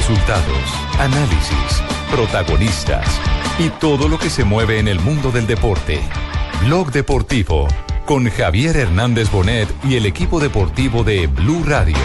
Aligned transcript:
Resultados, 0.00 0.64
análisis, 0.98 1.82
protagonistas 2.10 3.06
y 3.58 3.68
todo 3.68 4.08
lo 4.08 4.18
que 4.18 4.30
se 4.30 4.44
mueve 4.44 4.78
en 4.78 4.88
el 4.88 4.98
mundo 4.98 5.30
del 5.30 5.46
deporte. 5.46 6.00
Blog 6.64 6.90
Deportivo 6.90 7.68
con 8.06 8.26
Javier 8.30 8.78
Hernández 8.78 9.30
Bonet 9.30 9.68
y 9.84 9.96
el 9.96 10.06
equipo 10.06 10.40
deportivo 10.40 11.04
de 11.04 11.26
Blue 11.26 11.62
Radio. 11.66 11.98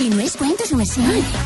Y 0.00 0.08
no 0.08 0.20
es 0.20 0.38
cuento, 0.38 0.64
su 0.64 0.74
merced. 0.74 1.02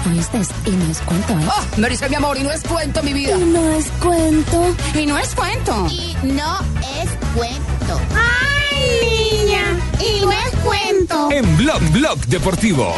Oíste, 0.08 0.40
y 0.64 0.70
no 0.70 0.90
es 0.92 1.00
cuento, 1.00 1.32
¿eh? 1.32 1.48
Oh, 1.48 1.80
me 1.80 1.88
dice 1.88 2.08
mi 2.08 2.14
amor, 2.14 2.38
y 2.38 2.44
no 2.44 2.52
es 2.52 2.62
cuento, 2.62 3.02
mi 3.02 3.12
vida. 3.12 3.36
Y 3.36 3.44
no 3.44 3.72
es 3.72 3.86
cuento. 4.00 4.76
Y 4.94 5.06
no 5.06 5.18
es 5.18 5.34
cuento. 5.34 5.88
Y 5.90 6.26
no 6.28 6.60
es 7.02 7.10
cuento. 7.34 8.00
¡Ay, 8.14 9.42
niña! 9.42 9.64
Y 9.98 10.20
no 10.20 10.30
es 10.30 10.50
cuento. 10.62 11.32
En 11.32 11.56
Blog 11.56 11.80
Blog 11.90 12.18
Deportivo. 12.26 12.94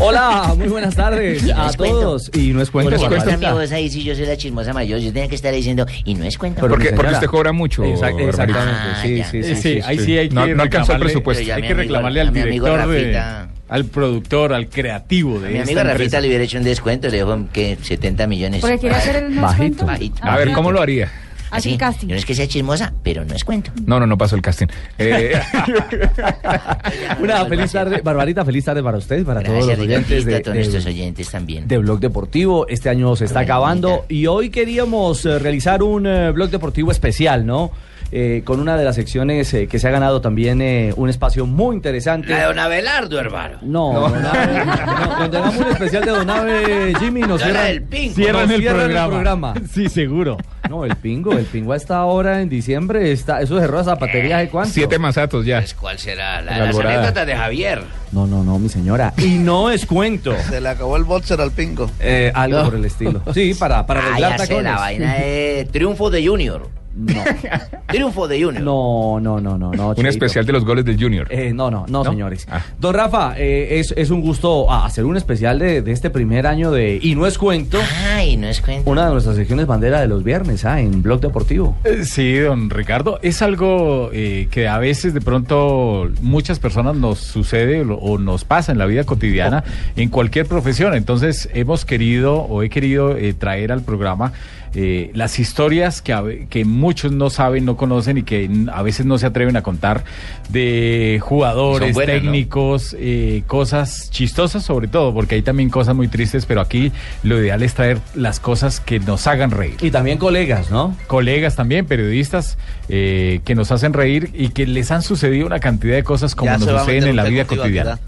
Hola, 0.00 0.54
muy 0.56 0.68
buenas 0.68 0.94
tardes 0.96 1.48
a 1.56 1.70
todos. 1.72 2.30
Y 2.34 2.52
no 2.52 2.60
es 2.62 2.70
cuento. 2.70 2.90
Porque 2.90 3.02
Barbarita. 3.04 3.26
cuenta 3.36 3.52
mi 3.52 3.58
voz 3.58 3.72
ahí 3.72 3.88
si 3.88 4.02
yo 4.02 4.14
soy 4.14 4.26
la 4.26 4.36
chismosa 4.36 4.72
mayor. 4.72 4.98
Yo 4.98 5.12
tenía 5.12 5.28
que 5.28 5.36
estar 5.36 5.54
diciendo, 5.54 5.86
y 6.04 6.14
no 6.14 6.24
es 6.24 6.36
cuento. 6.36 6.60
Pero 6.62 6.74
Porque, 6.74 6.92
porque 6.92 7.12
usted 7.12 7.26
cobra 7.28 7.52
mucho. 7.52 7.84
Exact- 7.84 8.20
exactamente, 8.20 8.80
Ah, 8.80 8.98
sí, 9.02 9.22
sí, 9.30 9.42
sí, 9.42 9.56
sí, 9.56 9.80
ahí 9.84 9.98
sí 9.98 10.18
hay 10.18 10.28
que 10.28 10.34
No- 10.34 10.46
no 10.46 10.62
alcanzó 10.62 10.92
el 10.92 10.98
reclamarle- 10.98 11.02
presupuesto. 11.04 11.54
Hay 11.54 11.62
que 11.62 11.74
reclamarle 11.74 12.20
a 12.20 12.22
al 12.24 12.32
director, 12.32 12.88
de- 12.88 13.02
Rafita. 13.02 13.48
al 13.68 13.84
productor, 13.86 14.52
al 14.52 14.68
creativo 14.68 15.38
de 15.40 15.48
Mi 15.50 15.54
esta 15.58 15.62
amigo 15.64 15.78
Rafita 15.80 15.92
empresa. 15.92 16.20
le 16.20 16.28
hubiera 16.28 16.44
hecho 16.44 16.58
un 16.58 16.64
descuento, 16.64 17.08
le 17.08 17.16
dijo 17.18 17.38
que 17.52 17.78
70 17.80 18.26
millones. 18.26 18.60
Porque 18.60 18.78
quiere 18.78 18.96
hacer 18.96 19.16
el 19.16 19.24
no 19.30 19.36
es 19.36 19.40
Bajito. 19.42 19.56
cuento. 19.58 19.86
Bajito. 19.86 20.16
A 20.22 20.36
ver, 20.36 20.52
¿cómo 20.52 20.72
lo 20.72 20.80
haría? 20.82 21.10
Así, 21.56 21.76
casting. 21.76 22.08
Yo 22.08 22.14
no 22.14 22.18
es 22.18 22.24
que 22.26 22.34
sea 22.34 22.46
chismosa, 22.46 22.92
pero 23.02 23.24
no 23.24 23.34
es 23.34 23.44
cuento. 23.44 23.70
No, 23.86 23.98
no, 24.00 24.06
no 24.06 24.16
pasó 24.18 24.36
el 24.36 24.42
casting. 24.42 24.66
Eh, 24.98 25.32
Una 27.20 27.44
feliz 27.46 27.72
tarde, 27.72 28.00
Barbarita, 28.02 28.44
feliz 28.44 28.64
tarde 28.64 28.82
para 28.82 28.98
usted, 28.98 29.24
para 29.24 29.42
todos 29.42 29.66
los 29.66 29.78
oyentes 29.78 30.24
de, 30.24 30.36
a 30.36 30.42
todos 30.42 30.54
de- 30.54 30.60
nuestros 30.60 30.86
oyentes 30.86 31.30
también. 31.30 31.66
de 31.68 31.78
Blog 31.78 32.00
Deportivo. 32.00 32.66
Este 32.68 32.88
año 32.90 33.14
se 33.16 33.24
está 33.26 33.40
Bueno, 33.40 33.52
acabando 33.54 33.88
bonita. 33.90 34.06
y 34.14 34.26
hoy 34.26 34.50
queríamos 34.50 35.24
eh, 35.26 35.38
realizar 35.38 35.82
un 35.82 36.06
eh, 36.06 36.30
Blog 36.32 36.50
Deportivo 36.50 36.90
especial, 36.90 37.44
¿no? 37.46 37.70
Eh, 38.12 38.42
con 38.44 38.60
una 38.60 38.76
de 38.76 38.84
las 38.84 38.94
secciones 38.94 39.52
eh, 39.54 39.66
que 39.66 39.80
se 39.80 39.88
ha 39.88 39.90
ganado 39.90 40.20
también 40.20 40.60
eh, 40.62 40.92
un 40.96 41.08
espacio 41.08 41.46
muy 41.46 41.74
interesante. 41.74 42.28
La 42.28 42.38
de 42.40 42.44
don 42.44 42.58
Abelardo, 42.60 43.18
hermano. 43.18 43.58
No, 43.62 43.92
no, 43.92 44.08
no, 44.08 44.16
no, 44.20 45.16
cuando 45.16 45.38
hagamos 45.38 45.56
un 45.56 45.66
especial 45.72 46.04
de 46.04 46.10
Donave, 46.12 46.92
Jimmy, 47.00 47.22
nos 47.22 47.42
cierran, 47.42 47.64
del 47.66 47.82
Pingo. 47.82 48.14
Cierran, 48.14 48.50
el, 48.52 48.62
programa. 48.62 49.54
Sí, 49.72 49.88
seguro. 49.88 50.36
No, 50.74 50.84
el 50.84 50.96
pingo, 50.96 51.32
el 51.34 51.44
pingo 51.44 51.72
a 51.72 51.76
esta 51.76 52.04
hora 52.04 52.40
en 52.42 52.48
diciembre 52.48 53.12
está, 53.12 53.40
eso 53.40 53.60
cerró 53.60 53.76
la 53.78 53.84
zapatería 53.84 54.38
de 54.38 54.48
cuánto. 54.48 54.72
siete 54.74 54.98
masatos 54.98 55.46
ya. 55.46 55.58
Pues, 55.60 55.74
¿Cuál 55.74 55.98
será? 56.00 56.40
La 56.42 56.50
La 56.50 56.52
de 56.54 56.58
las 56.60 56.68
alborada. 56.70 56.94
anécdotas 56.98 57.26
de 57.28 57.36
Javier. 57.36 57.82
No, 58.10 58.26
no, 58.26 58.42
no, 58.42 58.58
mi 58.58 58.68
señora. 58.68 59.12
Y 59.18 59.38
no 59.38 59.70
es 59.70 59.86
cuento. 59.86 60.34
Se 60.50 60.60
le 60.60 60.68
acabó 60.68 60.96
el 60.96 61.04
boxer 61.04 61.40
al 61.40 61.52
pingo. 61.52 61.88
Eh, 62.00 62.32
algo 62.34 62.64
por 62.64 62.74
el 62.74 62.84
estilo. 62.86 63.22
Sí, 63.32 63.54
para, 63.54 63.86
para 63.86 64.00
Ah, 64.00 64.06
arreglar 64.08 64.32
sé, 64.40 64.46
tacones. 64.48 64.64
la 64.72 64.78
vaina 64.78 65.14
de 65.14 65.68
Triunfo 65.70 66.10
de 66.10 66.26
Junior. 66.26 66.68
No, 66.96 67.22
Triunfo 67.88 68.28
de 68.28 68.42
Junior. 68.42 68.62
no, 68.62 69.18
no, 69.20 69.40
no, 69.40 69.58
no. 69.58 69.72
no 69.72 69.88
Un 69.88 69.94
Cheito. 69.96 70.08
especial 70.10 70.46
de 70.46 70.52
los 70.52 70.64
goles 70.64 70.84
del 70.84 71.00
Junior. 71.00 71.26
Eh, 71.30 71.52
no, 71.52 71.70
no, 71.70 71.86
no, 71.88 72.04
¿No? 72.04 72.10
señores. 72.10 72.46
Ah. 72.50 72.62
Don 72.78 72.94
Rafa, 72.94 73.34
eh, 73.36 73.78
es, 73.80 73.92
es 73.96 74.10
un 74.10 74.20
gusto 74.20 74.70
ah, 74.70 74.86
hacer 74.86 75.04
un 75.04 75.16
especial 75.16 75.58
de, 75.58 75.82
de 75.82 75.92
este 75.92 76.10
primer 76.10 76.46
año 76.46 76.70
de 76.70 76.98
Y 77.02 77.14
no 77.14 77.26
es 77.26 77.36
cuento. 77.38 77.78
Ay, 78.14 78.36
no 78.36 78.46
es 78.46 78.60
cuento. 78.60 78.90
Una 78.90 79.06
de 79.06 79.12
nuestras 79.12 79.36
secciones 79.36 79.66
bandera 79.66 80.00
de 80.00 80.08
los 80.08 80.22
viernes, 80.24 80.64
ah, 80.64 80.80
en 80.80 81.02
Blog 81.02 81.20
Deportivo. 81.20 81.76
Eh, 81.84 82.04
Sí, 82.04 82.36
don 82.38 82.70
Ricardo, 82.70 83.18
es 83.22 83.42
algo 83.42 84.10
eh, 84.12 84.48
que 84.50 84.68
a 84.68 84.78
veces 84.78 85.14
de 85.14 85.20
pronto 85.20 86.08
muchas 86.20 86.58
personas 86.58 86.96
nos 86.96 87.18
sucede 87.18 87.82
o, 87.82 87.94
o 87.96 88.18
nos 88.18 88.44
pasa 88.44 88.72
en 88.72 88.78
la 88.78 88.86
vida 88.86 89.04
cotidiana 89.04 89.64
en 89.96 90.08
cualquier 90.10 90.46
profesión. 90.46 90.94
Entonces 90.94 91.48
hemos 91.54 91.84
querido 91.84 92.36
o 92.36 92.62
he 92.62 92.70
querido 92.70 93.16
eh, 93.16 93.34
traer 93.34 93.72
al 93.72 93.82
programa 93.82 94.32
eh, 94.74 95.10
las 95.14 95.38
historias 95.38 96.02
que, 96.02 96.46
que 96.50 96.64
muchos 96.64 97.12
no 97.12 97.30
saben, 97.30 97.64
no 97.64 97.76
conocen 97.76 98.18
y 98.18 98.22
que 98.22 98.50
a 98.72 98.82
veces 98.82 99.06
no 99.06 99.18
se 99.18 99.26
atreven 99.26 99.56
a 99.56 99.62
contar 99.62 100.04
de 100.48 101.20
jugadores, 101.22 101.96
técnicos, 101.96 102.96
eh, 102.98 103.42
cosas 103.46 104.10
chistosas 104.10 104.64
sobre 104.64 104.88
todo, 104.88 105.14
porque 105.14 105.36
hay 105.36 105.42
también 105.42 105.70
cosas 105.70 105.94
muy 105.94 106.08
tristes, 106.08 106.46
pero 106.46 106.60
aquí 106.60 106.92
lo 107.22 107.40
ideal 107.40 107.62
es 107.62 107.74
traer 107.74 107.98
las 108.14 108.40
cosas 108.40 108.80
que 108.80 109.00
nos 109.00 109.26
hagan 109.26 109.50
reír 109.50 109.76
Y 109.80 109.90
también 109.90 110.18
colegas, 110.18 110.70
¿no? 110.70 110.96
colegas 111.06 111.56
también, 111.56 111.86
periodistas, 111.86 112.58
eh, 112.88 113.40
que 113.44 113.54
nos 113.54 113.70
hacen 113.70 113.92
reír 113.92 114.30
y 114.34 114.48
que 114.48 114.66
les 114.66 114.90
han 114.90 115.02
sucedido 115.02 115.46
una 115.46 115.60
cantidad 115.60 115.94
de 115.94 116.04
cosas 116.04 116.34
como 116.34 116.50
Ya 116.50 116.58
nos 116.58 116.80
suceden 116.80 117.04
en 117.04 117.16
la 117.16 117.24
vida 117.24 117.44
cotidiana. 117.46 117.98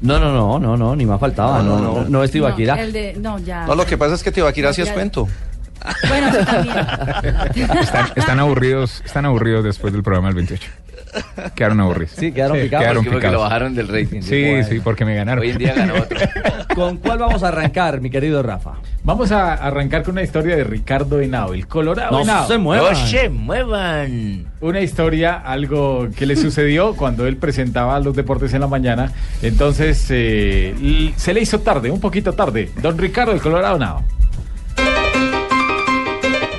No, 0.00 0.18
no, 0.18 0.32
no, 0.32 0.58
no, 0.58 0.76
no, 0.76 0.96
ni 0.96 1.06
más 1.06 1.20
faltaba. 1.20 1.62
No, 1.62 1.64
No, 1.64 1.78
no, 1.78 1.82
no, 1.82 2.02
no, 2.02 2.08
no. 2.08 2.24
es 2.24 2.30
Tibaquira. 2.30 2.76
No, 2.76 2.82
el 2.82 2.92
de, 2.92 3.14
no, 3.14 3.38
ya. 3.38 3.66
No, 3.66 3.74
lo 3.74 3.86
que 3.86 3.96
pasa 3.96 4.14
es 4.14 4.22
que 4.22 4.32
Tibaquira 4.32 4.72
sí 4.72 4.82
es 4.82 4.90
cuento. 4.90 5.28
Bueno, 6.08 6.30
sí, 6.32 6.44
también. 6.44 7.78
Están, 7.80 8.06
están 8.16 8.40
aburridos, 8.40 9.02
están 9.04 9.26
aburridos 9.26 9.64
después 9.64 9.92
del 9.92 10.02
programa 10.02 10.28
del 10.28 10.36
28. 10.36 10.70
Quedaron 11.54 11.80
aburridos. 11.80 12.12
Sí, 12.16 12.32
quedaron 12.32 12.58
picados. 12.58 12.82
Quedaron 12.82 13.04
Porque- 13.04 13.10
porque 13.10 13.18
picados. 13.18 13.34
lo 13.34 13.40
bajaron 13.42 13.74
del 13.74 13.86
rating. 13.88 14.20
Sí, 14.22 14.42
Bueno. 14.50 14.66
sí, 14.68 14.80
porque 14.82 15.04
me 15.04 15.14
ganaron. 15.14 15.42
Hoy 15.42 15.50
en 15.50 15.58
día 15.58 15.72
ganó 15.74 15.94
otro. 15.94 16.18
¿Con 16.74 16.96
cuál 16.96 17.18
vamos 17.18 17.42
a 17.44 17.48
arrancar, 17.48 18.00
mi 18.00 18.10
querido 18.10 18.42
Rafa? 18.42 18.72
Vamos 19.04 19.30
a 19.30 19.52
arrancar 19.54 20.02
con 20.02 20.12
una 20.12 20.22
historia 20.22 20.56
de 20.56 20.64
Ricardo 20.64 21.20
Henao, 21.20 21.54
el 21.54 21.68
Colorado 21.68 22.10
No 22.10 22.22
Henao. 22.22 22.48
se 22.48 22.58
muevan. 22.58 22.92
¡No 22.94 22.98
se 23.06 23.28
muevan! 23.28 24.46
Una 24.60 24.80
historia, 24.80 25.34
algo 25.36 26.08
que 26.16 26.26
le 26.26 26.34
sucedió 26.36 26.94
cuando 26.96 27.26
él 27.28 27.36
presentaba 27.36 28.00
los 28.00 28.16
deportes 28.16 28.52
en 28.54 28.62
la 28.62 28.66
mañana. 28.66 29.12
Entonces 29.42 30.04
eh, 30.10 31.12
se 31.16 31.32
le 31.34 31.40
hizo 31.40 31.60
tarde, 31.60 31.90
un 31.92 32.00
poquito 32.00 32.32
tarde. 32.32 32.70
Don 32.82 32.98
Ricardo, 32.98 33.32
el 33.32 33.40
Colorado 33.40 33.76
Henao. 33.76 34.02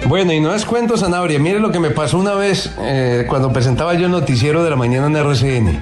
Bueno, 0.08 0.34
y 0.34 0.40
no 0.40 0.54
es 0.54 0.66
cuento, 0.66 0.98
Sanabria. 0.98 1.40
Mire 1.40 1.60
lo 1.60 1.72
que 1.72 1.80
me 1.80 1.90
pasó 1.90 2.20
una 2.20 2.36
vez 2.36 2.72
eh, 2.80 3.26
cuando 3.28 3.52
presentaba 3.52 3.96
yo 3.96 4.06
el 4.06 4.12
noticiero 4.12 4.64
de 4.64 4.70
la 4.70 4.76
mañana 4.76 5.08
en 5.08 5.16
RCN. 5.16 5.80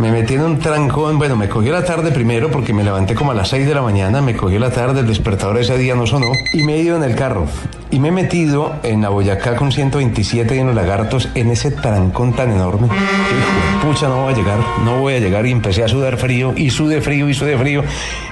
Me 0.00 0.10
metí 0.10 0.34
en 0.34 0.40
un 0.40 0.58
trancón, 0.58 1.18
bueno, 1.18 1.36
me 1.36 1.48
cogió 1.48 1.72
la 1.72 1.84
tarde 1.84 2.10
primero 2.10 2.50
porque 2.50 2.72
me 2.72 2.82
levanté 2.82 3.14
como 3.14 3.30
a 3.30 3.34
las 3.34 3.48
6 3.50 3.68
de 3.68 3.74
la 3.74 3.82
mañana, 3.82 4.20
me 4.22 4.34
cogió 4.34 4.58
la 4.58 4.70
tarde, 4.70 5.00
el 5.00 5.06
despertador 5.06 5.58
ese 5.58 5.78
día 5.78 5.94
no 5.94 6.06
sonó 6.06 6.32
y 6.52 6.64
me 6.64 6.74
he 6.76 6.82
ido 6.82 6.96
en 6.96 7.04
el 7.04 7.14
carro. 7.14 7.46
Y 7.92 7.98
me 7.98 8.08
he 8.08 8.12
metido 8.12 8.76
en 8.84 9.02
la 9.02 9.08
Boyacá 9.08 9.56
con 9.56 9.72
127 9.72 10.54
y 10.54 10.58
en 10.60 10.66
los 10.66 10.76
lagartos 10.76 11.28
en 11.34 11.50
ese 11.50 11.72
trancón 11.72 12.34
tan 12.34 12.52
enorme. 12.52 12.86
Hijo 12.86 13.86
pucha, 13.86 14.08
no 14.08 14.22
voy 14.22 14.32
a 14.32 14.36
llegar, 14.36 14.58
no 14.84 15.00
voy 15.00 15.14
a 15.14 15.18
llegar 15.18 15.44
y 15.46 15.50
empecé 15.50 15.82
a 15.82 15.88
sudar 15.88 16.16
frío 16.16 16.52
y 16.56 16.70
sude 16.70 17.00
frío 17.00 17.28
y 17.28 17.34
sude 17.34 17.58
frío. 17.58 17.82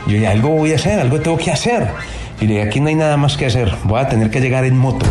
Yo 0.07 0.17
ya 0.17 0.31
algo 0.31 0.51
voy 0.51 0.73
a 0.73 0.77
hacer, 0.77 1.01
algo 1.01 1.19
tengo 1.21 1.37
que 1.37 1.51
hacer. 1.51 1.89
Y 2.41 2.47
le 2.47 2.55
dije, 2.55 2.69
aquí 2.69 2.81
no 2.81 2.89
hay 2.89 2.95
nada 2.95 3.17
más 3.17 3.37
que 3.37 3.47
hacer, 3.47 3.75
voy 3.83 3.99
a 3.99 4.09
tener 4.09 4.31
que 4.31 4.41
llegar 4.41 4.65
en 4.65 4.77
moto. 4.77 5.05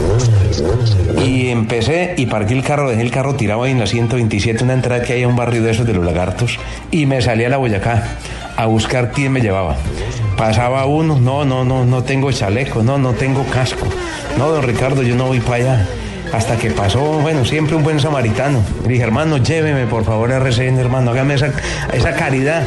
Y 1.25 1.49
empecé 1.49 2.13
y 2.15 2.27
parqué 2.27 2.53
el 2.53 2.63
carro, 2.63 2.89
dejé 2.89 3.01
el 3.01 3.11
carro 3.11 3.35
tirado 3.35 3.63
ahí 3.63 3.71
en 3.71 3.79
la 3.79 3.87
127, 3.87 4.63
una 4.63 4.73
entrada 4.73 5.03
que 5.03 5.11
hay 5.11 5.23
a 5.23 5.27
un 5.27 5.35
barrio 5.35 5.61
de 5.61 5.71
esos 5.71 5.85
de 5.85 5.93
los 5.93 6.05
lagartos, 6.05 6.57
y 6.89 7.05
me 7.05 7.21
salí 7.21 7.43
a 7.43 7.49
la 7.49 7.57
Boyacá 7.57 8.17
a 8.55 8.65
buscar 8.67 9.11
quién 9.11 9.33
me 9.33 9.41
llevaba. 9.41 9.75
Pasaba 10.37 10.85
uno, 10.85 11.19
no, 11.19 11.43
no, 11.43 11.65
no, 11.65 11.83
no 11.83 12.03
tengo 12.03 12.31
chaleco, 12.31 12.81
no, 12.81 12.97
no 12.97 13.11
tengo 13.11 13.43
casco. 13.45 13.87
No, 14.37 14.49
don 14.51 14.63
Ricardo, 14.63 15.01
yo 15.03 15.15
no 15.15 15.25
voy 15.25 15.39
para 15.39 15.55
allá. 15.55 15.87
Hasta 16.33 16.57
que 16.57 16.71
pasó, 16.71 16.99
bueno, 16.99 17.45
siempre 17.45 17.75
un 17.75 17.83
buen 17.83 17.99
samaritano. 17.99 18.61
Le 18.83 18.89
dije, 18.89 19.03
hermano, 19.03 19.37
lléveme 19.37 19.87
por 19.87 20.03
favor 20.03 20.31
a 20.31 20.37
RCN, 20.37 20.77
hermano, 20.77 21.11
hágame 21.11 21.35
esa, 21.35 21.51
esa 21.93 22.13
caridad. 22.13 22.63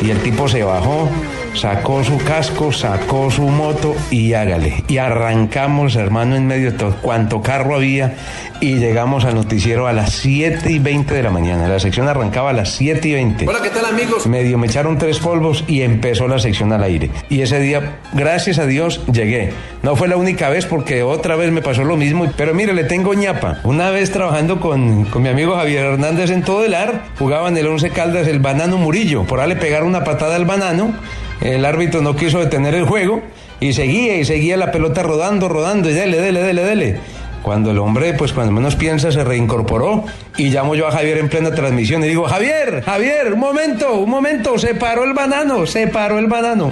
Y 0.00 0.10
el 0.10 0.18
tipo 0.22 0.48
se 0.48 0.62
bajó, 0.62 1.08
sacó 1.54 2.02
su 2.04 2.18
casco, 2.18 2.72
sacó 2.72 3.30
su 3.30 3.42
moto 3.42 3.94
y 4.10 4.34
hágale. 4.34 4.84
Y 4.88 4.98
arrancamos, 4.98 5.96
hermano, 5.96 6.36
en 6.36 6.46
medio 6.46 6.72
de 6.72 6.78
todo 6.78 6.96
cuanto 7.00 7.42
carro 7.42 7.76
había 7.76 8.14
y 8.60 8.76
llegamos 8.76 9.24
al 9.24 9.34
noticiero 9.34 9.86
a 9.86 9.92
las 9.92 10.12
7 10.14 10.70
y 10.70 10.78
20 10.78 11.14
de 11.14 11.22
la 11.22 11.30
mañana. 11.30 11.68
La 11.68 11.78
sección 11.78 12.08
arrancaba 12.08 12.50
a 12.50 12.52
las 12.52 12.70
7 12.72 13.08
y 13.08 13.12
20. 13.12 13.48
Hola, 13.48 13.60
¿qué 13.62 13.70
tal 13.70 13.84
amigos? 13.84 14.26
Medio 14.26 14.58
me 14.58 14.66
echaron 14.66 14.98
tres 14.98 15.18
polvos 15.18 15.64
y 15.66 15.82
empezó 15.82 16.28
la 16.28 16.38
sección 16.38 16.72
al 16.72 16.82
aire. 16.82 17.10
Y 17.28 17.42
ese 17.42 17.60
día, 17.60 17.98
gracias 18.12 18.58
a 18.58 18.66
Dios, 18.66 19.04
llegué. 19.06 19.52
No 19.82 19.96
fue 19.96 20.08
la 20.08 20.16
única 20.16 20.48
vez 20.48 20.66
porque 20.66 21.02
otra 21.02 21.36
vez 21.36 21.50
me 21.52 21.62
pasó 21.62 21.84
lo 21.84 21.96
mismo. 21.96 22.26
Pero 22.36 22.54
mire, 22.54 22.72
le 22.72 22.84
tengo 22.84 23.14
ñapa. 23.14 23.58
Una 23.64 23.90
vez 23.90 24.10
trabajando 24.10 24.60
con, 24.60 25.04
con 25.04 25.22
mi 25.22 25.28
amigo 25.28 25.56
Javier 25.56 25.84
Hernández 25.84 26.30
en 26.30 26.42
todo 26.42 26.64
el 26.64 26.74
ar, 26.74 27.04
jugaban 27.18 27.56
el 27.56 27.66
11 27.66 27.90
Caldas 27.90 28.26
el 28.26 28.38
banano 28.38 28.78
Murillo. 28.78 29.24
Por 29.24 29.40
ahí 29.40 29.48
le 29.48 29.56
pegaron 29.56 29.88
una 29.88 30.04
patada 30.04 30.36
al 30.36 30.44
banano. 30.44 30.94
El 31.40 31.64
árbitro 31.64 32.00
no 32.00 32.16
quiso 32.16 32.38
detener 32.38 32.74
el 32.74 32.84
juego 32.84 33.22
y 33.60 33.72
seguía 33.72 34.16
y 34.16 34.24
seguía 34.24 34.56
la 34.56 34.70
pelota 34.70 35.02
rodando, 35.02 35.48
rodando 35.48 35.90
y 35.90 35.92
dele, 35.92 36.20
dele, 36.20 36.42
dele, 36.42 36.64
dele. 36.64 37.00
Cuando 37.42 37.72
el 37.72 37.78
hombre, 37.78 38.14
pues 38.14 38.32
cuando 38.32 38.52
menos 38.52 38.74
piensa, 38.74 39.12
se 39.12 39.22
reincorporó 39.22 40.04
y 40.38 40.48
llamo 40.48 40.74
yo 40.74 40.86
a 40.86 40.90
Javier 40.90 41.18
en 41.18 41.28
plena 41.28 41.50
transmisión 41.50 42.02
y 42.02 42.08
digo, 42.08 42.24
Javier, 42.24 42.82
Javier, 42.82 43.34
un 43.34 43.40
momento, 43.40 43.98
un 43.98 44.08
momento, 44.08 44.58
se 44.58 44.74
paró 44.74 45.04
el 45.04 45.12
banano, 45.12 45.66
se 45.66 45.86
paró 45.88 46.18
el 46.18 46.26
banano. 46.26 46.70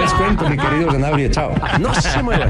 Les 0.00 0.12
cuento, 0.14 0.48
mi 0.48 0.56
querido 0.56 0.90
Sanabria, 0.92 1.30
chao. 1.30 1.52
No 1.80 1.94
se 1.94 2.22
muevan. 2.22 2.48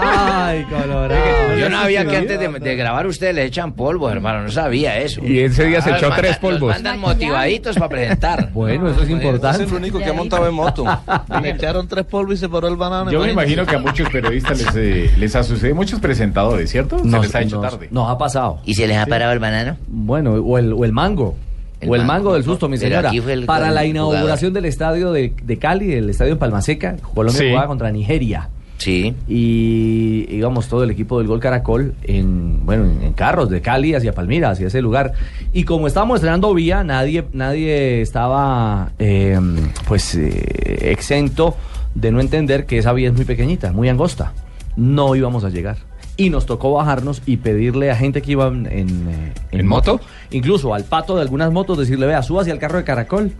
Ay, 0.00 0.64
colorado. 0.64 1.56
Yo 1.58 1.68
no 1.68 1.80
sabía 1.82 2.04
que 2.06 2.16
antes 2.16 2.38
de, 2.38 2.48
de 2.48 2.76
grabar 2.76 3.06
ustedes 3.06 3.34
le 3.34 3.44
echan 3.44 3.72
polvo, 3.72 4.10
hermano. 4.10 4.42
No 4.42 4.50
sabía 4.50 4.98
eso. 4.98 5.22
Y 5.24 5.40
ese 5.40 5.64
día 5.64 5.80
se 5.80 5.90
echó 5.90 6.08
manda- 6.08 6.16
tres 6.16 6.38
polvos. 6.38 6.60
los 6.60 6.68
mandan 6.82 7.00
motivaditos 7.00 7.76
para 7.76 7.88
presentar. 7.88 8.50
Bueno, 8.62 8.88
eso 8.90 9.02
es 9.02 9.10
importante. 9.10 9.64
Es 9.64 9.70
el 9.70 9.76
único 9.76 9.98
que 9.98 10.06
ha 10.06 10.12
montado 10.12 10.46
en 10.48 10.54
moto. 10.54 10.84
Me 11.42 11.50
echaron 11.50 11.88
tres 11.88 12.04
polvos 12.04 12.34
y 12.34 12.36
se 12.38 12.48
paró 12.48 12.68
el 12.68 12.76
banano. 12.76 13.10
Yo 13.10 13.20
me 13.20 13.32
imagino 13.32 13.64
que 13.66 13.76
a 13.76 13.78
muchos 13.78 14.08
periodistas 14.10 14.58
les, 14.58 14.76
eh, 14.76 15.14
les 15.16 15.34
ha 15.36 15.42
sucedido, 15.42 15.74
muchos 15.74 16.00
presentadores, 16.00 16.70
¿cierto? 16.70 16.98
Se 16.98 17.18
les 17.18 17.34
ha 17.34 17.40
hecho 17.40 17.60
nos- 17.60 17.70
tarde. 17.70 17.88
Nos 17.90 18.10
ha 18.10 18.18
pasado. 18.18 18.60
¿Y 18.64 18.74
se 18.74 18.86
les 18.86 18.96
ha 18.96 19.06
parado 19.06 19.32
el 19.32 19.38
banano? 19.38 19.76
Bueno, 19.88 20.32
o 20.34 20.58
el, 20.58 20.72
o 20.72 20.84
el 20.84 20.92
mango. 20.92 21.36
El 21.82 21.90
o 21.90 21.94
el 21.96 22.00
mango, 22.02 22.12
mango 22.12 22.34
del 22.34 22.44
susto, 22.44 22.68
mi 22.68 22.78
señora. 22.78 23.10
el- 23.10 23.44
Para 23.44 23.66
la 23.66 23.82
jugador. 23.82 23.86
inauguración 23.86 24.52
del 24.54 24.64
estadio 24.64 25.12
de, 25.12 25.34
de 25.42 25.58
Cali, 25.58 25.92
el 25.92 26.08
estadio 26.10 26.32
en 26.32 26.38
Palmaseca, 26.38 26.96
Colombia 27.14 27.40
Sí. 27.42 27.48
jugaba 27.50 27.66
contra 27.66 27.90
Nigeria. 27.90 28.48
Sí. 28.78 29.14
Y 29.28 30.26
íbamos 30.30 30.66
todo 30.68 30.82
el 30.82 30.90
equipo 30.90 31.18
del 31.18 31.28
Gol 31.28 31.38
Caracol 31.38 31.94
en, 32.02 32.64
bueno, 32.66 32.84
en, 32.84 33.02
en 33.02 33.12
carros 33.12 33.48
de 33.48 33.60
Cali 33.60 33.94
hacia 33.94 34.12
Palmira, 34.12 34.50
hacia 34.50 34.66
ese 34.66 34.82
lugar. 34.82 35.12
Y 35.52 35.62
como 35.64 35.86
estábamos 35.86 36.16
estrenando 36.16 36.52
vía, 36.52 36.82
nadie, 36.82 37.24
nadie 37.32 38.00
estaba 38.00 38.90
eh, 38.98 39.38
pues 39.86 40.16
eh, 40.16 40.90
exento 40.90 41.54
de 41.94 42.10
no 42.10 42.20
entender 42.20 42.66
que 42.66 42.78
esa 42.78 42.92
vía 42.92 43.08
es 43.10 43.14
muy 43.14 43.24
pequeñita, 43.24 43.72
muy 43.72 43.88
angosta. 43.88 44.32
No 44.76 45.14
íbamos 45.14 45.44
a 45.44 45.50
llegar. 45.50 45.76
Y 46.16 46.28
nos 46.30 46.44
tocó 46.46 46.72
bajarnos 46.74 47.22
y 47.26 47.38
pedirle 47.38 47.90
a 47.90 47.96
gente 47.96 48.20
que 48.22 48.32
iba 48.32 48.46
en, 48.48 48.66
en, 48.66 49.08
eh, 49.08 49.32
¿En 49.52 49.66
moto? 49.66 50.00
incluso 50.30 50.74
al 50.74 50.84
pato 50.84 51.16
de 51.16 51.22
algunas 51.22 51.50
motos, 51.52 51.78
decirle, 51.78 52.06
vea, 52.06 52.22
suba 52.22 52.42
hacia 52.42 52.52
el 52.52 52.58
carro 52.58 52.78
de 52.78 52.84
Caracol 52.84 53.32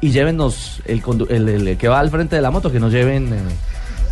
y 0.00 0.10
el, 0.88 1.48
el- 1.48 1.68
el 1.68 1.76
que 1.76 1.88
va 1.88 2.00
al 2.00 2.10
frente 2.10 2.36
de 2.36 2.42
la 2.42 2.50
moto, 2.50 2.72
que 2.72 2.80
nos 2.80 2.92
lleven 2.92 3.32
eh, 3.32 3.38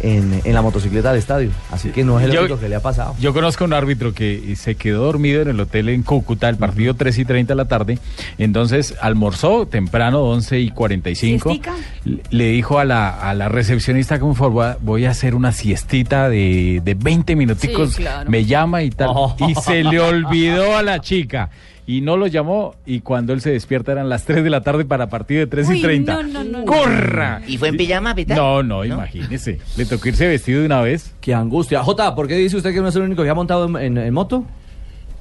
en, 0.04 0.40
en 0.44 0.54
la 0.54 0.62
motocicleta 0.62 1.10
al 1.10 1.16
estadio. 1.16 1.50
Así 1.70 1.88
que 1.90 2.04
no 2.04 2.18
es 2.20 2.26
el 2.26 2.32
Yo- 2.32 2.40
único 2.42 2.58
que 2.60 2.68
le 2.68 2.76
ha 2.76 2.80
pasado. 2.82 3.14
Yo 3.20 3.32
conozco 3.32 3.64
un 3.64 3.72
árbitro 3.72 4.12
que 4.14 4.54
se 4.56 4.74
quedó 4.74 5.04
dormido 5.04 5.42
en 5.42 5.48
el 5.48 5.60
hotel 5.60 5.88
en 5.88 6.02
Cúcuta, 6.02 6.48
el 6.48 6.56
partido 6.56 6.94
3 6.94 7.18
y 7.18 7.24
30 7.24 7.52
de 7.52 7.56
la 7.56 7.64
tarde. 7.66 7.98
Entonces 8.38 8.94
almorzó 9.00 9.66
temprano, 9.66 10.22
11 10.22 10.60
y 10.60 10.70
45. 10.70 11.48
¿Siestica? 11.50 11.74
Le- 12.04 12.22
Le 12.30 12.48
dijo 12.50 12.78
a 12.78 12.84
la, 12.84 13.08
a 13.10 13.34
la 13.34 13.48
recepcionista, 13.48 14.18
como 14.20 14.34
fue, 14.34 14.48
"Voy 14.48 14.64
a- 14.66 14.76
voy 14.80 15.04
a 15.06 15.10
hacer 15.10 15.34
una 15.34 15.52
siestita 15.52 16.28
de, 16.28 16.80
de 16.84 16.94
20 16.94 17.36
minuticos. 17.36 17.90
Sí, 17.94 18.02
claro. 18.02 18.30
Me 18.30 18.44
llama 18.44 18.82
y 18.82 18.90
tal. 18.90 19.08
Oh. 19.12 19.36
Y 19.48 19.54
se 19.54 19.82
le 19.84 20.00
olvidó 20.00 20.76
a 20.76 20.82
la 20.82 21.00
chica. 21.00 21.50
Y 21.86 22.00
no 22.00 22.16
lo 22.16 22.26
llamó 22.26 22.74
y 22.86 23.00
cuando 23.00 23.34
él 23.34 23.42
se 23.42 23.50
despierta 23.50 23.92
eran 23.92 24.08
las 24.08 24.24
3 24.24 24.42
de 24.42 24.48
la 24.48 24.62
tarde 24.62 24.86
para 24.86 25.08
partido 25.10 25.40
de 25.40 25.46
3 25.48 25.68
y 25.68 25.72
Uy, 25.72 25.82
30. 25.82 26.14
no, 26.14 26.22
no, 26.22 26.44
no, 26.44 26.58
no. 26.60 26.64
¡Corra! 26.64 27.42
¿Y 27.46 27.58
fue 27.58 27.68
en 27.68 27.76
pijama, 27.76 28.14
Pita? 28.14 28.34
No, 28.34 28.62
no, 28.62 28.84
imagínese. 28.86 29.58
Le 29.76 29.84
tocó 29.84 30.08
irse 30.08 30.26
vestido 30.26 30.60
de 30.60 30.66
una 30.66 30.80
vez. 30.80 31.14
Qué 31.20 31.34
angustia. 31.34 31.82
Jota, 31.82 32.14
¿por 32.14 32.26
qué 32.26 32.36
dice 32.36 32.56
usted 32.56 32.72
que 32.72 32.80
no 32.80 32.88
es 32.88 32.96
el 32.96 33.02
único 33.02 33.22
que 33.22 33.28
ha 33.28 33.34
montado 33.34 33.66
en, 33.66 33.76
en- 33.76 33.98
en 33.98 34.14
moto? 34.14 34.46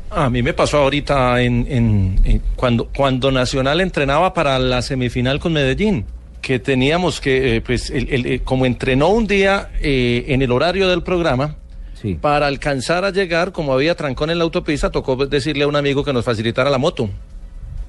A 0.10 0.30
mí 0.30 0.42
me 0.44 0.54
pasó 0.54 0.77
ahorita 0.77 1.42
en, 1.42 1.65
en- 1.69 2.19
en- 2.24 2.42
cuando, 2.56 2.88
cuando 2.95 3.30
Nacional 3.31 3.81
entrenaba 3.81 4.33
para 4.33 4.57
la 4.59 4.81
semifinal 4.81 5.39
con 5.39 5.51
Medellín, 5.54 6.06
que 6.42 6.59
teníamos 6.59 7.19
que, 7.19 7.57
eh, 7.57 7.62
pues, 7.62 7.89
el- 7.89 8.07
el- 8.09 8.25
eh, 8.25 8.39
como 8.44 8.66
entrenó 8.66 9.09
un 9.09 9.27
día 9.27 9.69
eh, 9.81 10.25
en 10.30 10.42
el 10.42 10.51
horario 10.51 10.88
del 10.88 11.01
programa, 11.04 11.56
Sí. 12.04 12.14
para 12.22 12.46
alcanzar 12.46 13.04
a 13.06 13.10
llegar, 13.10 13.52
como 13.52 13.74
había 13.74 13.96
trancón 13.96 14.30
en 14.30 14.38
la 14.38 14.44
autopista, 14.44 14.92
tocó 14.92 15.16
decirle 15.26 15.64
a 15.64 15.68
un 15.68 15.76
amigo 15.76 16.04
que 16.04 16.14
nos 16.14 16.24
facilitara 16.24 16.70
la 16.70 16.78
moto. 16.78 17.10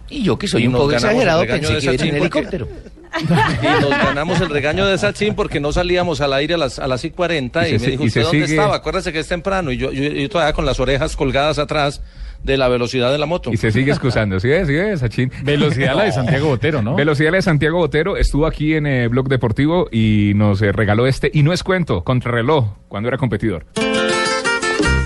Y 0.09 0.23
yo 0.23 0.39
que 0.39 0.47
soy 0.49 0.63
Y 0.65 0.67
un 0.69 0.75
poco 0.75 0.93
exagerado, 0.93 1.43
pensé 1.47 1.79
que 1.79 1.85
era 1.85 1.93
en 1.93 1.99
porque- 2.19 2.39
helicóptero. 2.39 2.69
Y 3.15 3.81
nos 3.81 3.91
ganamos 3.91 4.41
el 4.41 4.51
regaño 4.51 4.85
de 4.87 4.99
Sachin 4.99 5.35
porque 5.37 5.61
no 5.61 5.73
salíamos 5.73 6.21
al 6.21 6.33
aire 6.33 6.55
a 6.55 6.59
las, 6.59 6.81
a 6.81 6.89
las 6.89 7.05
y 7.05 7.11
40 7.11 7.69
Y 7.69 7.75
y, 7.75 7.79
se 7.79 7.85
me 7.87 7.91
dijo, 7.93 8.03
y 8.03 8.07
¿usted 8.09 8.23
dónde 8.23 8.47
sigue- 8.47 8.57
estaba? 8.57 8.75
Acuérdese 8.75 9.13
que 9.13 9.21
es 9.21 9.29
temprano. 9.29 9.71
Y 9.71 9.77
yo, 9.77 9.93
yo, 9.93 10.03
yo 10.03 10.29
todavía 10.29 10.53
con 10.53 10.67
las 10.67 10.81
orejas 10.81 11.15
colgadas 11.15 11.61
atrás 11.61 12.03
de 12.43 12.57
la 12.57 12.67
velocidad 12.69 13.13
de 13.13 13.19
la 13.19 13.27
moto. 13.27 13.53
Y 13.53 13.57
se 13.57 13.71
sigue 13.71 13.93
excusando. 13.93 14.41
¿Sí 14.41 14.49
ves, 14.49 14.99
Sachin? 14.99 15.31
Velocidad 15.45 15.95
la 15.95 16.05
de 16.05 16.13
Santiago 16.21 16.49
Botero, 16.49 16.83
¿no? 16.83 16.97
Velocidad 16.97 17.31
de 17.31 17.41
Santiago 17.43 17.79
Botero 17.79 18.17
estuvo 18.17 18.47
aquí 18.47 18.75
en 18.75 18.87
eh, 18.89 19.07
Blog 19.07 19.29
Deportivo 19.29 19.89
y 19.93 20.33
nos 20.35 20.61
eh, 20.63 20.73
regaló 20.73 21.07
este, 21.07 21.31
y 21.33 21.45
no 21.45 21.53
es 21.53 21.63
cuento, 21.63 22.03
contrarreloj, 22.03 22.67
cuando 22.89 23.09
era 23.09 23.17
competidor. 23.17 23.65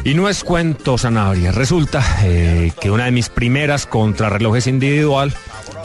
Y 0.09 0.15
no 0.15 0.27
es 0.27 0.43
cuento, 0.43 0.97
Sanabria. 0.97 1.53
Resulta 1.53 2.03
eh, 2.25 2.73
que 2.81 2.91
una 2.91 3.05
de 3.05 3.11
mis 3.11 3.29
primeras 3.29 3.85
contrarrelojes 3.85 4.67
individual, 4.67 5.35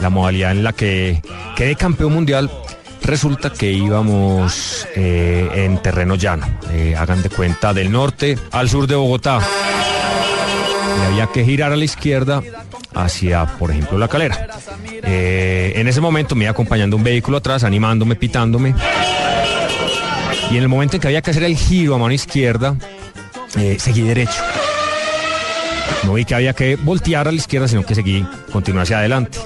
la 0.00 0.08
modalidad 0.08 0.52
en 0.52 0.64
la 0.64 0.72
que 0.72 1.20
quedé 1.54 1.76
campeón 1.76 2.14
mundial, 2.14 2.50
resulta 3.02 3.50
que 3.50 3.70
íbamos 3.70 4.88
eh, 4.96 5.50
en 5.52 5.76
terreno 5.82 6.14
llano. 6.14 6.46
Eh, 6.72 6.96
hagan 6.96 7.20
de 7.20 7.28
cuenta 7.28 7.74
del 7.74 7.92
norte 7.92 8.38
al 8.50 8.70
sur 8.70 8.86
de 8.86 8.94
Bogotá. 8.94 9.40
Y 11.02 11.04
había 11.04 11.26
que 11.26 11.44
girar 11.44 11.72
a 11.72 11.76
la 11.76 11.84
izquierda 11.84 12.42
hacia, 12.94 13.44
por 13.44 13.72
ejemplo, 13.72 13.98
la 13.98 14.08
calera. 14.08 14.48
En 15.02 15.86
ese 15.86 16.00
momento 16.00 16.34
me 16.34 16.44
iba 16.44 16.52
acompañando 16.52 16.96
un 16.96 17.04
vehículo 17.04 17.36
atrás, 17.36 17.62
animándome, 17.62 18.16
pitándome. 18.16 18.74
Y 20.50 20.56
en 20.56 20.62
el 20.62 20.68
momento 20.70 20.96
en 20.96 21.02
que 21.02 21.08
había 21.08 21.20
que 21.20 21.30
hacer 21.30 21.44
el 21.44 21.58
giro 21.58 21.94
a 21.94 21.98
mano 21.98 22.14
izquierda, 22.14 22.74
eh, 23.56 23.76
seguí 23.78 24.02
derecho. 24.02 24.42
No 26.04 26.14
vi 26.14 26.24
que 26.24 26.34
había 26.34 26.52
que 26.52 26.76
voltear 26.76 27.28
a 27.28 27.30
la 27.30 27.36
izquierda, 27.36 27.68
sino 27.68 27.84
que 27.84 27.94
seguí, 27.94 28.26
continué 28.52 28.82
hacia 28.82 28.98
adelante. 28.98 29.38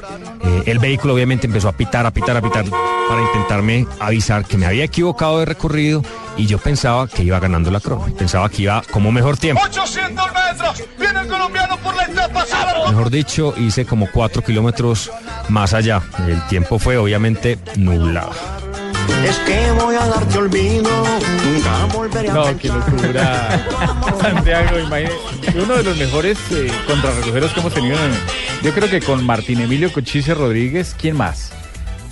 Eh, 0.45 0.63
el 0.67 0.79
vehículo 0.79 1.15
obviamente 1.15 1.47
empezó 1.47 1.69
a 1.69 1.73
pitar, 1.73 2.07
a 2.07 2.11
pitar, 2.11 2.37
a 2.37 2.43
pitar 2.43 2.65
para 3.09 3.23
intentarme 3.23 3.87
avisar 4.01 4.45
que 4.45 4.57
me 4.59 4.67
había 4.67 4.85
equivocado 4.85 5.39
de 5.39 5.47
recorrido 5.47 6.03
y 6.37 6.47
yo 6.47 6.59
pensaba 6.59 7.09
que 7.09 7.23
iba 7.23 7.39
ganando 7.41 7.71
la 7.71 7.81
crono. 7.81 8.07
Pensaba 8.17 8.49
que 8.49 8.63
iba 8.63 8.83
como 8.91 9.11
mejor 9.11 9.37
tiempo. 9.37 9.63
800 9.65 10.27
metros. 10.33 10.85
Viene 10.99 11.21
el 11.21 11.29
colombiano 11.29 11.77
por 11.79 11.97
la 11.97 12.05
etapa. 12.05 12.45
Mejor 12.89 13.11
dicho, 13.11 13.55
hice 13.57 13.85
como 13.85 14.09
cuatro 14.11 14.43
kilómetros 14.43 15.11
más 15.49 15.75
allá. 15.75 16.03
El 16.27 16.41
tiempo 16.47 16.79
fue 16.79 16.97
obviamente 16.97 17.59
nublado. 17.77 18.31
Es 19.25 19.37
que 19.41 19.71
voy 19.83 19.95
a 19.97 20.07
darte 20.07 20.39
olvido. 20.39 20.91
Nunca 21.45 21.85
volveré 21.95 22.31
a 22.31 22.35
No, 22.35 22.57
qué 22.59 22.69
locura. 22.69 23.67
Santiago, 24.21 24.79
imagínate. 24.79 25.15
Uno 25.63 25.77
de 25.77 25.83
los 25.85 25.97
mejores 25.97 26.39
eh, 26.53 26.69
contrarrelojeros 26.87 27.53
que 27.53 27.61
hemos 27.61 27.75
tenido. 27.75 27.97
en- 27.97 28.13
yo 28.65 28.73
creo 28.73 28.89
que 28.91 29.01
con 29.01 29.25
Martín 29.25 29.61
Emilio 29.61 29.93
Cochise 29.93 30.35
Rodríguez, 30.35 30.95
¿quién 31.01 31.17
más? 31.17 31.53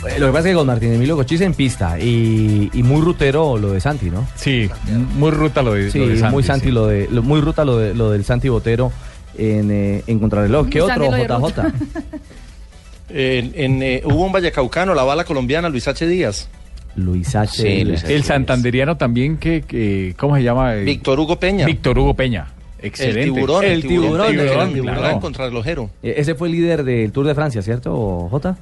Eh, 0.08 0.18
Lo 0.18 0.26
que 0.26 0.32
pasa 0.32 0.48
es 0.48 0.52
que 0.52 0.56
con 0.58 0.66
Martín 0.66 0.92
Emilio 0.94 1.16
Cochise 1.16 1.44
en 1.44 1.54
pista 1.54 1.98
y, 1.98 2.70
y 2.72 2.82
muy 2.82 3.00
rutero 3.00 3.56
lo 3.56 3.72
de 3.72 3.80
Santi, 3.80 4.10
¿no? 4.10 4.26
Sí, 4.36 4.70
muy 5.16 5.30
ruta 5.30 5.62
lo 5.62 5.74
de, 5.74 5.90
Sí, 5.90 5.98
lo 5.98 6.06
de 6.08 6.18
Santi, 6.18 6.34
muy 6.34 6.42
Santi 6.44 6.66
sí. 6.66 6.72
lo 6.72 6.86
de, 6.86 7.08
lo- 7.10 7.22
muy 7.22 7.40
ruta 7.40 7.64
lo, 7.64 7.78
de, 7.78 7.94
lo 7.94 8.10
del 8.10 8.24
Santi 8.24 8.48
Botero 8.48 8.92
en, 9.36 9.70
eh, 9.70 10.02
en 10.06 10.18
contrarreloj. 10.20 10.68
¿Qué 10.68 10.80
otro, 10.82 11.10
JJ? 11.10 11.60
En, 13.08 13.52
en, 13.54 13.82
eh, 13.82 14.02
hubo 14.04 14.24
un 14.24 14.32
vallecaucano, 14.32 14.92
la 14.94 15.04
bala 15.04 15.24
colombiana, 15.24 15.68
Luis 15.68 15.86
H. 15.88 16.06
Díaz. 16.06 16.48
Luis 16.96 17.34
H. 17.36 17.62
Sí, 17.62 17.84
Luis 17.84 18.02
H. 18.04 18.14
El 18.14 18.24
santanderiano 18.24 18.96
también, 18.96 19.36
que, 19.36 19.62
que- 19.62 20.14
¿cómo 20.18 20.36
se 20.36 20.42
llama? 20.42 20.72
Víctor 20.74 21.20
Hugo 21.20 21.38
Peña. 21.38 21.66
Víctor 21.66 21.98
Hugo 21.98 22.14
Peña. 22.14 22.46
Excelente. 22.82 23.22
El 23.22 23.32
tiburón, 23.34 23.64
el 23.64 23.82
tiburón, 23.86 24.30
el 24.34 24.38
tiburón, 24.40 24.72
tiburón, 24.74 24.96
claro. 24.96 25.20
contrarrelojero. 25.20 25.90
Eh, 26.02 26.14
Ese 26.18 26.34
fue 26.34 26.48
el 26.48 26.52
líder 26.54 26.84
del 26.84 27.10
Tour 27.12 27.26
de 27.26 27.34
Francia, 27.34 27.62
¿cierto, 27.62 28.28
Jota? 28.30 28.56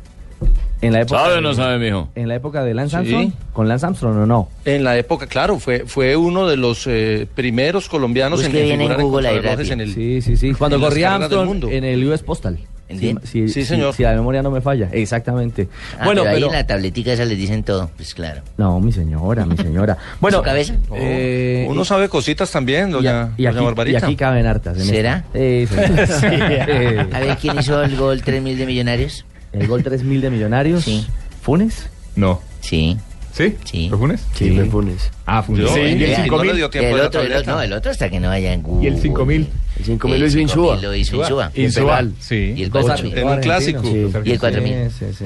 En 0.80 0.92
la 0.92 1.00
época 1.02 1.20
¿Sabe 1.20 1.32
o 1.32 1.36
de- 1.36 1.42
no 1.42 1.54
sabe, 1.54 1.78
mijo? 1.78 2.08
En 2.14 2.28
la 2.28 2.34
época 2.34 2.62
de 2.64 2.74
Lance 2.74 2.90
Sí. 2.90 2.96
Armstrong, 2.96 3.32
con 3.52 3.68
Lance 3.68 3.86
Armstrong 3.86 4.16
o 4.18 4.26
no. 4.26 4.48
En 4.64 4.84
la 4.84 4.98
época, 4.98 5.26
claro, 5.26 5.58
fue, 5.58 5.84
fue 5.86 6.16
uno 6.16 6.46
de 6.46 6.56
los 6.56 6.86
eh, 6.86 7.26
primeros 7.34 7.88
colombianos 7.88 8.40
en, 8.40 8.46
Busque 8.52 8.64
bien 8.64 8.80
en 8.80 8.92
en 8.92 9.00
Google 9.00 9.28
en 9.72 9.80
el 9.80 9.94
Sí, 9.94 10.20
sí, 10.20 10.36
sí. 10.36 10.52
Cuando 10.52 10.76
en 10.76 10.82
las 10.82 10.90
corría 10.90 11.06
carreras 11.10 11.30
del 11.30 11.38
Armstrong 11.38 11.46
mundo. 11.48 11.70
en 11.70 11.84
el 11.84 12.04
US 12.08 12.22
Postal. 12.22 12.58
Sí, 12.98 13.64
señor. 13.64 13.94
Si, 13.94 14.02
la 14.02 14.12
memoria 14.14 14.42
no 14.42 14.50
me 14.50 14.60
falla, 14.60 14.88
exactamente. 14.92 15.68
Ah, 15.98 16.04
bueno, 16.04 16.22
pero 16.22 16.30
ahí 16.30 16.36
pero... 16.36 16.46
en 16.48 16.52
la 16.52 16.66
tabletica 16.66 17.12
esa 17.12 17.24
les 17.24 17.36
dicen 17.38 17.62
todo, 17.64 17.90
pues 17.96 18.14
claro. 18.14 18.42
No, 18.56 18.80
mi 18.80 18.92
señora, 18.92 19.46
mi 19.46 19.56
señora. 19.56 19.96
Bueno, 20.20 20.38
¿Su 20.38 20.42
cabeza? 20.44 20.74
eh, 20.94 21.66
Uno 21.68 21.84
sabe 21.84 22.08
cositas 22.08 22.50
también, 22.50 22.90
doña, 22.90 23.30
y, 23.36 23.44
doña 23.44 23.50
aquí, 23.50 23.58
y 23.60 23.64
Barbarita. 23.64 24.06
aquí 24.06 24.16
caben 24.16 24.46
hartas. 24.46 24.78
en 24.78 24.84
¿Será? 24.84 25.24
señor. 25.32 25.32
Eh, 25.34 27.06
A 27.12 27.20
ver, 27.20 27.36
¿quién 27.38 27.58
hizo 27.58 27.82
el 27.82 27.96
gol 27.96 28.22
3000 28.22 28.58
de 28.58 28.66
Millonarios? 28.66 29.24
El 29.52 29.66
gol 29.66 29.82
3000 29.82 30.20
de 30.20 30.30
Millonarios. 30.30 30.84
Sí. 30.84 31.06
¿Funes? 31.42 31.88
No. 32.16 32.40
Sí. 32.60 32.96
¿Sí? 33.32 33.56
Sí. 33.64 33.88
¿Fue 33.88 33.98
Funes? 33.98 34.24
Sí, 34.34 34.50
fue 34.52 34.64
Funes. 34.66 35.10
Ah, 35.26 35.42
Funes. 35.42 35.68
Sí, 35.70 35.80
y 35.80 35.82
el 35.82 36.02
el- 36.04 36.16
5000. 36.16 36.30
no 36.30 36.44
le 36.44 36.54
dio 36.54 36.70
tiempo 36.70 36.96
el 36.96 37.72
otro, 37.72 37.90
hasta 37.90 38.08
que 38.08 38.20
no 38.20 38.28
vaya 38.28 38.52
en 38.52 38.64
Y 38.80 38.86
el 38.86 38.98
5000. 39.00 39.48
El 39.78 39.84
5000 39.84 40.20
lo 40.20 40.26
hizo 40.26 40.38
Insúa. 40.38 40.74
5000 40.76 40.82
lo 40.82 40.94
hizo 40.94 41.16
Insúa. 41.16 41.50
Insúa, 41.54 42.04
sí. 42.20 42.54
Y 42.56 42.62
el 42.64 42.70
Dos 42.70 42.84
4000. 42.84 43.18
En 43.18 43.28
un 43.28 43.40
clásico. 43.40 43.82
Sí. 43.82 44.06
Y 44.24 44.30
el 44.32 44.38
4000. 44.38 44.90
Sí, 44.90 44.96
sí, 44.98 45.14
sí. 45.18 45.24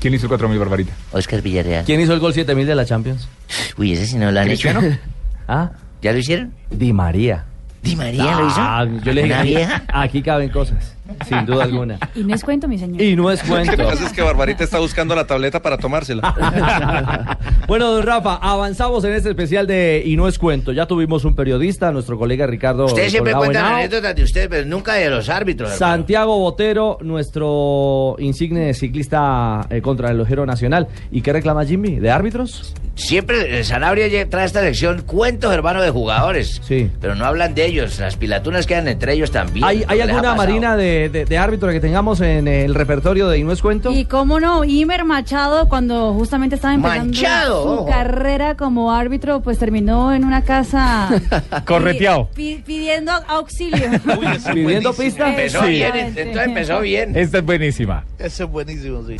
¿Quién 0.00 0.14
hizo 0.14 0.26
el 0.26 0.28
4000 0.28 0.58
Barbarita? 0.58 0.92
Oscar 1.12 1.42
Villarreal. 1.42 1.84
¿Quién 1.84 2.00
hizo 2.00 2.14
el 2.14 2.20
gol 2.20 2.32
7000 2.32 2.66
de 2.66 2.74
la 2.74 2.84
Champions? 2.84 3.28
Uy, 3.76 3.92
ese 3.92 4.06
sí 4.06 4.16
no 4.16 4.32
lo 4.32 4.40
han 4.40 4.48
hecho. 4.48 4.68
¿Cristiano? 4.70 4.98
¿Ah? 5.48 5.72
¿Ya 6.02 6.12
lo 6.12 6.18
hicieron? 6.18 6.52
Di 6.70 6.92
María. 6.92 7.44
¿Di 7.82 7.96
María 7.96 8.36
lo 8.38 8.46
hizo? 8.46 8.56
Ah, 8.60 8.86
yo 9.02 9.12
le 9.12 9.22
dije 9.22 9.32
¿Una 9.34 9.40
aquí, 9.42 9.48
vieja? 9.54 9.82
aquí 9.88 10.22
caben 10.22 10.50
cosas, 10.50 10.96
sin 11.26 11.46
duda 11.46 11.64
alguna. 11.64 11.98
Y 12.14 12.22
no 12.24 12.34
es 12.34 12.44
cuento, 12.44 12.68
mi 12.68 12.78
señor. 12.78 13.00
Y 13.00 13.16
no 13.16 13.30
es 13.30 13.40
Lo 13.48 13.56
que 13.56 13.64
cuento. 13.66 13.84
pasa 13.84 14.06
es 14.06 14.12
que 14.12 14.20
Barbarita 14.20 14.64
está 14.64 14.78
buscando 14.78 15.14
la 15.14 15.26
tableta 15.26 15.62
para 15.62 15.78
tomársela. 15.78 17.38
bueno, 17.66 17.90
don 17.90 18.02
Rafa, 18.02 18.34
avanzamos 18.34 19.02
en 19.04 19.12
este 19.14 19.30
especial 19.30 19.66
de 19.66 20.02
Y 20.04 20.16
no 20.16 20.28
es 20.28 20.38
cuento. 20.38 20.72
Ya 20.72 20.86
tuvimos 20.86 21.24
un 21.24 21.34
periodista, 21.34 21.90
nuestro 21.90 22.18
colega 22.18 22.46
Ricardo. 22.46 22.84
Ustedes 22.84 23.12
siempre 23.12 23.32
cuentan 23.32 23.64
anécdotas 23.64 24.14
de 24.14 24.22
ustedes, 24.24 24.48
pero 24.48 24.66
nunca 24.66 24.94
de 24.94 25.08
los 25.08 25.28
árbitros. 25.30 25.72
hermano. 25.72 25.92
Santiago 25.94 26.38
Botero, 26.38 26.98
nuestro 27.00 28.16
insigne 28.18 28.74
ciclista 28.74 29.66
eh, 29.70 29.80
contrarrelojero 29.80 30.44
nacional. 30.44 30.88
¿Y 31.10 31.22
qué 31.22 31.32
reclama 31.32 31.64
Jimmy? 31.64 31.96
¿De 31.98 32.10
árbitros? 32.10 32.74
Siempre 33.00 33.60
eh, 33.60 33.64
Sanabria 33.64 34.08
trae 34.28 34.42
a 34.42 34.46
esta 34.46 34.60
sección 34.60 35.02
cuentos, 35.02 35.52
hermano, 35.52 35.82
de 35.82 35.90
jugadores. 35.90 36.60
Sí. 36.66 36.90
Pero 37.00 37.14
no 37.14 37.24
hablan 37.24 37.54
de 37.54 37.66
ellos. 37.66 37.98
Las 37.98 38.16
pilatunas 38.16 38.66
quedan 38.66 38.88
entre 38.88 39.12
ellos 39.14 39.30
también. 39.30 39.64
¿Hay, 39.64 39.78
¿Qué 39.80 39.86
hay 39.88 39.98
les 39.98 40.08
ha 40.08 40.12
alguna 40.12 40.34
marina 40.34 40.76
de, 40.76 41.08
de, 41.08 41.24
de 41.24 41.38
árbitro 41.38 41.70
que 41.70 41.80
tengamos 41.80 42.20
en 42.20 42.46
el 42.46 42.74
repertorio 42.74 43.28
de 43.28 43.40
es 43.50 43.62
cuento? 43.62 43.90
Y 43.90 44.04
cómo 44.04 44.38
no, 44.38 44.64
Imer 44.64 45.04
Machado, 45.04 45.68
cuando 45.68 46.12
justamente 46.14 46.54
estaba 46.56 46.74
empezando 46.74 47.04
Manchado, 47.06 47.62
su 47.62 47.68
ojo. 47.70 47.86
carrera 47.86 48.54
como 48.56 48.92
árbitro, 48.92 49.40
pues 49.40 49.58
terminó 49.58 50.12
en 50.14 50.24
una 50.24 50.44
casa 50.44 51.08
Correteado. 51.66 52.28
pi- 52.34 52.62
pidiendo 52.64 53.10
auxilio. 53.26 53.86
Pidiendo 54.54 54.92
pistas. 54.92 55.30
Empezó 55.30 55.62
Sí. 55.64 55.70
bien, 55.70 55.92
entonces 55.96 56.44
empezó 56.46 56.80
bien. 56.80 57.16
Esta 57.16 57.38
es 57.38 57.44
buenísima. 57.44 58.04
Ese 58.18 58.44
es 58.44 58.50
buenísimo, 58.50 59.02
sí. 59.06 59.16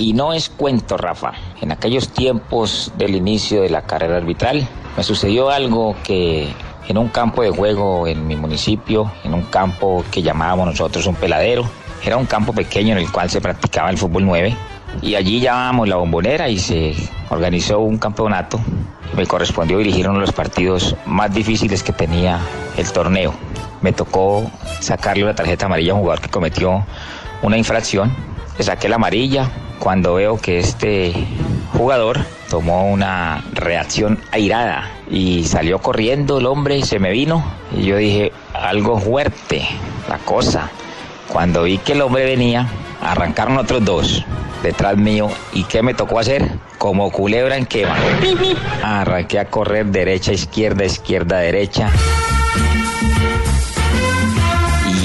Y 0.00 0.14
no 0.14 0.32
es 0.32 0.48
cuento, 0.48 0.96
Rafa. 0.96 1.32
En 1.60 1.72
aquellos 1.72 2.08
tiempos 2.08 2.90
del 2.96 3.14
inicio 3.14 3.60
de 3.60 3.68
la 3.68 3.82
carrera 3.82 4.16
arbitral, 4.16 4.66
me 4.96 5.02
sucedió 5.02 5.50
algo 5.50 5.94
que 6.02 6.48
en 6.88 6.96
un 6.96 7.08
campo 7.08 7.42
de 7.42 7.50
juego 7.50 8.06
en 8.06 8.26
mi 8.26 8.34
municipio, 8.34 9.12
en 9.24 9.34
un 9.34 9.42
campo 9.42 10.02
que 10.10 10.22
llamábamos 10.22 10.68
nosotros 10.68 11.06
un 11.06 11.16
peladero, 11.16 11.68
era 12.02 12.16
un 12.16 12.24
campo 12.24 12.54
pequeño 12.54 12.92
en 12.92 12.98
el 12.98 13.12
cual 13.12 13.28
se 13.28 13.42
practicaba 13.42 13.90
el 13.90 13.98
fútbol 13.98 14.24
9. 14.24 14.56
Y 15.02 15.16
allí 15.16 15.38
llamábamos 15.38 15.86
la 15.86 15.96
bombonera 15.96 16.48
y 16.48 16.58
se 16.58 16.94
organizó 17.28 17.80
un 17.80 17.98
campeonato. 17.98 18.58
Me 19.14 19.26
correspondió 19.26 19.76
dirigir 19.76 20.08
uno 20.08 20.20
de 20.20 20.24
los 20.24 20.32
partidos 20.32 20.96
más 21.04 21.30
difíciles 21.34 21.82
que 21.82 21.92
tenía 21.92 22.40
el 22.78 22.90
torneo. 22.90 23.34
Me 23.82 23.92
tocó 23.92 24.50
sacarle 24.80 25.24
una 25.24 25.34
tarjeta 25.34 25.66
amarilla 25.66 25.92
a 25.92 25.96
un 25.96 26.00
jugador 26.00 26.22
que 26.22 26.30
cometió 26.30 26.86
una 27.42 27.58
infracción. 27.58 28.10
Le 28.60 28.64
saqué 28.64 28.90
la 28.90 28.96
amarilla 28.96 29.48
cuando 29.78 30.12
veo 30.12 30.36
que 30.36 30.58
este 30.58 31.14
jugador 31.72 32.18
tomó 32.50 32.90
una 32.90 33.42
reacción 33.54 34.20
airada 34.32 34.90
y 35.10 35.44
salió 35.44 35.78
corriendo 35.78 36.40
el 36.40 36.46
hombre 36.46 36.76
y 36.76 36.82
se 36.82 36.98
me 36.98 37.10
vino 37.10 37.42
y 37.74 37.84
yo 37.84 37.96
dije 37.96 38.32
algo 38.52 39.00
fuerte 39.00 39.66
la 40.10 40.18
cosa 40.18 40.68
cuando 41.28 41.62
vi 41.62 41.78
que 41.78 41.92
el 41.92 42.02
hombre 42.02 42.26
venía 42.26 42.68
arrancaron 43.00 43.56
otros 43.56 43.82
dos 43.82 44.26
detrás 44.62 44.98
mío 44.98 45.30
y 45.54 45.64
qué 45.64 45.82
me 45.82 45.94
tocó 45.94 46.18
hacer 46.18 46.50
como 46.76 47.10
culebra 47.10 47.56
en 47.56 47.64
quema. 47.64 47.96
Arranqué 48.82 49.38
a 49.38 49.46
correr 49.46 49.86
derecha 49.86 50.34
izquierda 50.34 50.84
izquierda 50.84 51.38
derecha 51.38 51.90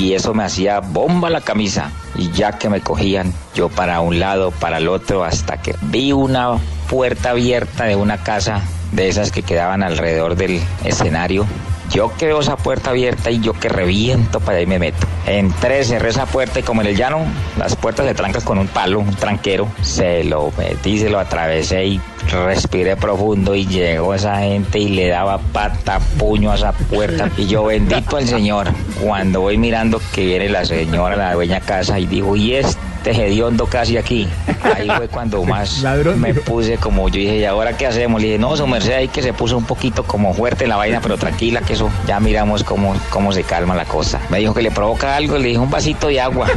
y 0.06 0.14
eso 0.14 0.36
me 0.36 0.44
hacía 0.44 0.82
bomba 0.82 1.32
la 1.32 1.42
camisa 1.42 1.90
y 2.14 2.30
ya 2.30 2.60
que 2.60 2.70
me 2.70 2.80
cogían 2.80 3.34
yo 3.56 3.70
para 3.70 4.02
un 4.02 4.20
lado, 4.20 4.52
para 4.52 4.78
el 4.78 4.88
otro, 4.88 5.24
hasta 5.24 5.58
que 5.58 5.76
vi 5.82 6.12
una 6.12 6.60
puerta 6.88 7.32
abierta 7.32 7.86
de 7.86 7.96
una 7.96 8.18
casa 8.22 8.62
de 8.92 9.10
esas 9.10 9.32
que 9.32 9.42
quedaban 9.42 9.82
alrededor 9.82 10.36
del 10.36 10.62
escenario. 10.84 11.48
Yo 11.92 12.12
que 12.18 12.26
veo 12.26 12.40
esa 12.40 12.58
puerta 12.58 12.90
abierta 12.90 13.32
y 13.32 13.40
yo 13.40 13.54
que 13.54 13.70
reviento 13.70 14.40
para 14.40 14.58
ahí 14.58 14.66
me 14.66 14.80
meto. 14.80 15.08
Entré, 15.26 15.84
cerré 15.84 16.10
esa 16.10 16.26
puerta 16.26 16.60
y 16.60 16.64
como 16.64 16.82
en 16.82 16.88
el 16.88 16.96
llano, 16.96 17.20
las 17.58 17.76
puertas 17.76 18.06
se 18.06 18.14
trancan 18.14 18.42
con 18.44 18.58
un 18.58 18.68
palo, 18.68 19.00
un 19.00 19.16
tranquero. 19.16 19.68
Se 19.82 20.24
lo 20.24 20.52
metí, 20.58 21.00
se 21.00 21.10
lo 21.10 21.20
atravesé 21.20 21.86
y 21.86 22.02
respiré 22.32 22.96
profundo 22.96 23.56
y 23.56 23.66
llegó 23.66 24.14
esa 24.14 24.40
gente 24.40 24.80
y 24.80 24.90
le 24.90 25.08
daba 25.08 25.38
pata, 25.38 26.00
puño 26.18 26.52
a 26.52 26.56
esa 26.56 26.72
puerta. 26.74 27.30
Y 27.38 27.48
yo 27.48 27.66
bendito 27.66 28.18
al 28.18 28.28
Señor. 28.28 28.68
Cuando 29.02 29.42
voy 29.42 29.58
mirando 29.58 30.02
que 30.14 30.26
viene 30.26 30.50
la 30.50 30.66
señora, 30.66 31.16
la 31.16 31.34
dueña 31.34 31.60
casa, 31.60 32.00
y 32.00 32.06
digo, 32.06 32.36
¿y 32.36 32.56
este 32.56 32.95
hediondo 33.12 33.66
casi 33.68 33.98
aquí? 33.98 34.28
Ahí 34.64 34.90
fue 34.90 35.08
cuando 35.08 35.44
más 35.46 35.84
me 36.18 36.34
puse 36.34 36.78
como 36.78 37.08
yo 37.10 37.16
dije, 37.16 37.38
¿y 37.38 37.46
ahora 37.46 37.76
qué 37.78 37.88
hacemos? 37.88 38.22
Le 38.22 38.28
dije, 38.28 38.40
no, 38.40 38.56
su 38.56 38.66
merced 38.68 38.94
ahí 38.94 39.08
que 39.08 39.22
se 39.22 39.34
puso 39.34 39.58
un 39.58 39.66
poquito 39.66 40.04
como 40.04 40.34
fuerte 40.34 40.68
la 40.68 40.76
vaina, 40.76 41.00
pero 41.02 41.18
tranquila, 41.18 41.62
que 41.62 41.74
eso 41.74 41.90
ya 42.08 42.20
miramos 42.20 42.64
cómo, 42.64 42.96
cómo 43.10 43.32
se 43.32 43.44
calma 43.44 43.76
la 43.76 43.86
cosa. 43.86 44.20
Me 44.30 44.40
dijo 44.40 44.54
que 44.54 44.62
le 44.62 44.72
provoca 44.72 45.16
algo, 45.16 45.38
le 45.38 45.50
dije 45.50 45.60
un 45.60 45.70
vasito 45.70 46.08
de 46.08 46.20
agua. 46.22 46.48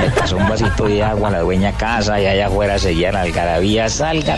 Me 0.00 0.10
pasó 0.10 0.36
un 0.36 0.48
vasito 0.48 0.84
de 0.84 1.02
agua 1.02 1.28
a 1.28 1.32
la 1.32 1.40
dueña 1.40 1.72
casa 1.72 2.20
y 2.20 2.26
allá 2.26 2.46
afuera 2.46 2.78
seguía 2.78 3.12
la 3.12 3.22
algarabía, 3.22 3.88
salga 3.88 4.36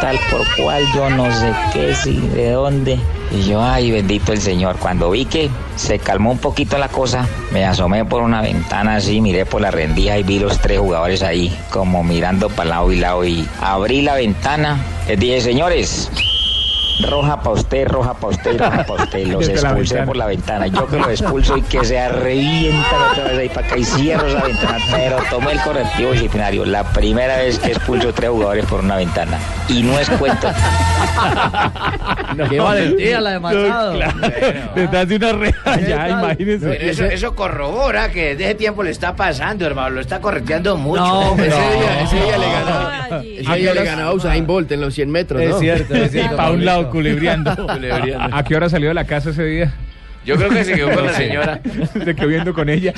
tal 0.00 0.18
por 0.30 0.46
cual, 0.56 0.82
yo 0.94 1.10
no 1.10 1.30
sé 1.30 1.52
qué, 1.72 1.94
si 1.94 2.16
de 2.28 2.52
dónde. 2.52 2.98
Y 3.32 3.42
yo, 3.42 3.62
ay, 3.62 3.90
bendito 3.92 4.32
el 4.32 4.40
Señor. 4.40 4.76
Cuando 4.78 5.10
vi 5.10 5.24
que 5.24 5.50
se 5.76 5.98
calmó 5.98 6.32
un 6.32 6.38
poquito 6.38 6.78
la 6.78 6.88
cosa, 6.88 7.28
me 7.52 7.64
asomé 7.64 8.04
por 8.04 8.22
una 8.22 8.42
ventana 8.42 8.96
así, 8.96 9.20
miré 9.20 9.46
por 9.46 9.60
la 9.60 9.70
rendija 9.70 10.18
y 10.18 10.22
vi 10.22 10.38
los 10.38 10.58
tres 10.60 10.80
jugadores 10.80 11.22
ahí, 11.22 11.56
como 11.70 12.02
mirando 12.02 12.48
para 12.48 12.70
lado 12.70 12.92
y 12.92 12.96
lado. 12.96 13.24
Y 13.24 13.46
abrí 13.60 14.02
la 14.02 14.14
ventana, 14.14 14.84
les 15.06 15.18
dije, 15.18 15.40
señores. 15.40 16.10
Roja 17.08 17.36
para 17.40 17.50
usted, 17.50 17.86
roja 17.88 18.14
para 18.14 18.28
usted, 18.28 18.58
roja 18.58 18.84
para 18.84 19.04
usted. 19.04 19.26
Los 19.30 19.48
expulsé 19.48 20.02
por 20.02 20.16
la 20.16 20.26
ventana. 20.26 20.66
Yo 20.66 20.86
que 20.86 20.96
los 20.98 21.08
expulso 21.08 21.56
y 21.56 21.62
que 21.62 21.84
se 21.84 22.08
revientan 22.08 23.02
otra 23.12 23.24
vez 23.24 23.38
ahí 23.38 23.48
para 23.48 23.66
acá 23.66 23.76
y 23.78 23.84
cierro 23.84 24.26
esa 24.26 24.42
ventana. 24.44 24.78
Pero 24.90 25.18
tomé 25.30 25.52
el 25.52 25.60
correctivo 25.60 26.12
disciplinario. 26.12 26.64
La 26.64 26.84
primera 26.84 27.36
vez 27.38 27.58
que 27.58 27.68
expulso 27.72 28.12
tres 28.12 28.30
jugadores 28.30 28.64
por 28.66 28.80
una 28.80 28.96
ventana. 28.96 29.38
Y 29.68 29.82
no 29.82 29.98
es 29.98 30.08
cuento. 30.10 30.48
Qué 32.48 32.60
valentía 32.60 33.20
la 33.20 33.30
de 33.32 33.40
Machado. 33.40 33.92
Detrás 34.74 35.08
de 35.08 35.16
una 35.16 35.32
reja, 35.32 35.80
ya, 35.80 36.08
imagínense. 36.08 36.66
Pero 36.68 36.84
eso, 36.90 37.04
eso 37.04 37.34
corrobora 37.34 38.10
que 38.10 38.30
desde 38.30 38.44
ese 38.46 38.54
tiempo 38.56 38.82
le 38.82 38.90
está 38.90 39.14
pasando, 39.14 39.66
hermano. 39.66 39.90
Lo 39.90 40.00
está 40.00 40.20
correteando 40.20 40.76
mucho. 40.76 41.00
No, 41.02 41.34
Ese 41.34 41.48
no. 41.50 41.56
día, 41.56 42.00
ese 42.02 42.16
día 42.16 42.38
le 42.38 42.52
ganaba. 42.52 43.06
Ese 43.22 43.54
día 43.56 43.74
le 43.74 43.84
ganaba 43.84 44.10
a 44.10 44.14
Usain 44.14 44.46
Bolt 44.46 44.70
en 44.72 44.80
los 44.80 44.94
100 44.94 45.10
metros, 45.10 45.42
Es 45.42 45.50
¿no? 45.50 45.58
cierto, 45.58 45.94
es 45.94 46.06
Y 46.06 46.08
cierto. 46.10 46.36
para 46.36 46.50
un 46.50 46.64
lado 46.64 46.89
culebreando. 46.96 47.54
Culebreando. 47.56 48.36
¿A 48.36 48.42
qué 48.44 48.56
hora 48.56 48.68
salió 48.68 48.88
de 48.88 48.94
la 48.94 49.04
casa 49.04 49.30
ese 49.30 49.44
día? 49.44 49.72
Yo 50.22 50.36
creo 50.36 50.50
que 50.50 50.64
se 50.64 50.74
quedó 50.74 50.90
con 50.92 51.06
la 51.06 51.12
No 51.12 51.16
señora. 51.16 51.60
Se 52.04 52.14
quedó 52.14 52.26
viendo 52.28 52.52
con 52.52 52.68
ella. 52.68 52.92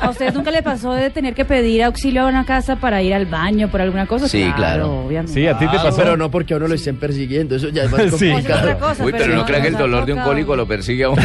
¿A 0.00 0.08
usted 0.08 0.32
nunca 0.32 0.52
le 0.52 0.62
pasó 0.62 0.92
de 0.92 1.10
tener 1.10 1.34
que 1.34 1.44
pedir 1.44 1.82
auxilio 1.82 2.22
a 2.22 2.26
una 2.28 2.44
casa 2.46 2.76
para 2.76 3.02
ir 3.02 3.12
al 3.12 3.26
baño 3.26 3.66
por 3.68 3.80
alguna 3.80 4.06
cosa? 4.06 4.28
Sí, 4.28 4.48
claro. 4.54 5.00
obviamente. 5.06 5.32
Sí, 5.32 5.48
a 5.48 5.58
ti 5.58 5.66
te 5.66 5.76
pasó. 5.78 5.96
Pero 5.96 6.16
no 6.16 6.30
porque 6.30 6.54
a 6.54 6.58
uno 6.58 6.68
lo 6.68 6.74
estén 6.74 6.96
persiguiendo, 6.96 7.56
eso 7.56 7.70
ya 7.70 7.82
es 7.82 7.90
más 7.90 8.00
Sí. 8.02 8.06
Eso 8.06 8.16
es 8.38 8.44
otra 8.44 8.54
complicado. 8.54 8.78
cosa, 8.78 9.04
Uy, 9.04 9.12
pero 9.18 9.34
no 9.34 9.44
crea 9.44 9.60
que 9.62 9.68
el 9.68 9.76
dolor 9.76 10.06
de 10.06 10.12
un 10.12 10.20
cólico 10.20 10.54
lo 10.54 10.66
persigue 10.68 11.02
a 11.04 11.08
uno. 11.10 11.22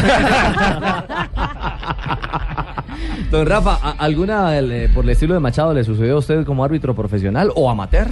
Don 3.30 3.46
Rafa, 3.46 3.78
¿a- 3.82 3.94
¿alguna 3.98 4.56
eh, 4.58 4.88
por 4.92 5.04
el 5.04 5.10
estilo 5.10 5.34
de 5.34 5.40
Machado 5.40 5.74
le 5.74 5.84
sucedió 5.84 6.14
a 6.16 6.18
usted 6.18 6.44
como 6.44 6.64
árbitro 6.64 6.94
profesional 6.94 7.50
o 7.54 7.70
amateur? 7.70 8.08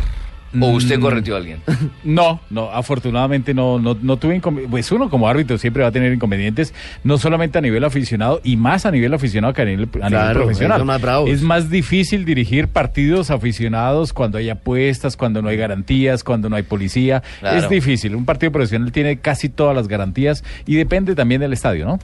¿O 0.60 0.66
usted 0.68 1.00
correteó 1.00 1.34
a 1.34 1.38
alguien? 1.38 1.58
No, 2.04 2.40
no, 2.50 2.70
afortunadamente 2.70 3.54
no, 3.54 3.78
no, 3.78 3.96
no 4.00 4.16
tuve 4.16 4.36
inconvenientes. 4.36 4.70
Pues 4.70 4.90
uno 4.92 5.08
como 5.08 5.28
árbitro 5.28 5.56
siempre 5.58 5.82
va 5.82 5.88
a 5.88 5.92
tener 5.92 6.12
inconvenientes, 6.12 6.74
no 7.04 7.16
solamente 7.18 7.58
a 7.58 7.60
nivel 7.60 7.84
aficionado 7.84 8.40
y 8.44 8.56
más 8.56 8.84
a 8.86 8.90
nivel 8.90 9.14
aficionado 9.14 9.52
que 9.54 9.62
a 9.62 9.64
nivel, 9.64 9.88
a 9.94 9.96
nivel 9.96 10.08
Claro, 10.10 10.40
profesional. 10.40 10.78
son 10.78 10.86
más 10.86 11.00
bravos. 11.00 11.30
Es 11.30 11.42
más 11.42 11.70
difícil 11.70 12.24
dirigir 12.24 12.68
partidos 12.68 13.30
aficionados 13.30 14.12
cuando 14.12 14.38
hay 14.38 14.50
apuestas, 14.50 15.16
cuando 15.16 15.42
no 15.42 15.48
hay 15.48 15.56
garantías, 15.56 16.24
cuando 16.24 16.48
no 16.48 16.56
hay 16.56 16.62
policía. 16.64 17.22
Claro. 17.40 17.58
Es 17.58 17.68
difícil. 17.68 18.14
Un 18.16 18.24
partido 18.24 18.50
profesional 18.52 18.90
tiene 18.92 19.18
casi 19.18 19.48
todas 19.48 19.74
las 19.76 19.88
garantías 19.88 20.44
y 20.66 20.74
depende 20.76 21.14
también 21.14 21.40
del 21.40 21.52
estadio, 21.52 21.84
¿no? 21.86 21.98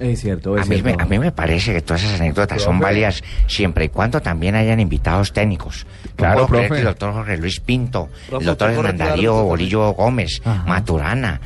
Es 0.00 0.20
cierto, 0.20 0.56
es 0.56 0.62
a, 0.62 0.68
mí 0.68 0.80
cierto. 0.80 0.96
me, 0.96 1.02
a 1.02 1.06
mí 1.06 1.18
me 1.18 1.30
parece 1.32 1.72
que 1.72 1.80
todas 1.82 2.02
esas 2.02 2.20
anécdotas 2.20 2.60
son 2.60 2.78
Profe. 2.78 2.92
válidas 2.92 3.22
siempre 3.46 3.84
y 3.84 3.88
cuando 3.88 4.20
también 4.20 4.54
hayan 4.56 4.80
invitados 4.80 5.32
técnicos. 5.32 5.86
No 6.04 6.16
Claro, 6.16 6.34
puedo 6.34 6.48
creer 6.48 6.66
profe. 6.68 6.74
que 6.74 6.80
el 6.80 6.86
doctor 6.86 7.12
Jorge 7.12 7.36
Luis 7.38 7.60
Pinto, 7.60 8.08
Profe, 8.28 8.42
el 8.42 8.46
doctor 8.46 8.72
profe. 8.74 9.28
Bolillo 9.28 9.92
Gómez, 9.92 10.42
Maturana, 10.66 11.40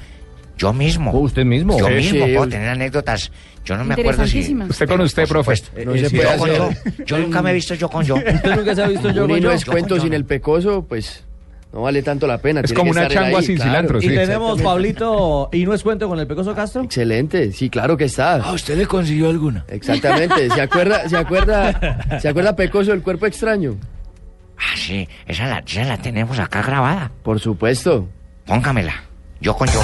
yo 0.57 0.73
mismo. 0.73 1.12
¿Usted 1.12 1.45
mismo? 1.45 1.79
Yo 1.79 1.87
Sí, 1.88 1.93
mismo 1.95 2.26
sí, 2.26 2.33
puedo 2.35 2.49
tener 2.49 2.69
anécdotas. 2.71 3.31
Yo 3.65 3.76
no 3.76 3.85
me 3.85 3.95
acuerdo 3.95 4.26
si... 4.26 4.55
Usted 4.71 4.88
con 4.88 5.00
usted, 5.00 5.26
profe. 5.29 5.55
No 5.85 5.95
se 5.97 6.09
puede 6.09 6.23
yo, 6.23 6.38
con 6.38 6.50
hacer. 6.50 6.95
yo. 6.99 7.05
Yo 7.05 7.19
nunca 7.19 7.43
me 7.43 7.50
he 7.50 7.55
visto 7.55 7.75
yo 7.75 7.88
con 7.91 8.05
yo. 8.05 8.15
¿Usted 8.35 8.57
nunca 8.57 8.75
se 8.75 8.83
ha 8.85 8.88
visto 8.88 9.11
yo 9.11 9.23
con 9.26 9.33
y 9.33 9.41
no 9.41 9.49
yo? 9.49 9.53
es 9.53 9.65
cuento 9.65 10.00
sin 10.00 10.15
el 10.15 10.25
pecoso, 10.25 10.87
pues 10.88 11.25
no 11.73 11.82
vale 11.82 12.02
tanto 12.02 12.26
la 12.26 12.38
pena. 12.38 12.61
Es 12.61 12.66
tiene 12.66 12.78
como 12.78 12.92
que 12.92 12.99
una 13.00 13.08
changua 13.08 13.42
sin 13.42 13.56
claro. 13.56 13.70
cilantro, 13.70 13.99
Y 13.99 14.02
sí. 14.02 14.14
tenemos 14.14 14.62
Pablito, 14.62 15.49
¿y 15.52 15.64
no 15.64 15.75
es 15.75 15.82
cuento 15.82 16.08
con 16.08 16.18
el 16.18 16.26
Pecoso 16.26 16.54
Castro? 16.54 16.82
Excelente, 16.82 17.52
sí, 17.52 17.68
claro 17.70 17.96
que 17.96 18.04
está. 18.04 18.37
¿A 18.37 18.52
usted 18.52 18.76
le 18.78 18.87
consiguió 18.87 19.28
alguna? 19.28 19.64
Exactamente, 19.68 20.49
¿se 20.50 20.61
acuerda, 20.61 21.08
se 21.08 21.16
acuerda, 21.16 22.18
se 22.20 22.28
acuerda 22.28 22.56
Pecoso 22.56 22.92
del 22.92 23.02
cuerpo 23.02 23.26
extraño? 23.26 23.76
Ah, 24.58 24.75
sí, 24.76 25.06
esa 25.26 25.46
la, 25.46 25.58
esa 25.66 25.85
la 25.85 25.99
tenemos 25.99 26.38
acá 26.38 26.62
grabada. 26.62 27.11
Por 27.23 27.40
supuesto. 27.40 28.08
Póngamela. 28.46 28.94
Yo 29.40 29.54
con 29.54 29.68
yo. 29.68 29.80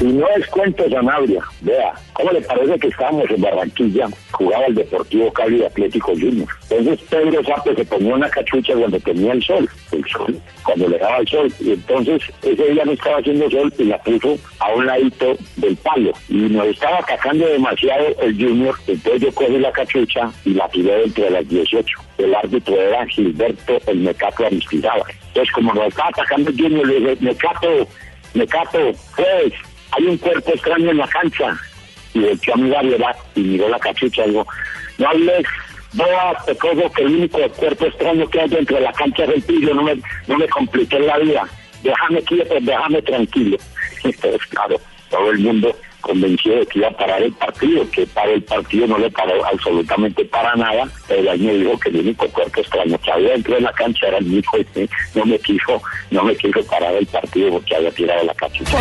Y 0.00 0.04
no 0.04 0.28
es 0.36 0.46
cuento 0.48 0.88
Sanabria. 0.90 1.42
Vea, 1.62 1.94
¿cómo 2.12 2.30
le 2.30 2.42
parece 2.42 2.78
que 2.78 2.88
estábamos 2.88 3.30
en 3.30 3.40
Barranquilla? 3.40 4.08
Jugaba 4.30 4.66
el 4.66 4.74
Deportivo 4.74 5.32
Cali 5.32 5.58
de 5.58 5.66
Atlético 5.66 6.12
Junior. 6.12 6.48
Entonces 6.68 7.00
Pedro 7.08 7.42
Sape 7.42 7.74
se 7.74 7.84
ponía 7.86 8.14
una 8.14 8.28
cachucha 8.28 8.74
cuando 8.74 9.00
tenía 9.00 9.32
el 9.32 9.42
sol, 9.42 9.68
el 9.92 10.04
sol, 10.06 10.38
cuando 10.64 10.88
le 10.88 10.98
daba 10.98 11.16
el 11.18 11.28
sol. 11.28 11.50
Y 11.60 11.72
entonces 11.72 12.22
ese 12.42 12.72
día 12.72 12.84
no 12.84 12.92
estaba 12.92 13.18
haciendo 13.18 13.50
sol 13.50 13.72
y 13.78 13.84
la 13.84 13.98
puso 14.02 14.36
a 14.58 14.74
un 14.74 14.86
ladito 14.86 15.34
del 15.56 15.76
palo. 15.76 16.12
Y 16.28 16.34
nos 16.34 16.66
estaba 16.66 16.98
atacando 16.98 17.46
demasiado 17.46 18.06
el 18.20 18.34
Junior. 18.34 18.74
Entonces 18.86 19.22
yo 19.22 19.32
cogí 19.32 19.58
la 19.58 19.72
cachucha 19.72 20.30
y 20.44 20.50
la 20.50 20.68
tiré 20.68 20.94
dentro 20.94 21.24
de 21.24 21.30
las 21.30 21.48
18. 21.48 21.98
El 22.18 22.34
árbitro 22.34 22.74
era 22.78 23.06
Gilberto 23.06 23.78
el 23.86 24.00
Mecato 24.00 24.44
Aristizábal. 24.44 25.10
Entonces 25.28 25.52
como 25.54 25.72
nos 25.72 25.86
estaba 25.86 26.10
atacando 26.10 26.50
el 26.50 26.56
Junior, 26.60 26.86
le 26.86 27.00
dije, 27.00 27.16
Mecato, 27.20 27.88
Mecato, 28.34 28.92
pues, 29.16 29.54
hay 29.92 30.06
un 30.06 30.18
cuerpo 30.18 30.50
extraño 30.50 30.90
en 30.90 30.98
la 30.98 31.08
cancha. 31.08 31.56
Y 32.14 32.20
de 32.20 32.32
hecho 32.32 32.54
a 32.54 32.56
mi 32.56 32.70
variedad 32.70 33.16
y 33.34 33.40
miró 33.40 33.68
la 33.68 33.78
cachucha 33.78 34.24
y 34.24 34.30
digo, 34.30 34.46
no 34.98 35.08
hables, 35.08 35.46
boa, 35.92 36.36
pecoso, 36.46 36.90
que 36.92 37.02
el 37.02 37.14
único 37.14 37.38
cuerpo 37.50 37.86
extraño 37.86 38.28
que 38.28 38.40
hay 38.40 38.48
dentro 38.48 38.76
de 38.76 38.82
la 38.82 38.92
cancha 38.92 39.24
es 39.24 39.48
el 39.48 39.76
no 39.76 39.82
me, 39.82 40.00
no 40.26 40.38
me 40.38 40.48
compliques 40.48 41.00
la 41.00 41.18
vida. 41.18 41.48
Déjame 41.82 42.22
quieto, 42.22 42.54
déjame 42.60 43.02
tranquilo. 43.02 43.58
Entonces, 44.04 44.46
claro, 44.48 44.80
todo 45.10 45.30
el 45.30 45.38
mundo 45.38 45.76
convencido 46.00 46.56
de 46.56 46.66
que 46.66 46.78
iba 46.78 46.88
a 46.88 46.96
parar 46.96 47.22
el 47.22 47.32
partido, 47.32 47.88
que 47.90 48.06
para 48.06 48.30
el 48.30 48.42
partido 48.42 48.86
no 48.86 48.98
le 48.98 49.10
paró 49.10 49.44
absolutamente 49.46 50.24
para 50.24 50.54
nada, 50.56 50.88
pero 51.08 51.30
ahí 51.30 51.40
me 51.40 51.54
dijo 51.54 51.78
que 51.78 51.88
el 51.90 51.96
único 51.96 52.28
cuerpo 52.28 52.60
extraño 52.60 52.98
que 52.98 53.10
había 53.10 53.32
dentro 53.32 53.54
de 53.54 53.60
la 53.60 53.72
cancha 53.72 54.08
era 54.08 54.18
el 54.18 54.24
mío 54.24 54.42
y 54.74 54.88
no 55.14 55.24
me 55.24 55.38
quiso, 55.38 55.82
no 56.10 56.24
me 56.24 56.36
quiso 56.36 56.64
parar 56.66 56.94
el 56.94 57.06
partido 57.06 57.50
porque 57.52 57.76
había 57.76 57.90
tirado 57.90 58.24
la 58.24 58.34
cachucha. 58.34 58.78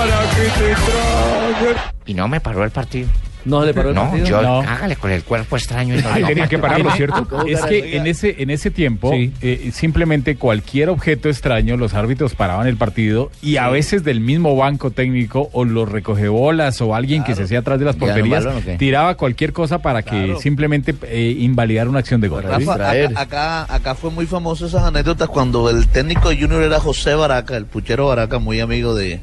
Y 2.06 2.14
no 2.14 2.28
me 2.28 2.40
paró 2.40 2.64
el 2.64 2.72
partido. 2.72 3.10
¿No 3.46 3.64
le 3.64 3.74
paró 3.74 3.90
el 3.90 3.96
no, 3.96 4.02
partido? 4.10 4.26
yo 4.28 4.42
No. 4.42 4.60
hágale 4.62 4.96
con 4.96 5.12
el 5.12 5.24
cuerpo 5.24 5.56
extraño. 5.56 5.96
y 5.96 6.02
no, 6.02 6.10
Ay, 6.12 6.24
no. 6.24 6.28
tenía 6.28 6.48
que 6.48 6.58
pararlo, 6.58 6.92
¿cierto? 6.92 7.46
Es 7.48 7.62
que 7.62 7.96
en 7.96 8.08
ese, 8.08 8.36
en 8.42 8.50
ese 8.50 8.72
tiempo, 8.72 9.12
eh, 9.14 9.70
simplemente 9.72 10.36
cualquier 10.36 10.90
objeto 10.90 11.30
extraño, 11.30 11.78
los 11.78 11.94
árbitros 11.94 12.34
paraban 12.36 12.68
el 12.68 12.76
partido 12.78 13.32
y 13.42 13.58
a 13.58 13.70
veces 13.70 14.04
del 14.04 14.20
mismo 14.20 14.56
banco 14.56 14.92
técnico 14.92 15.50
o 15.54 15.64
los 15.64 15.88
recogebolas 15.90 16.82
o 16.82 16.96
alguien 16.96 17.24
que 17.24 17.36
se 17.36 17.44
hacía 17.44 17.60
atrás 17.60 17.80
de 17.80 17.86
las 17.86 17.96
¿Ya 17.96 18.00
no 18.00 18.06
porterías 18.08 18.46
tiraba 18.78 19.16
cualquier 19.16 19.54
cosa 19.54 19.80
para 19.80 20.02
que 20.02 20.36
simplemente 20.40 20.96
eh, 21.04 21.36
invalidar 21.40 21.88
una 21.88 22.00
acción 22.00 22.22
de 22.22 22.28
gol. 22.28 22.44
Rafa, 22.44 22.74
acá, 22.74 23.22
acá, 23.22 23.74
acá 23.74 23.96
fue 23.96 24.10
muy 24.12 24.26
famoso 24.26 24.66
esas 24.66 24.84
anécdotas 24.84 25.30
cuando 25.30 25.70
el 25.70 25.88
técnico 25.88 26.30
de 26.30 26.38
Junior 26.40 26.64
era 26.64 26.80
José 26.80 27.14
Baraca, 27.16 27.56
el 27.58 27.66
puchero 27.66 28.08
Baraca, 28.08 28.40
muy 28.40 28.60
amigo 28.60 28.96
de, 28.96 29.20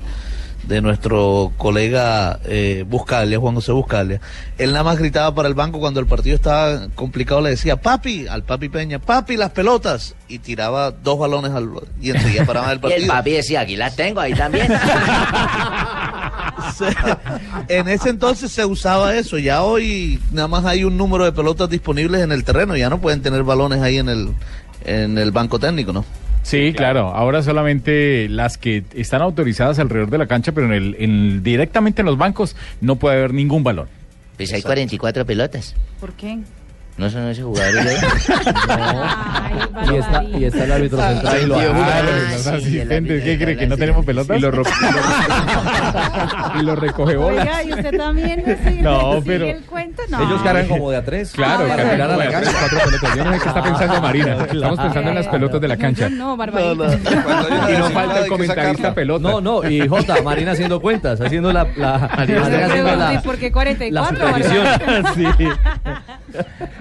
de 0.64 0.80
nuestro 0.80 1.52
colega 1.58 2.38
eh, 2.44 2.84
Buscalia, 2.88 3.38
Juan 3.38 3.54
José 3.54 3.72
Buscalia. 3.72 4.20
Él 4.58 4.72
nada 4.72 4.84
más 4.84 4.98
gritaba 4.98 5.34
para 5.34 5.48
el 5.48 5.54
banco 5.54 5.80
cuando 5.80 6.00
el 6.00 6.06
partido 6.06 6.36
estaba 6.36 6.88
complicado, 6.94 7.40
le 7.40 7.50
decía, 7.50 7.80
papi, 7.80 8.26
al 8.28 8.44
papi 8.44 8.68
Peña, 8.68 8.98
papi, 8.98 9.36
las 9.36 9.50
pelotas. 9.50 10.14
Y 10.28 10.38
tiraba 10.38 10.90
dos 10.92 11.18
balones 11.18 11.52
al, 11.52 11.68
y 12.00 12.10
enseguida 12.10 12.44
paraban 12.44 12.70
el 12.70 12.76
Y 12.78 12.80
partido. 12.80 13.02
el 13.02 13.08
papi 13.08 13.30
decía, 13.32 13.60
aquí 13.60 13.76
las 13.76 13.96
tengo, 13.96 14.20
ahí 14.20 14.34
también. 14.34 14.68
en 17.68 17.88
ese 17.88 18.10
entonces 18.10 18.52
se 18.52 18.64
usaba 18.64 19.14
eso, 19.16 19.38
ya 19.38 19.62
hoy 19.62 20.20
nada 20.30 20.48
más 20.48 20.64
hay 20.64 20.84
un 20.84 20.96
número 20.96 21.24
de 21.24 21.32
pelotas 21.32 21.68
disponibles 21.68 22.22
en 22.22 22.32
el 22.32 22.44
terreno, 22.44 22.76
ya 22.76 22.88
no 22.88 23.00
pueden 23.00 23.20
tener 23.22 23.42
balones 23.42 23.82
ahí 23.82 23.98
en 23.98 24.08
el, 24.08 24.30
en 24.84 25.18
el 25.18 25.32
banco 25.32 25.58
técnico, 25.58 25.92
¿no? 25.92 26.04
Sí, 26.42 26.72
claro. 26.74 27.08
Ahora 27.14 27.42
solamente 27.42 28.28
las 28.28 28.58
que 28.58 28.82
están 28.94 29.22
autorizadas 29.22 29.78
alrededor 29.78 30.10
de 30.10 30.18
la 30.18 30.26
cancha, 30.26 30.52
pero 30.52 30.66
en 30.66 30.72
el, 30.72 30.96
en- 30.98 31.42
directamente 31.42 32.02
en 32.02 32.06
los 32.06 32.18
bancos 32.18 32.56
no 32.80 32.96
puede 32.96 33.16
haber 33.18 33.32
ningún 33.32 33.62
balón. 33.62 33.86
Pues 34.36 34.52
hay 34.52 34.62
44 34.62 35.24
pelotas. 35.24 35.74
¿Por 36.00 36.14
qué? 36.14 36.38
¿No 36.98 37.08
son 37.08 37.26
ese 37.28 37.42
jugador? 37.42 37.84
Y 39.90 39.96
está, 39.96 40.24
y 40.24 40.44
está 40.44 40.64
el 40.64 40.72
árbitro 40.72 40.98
central 41.00 41.38
y 41.42 41.46
lo 41.46 41.56
los 41.56 42.46
asistentes, 42.46 43.24
¿qué 43.24 43.38
cree? 43.38 43.56
¿Que 43.56 43.66
no 43.66 43.76
tenemos 43.76 44.04
pelotas? 44.04 44.36
Y 44.36 44.40
lo, 44.40 44.50
ro- 44.50 44.62
y 46.60 46.62
lo 46.62 46.76
recoge 46.76 47.16
bolas. 47.16 47.46
Oiga, 47.46 47.62
¿y 47.64 47.72
usted 47.72 47.96
también 47.96 48.44
sigue, 48.64 48.82
No, 48.82 49.12
sigue 49.14 49.22
pero- 49.24 49.46
el 49.46 49.62
cuento? 49.64 50.02
No. 50.10 50.22
Ellos 50.22 50.42
cargan 50.42 50.68
como 50.68 50.90
de 50.90 50.96
a 50.98 51.04
tres. 51.04 51.32
Claro, 51.32 51.66
para 51.66 51.82
cargan 51.82 52.08
como 52.08 52.18
la 52.20 52.28
de 52.28 52.34
a 52.36 52.40
tres, 52.40 52.54
cuatro 52.58 52.78
pelotas. 52.84 53.16
Yo 53.16 53.24
no 53.24 53.32
sé 53.32 53.38
qué 53.40 53.48
está 53.48 53.62
pensando 53.62 54.00
Marina. 54.02 54.36
Estamos 54.52 54.78
pensando 54.80 55.08
en 55.08 55.14
las 55.16 55.28
pelotas 55.28 55.60
de 55.60 55.68
la 55.68 55.76
cancha. 55.78 56.08
No, 56.10 56.36
Barbarita. 56.36 56.98
Y 57.72 57.78
no 57.78 57.90
falta 57.90 58.20
el 58.20 58.28
comentarista 58.28 58.94
pelota. 58.94 59.28
No, 59.30 59.40
no, 59.40 59.68
y 59.68 59.88
Jota, 59.88 60.22
Marina 60.22 60.52
haciendo 60.52 60.80
cuentas, 60.80 61.20
haciendo 61.20 61.52
la, 61.52 61.66
la 61.76 61.98
Marina 62.16 62.42
haciendo 62.42 62.72
pregunto, 62.72 63.10
¿y 63.12 63.14
la, 63.14 63.22
por 63.22 63.38
qué 63.38 63.46
la 63.46 63.52
44? 63.52 64.16
supervisión. 64.16 64.64
Barbarita? 64.64 65.12
Sí. 65.14 65.48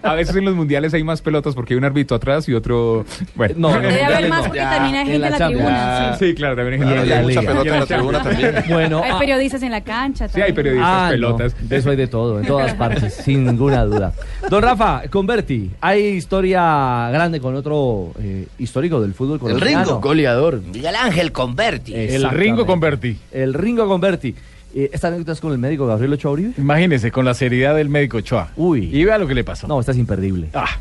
A 0.11 0.13
veces 0.15 0.35
en 0.35 0.45
los 0.45 0.55
mundiales 0.55 0.93
hay 0.93 1.03
más 1.03 1.21
pelotas 1.21 1.53
porque 1.55 1.73
hay 1.73 1.77
un 1.77 1.85
árbitro 1.85 2.17
atrás 2.17 2.47
y 2.49 2.53
otro. 2.53 3.05
Bueno, 3.35 3.53
No, 3.57 3.75
no, 3.75 3.81
Debe 3.81 4.03
haber 4.05 4.29
más 4.29 4.41
porque 4.41 4.57
Ya. 4.59 4.69
también 4.71 4.95
hay 4.95 5.05
gente 5.05 5.25
en 5.27 5.31
la, 5.31 5.47
tribuna. 5.47 6.15
Sí. 6.17 6.25
Sí, 6.27 6.35
claro, 6.35 6.55
también 6.55 6.73
hay 6.73 6.79
gente 6.87 6.93
Y 6.95 7.01
en 7.01 7.09
la 7.09 7.21
la 7.21 7.41
pelota 7.41 7.73
en 7.73 7.79
la 7.79 7.85
tribuna 7.85 8.23
también. 8.23 8.55
Bueno, 8.69 9.01
Hay 9.03 9.11
ah, 9.13 9.19
periodistas 9.19 9.63
en 9.63 9.71
la 9.71 9.81
cancha. 9.81 10.27
Sí, 10.27 10.35
hay 10.41 10.53
también. 10.53 10.55
periodistas, 10.55 10.89
Ah, 10.91 11.05
no, 11.05 11.11
pelotas. 11.11 11.69
de 11.69 11.77
eso 11.77 11.89
hay 11.89 11.95
de 11.97 12.07
todo, 12.07 12.39
en 12.39 12.45
todas 12.45 12.73
partes, 12.75 13.13
sin 13.25 13.45
ninguna 13.45 13.83
duda. 13.85 14.13
Don 14.49 14.61
Rafa, 14.63 15.03
Converti, 15.09 15.71
hay 15.81 16.01
historia 16.07 17.09
grande 17.11 17.39
con 17.39 17.55
otro 17.55 18.11
eh, 18.19 18.47
histórico 18.59 19.01
del 19.01 19.13
fútbol 19.13 19.39
colombiano. 19.39 19.83
Ringo, 19.83 19.99
goleador. 20.01 20.61
Miguel 20.61 20.95
Ángel 20.95 21.31
Converti. 21.31 21.93
El. 21.95 22.29
Ringo 22.29 22.65
Converti. 22.65 23.17
El 23.31 23.53
Ringo 23.53 23.87
Converti. 23.87 24.35
Eh, 24.73 24.89
¿Esta 24.93 25.07
anécdota 25.07 25.33
es 25.33 25.41
con 25.41 25.51
el 25.51 25.57
médico 25.57 25.85
Gabriel 25.85 26.13
Ochoa 26.13 26.31
Uribe? 26.31 26.53
Imagínese, 26.57 27.11
con 27.11 27.25
la 27.25 27.33
seriedad 27.33 27.75
del 27.75 27.89
médico 27.89 28.17
Ochoa. 28.17 28.51
Uy. 28.55 28.89
Y 28.91 29.03
vea 29.03 29.17
lo 29.17 29.27
que 29.27 29.35
le 29.35 29.43
pasó. 29.43 29.67
No, 29.67 29.79
esta 29.79 29.91
es 29.91 29.97
imperdible. 29.97 30.49
Ah. 30.53 30.77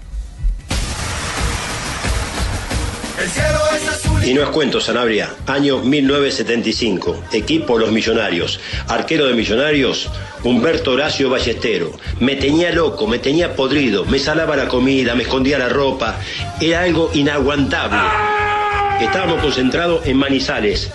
Y 4.24 4.34
no 4.34 4.42
es 4.42 4.48
cuento, 4.50 4.80
Sanabria. 4.80 5.30
Año 5.46 5.78
1975. 5.78 7.24
Equipo 7.32 7.78
Los 7.78 7.90
Millonarios. 7.90 8.60
Arquero 8.86 9.26
de 9.26 9.34
Millonarios, 9.34 10.08
Humberto 10.44 10.92
Horacio 10.92 11.28
Ballestero. 11.30 11.92
Me 12.20 12.36
tenía 12.36 12.70
loco, 12.72 13.06
me 13.06 13.18
tenía 13.18 13.56
podrido. 13.56 14.04
Me 14.04 14.18
salaba 14.18 14.56
la 14.56 14.68
comida, 14.68 15.14
me 15.14 15.22
escondía 15.24 15.58
la 15.58 15.68
ropa. 15.68 16.18
Era 16.60 16.82
algo 16.82 17.10
inaguantable. 17.14 17.98
Estábamos 19.00 19.40
concentrados 19.40 20.06
en 20.06 20.18
Manizales, 20.18 20.90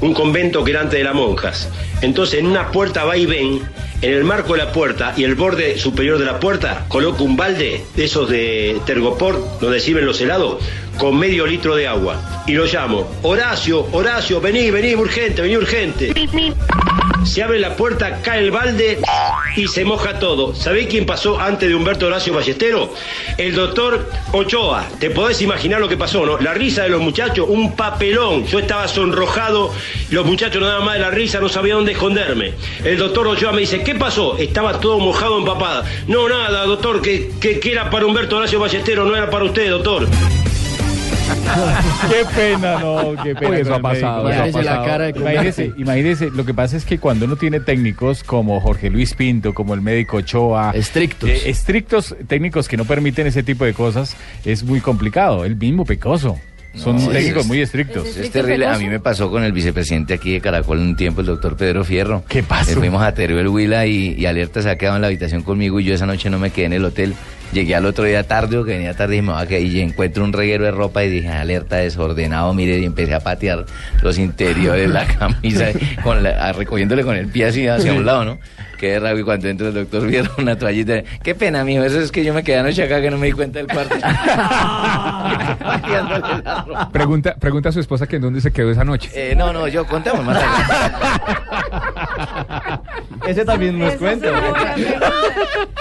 un 0.00 0.12
convento 0.14 0.64
que 0.64 0.72
era 0.72 0.80
antes 0.80 0.98
de 0.98 1.04
las 1.04 1.14
monjas. 1.14 1.68
Entonces, 2.02 2.40
en 2.40 2.46
una 2.46 2.70
puerta 2.70 3.04
va 3.04 3.16
y 3.16 3.26
ven, 3.26 3.60
en 4.02 4.12
el 4.12 4.24
marco 4.24 4.52
de 4.52 4.58
la 4.58 4.72
puerta 4.72 5.14
y 5.16 5.24
el 5.24 5.34
borde 5.34 5.78
superior 5.78 6.18
de 6.18 6.24
la 6.24 6.38
puerta, 6.38 6.84
coloco 6.88 7.24
un 7.24 7.36
balde 7.36 7.84
de 7.94 8.04
esos 8.04 8.28
de 8.28 8.78
Tergopor, 8.84 9.58
donde 9.60 9.80
sirven 9.80 10.06
los 10.06 10.20
helados, 10.20 10.62
con 10.98 11.18
medio 11.18 11.46
litro 11.46 11.76
de 11.76 11.86
agua. 11.86 12.44
Y 12.46 12.52
lo 12.52 12.64
llamo, 12.66 13.10
Horacio, 13.22 13.86
Horacio, 13.92 14.40
vení, 14.40 14.70
vení, 14.70 14.94
urgente, 14.94 15.42
vení, 15.42 15.56
urgente. 15.56 16.12
Se 17.24 17.42
abre 17.42 17.58
la 17.58 17.74
puerta, 17.74 18.22
cae 18.22 18.44
el 18.44 18.52
balde 18.52 18.98
y 19.56 19.66
se 19.66 19.84
moja 19.84 20.20
todo. 20.20 20.54
¿Sabés 20.54 20.86
quién 20.86 21.06
pasó 21.06 21.40
antes 21.40 21.68
de 21.68 21.74
Humberto 21.74 22.06
Horacio 22.06 22.32
Ballestero? 22.32 22.94
El 23.36 23.54
doctor 23.54 24.08
Ochoa. 24.32 24.86
Te 25.00 25.10
podés 25.10 25.42
imaginar 25.42 25.80
lo 25.80 25.88
que 25.88 25.96
pasó, 25.96 26.24
¿no? 26.24 26.38
La 26.38 26.54
risa 26.54 26.84
de 26.84 26.90
los 26.90 27.00
muchachos, 27.00 27.46
un 27.48 27.74
papelón. 27.74 28.46
Yo 28.46 28.60
estaba 28.60 28.86
sonrojado, 28.86 29.72
los 30.10 30.24
muchachos 30.24 30.60
no 30.60 30.68
daban 30.68 30.84
más 30.84 30.94
de 30.94 31.00
la 31.00 31.10
risa, 31.10 31.40
no 31.40 31.48
sabía 31.48 31.74
dónde 31.74 31.92
esconderme. 31.92 32.54
El 32.84 32.96
doctor 32.96 33.26
Ochoa 33.26 33.50
me 33.50 33.62
dice, 33.62 33.82
¿qué 33.86 33.94
pasó? 33.94 34.36
Estaba 34.36 34.80
todo 34.80 34.98
mojado, 34.98 35.38
empapada. 35.38 35.84
No, 36.08 36.28
nada, 36.28 36.64
doctor, 36.66 37.00
que, 37.00 37.30
que, 37.40 37.60
que 37.60 37.70
era 37.72 37.88
para 37.88 38.04
Humberto 38.04 38.36
Horacio 38.36 38.58
Ballestero, 38.58 39.04
no 39.04 39.14
era 39.14 39.30
para 39.30 39.44
usted, 39.44 39.70
doctor. 39.70 40.06
Qué 42.10 42.24
pena, 42.34 42.78
no, 42.80 43.14
qué 43.22 43.34
pena. 43.34 43.50
Uy, 43.50 43.60
eso 43.60 43.74
ha 43.74 43.80
pasado, 43.80 44.28
eso 44.28 44.42
ha 44.42 44.48
Imagínese 44.48 44.62
la 44.64 44.70
pasado. 44.70 44.86
cara 44.86 45.04
de 45.12 45.20
Imagínese, 45.20 45.72
imagínese, 45.76 46.30
lo 46.30 46.44
que 46.44 46.54
pasa 46.54 46.76
es 46.76 46.84
que 46.84 46.98
cuando 46.98 47.24
uno 47.26 47.36
tiene 47.36 47.60
técnicos 47.60 48.24
como 48.24 48.60
Jorge 48.60 48.90
Luis 48.90 49.14
Pinto, 49.14 49.54
como 49.54 49.74
el 49.74 49.80
médico 49.80 50.18
Ochoa, 50.18 50.72
Estrictos. 50.74 51.28
eh, 51.28 51.48
estrictos 51.50 52.16
técnicos 52.26 52.68
que 52.68 52.76
no 52.76 52.84
permiten 52.84 53.26
ese 53.28 53.42
tipo 53.42 53.64
de 53.64 53.74
cosas, 53.74 54.16
es 54.44 54.64
muy 54.64 54.80
complicado. 54.80 55.44
El 55.44 55.56
mismo 55.56 55.84
Pecoso. 55.84 56.38
Son 56.76 56.96
No, 56.96 57.08
técnicos 57.08 57.42
es- 57.42 57.46
muy 57.48 57.60
estrictos. 57.60 58.06
Es 58.16 58.30
terrible. 58.30 58.66
A 58.66 58.78
mí 58.78 58.86
me 58.88 59.00
pasó 59.00 59.30
con 59.30 59.42
el 59.42 59.52
vicepresidente 59.52 60.14
aquí 60.14 60.32
de 60.32 60.40
Caracol 60.40 60.78
en 60.78 60.88
un 60.88 60.96
tiempo, 60.96 61.20
el 61.22 61.26
doctor 61.26 61.56
Pedro 61.56 61.84
Fierro. 61.84 62.22
¿Qué 62.28 62.42
pasó? 62.42 62.72
fuimos 62.78 63.02
a 63.02 63.12
Teruel 63.14 63.48
Huila 63.48 63.86
y, 63.86 64.14
y 64.18 64.26
Alerta 64.26 64.60
se 64.62 64.70
ha 64.70 64.76
quedado 64.76 64.96
en 64.96 65.02
la 65.02 65.08
habitación 65.08 65.42
conmigo 65.42 65.80
y 65.80 65.84
yo 65.84 65.94
esa 65.94 66.06
noche 66.06 66.28
no 66.30 66.38
me 66.38 66.50
quedé 66.50 66.66
en 66.66 66.72
el 66.74 66.84
hotel. 66.84 67.14
Llegué 67.52 67.74
al 67.74 67.86
otro 67.86 68.04
día 68.04 68.22
tarde 68.24 68.58
o 68.58 68.64
que 68.64 68.72
venía 68.72 68.92
tarde 68.94 69.16
y 69.16 69.22
me 69.22 69.32
voy 69.32 69.42
a 69.42 69.46
quedar 69.46 69.62
y 69.62 69.80
encuentro 69.80 70.24
un 70.24 70.32
reguero 70.32 70.64
de 70.64 70.72
ropa 70.72 71.04
y 71.04 71.08
dije, 71.10 71.28
alerta 71.28 71.76
desordenado, 71.76 72.52
mire, 72.52 72.78
y 72.78 72.84
empecé 72.84 73.14
a 73.14 73.20
patear 73.20 73.64
los 74.02 74.18
interiores, 74.18 74.90
la 74.90 75.06
camisa, 75.18 75.66
con 76.02 76.22
la- 76.22 76.48
a- 76.48 76.52
recogiéndole 76.52 77.02
con 77.04 77.16
el 77.16 77.28
pie 77.28 77.46
así 77.46 77.66
hacia 77.66 77.92
un 77.94 78.04
lado, 78.04 78.24
¿no? 78.24 78.38
Qué 78.78 79.00
rabia 79.00 79.22
y 79.22 79.24
cuando 79.24 79.48
entra 79.48 79.68
el 79.68 79.74
doctor 79.74 80.06
vieron 80.06 80.30
una 80.36 80.58
toallita. 80.58 81.02
Qué 81.22 81.34
pena, 81.34 81.64
mijo, 81.64 81.82
eso 81.82 81.98
es 81.98 82.12
que 82.12 82.22
yo 82.22 82.34
me 82.34 82.42
quedé 82.44 82.58
anoche 82.58 82.82
acá 82.82 83.00
que 83.00 83.10
no 83.10 83.16
me 83.16 83.28
di 83.28 83.32
cuenta 83.32 83.58
del 83.58 83.68
cuarto. 83.68 83.94
Pateándole 85.58 86.42
la 86.44 86.62
ropa. 86.66 86.90
Pregunta, 86.92 87.34
pregunta 87.36 87.70
a 87.70 87.72
su 87.72 87.80
esposa 87.80 88.06
que 88.06 88.16
en 88.16 88.22
dónde 88.22 88.42
se 88.42 88.50
quedó 88.52 88.70
esa 88.70 88.84
noche. 88.84 89.08
Eh, 89.14 89.34
no, 89.34 89.50
no, 89.50 89.66
yo 89.66 89.86
contamos 89.86 90.22
más 90.26 90.38
tarde. 90.38 90.50
Ese 93.26 93.46
también 93.46 93.78
nos 93.78 93.94
cuenta. 93.94 94.26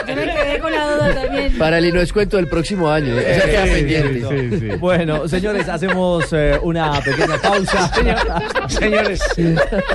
Yo 0.07 0.15
me 0.15 0.23
quedé 0.33 0.59
con 0.59 0.71
la 0.71 0.85
duda 0.95 1.13
también. 1.21 1.54
Para 1.57 1.77
el 1.77 1.85
y 1.85 1.91
no 1.91 2.01
es 2.01 2.11
cuento 2.11 2.37
del 2.37 2.47
próximo 2.47 2.89
año. 2.91 3.17
¿eh? 3.17 3.41
Queda 3.45 3.65
Sí, 3.65 3.71
pendiente. 3.71 4.49
sí, 4.49 4.59
sí. 4.59 4.75
Bueno, 4.77 5.27
señores, 5.27 5.69
hacemos 5.69 6.25
eh, 6.33 6.59
una 6.61 6.99
pequeña 7.01 7.37
pausa. 7.41 7.89
Señores, 8.67 9.21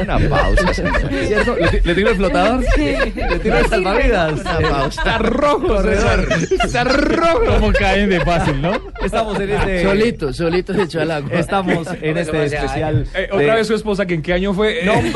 una 0.00 0.18
pausa. 0.28 0.72
¿Le, 1.10 1.80
le 1.84 1.94
tiro 1.94 2.10
el 2.10 2.16
flotador? 2.16 2.64
¿Le 2.78 3.38
tiro 3.40 3.58
el 3.58 3.66
salvavidas? 3.66 4.32
Una 4.40 4.58
pausa. 4.68 5.00
Está 5.02 5.18
rojo, 5.18 5.82
César. 5.82 6.24
Está 6.64 6.84
rojo. 6.84 7.40
¿Cómo 7.46 7.72
caen 7.72 8.08
de 8.10 8.20
fácil, 8.20 8.62
no? 8.62 8.72
Estamos 9.04 9.38
en 9.40 9.50
este... 9.50 9.82
Solito, 9.82 10.32
solito 10.32 10.72
al 11.00 11.10
agua. 11.10 11.30
Estamos 11.32 11.88
en 12.00 12.16
este 12.18 12.44
especial... 12.46 13.06
Eh, 13.14 13.28
otra 13.32 13.46
de- 13.46 13.52
vez 13.52 13.66
su 13.66 13.74
esposa, 13.74 14.06
que 14.06 14.14
en 14.14 14.22
qué 14.22 14.32
año 14.32 14.54
fue. 14.54 14.80
No, 14.84 14.94
hombre. 14.94 15.12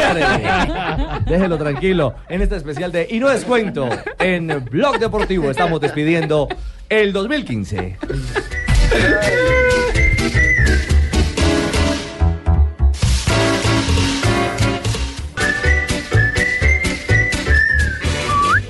Déjelo 1.26 1.56
tranquilo. 1.56 2.14
En 2.28 2.42
este 2.42 2.56
especial 2.56 2.92
de 2.92 3.06
Y 3.10 3.18
no 3.18 3.30
es 3.30 3.44
cuento, 3.44 3.88
en 4.18 4.64
Blog 4.70 4.98
Deportivo 4.98 5.50
estamos 5.50 5.80
despidiendo 5.80 6.33
el 6.88 7.12
2015. 7.12 7.96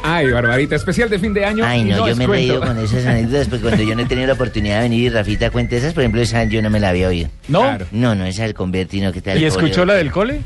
Ay, 0.06 0.30
Barbarita, 0.30 0.76
especial 0.76 1.08
de 1.08 1.18
fin 1.18 1.32
de 1.34 1.44
año. 1.44 1.64
Ay, 1.66 1.82
no, 1.82 2.06
yo 2.06 2.14
me 2.14 2.24
he 2.24 2.26
reído 2.26 2.60
con 2.60 2.78
esas 2.78 3.04
anécdotas, 3.06 3.48
porque 3.48 3.62
cuando 3.62 3.82
yo 3.82 3.96
no 3.96 4.02
he 4.02 4.06
tenido 4.06 4.26
la 4.26 4.34
oportunidad 4.34 4.76
de 4.76 4.82
venir 4.82 5.04
y 5.04 5.08
Rafita 5.08 5.50
cuente 5.50 5.76
esas, 5.78 5.92
por 5.92 6.02
ejemplo, 6.02 6.20
esa 6.20 6.44
yo 6.44 6.62
no 6.62 6.70
me 6.70 6.78
la 6.78 6.90
había 6.90 7.08
oído. 7.08 7.30
¿No? 7.48 7.62
Claro. 7.62 7.86
No, 7.90 8.14
no, 8.14 8.24
esa 8.24 8.44
del 8.44 8.54
convertino, 8.54 9.12
¿qué 9.12 9.22
tal? 9.22 9.40
¿Y 9.40 9.44
escuchó 9.44 9.84
la 9.84 9.94
del 9.94 10.12
cole? 10.12 10.42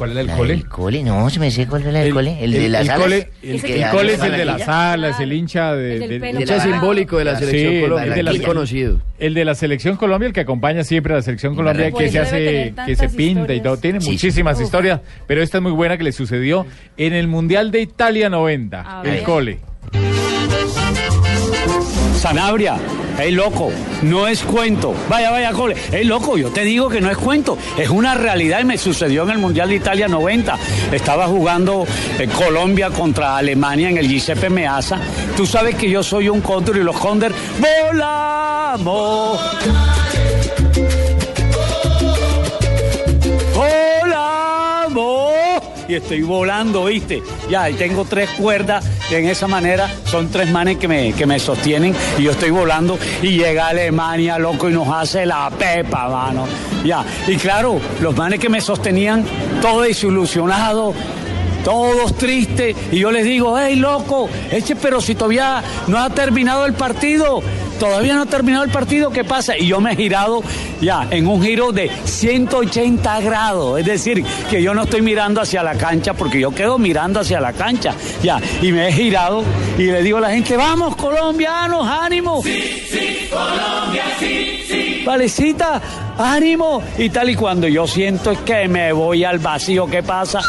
¿Cuál 0.00 0.12
era 0.12 0.20
el 0.22 0.26
¿La 0.28 0.36
cole? 0.38 0.54
del 0.54 0.66
cole? 0.66 1.02
No, 1.02 1.28
se 1.28 1.38
me 1.38 1.50
sé 1.50 1.66
cuál 1.66 1.82
era 1.86 2.00
del 2.00 2.14
cole. 2.14 2.42
El, 2.42 2.52
de 2.52 2.68
las 2.70 2.80
el 2.84 2.90
alas. 2.90 3.02
cole, 3.02 3.28
el, 3.42 3.60
que 3.62 3.82
el 3.82 3.90
cole 3.90 4.14
es 4.14 4.22
el 4.22 4.32
de 4.32 4.44
las 4.46 4.66
alas, 4.66 5.20
el 5.20 5.30
hincha 5.30 5.74
de, 5.74 5.94
El 5.96 6.08
del 6.08 6.20
de 6.22 6.30
Hincha 6.40 6.56
la- 6.56 6.62
simbólico 6.64 7.18
de 7.18 7.24
la 7.26 7.38
Sí, 7.38 7.44
selección 7.44 7.74
el 7.74 7.80
Colombia. 7.82 8.14
de 8.14 8.22
la- 8.22 8.30
muy 8.30 8.40
conocido. 8.40 8.98
El 9.18 9.34
de 9.34 9.44
la 9.44 9.54
selección 9.54 9.96
Colombia, 9.98 10.28
el 10.28 10.32
que 10.32 10.40
acompaña 10.40 10.84
siempre 10.84 11.12
a 11.12 11.16
la 11.16 11.22
selección 11.22 11.54
Colombia, 11.54 11.92
que 11.92 12.08
se 12.08 12.18
hace, 12.18 12.72
que 12.86 12.96
se 12.96 13.10
pinta 13.10 13.52
y 13.52 13.60
todo. 13.60 13.76
Tiene 13.76 14.00
Sí, 14.00 14.12
muchísimas 14.12 14.56
sí. 14.56 14.64
historias, 14.64 15.02
pero 15.26 15.42
esta 15.42 15.58
es 15.58 15.62
muy 15.62 15.72
buena 15.72 15.98
que 15.98 16.04
le 16.04 16.12
sucedió 16.12 16.64
en 16.96 17.12
el 17.12 17.28
Mundial 17.28 17.70
de 17.70 17.82
Italia 17.82 18.30
90, 18.30 19.00
A 19.00 19.02
el 19.04 19.10
ver. 19.10 19.22
cole. 19.24 19.58
Sanabria, 22.16 22.76
ey 23.22 23.32
loco, 23.32 23.70
no 24.02 24.26
es 24.26 24.42
cuento. 24.42 24.94
Vaya, 25.08 25.30
vaya, 25.30 25.52
cole. 25.52 25.76
Ey 25.92 26.04
loco, 26.04 26.36
yo 26.36 26.50
te 26.50 26.62
digo 26.62 26.88
que 26.88 27.00
no 27.00 27.10
es 27.10 27.16
cuento. 27.16 27.56
Es 27.78 27.88
una 27.90 28.14
realidad 28.14 28.60
y 28.60 28.64
me 28.64 28.78
sucedió 28.78 29.22
en 29.24 29.30
el 29.30 29.38
Mundial 29.38 29.68
de 29.68 29.76
Italia 29.76 30.08
90. 30.08 30.58
Estaba 30.92 31.26
jugando 31.26 31.86
eh, 32.18 32.28
Colombia 32.28 32.90
contra 32.90 33.36
Alemania 33.36 33.90
en 33.90 33.98
el 33.98 34.08
Giuseppe 34.08 34.50
Meazza. 34.50 34.98
Tú 35.36 35.46
sabes 35.46 35.74
que 35.74 35.90
yo 35.90 36.02
soy 36.02 36.28
un 36.28 36.40
cóndor 36.40 36.76
y 36.76 36.82
los 36.82 36.96
cóndor 36.96 37.32
volamos. 37.60 38.60
Volamos. 38.70 39.99
Y 45.90 45.96
estoy 45.96 46.22
volando, 46.22 46.84
¿viste? 46.84 47.20
Ya, 47.50 47.68
y 47.68 47.74
tengo 47.74 48.04
tres 48.04 48.30
cuerdas 48.38 48.86
en 49.10 49.26
esa 49.26 49.48
manera. 49.48 49.90
Son 50.04 50.28
tres 50.28 50.48
manes 50.48 50.76
que 50.76 50.86
me, 50.86 51.12
que 51.14 51.26
me 51.26 51.40
sostienen 51.40 51.92
y 52.16 52.22
yo 52.22 52.30
estoy 52.30 52.50
volando. 52.50 52.96
Y 53.20 53.38
llega 53.38 53.66
Alemania, 53.66 54.38
loco, 54.38 54.70
y 54.70 54.72
nos 54.72 54.86
hace 54.86 55.26
la 55.26 55.50
pepa, 55.50 56.08
mano. 56.08 56.46
Ya, 56.84 57.04
y 57.26 57.34
claro, 57.34 57.80
los 58.00 58.16
manes 58.16 58.38
que 58.38 58.48
me 58.48 58.60
sostenían, 58.60 59.24
todos 59.60 59.84
desilusionados, 59.84 60.94
todos 61.70 62.16
tristes. 62.16 62.74
Y 62.90 62.98
yo 62.98 63.12
les 63.12 63.24
digo, 63.24 63.56
hey, 63.56 63.76
loco, 63.76 64.28
eche, 64.50 64.74
pero 64.74 65.00
si 65.00 65.14
todavía 65.14 65.62
no 65.86 65.98
ha 65.98 66.10
terminado 66.10 66.66
el 66.66 66.72
partido. 66.72 67.40
Todavía 67.78 68.14
no 68.14 68.22
ha 68.22 68.26
terminado 68.26 68.64
el 68.64 68.70
partido, 68.70 69.10
¿qué 69.10 69.24
pasa? 69.24 69.56
Y 69.56 69.68
yo 69.68 69.80
me 69.80 69.92
he 69.92 69.96
girado 69.96 70.42
ya 70.82 71.06
en 71.10 71.26
un 71.26 71.42
giro 71.42 71.72
de 71.72 71.88
180 72.04 73.20
grados. 73.20 73.78
Es 73.78 73.86
decir, 73.86 74.22
que 74.50 74.62
yo 74.62 74.74
no 74.74 74.82
estoy 74.82 75.00
mirando 75.00 75.40
hacia 75.40 75.62
la 75.62 75.76
cancha 75.76 76.12
porque 76.12 76.40
yo 76.40 76.50
quedo 76.50 76.76
mirando 76.76 77.20
hacia 77.20 77.40
la 77.40 77.54
cancha. 77.54 77.94
Ya, 78.22 78.38
y 78.60 78.72
me 78.72 78.88
he 78.88 78.92
girado 78.92 79.44
y 79.78 79.84
le 79.84 80.02
digo 80.02 80.18
a 80.18 80.22
la 80.22 80.30
gente, 80.30 80.56
vamos 80.56 80.94
colombianos, 80.96 81.86
ánimo. 81.88 82.42
Sí, 82.42 82.84
sí, 82.90 83.28
Colombia, 83.30 84.04
sí, 84.18 84.64
sí. 84.68 85.02
Valecita, 85.06 85.80
ánimo. 86.18 86.82
Y 86.98 87.08
tal 87.08 87.30
y 87.30 87.34
cuando 87.36 87.66
yo 87.66 87.86
siento 87.86 88.32
es 88.32 88.40
que 88.40 88.68
me 88.68 88.92
voy 88.92 89.24
al 89.24 89.38
vacío, 89.38 89.86
¿qué 89.86 90.02
pasa? 90.02 90.42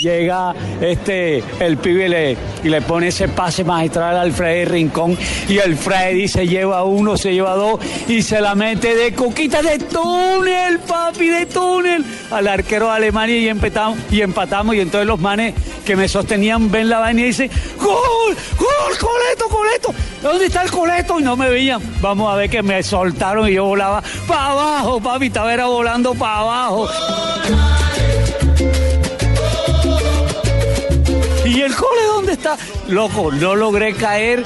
Llega 0.00 0.54
este 0.80 1.42
el 1.58 1.78
pibe 1.78 2.36
y 2.62 2.68
le, 2.68 2.80
pone 2.82 3.08
ese 3.08 3.28
pase 3.28 3.64
magistral 3.64 4.18
al 4.18 4.32
Freddy 4.32 4.66
Rincón 4.66 5.16
y 5.48 5.56
el 5.56 5.76
Freddy 5.76 6.28
se 6.28 6.46
lleva 6.46 6.84
uno, 6.84 7.16
se 7.16 7.32
lleva 7.32 7.54
dos 7.54 7.80
y 8.06 8.20
se 8.20 8.40
la 8.40 8.54
mete 8.54 8.94
de 8.94 9.14
coquita 9.14 9.62
de 9.62 9.78
túnel, 9.78 10.80
papi, 10.80 11.28
de 11.28 11.46
túnel 11.46 12.04
al 12.30 12.46
arquero 12.46 12.86
de 12.86 12.92
Alemania 12.92 13.38
y 13.38 13.48
empatamos 13.48 13.98
y 14.10 14.20
empatamos 14.20 14.74
y 14.74 14.80
entonces 14.80 15.06
los 15.06 15.18
manes 15.18 15.54
que 15.84 15.96
me 15.96 16.08
sostenían 16.08 16.70
ven 16.70 16.90
la 16.90 16.98
vaina 16.98 17.22
y 17.22 17.24
dicen 17.24 17.50
¡Gol! 17.78 18.36
¡Gol! 18.58 18.98
¡Coleto! 19.00 19.48
¡Coleto! 19.48 19.94
¿Dónde 20.22 20.46
está 20.46 20.62
el 20.62 20.70
coleto? 20.70 21.18
Y 21.20 21.22
no 21.22 21.36
me 21.36 21.48
veían. 21.48 21.80
Vamos 22.00 22.32
a 22.32 22.36
ver 22.36 22.50
que 22.50 22.62
me 22.62 22.82
soltaron 22.82 23.48
y 23.48 23.54
yo 23.54 23.64
volaba 23.64 24.02
para 24.26 24.50
abajo, 24.50 25.00
papi, 25.00 25.26
estaba 25.26 25.54
era 25.54 25.66
volando 25.66 26.14
para 26.14 26.40
abajo. 26.40 26.88
El 31.66 31.74
cole 31.74 32.02
dónde 32.06 32.32
está? 32.32 32.56
Loco, 32.88 33.30
no 33.32 33.54
logré 33.54 33.94
caer 33.94 34.44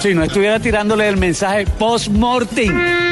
si 0.00 0.14
no 0.14 0.24
estuviera 0.24 0.58
tirándole 0.58 1.08
el 1.08 1.16
mensaje 1.16 1.66
post-mortem. 1.66 3.04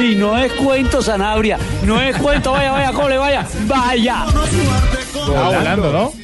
Y 0.00 0.14
no 0.16 0.36
es 0.36 0.52
cuento, 0.54 1.00
Sanabria. 1.00 1.58
No 1.84 2.00
es 2.00 2.16
cuento. 2.16 2.52
Vaya, 2.52 2.72
vaya, 2.72 2.92
cole, 2.92 3.16
vaya. 3.16 3.46
Vaya. 3.66 4.24
Volando, 5.26 5.92
¿no? 5.92 6.21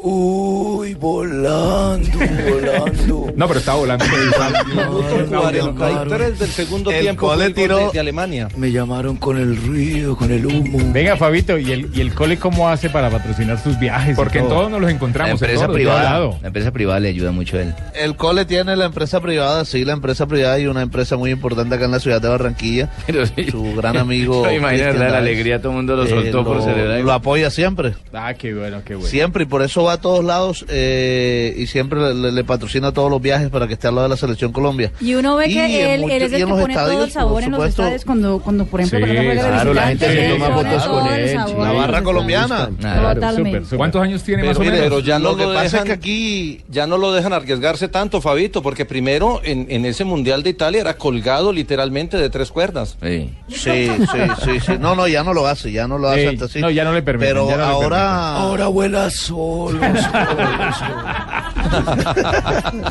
Uy, 0.00 0.94
volando, 0.94 2.08
volando. 2.18 3.32
No, 3.34 3.48
pero 3.48 3.58
estaba 3.58 3.78
volando. 3.78 4.04
Minuto 4.04 5.26
43 5.76 6.38
del 6.38 6.48
segundo 6.48 6.90
El 6.92 7.00
tiempo 7.00 7.26
cole 7.28 7.50
tiró- 7.50 7.86
de, 7.88 7.92
de 7.92 8.00
Alemania. 8.00 8.48
Me 8.56 8.70
llamaron 8.70 9.16
con 9.16 9.36
el 9.38 9.56
ruido, 9.56 10.16
con 10.16 10.30
el 10.30 10.46
humo. 10.46 10.78
Venga, 10.92 11.16
Fabito, 11.16 11.58
¿y 11.58 11.72
el, 11.72 11.90
¿y 11.92 12.00
el 12.00 12.14
cole 12.14 12.36
cómo 12.38 12.68
hace 12.68 12.90
para 12.90 13.10
patrocinar 13.10 13.58
sus 13.60 13.78
viajes? 13.78 14.14
Porque 14.16 14.38
en 14.38 14.44
todo? 14.48 14.58
todos 14.58 14.70
nos 14.70 14.80
los 14.80 14.88
La 14.90 14.94
encontramos. 14.96 15.30
en 15.30 15.34
empresa 15.34 15.68
privada, 15.68 16.18
la 16.40 16.46
empresa 16.46 16.70
privada 16.70 17.00
le 17.00 17.08
ayuda 17.08 17.32
mucho 17.32 17.56
a 17.56 17.62
él. 17.62 17.74
El 17.94 18.14
cole 18.16 18.44
tiene 18.44 18.76
la 18.76 18.84
empresa 18.86 19.20
privada, 19.20 19.64
sí, 19.64 19.84
la 19.84 19.92
empresa 19.94 20.26
privada 20.26 20.58
y 20.60 20.66
una 20.68 20.82
empresa 20.82 21.16
muy 21.16 21.30
importante 21.32 21.74
acá 21.74 21.86
en 21.86 21.90
la 21.90 22.00
ciudad 22.00 22.22
de 22.22 22.28
Barranquilla. 22.28 22.88
Su 23.50 23.74
gran 23.76 23.96
amigo. 23.96 24.44
No, 24.46 24.52
imagínate 24.58 24.94
la 24.98 25.04
Daes, 25.06 25.14
alegría, 25.16 25.58
todo 25.60 25.70
el 25.72 25.76
mundo 25.78 25.96
lo 25.96 26.04
eh, 26.04 26.08
soltó 26.08 26.44
por 26.44 26.56
lo- 26.58 26.62
celebrar. 26.64 27.00
Lo 27.00 27.12
apoya 27.12 27.50
siempre. 27.50 27.94
Ah, 28.12 28.34
qué 28.34 28.54
bueno, 28.54 28.82
qué 28.84 28.94
bueno. 28.94 29.08
Siempre, 29.08 29.42
y 29.42 29.46
por 29.46 29.62
eso 29.62 29.87
va 29.88 29.94
a 29.94 30.00
todos 30.00 30.24
lados 30.24 30.64
eh, 30.68 31.54
y 31.56 31.66
siempre 31.66 31.98
le, 32.00 32.14
le- 32.14 32.32
le 32.32 32.44
patrocina 32.44 32.92
todos 32.92 33.10
los 33.10 33.20
viajes 33.20 33.48
para 33.50 33.66
que 33.66 33.74
esté 33.74 33.88
al 33.88 33.94
lado 33.96 34.04
de 34.06 34.10
la 34.10 34.16
selección 34.16 34.52
Colombia. 34.52 34.92
Y 35.00 35.14
uno 35.14 35.36
ve 35.36 35.48
Y 35.48 35.54
que 35.54 35.94
él, 35.94 36.04
él 36.04 36.22
es 36.22 36.32
el 36.32 36.38
que 36.38 36.46
los 36.46 36.60
pone 36.60 36.74
todo 36.74 36.84
el 36.86 36.90
estadios, 36.92 37.12
sabor 37.12 37.32
por 37.32 37.42
en 37.42 37.50
los 37.50 37.56
supuesto. 37.58 37.82
estadios 37.82 38.04
cuando, 38.04 38.38
cuando 38.40 38.64
por 38.66 38.80
ejemplo, 38.80 38.98
Sí, 38.98 39.04
cuando 39.14 39.22
juega 39.22 39.42
de 39.44 39.48
claro, 39.50 39.74
la 39.74 39.86
gente 39.88 40.06
se 40.06 40.28
toma 40.28 40.50
fotos 40.54 40.86
con 40.86 41.06
él, 41.08 41.34
la 41.58 41.72
barra 41.72 42.02
colombiana. 42.02 42.70
Totalmente. 43.14 43.76
¿Cuántos 43.76 44.02
años 44.02 44.22
tiene 44.22 44.44
más 44.44 44.56
o 44.56 44.60
Pero, 44.60 44.70
menos? 44.72 44.84
pero 44.88 45.00
ya 45.00 45.18
no 45.18 45.30
Lo 45.30 45.36
que 45.36 45.44
pasa 45.44 45.64
es 45.64 45.72
dejan, 45.72 45.86
que 45.86 45.92
aquí 45.92 46.60
ya 46.68 46.86
no 46.86 46.98
lo 46.98 47.12
dejan 47.12 47.32
arriesgarse 47.32 47.88
tanto, 47.88 48.20
Fabito, 48.20 48.62
porque 48.62 48.84
primero 48.84 49.40
en, 49.44 49.66
en 49.70 49.84
ese 49.86 50.04
Mundial 50.04 50.42
de 50.42 50.50
Italia 50.50 50.80
era 50.80 50.96
colgado 50.96 51.52
literalmente 51.52 52.16
de 52.16 52.30
tres 52.30 52.50
cuerdas. 52.50 52.96
Sí. 53.02 53.30
Sí, 53.48 53.88
sí, 53.88 54.18
sí, 54.44 54.60
sí. 54.64 54.72
No, 54.80 54.94
no, 54.94 55.06
ya 55.08 55.22
no 55.24 55.32
lo 55.34 55.46
hace, 55.46 55.72
ya 55.72 55.86
no 55.88 55.98
lo 55.98 56.08
hace 56.08 56.36
así. 56.42 56.60
no, 56.60 56.70
ya 56.70 56.84
no 56.84 56.92
le 56.92 57.02
permiten, 57.02 57.28
Pero 57.34 57.56
no 57.56 57.64
ahora. 57.64 58.36
Ahora 58.36 58.66
vuela 58.68 59.10
solo. 59.10 59.77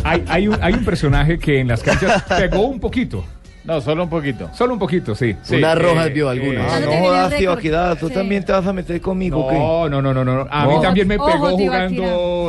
Hay, 0.04 0.23
hay, 0.28 0.47
un, 0.47 0.58
hay 0.62 0.73
un 0.73 0.86
personaje 0.86 1.38
que 1.39 1.60
en 1.60 1.67
las 1.67 1.84
canchas 1.84 2.23
pegó 2.23 2.62
un 2.67 2.80
poquito. 2.80 3.23
No, 3.67 3.82
solo 3.82 4.03
un 4.03 4.10
poquito. 4.10 4.49
Solo 4.53 4.73
un 4.73 4.80
poquito, 4.80 5.13
sí. 5.13 5.36
rojas 5.75 6.08
Eh, 6.08 6.10
vio 6.12 6.27
eh, 6.27 6.32
algunas. 6.32 6.71
ah, 6.73 6.80
No 6.80 6.86
no 6.86 6.91
jodas, 6.99 7.30
tío, 7.30 7.38
Tibaquirá, 7.51 7.95
tú 7.97 8.10
también 8.10 8.43
te 8.45 8.51
vas 8.53 8.65
a 8.65 8.71
meter 8.73 9.01
conmigo, 9.01 9.47
¿qué? 9.49 9.56
No, 9.56 9.89
no, 9.89 10.01
no, 10.01 10.13
no, 10.13 10.23
no. 10.23 10.47
A 10.49 10.65
mí 10.67 10.73
también 10.82 11.08
me 11.08 11.17
Ojo, 11.17 11.25
pegó 11.32 11.49
jugando 11.58 12.03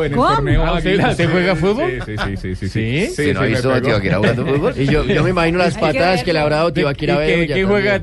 en 0.04 0.10
el 0.12 0.16
¿Cómo? 0.16 0.28
torneo. 0.34 0.64
Ah, 0.64 0.72
¿usted- 0.74 0.90
Águila. 0.90 1.08
usted 1.10 1.24
Sí, 1.26 1.30
juega 1.32 1.56
fútbol? 1.56 1.90
Sí, 2.06 2.12
sí, 2.16 2.36
sí, 2.36 2.36
sí, 2.36 2.54
sí. 2.56 2.68
¿Sí? 2.68 3.06
¿Sí 3.24 3.32
no 3.32 3.40
ha 3.40 3.44
visto 3.46 3.72
a 3.72 3.80
jugando 4.18 4.46
fútbol? 4.46 4.74
Y 4.76 4.86
yo, 4.86 5.04
yo 5.04 5.24
me 5.24 5.30
imagino 5.30 5.58
las 5.58 5.76
patadas 5.76 6.22
que 6.22 6.32
le 6.32 6.38
habrá 6.38 6.56
dado 6.56 6.72
Tibaquirá 6.72 7.14
¿Y 7.14 7.16
qué- 7.16 7.36
Bedoya 7.36 7.46
qué 7.46 7.48
también. 7.48 7.66
juega. 7.68 7.98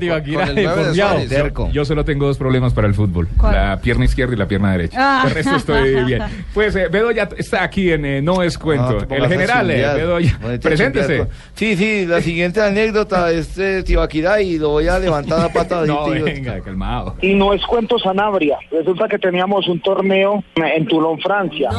Suárez. 0.94 1.28
Terco. 1.30 1.70
Yo 1.72 1.84
solo 1.84 2.04
tengo 2.04 2.26
dos 2.26 2.36
problemas 2.36 2.72
para 2.74 2.86
el 2.86 2.94
fútbol. 2.94 3.28
La 3.42 3.78
pierna 3.80 4.04
izquierda 4.04 4.34
y 4.34 4.36
la 4.36 4.46
pierna 4.46 4.72
derecha. 4.72 4.96
Ah. 5.00 5.24
El 5.26 5.30
resto 5.34 5.56
estoy 5.56 5.94
bien. 6.04 6.22
Pues 6.52 6.76
eh, 6.76 6.88
Bedoya 6.90 7.28
está 7.38 7.62
aquí 7.62 7.90
en 7.92 8.04
eh, 8.04 8.20
No 8.20 8.42
es 8.42 8.58
Cuento. 8.58 8.98
Te 8.98 9.06
pongas 9.06 9.24
el 9.24 9.30
general 9.30 9.70
a 9.70 9.74
eh. 9.74 9.94
Bedoya. 9.94 10.38
A 10.42 10.58
Preséntese. 10.58 11.26
Sí, 11.54 11.76
sí, 11.76 12.04
la 12.06 12.20
siguiente 12.20 12.60
anécdota 12.60 13.05
es 13.30 13.54
de 13.54 13.82
Tibaquirá 13.82 14.40
y 14.40 14.58
lo 14.58 14.70
voy 14.70 14.88
a 14.88 14.98
levantar 14.98 15.40
a 15.40 15.48
pata 15.52 15.82
de 15.82 15.88
No, 15.88 16.08
venga, 16.08 16.60
calmado. 16.60 17.16
Y 17.20 17.34
no 17.34 17.52
es 17.52 17.64
cuento 17.66 17.98
Sanabria. 17.98 18.58
Resulta 18.70 19.08
que 19.08 19.18
teníamos 19.18 19.66
un 19.68 19.80
torneo 19.80 20.42
en 20.56 20.86
Toulon, 20.86 21.18
Francia. 21.20 21.70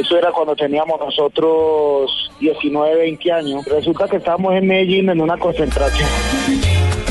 Eso 0.00 0.18
era 0.18 0.30
cuando 0.32 0.54
teníamos 0.54 1.00
nosotros 1.00 2.30
19, 2.40 2.96
20 2.96 3.32
años. 3.32 3.64
Resulta 3.66 4.06
que 4.08 4.16
estábamos 4.16 4.54
en 4.54 4.66
Medellín 4.66 5.08
en 5.08 5.20
una 5.20 5.36
concentración 5.36 6.08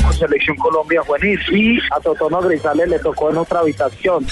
con 0.02 0.12
Selección 0.12 0.56
Colombia 0.56 1.02
Juvenil 1.06 1.40
y 1.52 1.78
a 1.90 2.00
Totono 2.00 2.40
Grisales 2.40 2.88
le 2.88 2.98
tocó 2.98 3.30
en 3.30 3.38
otra 3.38 3.60
habitación. 3.60 4.26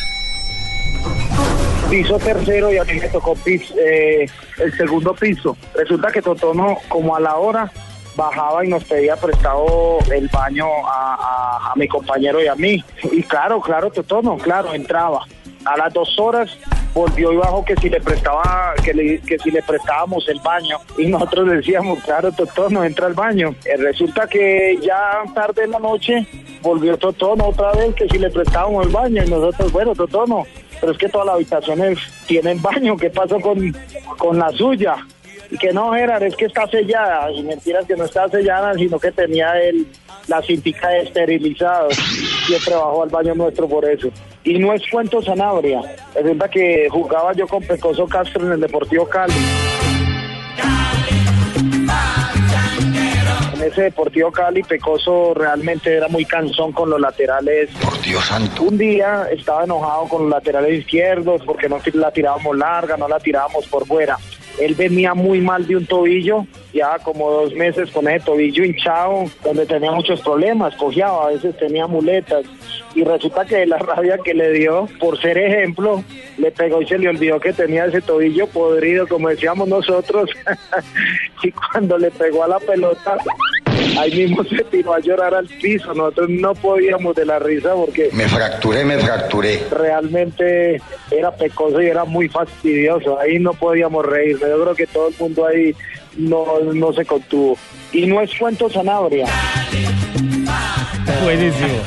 Piso 1.92 2.18
tercero 2.18 2.72
y 2.72 2.78
a 2.78 2.84
mí 2.84 2.94
me 2.94 3.06
tocó 3.10 3.34
pis- 3.34 3.70
eh, 3.78 4.24
el 4.58 4.76
segundo 4.78 5.12
piso. 5.12 5.54
Resulta 5.74 6.10
que 6.10 6.22
Totono, 6.22 6.78
como 6.88 7.14
a 7.14 7.20
la 7.20 7.36
hora, 7.36 7.70
bajaba 8.16 8.64
y 8.64 8.68
nos 8.68 8.82
pedía 8.84 9.14
prestado 9.16 9.98
el 10.10 10.26
baño 10.28 10.66
a, 10.86 11.70
a- 11.70 11.76
mi 11.76 11.86
compañero 11.86 12.42
y 12.42 12.46
a 12.46 12.54
mí. 12.54 12.82
Y 13.12 13.22
claro, 13.24 13.60
claro, 13.60 13.90
Totono, 13.90 14.38
claro, 14.38 14.72
entraba. 14.72 15.26
A 15.66 15.76
las 15.76 15.92
dos 15.92 16.18
horas 16.18 16.56
volvió 16.94 17.30
y 17.30 17.36
bajó 17.36 17.62
que 17.62 17.76
si 17.76 17.90
le 17.90 18.00
prestaba, 18.00 18.72
que, 18.82 18.94
le- 18.94 19.20
que 19.20 19.38
si 19.38 19.50
le 19.50 19.62
prestábamos 19.62 20.26
el 20.30 20.40
baño. 20.40 20.78
Y 20.96 21.08
nosotros 21.08 21.46
decíamos, 21.50 22.02
claro, 22.04 22.32
Totono, 22.32 22.84
entra 22.84 23.06
al 23.06 23.12
baño. 23.14 23.54
Eh, 23.66 23.76
resulta 23.76 24.26
que 24.26 24.78
ya 24.82 25.24
tarde 25.34 25.64
en 25.64 25.72
la 25.72 25.78
noche 25.78 26.26
volvió 26.62 26.96
Totono 26.96 27.48
otra 27.48 27.72
vez 27.72 27.94
que 27.96 28.08
si 28.08 28.16
le 28.16 28.30
prestábamos 28.30 28.86
el 28.86 28.92
baño. 28.92 29.22
Y 29.22 29.28
nosotros, 29.28 29.70
bueno, 29.72 29.94
Totono, 29.94 30.44
pero 30.82 30.94
es 30.94 30.98
que 30.98 31.08
todas 31.08 31.26
las 31.26 31.36
habitaciones 31.36 31.96
tienen 32.26 32.60
baño. 32.60 32.96
¿Qué 32.96 33.08
pasó 33.08 33.38
con, 33.38 33.72
con 34.18 34.36
la 34.36 34.50
suya? 34.50 34.96
Y 35.48 35.56
que 35.56 35.72
no, 35.72 35.92
Gerard, 35.92 36.24
es 36.24 36.34
que 36.34 36.46
está 36.46 36.66
sellada. 36.66 37.30
Y 37.30 37.44
mentiras 37.44 37.86
que 37.86 37.94
no 37.94 38.04
está 38.04 38.28
sellada, 38.28 38.74
sino 38.74 38.98
que 38.98 39.12
tenía 39.12 39.52
el, 39.62 39.86
la 40.26 40.42
cintica 40.42 40.88
de 40.88 41.02
esterilizado. 41.02 41.88
Siempre 42.46 42.74
bajó 42.74 43.04
al 43.04 43.10
baño 43.10 43.32
nuestro 43.36 43.68
por 43.68 43.88
eso. 43.88 44.08
Y 44.42 44.58
no 44.58 44.72
es 44.72 44.82
cuento 44.90 45.22
Sanabria. 45.22 45.82
Resulta 46.16 46.48
que 46.48 46.88
jugaba 46.90 47.32
yo 47.32 47.46
con 47.46 47.62
Pecoso 47.62 48.08
Castro 48.08 48.44
en 48.44 48.52
el 48.54 48.60
Deportivo 48.60 49.08
Cali. 49.08 49.34
En 53.62 53.68
ese 53.68 53.82
Deportivo 53.82 54.32
Cali, 54.32 54.64
Pecoso 54.64 55.34
realmente 55.34 55.94
era 55.94 56.08
muy 56.08 56.24
cansón 56.24 56.72
con 56.72 56.90
los 56.90 57.00
laterales. 57.00 57.70
Por 57.80 58.00
Dios 58.00 58.24
santo. 58.24 58.64
Un 58.64 58.76
día 58.76 59.28
estaba 59.30 59.62
enojado 59.62 60.08
con 60.08 60.22
los 60.22 60.30
laterales 60.30 60.80
izquierdos 60.80 61.42
porque 61.46 61.68
no 61.68 61.78
la 61.94 62.10
tirábamos 62.10 62.56
larga, 62.56 62.96
no 62.96 63.06
la 63.06 63.20
tirábamos 63.20 63.64
por 63.68 63.86
fuera. 63.86 64.18
Él 64.58 64.74
venía 64.74 65.14
muy 65.14 65.40
mal 65.40 65.66
de 65.66 65.76
un 65.76 65.86
tobillo, 65.86 66.46
ya 66.72 66.98
como 66.98 67.30
dos 67.30 67.54
meses 67.54 67.90
con 67.90 68.08
ese 68.08 68.24
tobillo 68.24 68.64
hinchado, 68.64 69.24
donde 69.44 69.66
tenía 69.66 69.92
muchos 69.92 70.20
problemas, 70.20 70.74
cojeaba, 70.76 71.28
a 71.28 71.30
veces 71.30 71.56
tenía 71.56 71.86
muletas. 71.86 72.44
Y 72.94 73.04
resulta 73.04 73.44
que 73.44 73.66
la 73.66 73.78
rabia 73.78 74.18
que 74.18 74.34
le 74.34 74.52
dio, 74.52 74.88
por 75.00 75.20
ser 75.20 75.38
ejemplo, 75.38 76.04
le 76.38 76.50
pegó 76.50 76.82
y 76.82 76.86
se 76.86 76.98
le 76.98 77.08
olvidó 77.08 77.40
que 77.40 77.52
tenía 77.52 77.86
ese 77.86 78.00
tobillo 78.00 78.46
podrido, 78.46 79.06
como 79.08 79.28
decíamos 79.28 79.68
nosotros. 79.68 80.30
y 81.42 81.52
cuando 81.52 81.98
le 81.98 82.10
pegó 82.10 82.44
a 82.44 82.48
la 82.48 82.58
pelota, 82.58 83.16
ahí 83.98 84.12
mismo 84.12 84.44
se 84.44 84.62
tiró 84.64 84.94
a 84.94 85.00
llorar 85.00 85.34
al 85.34 85.46
piso. 85.46 85.94
Nosotros 85.94 86.28
no 86.30 86.54
podíamos 86.54 87.14
de 87.14 87.26
la 87.26 87.38
risa 87.38 87.74
porque 87.74 88.10
Me 88.12 88.28
fracturé, 88.28 88.84
me 88.84 88.98
fracturé. 88.98 89.62
realmente 89.70 90.80
era 91.10 91.30
pecoso 91.34 91.80
y 91.80 91.86
era 91.86 92.04
muy 92.04 92.28
fastidioso. 92.28 93.18
Ahí 93.18 93.38
no 93.38 93.52
podíamos 93.54 94.04
reír. 94.06 94.38
Yo 94.40 94.62
creo 94.62 94.74
que 94.74 94.86
todo 94.86 95.08
el 95.08 95.14
mundo 95.18 95.46
ahí 95.46 95.74
no, 96.16 96.60
no 96.72 96.92
se 96.92 97.04
contuvo. 97.04 97.56
Y 97.92 98.06
no 98.06 98.20
es 98.20 98.30
cuento 98.38 98.70
Sanabria. 98.70 99.26
Buenísimo. 101.22 101.82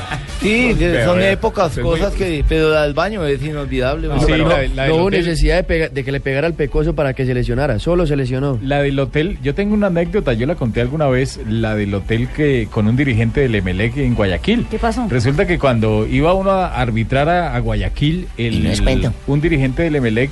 Sí, 0.45 0.75
Pero, 0.77 1.05
son 1.05 1.21
épocas, 1.21 1.77
cosas 1.79 2.13
que... 2.13 2.43
Pero 2.47 2.69
la 2.69 2.83
del 2.83 2.93
baño 2.93 3.25
es 3.25 3.41
inolvidable. 3.43 4.07
No, 4.07 4.19
sí, 4.19 4.25
Pero 4.29 4.47
la- 4.47 4.61
la 4.67 4.87
no 4.87 4.95
hubo 4.95 5.03
hotel- 5.05 5.25
necesidad 5.25 5.55
de, 5.57 5.63
pega- 5.63 5.89
de 5.89 6.03
que 6.03 6.11
le 6.11 6.19
pegara 6.19 6.47
al 6.47 6.53
pecoso 6.53 6.93
para 6.95 7.13
que 7.13 7.25
se 7.25 7.33
lesionara, 7.33 7.79
solo 7.79 8.05
se 8.05 8.15
lesionó. 8.15 8.59
La 8.61 8.81
del 8.81 8.99
hotel, 8.99 9.37
yo 9.41 9.55
tengo 9.55 9.73
una 9.73 9.87
anécdota, 9.87 10.33
yo 10.33 10.45
la 10.45 10.55
conté 10.55 10.81
alguna 10.81 11.07
vez, 11.07 11.39
la 11.49 11.75
del 11.75 11.93
hotel 11.93 12.27
que 12.29 12.67
con 12.69 12.87
un 12.87 12.95
dirigente 12.95 13.41
del 13.41 13.55
Emelec 13.55 13.97
en 13.97 14.13
Guayaquil. 14.15 14.67
¿Qué 14.69 14.77
pasó? 14.79 15.07
Resulta 15.09 15.47
que 15.47 15.57
cuando 15.57 16.05
iba 16.07 16.33
uno 16.33 16.51
a 16.51 16.67
arbitrar 16.79 17.27
a, 17.29 17.55
a 17.55 17.59
Guayaquil, 17.59 18.27
el, 18.37 18.53
Y 18.55 18.59
no 18.59 18.69
es 18.71 18.81
cuento. 18.81 19.13
un 19.27 19.41
dirigente 19.41 19.83
del 19.83 19.95
Emelec, 19.95 20.29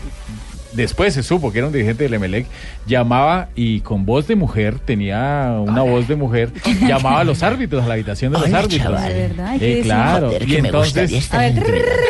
después 0.73 1.13
se 1.13 1.23
supo 1.23 1.51
que 1.51 1.59
era 1.59 1.67
un 1.67 1.73
dirigente 1.73 2.03
del 2.03 2.13
Emelec, 2.13 2.45
llamaba 2.85 3.49
y 3.55 3.81
con 3.81 4.05
voz 4.05 4.27
de 4.27 4.35
mujer, 4.35 4.79
tenía 4.79 5.57
una 5.59 5.81
voz 5.81 6.07
de 6.07 6.15
mujer, 6.15 6.51
llamaba 6.81 7.21
a 7.21 7.23
los 7.23 7.43
árbitros, 7.43 7.83
a 7.83 7.87
la 7.87 7.93
habitación 7.95 8.33
de 8.33 8.39
los 8.39 8.53
árbitros. 8.53 8.81
chaval. 8.83 9.13
¿De 9.13 9.27
verdad? 9.27 9.55
¿Y 9.55 9.59
qué 9.59 9.79
Eh, 9.79 9.81
claro, 9.83 10.27
Joder, 10.27 10.49
y 10.49 10.55
entonces, 10.57 11.33
A 11.33 11.37
ver, 11.39 11.63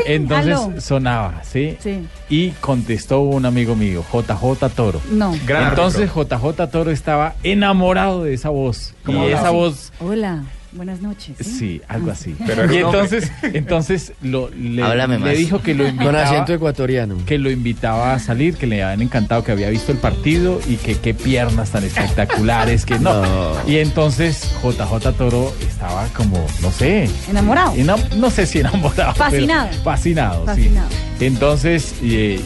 entonces 0.05 0.83
sonaba, 0.83 1.41
¿sí? 1.43 1.77
Sí. 1.79 2.05
Y 2.29 2.49
contestó 2.61 3.21
un 3.21 3.45
amigo 3.45 3.75
mío, 3.75 4.03
JJ 4.11 4.69
Toro. 4.75 5.01
No. 5.11 5.35
Gran 5.45 5.69
Entonces 5.69 6.09
JJ 6.13 6.67
Toro 6.71 6.91
estaba 6.91 7.35
enamorado 7.43 8.23
de 8.23 8.33
esa 8.33 8.49
voz. 8.49 8.93
Y 9.01 9.05
¿Cómo 9.05 9.25
esa 9.25 9.49
voz, 9.51 9.91
Hola, 9.99 10.43
buenas 10.75 11.01
noches. 11.01 11.35
sí, 11.39 11.81
algo 11.87 12.11
así. 12.11 12.35
Pero 12.45 12.71
y 12.73 12.77
entonces, 12.77 13.31
entonces 13.43 14.13
lo, 14.21 14.49
le, 14.49 14.81
Háblame 14.83 15.19
le 15.19 15.25
más. 15.25 15.37
dijo 15.37 15.61
que 15.61 15.73
lo 15.73 15.83
Con 15.85 15.93
invitaba, 15.93 16.21
acento 16.23 16.53
ecuatoriano. 16.53 17.17
que 17.25 17.37
lo 17.37 17.49
invitaba 17.51 18.13
a 18.13 18.19
salir, 18.19 18.55
que 18.57 18.67
le 18.67 18.83
habían 18.83 19.01
encantado, 19.01 19.43
que 19.43 19.51
había 19.51 19.69
visto 19.69 19.91
el 19.91 19.97
partido 19.97 20.59
y 20.67 20.75
que 20.77 20.95
qué 20.97 21.13
piernas 21.13 21.71
tan 21.71 21.83
espectaculares, 21.83 22.85
que 22.85 22.99
no. 22.99 23.21
No. 23.23 23.53
Y 23.69 23.77
entonces 23.77 24.51
JJ 24.63 25.13
Toro 25.17 25.53
estaba 25.67 26.05
como, 26.15 26.45
no 26.61 26.71
sé, 26.71 27.09
Enamorado. 27.29 27.73
enam- 27.75 28.09
no 28.15 28.29
sé 28.29 28.45
si 28.45 28.59
enamorado. 28.59 29.13
pero 29.13 29.29
Fascinado. 29.29 29.69
fascinado, 29.83 30.45
Fascinado. 30.45 30.89
sí. 30.89 30.95
Entonces 31.25 31.93
eh, 32.01 32.41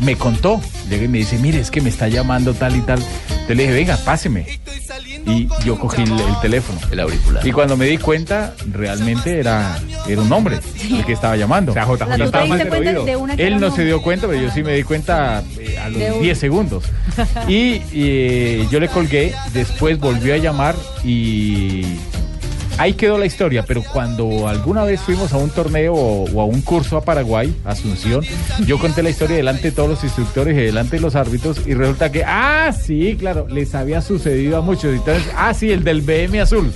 me 0.00 0.16
contó, 0.16 0.60
llega 0.88 1.04
y 1.04 1.08
me 1.08 1.18
dice, 1.18 1.38
mire, 1.38 1.58
es 1.60 1.70
que 1.70 1.80
me 1.80 1.88
está 1.90 2.08
llamando 2.08 2.54
tal 2.54 2.76
y 2.76 2.80
tal. 2.82 2.98
Entonces 3.28 3.56
le 3.56 3.62
dije, 3.64 3.74
venga, 3.74 3.96
páseme. 3.98 4.46
Y 5.26 5.48
yo 5.64 5.78
cogí 5.78 6.02
el, 6.02 6.12
el 6.12 6.40
teléfono. 6.40 6.78
El 6.90 7.00
auricular. 7.00 7.46
Y 7.46 7.52
cuando 7.52 7.76
me 7.76 7.86
di 7.86 7.98
cuenta, 7.98 8.54
realmente 8.72 9.38
era, 9.38 9.78
era 10.08 10.22
un 10.22 10.32
hombre 10.32 10.58
el 10.90 11.04
que 11.04 11.12
estaba 11.12 11.36
llamando. 11.36 11.72
O 11.72 11.74
sea, 11.74 11.84
JJ 11.84 12.16
tú 12.16 12.22
estaba 12.24 12.46
mal 12.46 12.58
diste 12.58 12.64
del 12.64 12.68
cuenta 12.70 12.90
oído. 12.90 13.04
de 13.04 13.16
una 13.16 13.36
que 13.36 13.46
Él 13.46 13.60
no 13.60 13.74
se 13.74 13.84
dio 13.84 14.00
cuenta, 14.02 14.26
pero 14.28 14.40
yo 14.40 14.50
sí 14.50 14.62
me 14.62 14.74
di 14.74 14.82
cuenta 14.82 15.42
eh, 15.58 15.78
a 15.78 15.90
De 15.90 16.08
los 16.08 16.16
un- 16.16 16.22
10 16.22 16.38
segundos. 16.38 16.84
Y 17.48 17.82
eh, 17.92 18.66
yo 18.70 18.80
le 18.80 18.88
colgué, 18.88 19.34
después 19.52 19.98
volvió 19.98 20.34
a 20.34 20.38
llamar 20.38 20.74
y 21.04 21.82
ahí 22.80 22.94
quedó 22.94 23.18
la 23.18 23.26
historia, 23.26 23.64
pero 23.66 23.82
cuando 23.82 24.48
alguna 24.48 24.84
vez 24.84 25.00
fuimos 25.00 25.32
a 25.34 25.36
un 25.36 25.50
torneo 25.50 25.92
o, 25.94 26.24
o 26.24 26.40
a 26.40 26.44
un 26.46 26.62
curso 26.62 26.96
a 26.96 27.02
Paraguay, 27.02 27.54
Asunción, 27.64 28.24
yo 28.66 28.78
conté 28.78 29.02
la 29.02 29.10
historia 29.10 29.36
delante 29.36 29.64
de 29.64 29.72
todos 29.72 29.90
los 29.90 30.02
instructores 30.02 30.56
y 30.56 30.62
delante 30.62 30.96
de 30.96 31.02
los 31.02 31.14
árbitros 31.14 31.60
y 31.66 31.74
resulta 31.74 32.10
que, 32.10 32.24
ah, 32.24 32.72
sí, 32.72 33.16
claro, 33.18 33.46
les 33.48 33.74
había 33.74 34.00
sucedido 34.00 34.56
a 34.56 34.62
muchos. 34.62 34.94
Entonces, 34.94 35.30
ah, 35.36 35.52
sí, 35.52 35.70
el 35.70 35.84
del 35.84 36.00
BM 36.00 36.40
azul. 36.40 36.72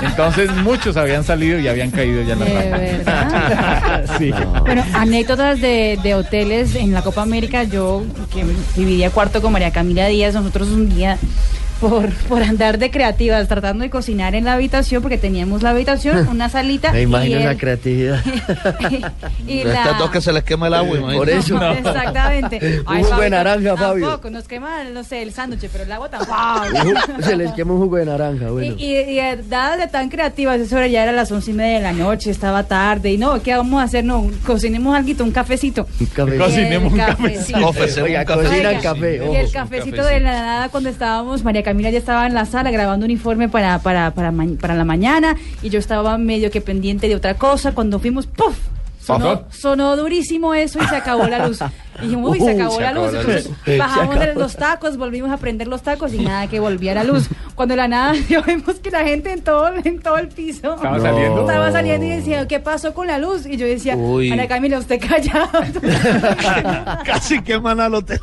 Entonces 0.00 0.54
muchos 0.56 0.96
habían 0.96 1.24
salido 1.24 1.58
y 1.58 1.66
habían 1.66 1.90
caído 1.90 2.22
ya 2.22 2.34
en 2.34 2.40
la 2.40 2.44
verdad. 2.46 4.04
Sí. 4.18 4.30
Bueno, 4.60 4.84
anécdotas 4.94 5.60
de, 5.60 5.98
de 6.02 6.14
hoteles 6.14 6.74
en 6.74 6.92
la 6.92 7.02
Copa 7.02 7.22
América. 7.22 7.64
Yo, 7.64 8.04
que 8.32 8.44
dividía 8.76 9.10
cuarto 9.10 9.42
con 9.42 9.52
María 9.52 9.70
Camila 9.70 10.06
Díaz, 10.06 10.34
nosotros 10.34 10.68
un 10.68 10.88
día, 10.88 11.18
por, 11.80 12.10
por 12.28 12.42
andar 12.42 12.78
de 12.78 12.90
creativas, 12.90 13.46
tratando 13.48 13.82
de 13.84 13.90
cocinar 13.90 14.34
en 14.34 14.44
la 14.44 14.54
habitación, 14.54 15.02
porque 15.02 15.18
teníamos 15.18 15.62
la 15.62 15.70
habitación, 15.70 16.28
una 16.30 16.48
salita. 16.48 16.92
Me 16.92 17.02
imagino 17.02 17.36
y 17.38 17.40
esa 17.42 17.50
el- 17.52 17.56
creatividad. 17.58 18.22
y 19.46 19.64
la- 19.64 19.94
dos 19.98 20.10
que 20.10 20.20
se 20.20 20.32
les 20.32 20.44
quema 20.44 20.66
el 20.68 20.74
agua, 20.74 20.96
imagínate. 20.98 21.18
Por 21.18 21.30
eso. 21.30 21.54
No, 21.58 21.72
exactamente. 21.72 22.82
Un 22.86 23.02
jugo 23.02 23.20
de 23.20 23.30
naranja, 23.30 23.76
Fabio. 23.76 24.06
Tampoco, 24.08 24.30
nos 24.30 24.46
quema, 24.48 24.84
no 24.92 25.04
sé, 25.04 25.22
el 25.22 25.32
sándwich, 25.32 25.68
pero 25.72 25.84
el 25.84 25.92
agua 25.92 26.08
tampoco. 26.08 26.34
Se 27.22 27.36
les 27.36 27.52
quema 27.52 27.72
un 27.74 27.80
jugo 27.80 27.96
de 27.96 28.06
naranja, 28.06 28.50
bueno. 28.50 28.74
Y, 28.78 28.84
y, 28.84 28.94
y, 29.12 29.18
eh, 29.20 29.38
dadas 29.48 29.78
de 29.78 29.86
tan 29.86 30.08
creativas, 30.08 30.60
eso 30.60 30.84
ya 30.86 31.02
era 31.02 31.12
las 31.12 31.30
once 31.32 31.50
y 31.50 31.54
media 31.54 31.78
de 31.78 31.82
la 31.84 31.92
noche, 31.92 32.30
estaba 32.30 32.64
tarde, 32.64 33.12
y 33.12 33.18
no, 33.18 33.42
¿qué 33.42 33.56
vamos 33.56 33.80
a 33.80 33.84
hacer? 33.84 34.04
No, 34.04 34.30
cocinemos 34.46 34.94
algo, 34.96 35.08
un 35.24 35.30
cafecito. 35.30 35.86
Un 36.00 36.06
cafecito. 36.06 36.44
Cocinemos 36.44 36.92
un 36.92 36.98
Y 36.98 37.02
cafecito. 37.02 38.02
Oiga, 38.02 38.24
cocina 38.24 38.80
café. 38.80 39.20
Y 39.32 39.36
el 39.36 39.50
cafecito 39.50 40.04
de 40.04 40.20
la 40.20 40.32
nada 40.32 40.68
cuando 40.68 40.88
estábamos, 40.90 41.42
María 41.42 41.62
Camila 41.68 41.90
ya 41.90 41.98
estaba 41.98 42.26
en 42.26 42.32
la 42.32 42.46
sala 42.46 42.70
grabando 42.70 43.04
un 43.04 43.10
informe 43.10 43.50
para, 43.50 43.78
para, 43.80 44.10
para, 44.12 44.32
para 44.58 44.74
la 44.74 44.84
mañana 44.86 45.36
y 45.62 45.68
yo 45.68 45.78
estaba 45.78 46.16
medio 46.16 46.50
que 46.50 46.62
pendiente 46.62 47.08
de 47.08 47.14
otra 47.14 47.34
cosa. 47.34 47.72
Cuando 47.72 47.98
fuimos, 48.00 48.26
¡puf! 48.26 48.56
Sonó, 48.98 49.42
sonó 49.50 49.94
durísimo 49.96 50.54
eso 50.54 50.78
y 50.82 50.86
se 50.86 50.96
acabó 50.96 51.26
la 51.26 51.46
luz. 51.46 51.60
Y 52.00 52.02
dijimos, 52.04 52.30
uy, 52.32 52.40
se 52.40 52.52
acabó 52.52 52.80
la 52.80 52.88
acabó 52.88 53.04
luz. 53.04 53.12
la 53.14 53.20
Entonces 53.20 53.50
luz. 53.66 53.78
bajamos 53.78 54.18
de 54.18 54.34
los 54.34 54.56
tacos, 54.56 54.96
volvimos 54.96 55.30
a 55.30 55.36
prender 55.36 55.66
los 55.68 55.82
tacos 55.82 56.14
y 56.14 56.18
nada 56.20 56.46
que 56.46 56.58
volvía 56.58 56.94
la 56.94 57.04
luz. 57.04 57.28
Cuando 57.58 57.72
de 57.72 57.76
la 57.76 57.88
nada 57.88 58.14
yo 58.30 58.40
vemos 58.42 58.76
que 58.76 58.90
la 58.90 59.00
gente 59.04 59.32
en 59.32 59.42
todo, 59.42 59.70
en 59.84 60.00
todo 60.00 60.16
el 60.16 60.28
piso 60.28 60.76
Estaba 60.76 61.00
saliendo. 61.00 61.40
estaba 61.40 61.72
saliendo 61.72 62.06
y 62.06 62.10
decía, 62.10 62.46
¿qué 62.48 62.60
pasó 62.60 62.94
con 62.94 63.08
la 63.08 63.18
luz? 63.18 63.44
Y 63.46 63.56
yo 63.56 63.66
decía, 63.66 63.96
Uy. 63.96 64.30
María 64.30 64.46
Camila, 64.48 64.78
usted 64.78 65.00
callado. 65.00 65.50
Casi 67.04 67.42
queman 67.42 67.80
al 67.80 67.94
hotel. 67.94 68.20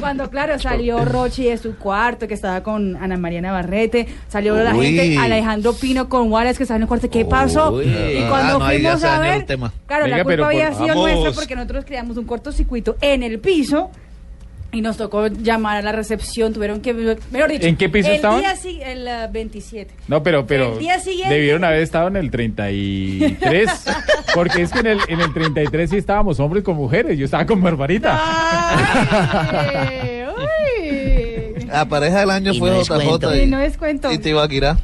Cuando, 0.00 0.30
claro, 0.30 0.58
salió 0.58 1.04
Rochi 1.04 1.44
de 1.44 1.58
su 1.58 1.76
cuarto, 1.76 2.28
que 2.28 2.34
estaba 2.34 2.62
con 2.62 2.96
Ana 2.96 3.16
María 3.16 3.40
Navarrete, 3.40 4.06
salió 4.28 4.56
la 4.56 4.72
gente, 4.74 5.18
Alejandro 5.18 5.72
Pino 5.74 6.08
con 6.08 6.30
Wallace, 6.32 6.56
que 6.56 6.62
estaba 6.62 6.76
en 6.76 6.82
el 6.82 6.88
cuarto, 6.88 7.10
¿qué 7.10 7.24
pasó? 7.24 7.72
Uy. 7.72 7.84
Y 7.86 8.22
Ah, 8.22 8.26
cuando 8.30 8.58
ya 8.60 8.64
fuimos 8.66 9.04
a 9.04 9.18
ver, 9.18 9.44
claro, 9.86 10.04
Venga, 10.04 10.16
la 10.18 10.24
culpa 10.24 10.28
pero 10.28 10.44
por- 10.44 10.52
había 10.52 10.72
sido 10.72 10.86
vamos. 10.88 11.10
nuestra 11.10 11.32
porque 11.32 11.54
nosotros 11.56 11.84
creamos 11.84 12.16
un 12.16 12.24
cortocircuito 12.24 12.96
en 13.00 13.22
el 13.24 13.40
piso. 13.40 13.90
Y 14.70 14.82
nos 14.82 14.98
tocó 14.98 15.28
llamar 15.28 15.78
a 15.78 15.82
la 15.82 15.92
recepción, 15.92 16.52
tuvieron 16.52 16.82
que, 16.82 16.92
mejor 16.92 17.50
dicho, 17.50 17.66
¿En 17.66 17.76
qué 17.76 17.88
piso 17.88 18.10
el 18.10 18.16
estaban? 18.16 18.40
Día, 18.40 18.52
el 18.92 19.08
eh, 19.08 19.28
27. 19.32 19.94
No, 20.08 20.22
pero, 20.22 20.46
pero 20.46 20.74
El 20.74 20.78
día 20.80 21.00
siguiente- 21.00 21.32
debieron 21.34 21.64
haber 21.64 21.80
estado 21.80 22.08
en 22.08 22.16
el 22.16 22.30
33, 22.30 23.70
porque 24.34 24.60
es 24.62 24.70
que 24.70 24.80
en 24.80 24.86
el, 24.88 24.98
en 25.08 25.20
el 25.22 25.32
33 25.32 25.88
sí 25.88 25.96
estábamos 25.96 26.38
hombres 26.38 26.62
con 26.64 26.76
mujeres, 26.76 27.18
yo 27.18 27.24
estaba 27.24 27.46
con 27.46 27.62
Barbarita. 27.62 28.20
Ay, 28.20 30.24
uy. 30.82 31.64
La 31.66 31.88
pareja 31.88 32.20
del 32.20 32.30
año 32.30 32.52
Y 32.52 32.58
fue 32.58 32.70
no. 32.70 32.82
JJ 32.82 33.42
Y 33.42 33.46
no 33.46 33.58
es 33.60 33.78
cuento. 33.78 34.12
y, 34.12 34.16
y 34.16 34.18
Tibaquirá. 34.18 34.78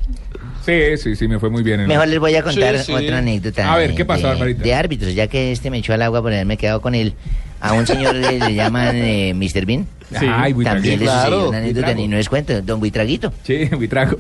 Sí, 0.65 0.97
sí, 0.97 1.15
sí, 1.15 1.29
me 1.29 1.39
fue 1.39 1.51
muy 1.51 1.63
bien. 1.63 1.81
en- 1.81 1.89
Mejor 1.89 2.09
les 2.09 2.19
voy 2.19 2.35
a 2.37 2.43
contar 2.43 2.79
Sí, 2.79 2.85
sí. 2.87 2.93
otra 2.95 3.19
anécdota. 3.19 3.71
A 3.73 3.77
ver, 3.77 3.95
¿qué 3.95 4.07
pasó, 4.07 4.29
de, 4.29 4.35
Barbarita? 4.35 4.63
de 4.63 4.75
árbitros, 4.75 5.15
ya 5.15 5.27
que 5.27 5.53
este 5.53 5.71
me 5.71 5.77
echó 5.79 5.93
al 5.93 6.01
agua 6.01 6.23
por 6.23 6.33
haberme 6.33 6.57
quedado 6.57 6.81
con 6.81 6.95
él. 6.95 7.13
A 7.65 7.73
un 7.73 7.87
señor 7.87 8.15
le, 8.15 8.39
le 8.39 8.55
llaman 8.55 8.95
eh, 8.95 9.33
Mr. 9.35 9.65
Bean. 9.65 9.87
Sí. 10.19 10.27
Ay. 10.31 10.53
También 10.63 10.99
le 11.01 11.07
claro, 11.07 11.23
sucedió 11.31 11.49
una 11.49 11.59
anécdota, 11.59 11.87
Buitrago. 11.87 12.05
y 12.05 12.09
no 12.09 12.19
es 12.19 12.29
cuento, 12.29 12.63
don 12.63 12.79
Buitraguito. 12.81 13.33
Sí, 13.43 13.65
Buitrago. 13.73 14.17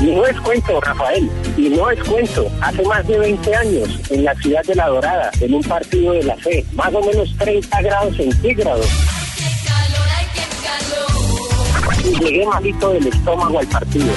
Y 0.00 0.04
no 0.14 0.26
es 0.26 0.38
cuento, 0.40 0.80
Rafael, 0.80 1.28
y 1.56 1.68
no 1.70 1.90
es 1.90 1.98
cuento. 2.04 2.46
Hace 2.60 2.82
más 2.84 3.06
de 3.08 3.18
20 3.18 3.56
años, 3.56 3.88
en 4.10 4.24
la 4.24 4.34
ciudad 4.36 4.62
de 4.64 4.74
La 4.74 4.88
Dorada, 4.88 5.30
en 5.40 5.54
un 5.54 5.62
partido 5.64 6.12
de 6.12 6.22
la 6.22 6.36
fe, 6.36 6.64
más 6.74 6.92
o 6.94 7.00
menos 7.00 7.34
30 7.38 7.82
grados 7.82 8.14
centígrados. 8.16 8.86
Y 12.04 12.24
llegué 12.24 12.46
malito 12.46 12.92
del 12.92 13.06
estómago 13.08 13.58
al 13.58 13.66
partido. 13.66 14.12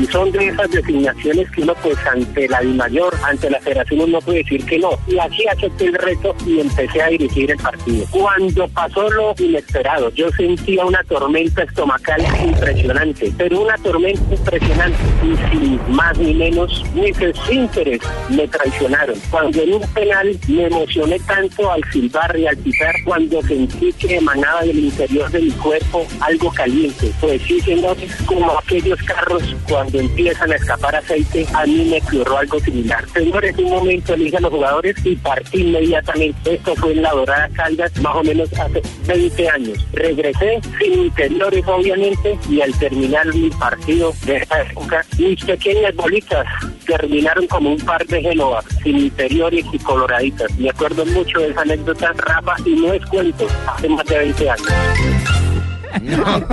Y 0.00 0.06
son 0.06 0.30
de 0.30 0.46
esas 0.46 0.70
designaciones 0.70 1.50
que 1.50 1.62
uno, 1.62 1.74
pues, 1.82 1.96
ante 2.06 2.48
la 2.48 2.60
DIMAYOR, 2.60 3.14
ante 3.24 3.50
la 3.50 3.60
federación, 3.60 4.00
uno 4.00 4.20
puede 4.20 4.38
decir 4.38 4.64
que 4.64 4.78
no. 4.78 4.90
Y 5.06 5.18
así 5.18 5.46
acepté 5.48 5.86
el 5.86 5.94
reto 5.94 6.34
y 6.46 6.60
empecé 6.60 7.02
a 7.02 7.08
dirigir 7.08 7.50
el 7.50 7.56
partido. 7.58 8.04
Cuando 8.10 8.68
pasó 8.68 9.10
lo 9.10 9.34
inesperado, 9.38 10.10
yo 10.14 10.30
sentía 10.32 10.84
una 10.84 11.02
tormenta 11.04 11.62
estomacal 11.62 12.22
impresionante, 12.44 13.32
pero 13.36 13.62
una 13.62 13.76
tormenta 13.78 14.34
impresionante 14.34 14.98
y 15.24 15.50
sin 15.50 15.80
más 15.94 16.16
ni 16.18 16.34
menos, 16.34 16.84
mis 16.94 17.20
esfínteres 17.20 18.00
me 18.28 18.46
traicionaron. 18.46 19.16
Cuando 19.30 19.62
en 19.62 19.74
un 19.74 19.82
penal 19.92 20.38
me 20.48 20.66
emocioné 20.66 21.18
tanto 21.20 21.72
al 21.72 21.82
silbar 21.92 22.38
y 22.38 22.46
al 22.46 22.56
pitar, 22.58 22.94
cuando 23.04 23.42
sentí 23.42 23.92
que 23.94 24.16
emanaba 24.16 24.62
del 24.62 24.78
interior 24.78 25.30
de 25.30 25.40
mi 25.40 25.50
cuerpo 25.52 26.06
algo 26.20 26.52
caliente. 26.52 27.12
Pues 27.20 27.42
sí, 27.42 27.60
señores, 27.60 28.14
como 28.26 28.58
aquellos 28.58 29.02
carros 29.02 29.42
cuando 29.68 29.87
empiezan 29.94 30.52
a 30.52 30.56
escapar 30.56 30.96
aceite, 30.96 31.46
a 31.54 31.64
mí 31.66 31.88
me 31.90 31.98
ocurrió 31.98 32.38
algo 32.38 32.60
similar. 32.60 33.04
Señores, 33.12 33.56
un 33.58 33.70
momento 33.70 34.14
elige 34.14 34.36
a 34.36 34.40
los 34.40 34.50
jugadores 34.50 34.96
y 35.04 35.16
partí 35.16 35.62
inmediatamente. 35.62 36.54
Esto 36.54 36.74
fue 36.76 36.92
en 36.92 37.02
la 37.02 37.10
Dorada 37.12 37.48
Caldas, 37.54 37.92
más 38.00 38.16
o 38.16 38.22
menos 38.22 38.52
hace 38.52 38.82
20 39.06 39.48
años. 39.48 39.86
Regresé 39.92 40.60
sin 40.78 40.92
interiores, 41.04 41.64
obviamente, 41.66 42.38
y 42.48 42.60
al 42.60 42.72
terminar 42.78 43.34
mi 43.34 43.50
partido 43.50 44.12
de 44.24 44.36
esa 44.36 44.62
época, 44.62 45.04
mis 45.18 45.44
pequeñas 45.44 45.94
bolitas 45.94 46.46
terminaron 46.86 47.46
como 47.46 47.72
un 47.72 47.80
par 47.80 48.04
de 48.06 48.20
Génova, 48.22 48.62
sin 48.82 48.98
interiores 48.98 49.64
y 49.72 49.78
coloraditas. 49.78 50.50
Me 50.58 50.70
acuerdo 50.70 51.04
mucho 51.06 51.40
de 51.40 51.50
esa 51.50 51.62
anécdota, 51.62 52.12
Rafa, 52.16 52.56
y 52.64 52.70
no 52.70 52.92
es 52.92 53.04
cuento, 53.06 53.46
hace 53.66 53.88
más 53.88 54.04
de 54.06 54.18
20 54.18 54.50
años. 54.50 55.37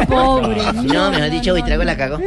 Pobre. 0.07 0.61
No, 0.93 1.11
mejor 1.11 1.29
dicho, 1.29 1.51
Buitrago 1.53 1.83
la 1.83 1.97
cagó. 1.97 2.17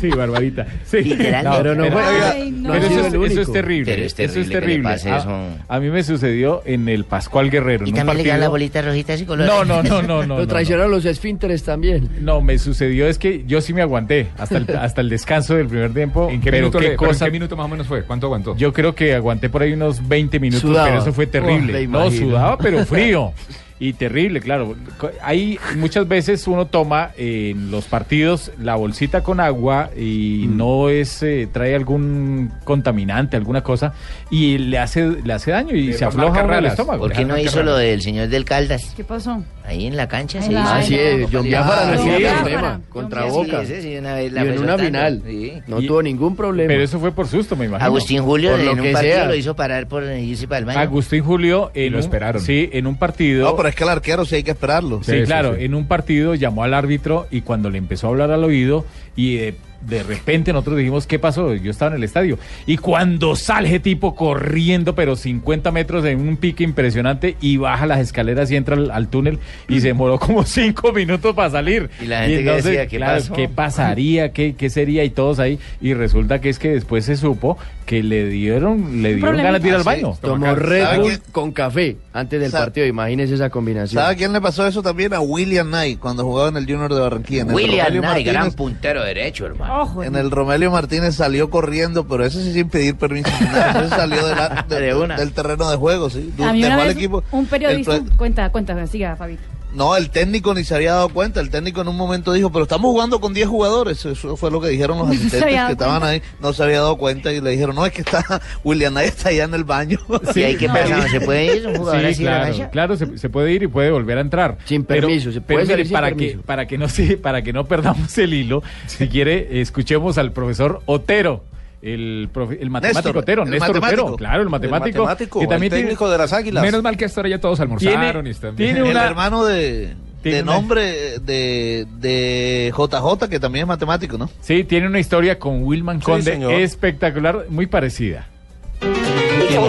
Sí, 0.00 0.08
Barbarita. 0.08 0.66
Sí. 0.84 1.02
Literal. 1.02 1.46
Pero 1.62 1.74
no 1.74 1.84
Ay, 1.84 2.50
no. 2.50 2.72
Pero 2.72 2.88
no 2.88 2.94
ha 2.96 3.06
eso, 3.08 3.24
es, 3.24 3.32
eso 3.38 3.52
terrible. 3.52 3.92
Pero 3.92 4.06
es 4.06 4.18
eso 4.18 4.22
es 4.22 4.48
terrible 4.48 4.48
que 4.48 4.54
le 4.54 4.60
terrible. 4.60 4.88
pase 4.90 5.10
A- 5.10 5.18
eso. 5.18 5.30
A, 5.68 5.80
mí 5.80 5.90
me 5.90 6.02
sucedió 6.02 6.62
en 6.64 6.88
el 6.88 7.04
Pascual 7.04 7.50
Guerrero. 7.50 7.84
Y 7.84 7.90
en 7.90 7.94
un 8.00 8.06
también 8.06 8.26
le 8.28 8.38
las 8.38 8.48
bolitas 8.48 8.84
rojitas 8.84 9.20
y 9.20 9.26
colores. 9.26 9.52
No, 9.52 9.64
no, 9.64 9.82
no, 9.82 10.00
no, 10.02 10.22
no. 10.26 10.34
Lo 10.36 10.38
no, 10.40 10.46
traicionaron 10.46 10.90
los 10.90 11.04
esfínteres 11.04 11.62
también. 11.64 12.08
No, 12.20 12.40
me 12.40 12.58
sucedió 12.58 13.06
es 13.08 13.18
que 13.18 13.44
yo 13.46 13.60
sí 13.60 13.74
me 13.74 13.82
aguanté 13.82 14.28
hasta 14.38 14.56
el, 14.58 14.66
hasta 14.80 15.00
el 15.02 15.10
descanso 15.10 15.54
del 15.54 15.66
primer 15.66 15.92
tiempo. 15.92 16.28
¿En 16.30 16.40
qué, 16.40 16.50
pero 16.50 16.62
minuto 16.66 16.78
qué 16.78 16.84
le- 16.84 16.90
pero 16.96 17.04
en 17.04 17.08
cosa. 17.12 17.24
qué 17.26 17.30
minuto 17.32 17.56
más 17.56 17.66
o 17.66 17.68
menos 17.68 17.86
fue? 17.86 18.02
¿Cuánto 18.04 18.26
aguantó? 18.26 18.56
Yo 18.56 18.72
creo 18.72 18.94
que 18.94 19.14
aguanté 19.14 19.50
por 19.50 19.62
ahí 19.62 19.72
unos 19.74 20.06
20 20.08 20.40
minutos, 20.40 20.62
Sudaba. 20.62 20.88
pero 20.88 21.00
eso 21.02 21.12
fue 21.12 21.26
terrible. 21.26 21.72
le 21.74 21.86
no, 21.86 22.10
sudaba, 22.10 22.56
pero 22.58 22.84
frío. 22.86 23.32
Y 23.82 23.94
terrible, 23.94 24.40
claro. 24.40 24.76
Co- 24.98 25.10
Hay 25.22 25.58
muchas 25.76 26.06
veces 26.06 26.46
uno 26.46 26.66
toma 26.66 27.12
eh, 27.16 27.52
en 27.54 27.70
los 27.70 27.86
partidos 27.86 28.52
la 28.60 28.76
bolsita 28.76 29.22
con 29.22 29.40
agua 29.40 29.88
y 29.96 30.44
Mm. 30.48 30.56
no 30.58 30.88
es 30.90 31.22
eh, 31.22 31.48
trae 31.50 31.74
algún 31.74 32.52
contaminante, 32.64 33.38
alguna 33.38 33.62
cosa 33.62 33.94
y 34.30 34.58
le 34.58 34.78
hace 34.78 35.08
le 35.24 35.32
hace 35.32 35.50
daño 35.50 35.74
y 35.74 35.94
se 35.94 36.04
afloja 36.04 36.44
uno 36.44 36.58
el 36.58 36.66
estómago. 36.66 37.04
¿Por 37.04 37.12
qué 37.12 37.24
no 37.24 37.38
hizo 37.38 37.62
lo 37.62 37.74
del 37.76 38.02
señor 38.02 38.28
del 38.28 38.44
Caldas? 38.44 38.92
¿Qué 38.94 39.02
pasó? 39.02 39.42
Ahí 39.64 39.86
en 39.86 39.96
la 39.96 40.08
cancha 40.08 40.42
se 40.42 40.50
hizo. 40.52 40.60
Así 40.60 40.94
no. 40.94 41.00
es, 41.00 41.28
John 41.32 41.44
Biafara 41.44 41.82
Ah, 41.88 41.94
no 41.94 42.02
sí. 42.02 42.08
problema. 42.40 42.70
John 42.72 42.82
Contra. 42.90 43.24
Boca. 43.26 43.64
Sí, 43.64 43.74
sí, 43.82 43.96
una 43.96 44.14
vez 44.14 44.32
la 44.32 44.42
en 44.42 44.58
una 44.58 44.76
final. 44.76 45.22
Sí. 45.24 45.52
No 45.68 45.80
Y- 45.80 45.86
tuvo 45.86 46.02
ningún 46.02 46.34
problema. 46.36 46.68
Pero 46.68 46.82
eso 46.82 46.98
fue 46.98 47.12
por 47.12 47.28
susto, 47.28 47.54
me 47.56 47.66
imagino. 47.66 47.86
Agustín 47.86 48.22
Julio 48.22 48.50
Por 48.50 48.60
lo 48.60 48.72
en 48.72 48.78
un 48.80 48.84
que 48.86 48.92
partido 48.92 49.14
sea. 49.14 49.26
lo 49.26 49.34
hizo 49.34 49.54
parar 49.54 49.86
por 49.86 50.02
irse 50.04 50.48
para 50.48 50.58
el 50.58 50.64
baño. 50.64 50.80
Agustín 50.80 51.22
Julio 51.22 51.70
en 51.74 51.92
lo 51.92 51.98
un- 51.98 52.04
esperaron. 52.04 52.42
Sí, 52.42 52.68
en 52.72 52.86
un 52.88 52.96
partido. 52.96 53.48
No, 53.48 53.54
que 53.74 53.84
el 53.84 53.90
arquero 53.90 54.24
sí 54.24 54.36
hay 54.36 54.42
que 54.42 54.52
esperarlo. 54.52 55.02
Sí, 55.02 55.22
claro, 55.24 55.56
sí. 55.56 55.64
en 55.64 55.74
un 55.74 55.86
partido 55.86 56.34
llamó 56.34 56.64
al 56.64 56.74
árbitro 56.74 57.26
y 57.30 57.42
cuando 57.42 57.70
le 57.70 57.78
empezó 57.78 58.06
a 58.06 58.10
hablar 58.10 58.30
al 58.30 58.44
oído 58.44 58.84
y 59.16 59.36
de 59.36 59.54
de 59.80 60.02
repente 60.02 60.52
nosotros 60.52 60.78
dijimos, 60.78 61.06
¿qué 61.06 61.18
pasó? 61.18 61.54
Yo 61.54 61.70
estaba 61.70 61.92
en 61.92 61.98
el 61.98 62.04
estadio. 62.04 62.38
Y 62.66 62.76
cuando 62.76 63.36
sale 63.36 63.80
tipo 63.80 64.14
corriendo, 64.14 64.94
pero 64.94 65.16
50 65.16 65.70
metros 65.70 66.04
en 66.04 66.20
un 66.20 66.36
pique 66.36 66.64
impresionante, 66.64 67.36
y 67.40 67.56
baja 67.56 67.86
las 67.86 68.00
escaleras 68.00 68.50
y 68.50 68.56
entra 68.56 68.76
al, 68.76 68.90
al 68.90 69.08
túnel, 69.08 69.38
y 69.68 69.80
se 69.80 69.88
demoró 69.88 70.18
como 70.18 70.42
5 70.44 70.92
minutos 70.92 71.34
para 71.34 71.50
salir. 71.50 71.90
Y 72.00 72.06
la 72.06 72.24
gente 72.24 72.44
que 72.44 72.50
decía, 72.50 72.86
¿qué 72.86 72.96
claro, 72.98 73.20
pasó? 73.20 73.34
¿qué 73.34 73.48
pasaría? 73.48 74.32
¿Qué, 74.32 74.54
¿Qué 74.54 74.70
sería? 74.70 75.04
Y 75.04 75.10
todos 75.10 75.38
ahí. 75.38 75.58
Y 75.80 75.94
resulta 75.94 76.40
que 76.40 76.48
es 76.48 76.58
que 76.58 76.70
después 76.70 77.04
se 77.04 77.16
supo 77.16 77.58
que 77.86 78.04
le 78.04 78.26
dieron, 78.26 79.02
le 79.02 79.16
dieron 79.16 79.36
ganas 79.36 79.60
de 79.60 79.68
ir 79.68 79.74
al 79.74 79.82
baño. 79.82 80.16
Tomó 80.20 80.54
Red 80.54 80.84
¿Sabe 80.84 80.98
Bull 80.98 81.18
con 81.32 81.50
café 81.50 81.96
antes 82.12 82.40
del 82.40 82.52
partido. 82.52 82.86
Imagínese 82.86 83.34
esa 83.34 83.50
combinación. 83.50 84.00
¿Sabe 84.00 84.14
a 84.14 84.16
quién 84.16 84.32
le 84.32 84.40
pasó 84.40 84.64
eso 84.64 84.80
también? 84.80 85.12
A 85.12 85.20
William 85.20 85.66
Knight 85.66 85.98
cuando 85.98 86.24
jugaba 86.24 86.50
en 86.50 86.56
el 86.56 86.66
Junior 86.66 86.94
de 86.94 87.00
Barranquilla. 87.00 87.44
William 87.46 87.92
Knight, 87.98 88.26
gran 88.26 88.52
puntero 88.52 89.02
derecho, 89.02 89.46
hermano. 89.46 89.69
En 90.04 90.16
el 90.16 90.30
Romelio 90.30 90.70
Martínez 90.70 91.14
salió 91.16 91.48
corriendo, 91.50 92.04
pero 92.06 92.24
ese 92.24 92.42
sí 92.42 92.52
sin 92.52 92.68
pedir 92.68 92.96
permiso. 92.96 93.28
Ese 93.30 93.88
salió 93.88 94.26
de 94.26 94.34
la- 94.34 94.64
de- 94.68 94.80
De 94.80 94.94
una. 94.94 95.16
del 95.16 95.32
terreno 95.32 95.70
de 95.70 95.76
juego, 95.76 96.10
sí. 96.10 96.32
A 96.42 96.52
mí 96.52 96.62
Dejó 96.62 96.80
al 96.80 96.90
equipo. 96.90 97.22
un 97.30 97.46
periodista, 97.46 97.96
el 97.96 98.10
cuenta, 98.16 98.50
cuenta, 98.50 98.86
siga, 98.86 99.16
Fabito. 99.16 99.42
No, 99.74 99.96
el 99.96 100.10
técnico 100.10 100.52
ni 100.54 100.64
se 100.64 100.74
había 100.74 100.92
dado 100.94 101.08
cuenta. 101.10 101.40
El 101.40 101.50
técnico 101.50 101.80
en 101.80 101.88
un 101.88 101.96
momento 101.96 102.32
dijo, 102.32 102.50
pero 102.50 102.64
estamos 102.64 102.90
jugando 102.90 103.20
con 103.20 103.32
10 103.34 103.48
jugadores. 103.48 104.04
Eso 104.04 104.36
fue 104.36 104.50
lo 104.50 104.60
que 104.60 104.68
dijeron 104.68 104.98
los 104.98 105.06
No 105.08 105.12
se 105.14 105.18
asistentes 105.20 105.54
dado 105.54 105.66
que 105.68 105.72
estaban 105.72 106.02
ahí. 106.02 106.22
No 106.40 106.52
se 106.52 106.62
había 106.62 106.76
dado 106.80 106.96
cuenta 106.96 107.32
y 107.32 107.40
le 107.40 107.50
dijeron, 107.50 107.74
no, 107.76 107.86
es 107.86 107.92
que 107.92 108.02
está 108.02 108.24
William 108.64 108.96
está 108.98 109.28
allá 109.30 109.44
en 109.44 109.54
el 109.54 109.64
baño. 109.64 109.98
¿Y 110.34 110.42
ahí 110.42 110.56
qué 110.56 110.68
pasa? 110.68 110.96
¿No 110.96 111.08
se 111.08 111.20
puede 111.20 111.56
ir 111.56 111.66
un 111.66 111.76
jugador 111.76 112.00
Sí, 112.00 112.06
así 112.06 112.26
a 112.26 112.30
la 112.30 112.36
claro, 112.38 112.50
cancha? 112.52 112.70
claro, 112.70 112.96
se, 112.96 113.18
se 113.18 113.28
puede 113.30 113.52
ir 113.52 113.62
y 113.62 113.66
puede 113.68 113.90
volver 113.90 114.18
a 114.18 114.20
entrar. 114.22 114.58
Sin 114.64 114.84
Pero- 114.84 115.06
permiso, 115.08 115.32
se 115.32 115.40
pero 115.40 115.58
puede 115.58 115.64
mire, 115.66 115.72
salir 115.74 115.86
sin 115.86 115.92
para 115.94 116.12
que 116.14 116.38
para 116.44 116.66
que 116.66 116.78
no 116.78 116.88
se, 116.88 117.16
para 117.16 117.42
que 117.42 117.52
no 117.52 117.64
perdamos 117.66 118.16
el 118.18 118.34
hilo, 118.34 118.62
si 118.86 119.08
quiere 119.08 119.60
escuchemos 119.60 120.18
al 120.18 120.32
profesor 120.32 120.82
Otero. 120.86 121.44
El, 121.82 122.28
profe- 122.32 122.58
el 122.60 122.68
matemático 122.68 122.98
Néstor, 123.08 123.16
Otero, 123.16 123.42
el 123.44 123.50
Néstor 123.50 123.68
matemático. 123.76 124.02
Otero, 124.04 124.16
claro, 124.16 124.42
el 124.42 124.48
matemático. 124.50 124.98
matemático, 125.04 125.38
que 125.38 125.44
el 125.44 125.48
también 125.48 125.70
tiene- 125.70 125.84
técnico 125.86 126.10
de 126.10 126.18
las 126.18 126.32
Águilas. 126.34 126.62
Menos 126.62 126.82
mal 126.82 126.96
que 126.96 127.06
hasta 127.06 127.20
ahora 127.20 127.30
ya 127.30 127.38
todos 127.40 127.58
almorzaron 127.60 128.26
y 128.26 128.30
están 128.30 128.54
tiene 128.56 128.80
el 128.80 128.84
una- 128.90 129.06
hermano 129.06 129.44
de, 129.44 129.94
Tiene 130.22 130.36
de 130.38 130.42
una- 130.42 130.52
nombre 130.52 131.18
de, 131.20 131.86
de 131.98 132.72
JJ, 132.76 133.28
que 133.30 133.40
también 133.40 133.62
es 133.64 133.68
matemático, 133.68 134.18
¿no? 134.18 134.28
Sí, 134.42 134.64
tiene 134.64 134.88
una 134.88 134.98
historia 134.98 135.38
con 135.38 135.62
Wilman 135.64 136.00
Conde 136.00 136.62
espectacular, 136.62 137.46
muy 137.48 137.66
parecida. 137.66 138.26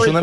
Una 0.09 0.21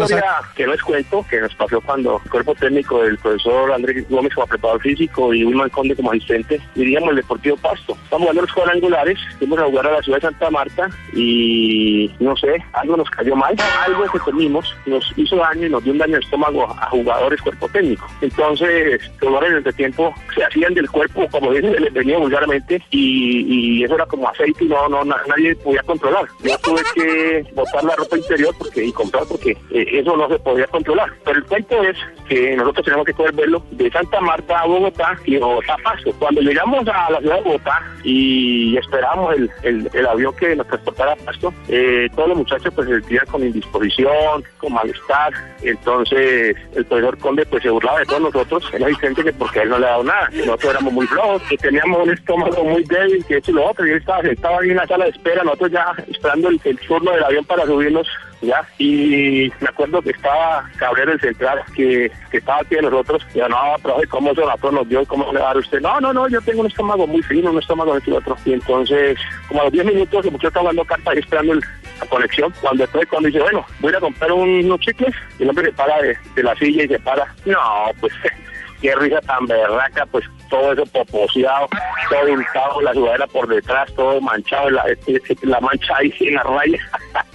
que 0.54 0.66
no 0.66 0.72
les 0.72 0.82
cuento, 0.82 1.24
que 1.28 1.40
nos 1.40 1.54
pasó 1.54 1.80
cuando 1.80 2.20
el 2.24 2.30
cuerpo 2.30 2.54
técnico 2.54 3.02
del 3.02 3.18
profesor 3.18 3.72
Andrés 3.72 4.08
Gómez 4.08 4.34
como 4.34 4.46
preparador 4.46 4.82
físico 4.82 5.32
y 5.34 5.44
Wilman 5.44 5.70
Conde 5.70 5.94
como 5.96 6.10
asistente, 6.10 6.60
diríamos 6.74 7.10
el 7.10 7.16
Deportivo 7.16 7.56
Pasto. 7.56 7.96
Estamos 8.04 8.20
jugando 8.26 8.42
los 8.42 8.52
cuadrangulares, 8.52 9.18
fuimos 9.38 9.58
a 9.58 9.64
jugar 9.64 9.86
a 9.88 9.92
la 9.92 10.02
ciudad 10.02 10.18
de 10.18 10.22
Santa 10.28 10.50
Marta 10.50 10.88
y 11.14 12.10
no 12.20 12.36
sé, 12.36 12.62
algo 12.72 12.96
nos 12.96 13.10
cayó 13.10 13.34
mal, 13.36 13.54
algo 13.86 14.04
que 14.12 14.18
comimos 14.18 14.74
nos 14.86 15.12
hizo 15.16 15.36
daño 15.36 15.66
y 15.66 15.70
nos 15.70 15.82
dio 15.84 15.92
un 15.92 15.98
daño 15.98 16.14
de 16.14 16.20
estómago 16.20 16.64
a 16.64 16.88
jugadores 16.90 17.40
cuerpo 17.42 17.68
técnico. 17.68 18.06
Entonces, 18.20 19.00
en 19.20 19.54
el 19.66 19.74
tiempo 19.74 20.14
se 20.34 20.44
hacían 20.44 20.74
del 20.74 20.88
cuerpo, 20.90 21.26
como 21.30 21.52
dicen, 21.52 21.72
les 21.82 21.92
venía 21.92 22.18
vulgarmente 22.18 22.82
y, 22.90 23.78
y 23.80 23.84
eso 23.84 23.94
era 23.94 24.06
como 24.06 24.28
aceite 24.28 24.64
y 24.64 24.68
no, 24.68 24.88
no, 24.88 25.04
na- 25.04 25.20
nadie 25.28 25.54
podía 25.56 25.82
controlar. 25.82 26.26
Yo 26.42 26.56
tuve 26.58 26.82
que 26.94 27.44
botar 27.54 27.84
la 27.84 27.94
ropa 27.96 28.16
interior 28.16 28.54
porque 28.58 28.84
y 28.84 28.92
comprar 28.92 29.24
porque 29.28 29.47
eh, 29.50 29.86
eso 29.92 30.16
no 30.16 30.28
se 30.28 30.38
podía 30.38 30.66
controlar. 30.66 31.10
Pero 31.24 31.38
el 31.38 31.44
cuento 31.44 31.82
es 31.82 31.96
que 32.28 32.56
nosotros 32.56 32.84
tenemos 32.84 33.06
que 33.06 33.12
coger 33.12 33.32
vuelo 33.32 33.62
de 33.70 33.90
Santa 33.90 34.20
Marta 34.20 34.60
a 34.60 34.66
Bogotá 34.66 35.18
y 35.24 35.36
Bogotá 35.36 35.74
a 35.74 35.78
Pasto. 35.78 36.12
Cuando 36.18 36.40
llegamos 36.40 36.86
a 36.88 37.10
la 37.10 37.20
ciudad 37.20 37.36
de 37.36 37.42
Bogotá 37.42 37.82
y 38.04 38.76
esperamos 38.76 39.34
el, 39.36 39.90
el, 39.92 40.06
avión 40.06 40.34
que 40.36 40.54
nos 40.56 40.66
transportara 40.66 41.12
a 41.12 41.16
Pasto, 41.16 41.52
eh, 41.68 42.08
todos 42.14 42.28
los 42.30 42.38
muchachos 42.38 42.72
pues 42.74 42.88
se 42.88 43.00
sentían 43.00 43.26
con 43.26 43.42
indisposición, 43.42 44.44
con 44.58 44.72
malestar. 44.72 45.32
Entonces 45.62 46.56
el 46.74 46.84
profesor 46.84 47.18
Conde 47.18 47.46
pues 47.46 47.62
se 47.62 47.70
burlaba 47.70 48.00
de 48.00 48.06
todos 48.06 48.20
nosotros, 48.20 48.70
el 48.72 48.84
asistente, 48.84 49.24
que 49.24 49.32
porque 49.32 49.60
él 49.60 49.70
no 49.70 49.78
le 49.78 49.86
ha 49.86 49.90
dado 49.90 50.04
nada, 50.04 50.28
que 50.28 50.38
nosotros 50.38 50.72
éramos 50.72 50.92
muy 50.92 51.06
flojos, 51.06 51.42
que 51.48 51.56
teníamos 51.56 52.02
un 52.02 52.10
estómago 52.10 52.64
muy 52.64 52.84
débil, 52.84 53.24
que 53.24 53.38
esto 53.38 53.50
y 53.50 53.54
lo 53.54 53.70
otro, 53.70 53.86
y 53.86 53.90
él 53.90 53.98
estaba 53.98 54.22
sentado 54.22 54.58
ahí 54.58 54.70
en 54.70 54.76
la 54.76 54.86
sala 54.86 55.04
de 55.04 55.10
espera, 55.10 55.42
nosotros 55.42 55.72
ya 55.72 55.92
esperando 56.08 56.48
el, 56.48 56.60
el 56.64 56.78
turno 56.78 57.10
del 57.12 57.24
avión 57.24 57.44
para 57.44 57.66
subirnos 57.66 58.08
ya 58.40 58.66
y 58.78 59.50
me 59.60 59.68
acuerdo 59.68 60.00
que 60.00 60.10
estaba 60.10 60.64
Cabrera 60.76 61.12
el 61.12 61.20
central 61.20 61.60
que, 61.74 62.10
que 62.30 62.36
estaba 62.38 62.60
aquí 62.60 62.76
de 62.76 62.82
nosotros 62.82 63.26
y 63.34 63.38
yo, 63.38 63.48
no 63.48 63.56
profe 63.82 64.06
cómo 64.06 64.34
se 64.34 64.42
nosotros 64.42 64.72
nos 64.74 64.88
dio 64.88 65.04
cómo 65.06 65.32
le 65.32 65.40
va 65.40 65.46
a 65.46 65.48
dar 65.54 65.56
usted 65.58 65.80
no 65.80 66.00
no 66.00 66.12
no 66.12 66.28
yo 66.28 66.40
tengo 66.42 66.60
un 66.60 66.66
estómago 66.68 67.06
muy 67.06 67.22
fino 67.22 67.50
un 67.50 67.58
estómago 67.58 67.98
de 67.98 68.12
otro 68.12 68.36
y 68.44 68.52
entonces 68.52 69.18
como 69.48 69.60
a 69.60 69.64
los 69.64 69.72
10 69.72 69.86
minutos 69.86 70.24
el 70.24 70.30
muchacho 70.32 70.48
estaba 70.48 70.62
jugando 70.64 70.84
cartas 70.84 71.12
ahí 71.14 71.18
esperando 71.18 71.52
el- 71.54 71.64
la 72.00 72.06
conexión 72.06 72.52
cuando 72.60 72.84
después 72.84 73.08
cuando 73.08 73.26
dice 73.26 73.40
bueno 73.40 73.66
voy 73.80 73.92
a 73.94 73.98
comprar 74.00 74.30
un- 74.32 74.64
unos 74.66 74.78
chicles 74.80 75.12
y 75.38 75.42
el 75.42 75.48
hombre 75.48 75.64
se 75.66 75.72
para 75.72 76.00
de, 76.00 76.16
la 76.44 76.54
silla 76.54 76.84
y 76.84 76.88
se 76.88 76.98
para. 77.00 77.34
No 77.44 77.58
pues 77.98 78.12
qué 78.80 78.94
risa 78.94 79.20
tan 79.22 79.44
berraca, 79.46 80.06
pues 80.06 80.24
todo 80.48 80.72
eso 80.72 80.86
poposeado, 80.86 81.66
todo 82.08 82.32
untado, 82.32 82.80
la 82.82 82.94
sudadera 82.94 83.26
por 83.26 83.48
detrás, 83.48 83.92
todo 83.96 84.20
manchado, 84.20 84.70
la, 84.70 84.84
eh, 84.88 84.96
la 85.42 85.58
mancha 85.60 85.96
ahí 85.96 86.14
en 86.20 86.34
la 86.36 86.42
raya. 86.44 86.78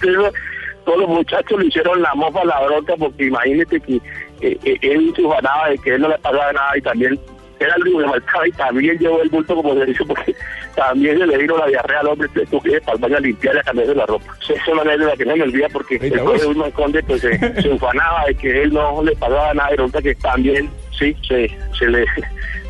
Todos 0.84 1.00
los 1.00 1.08
muchachos 1.08 1.58
le 1.58 1.66
hicieron 1.66 2.02
la 2.02 2.14
mofa, 2.14 2.44
la 2.44 2.60
bronca, 2.60 2.94
porque 2.98 3.26
imagínate 3.26 3.80
que 3.80 3.96
eh, 4.40 4.58
eh, 4.64 4.78
él 4.82 5.12
se 5.16 5.22
ufanaba 5.22 5.70
de 5.70 5.78
que 5.78 5.94
él 5.94 6.02
no 6.02 6.08
le 6.08 6.18
pasaba 6.18 6.52
nada 6.52 6.76
y 6.76 6.82
también 6.82 7.18
era 7.60 7.74
el 7.76 7.82
único 7.82 7.98
que 8.00 8.08
faltaba 8.08 8.48
y 8.48 8.52
también 8.52 8.98
llevó 8.98 9.22
el 9.22 9.28
bulto 9.30 9.54
como 9.56 9.74
se 9.74 9.86
dice 9.86 10.04
porque 10.06 10.34
también 10.74 11.18
se 11.18 11.26
le 11.26 11.38
vino 11.38 11.56
la 11.56 11.66
diarrea 11.66 12.00
al 12.00 12.08
hombre, 12.08 12.28
tuvo 12.50 12.60
que 12.62 12.72
ir 12.72 12.80
para 12.82 12.96
el 12.96 13.00
baño 13.02 13.16
a 13.16 13.20
limpiar 13.20 13.54
y 13.54 13.58
a 13.58 13.62
cambiarse 13.62 13.94
la 13.94 14.06
ropa. 14.06 14.24
Esa 14.42 14.52
es 14.54 14.68
una 14.68 14.82
anécdota 14.82 15.16
que 15.16 15.24
no 15.24 15.36
me 15.36 15.42
olvida 15.44 15.68
porque 15.72 15.96
el 15.96 16.12
pobre 16.20 16.46
Wilman 16.46 16.70
Conde 16.72 17.02
pues 17.04 17.20
se, 17.20 17.38
se 17.62 17.68
ufanaba 17.68 18.24
de 18.26 18.34
que 18.34 18.62
él 18.62 18.72
no 18.72 19.02
le 19.02 19.14
pasaba 19.16 19.54
nada 19.54 19.68
y 19.72 19.76
resulta 19.76 20.02
que 20.02 20.14
también 20.16 20.68
sí 20.98 21.16
se, 21.26 21.48
se 21.78 21.86
le 21.88 22.04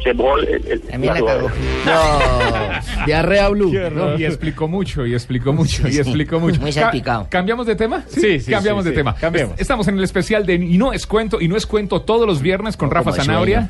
se 0.02 0.12
mojó 0.12 0.36
el, 0.38 0.48
el- 0.68 0.80
También 0.82 1.14
la 1.14 1.18
sudadera. 1.20 1.52
No, 1.86 3.06
diarrea 3.06 3.48
blue. 3.48 3.72
No, 3.90 4.18
y 4.18 4.24
explicó 4.26 4.68
mucho, 4.68 5.06
y 5.06 5.14
explicó 5.14 5.52
mucho, 5.54 5.88
y 5.88 5.96
explicó 5.96 6.40
mucho. 6.40 6.60
Muy 6.60 6.72
Ca- 6.74 6.82
salpicado. 6.82 7.26
¿Cambiamos 7.30 7.66
de 7.66 7.74
tema? 7.76 8.04
Sí, 8.08 8.38
sí, 8.40 8.50
Cambiamos 8.50 8.84
sí, 8.84 8.90
de 8.90 8.94
sí. 8.94 8.96
tema. 8.98 9.14
Cambiemos. 9.14 9.54
Es- 9.54 9.62
Estamos 9.62 9.88
en 9.88 9.96
el 9.96 10.04
especial 10.04 10.44
de 10.44 10.54
Y 10.56 10.76
no 10.76 10.92
es 10.92 11.06
cuento, 11.06 11.40
y 11.40 11.48
no 11.48 11.56
es 11.56 11.66
cuento 11.66 12.02
todos 12.02 12.26
los 12.26 12.42
viernes 12.42 12.76
con 12.76 12.90
Rafa 12.90 13.12
sueño. 13.12 13.68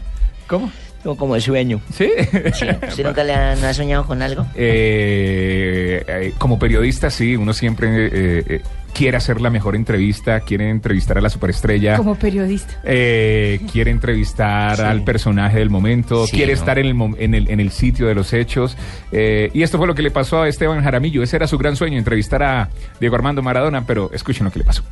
¿Cómo? 0.48 0.70
Como, 1.04 1.16
como 1.16 1.38
sueño. 1.40 1.80
¿Sí? 1.92 2.10
Sí. 2.54 2.66
¿Usted 2.88 3.04
nunca 3.04 3.22
le 3.22 3.32
ha, 3.34 3.54
no 3.54 3.66
ha 3.68 3.74
soñado 3.74 4.04
con 4.06 4.20
algo? 4.22 4.44
Eh, 4.56 6.02
eh, 6.08 6.32
como 6.38 6.58
periodista, 6.58 7.10
sí, 7.10 7.36
uno 7.36 7.52
siempre 7.52 8.06
eh, 8.06 8.10
eh, 8.48 8.60
quiere 8.92 9.16
hacer 9.16 9.40
la 9.40 9.50
mejor 9.50 9.76
entrevista, 9.76 10.40
quiere 10.40 10.70
entrevistar 10.70 11.18
a 11.18 11.20
la 11.20 11.28
superestrella. 11.30 11.96
Como 11.96 12.14
periodista. 12.16 12.74
Eh, 12.84 13.60
quiere 13.70 13.90
entrevistar 13.90 14.80
al 14.80 15.04
personaje 15.04 15.58
del 15.58 15.70
momento, 15.70 16.26
Sí, 16.26 16.36
quiere 16.36 16.52
¿no? 16.54 16.58
estar 16.58 16.78
en 16.78 16.86
el, 16.86 17.14
en, 17.18 17.34
el, 17.34 17.50
en 17.50 17.60
el 17.60 17.70
sitio 17.70 18.06
de 18.06 18.14
los 18.14 18.32
hechos. 18.32 18.76
Eh, 19.12 19.50
y 19.52 19.62
esto 19.62 19.78
fue 19.78 19.86
lo 19.86 19.94
que 19.94 20.02
le 20.02 20.10
pasó 20.10 20.42
a 20.42 20.48
Esteban 20.48 20.82
Jaramillo. 20.82 21.22
Ese 21.22 21.36
era 21.36 21.46
su 21.46 21.58
gran 21.58 21.76
sueño, 21.76 21.98
entrevistar 21.98 22.42
a 22.42 22.70
Diego 22.98 23.14
Armando 23.14 23.42
Maradona, 23.42 23.86
pero 23.86 24.10
escuchen 24.12 24.44
lo 24.44 24.50
que 24.50 24.60
le 24.60 24.64
pasó. 24.64 24.82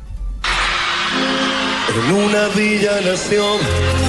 En 1.89 2.15
una 2.15 2.47
villa 2.49 3.01
nación 3.01 3.59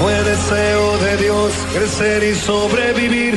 fue 0.01 0.13
deseo 0.23 0.99
de 0.99 1.17
Dios 1.17 1.53
crecer 1.75 2.23
y 2.23 2.35
sobrevivir 2.35 3.35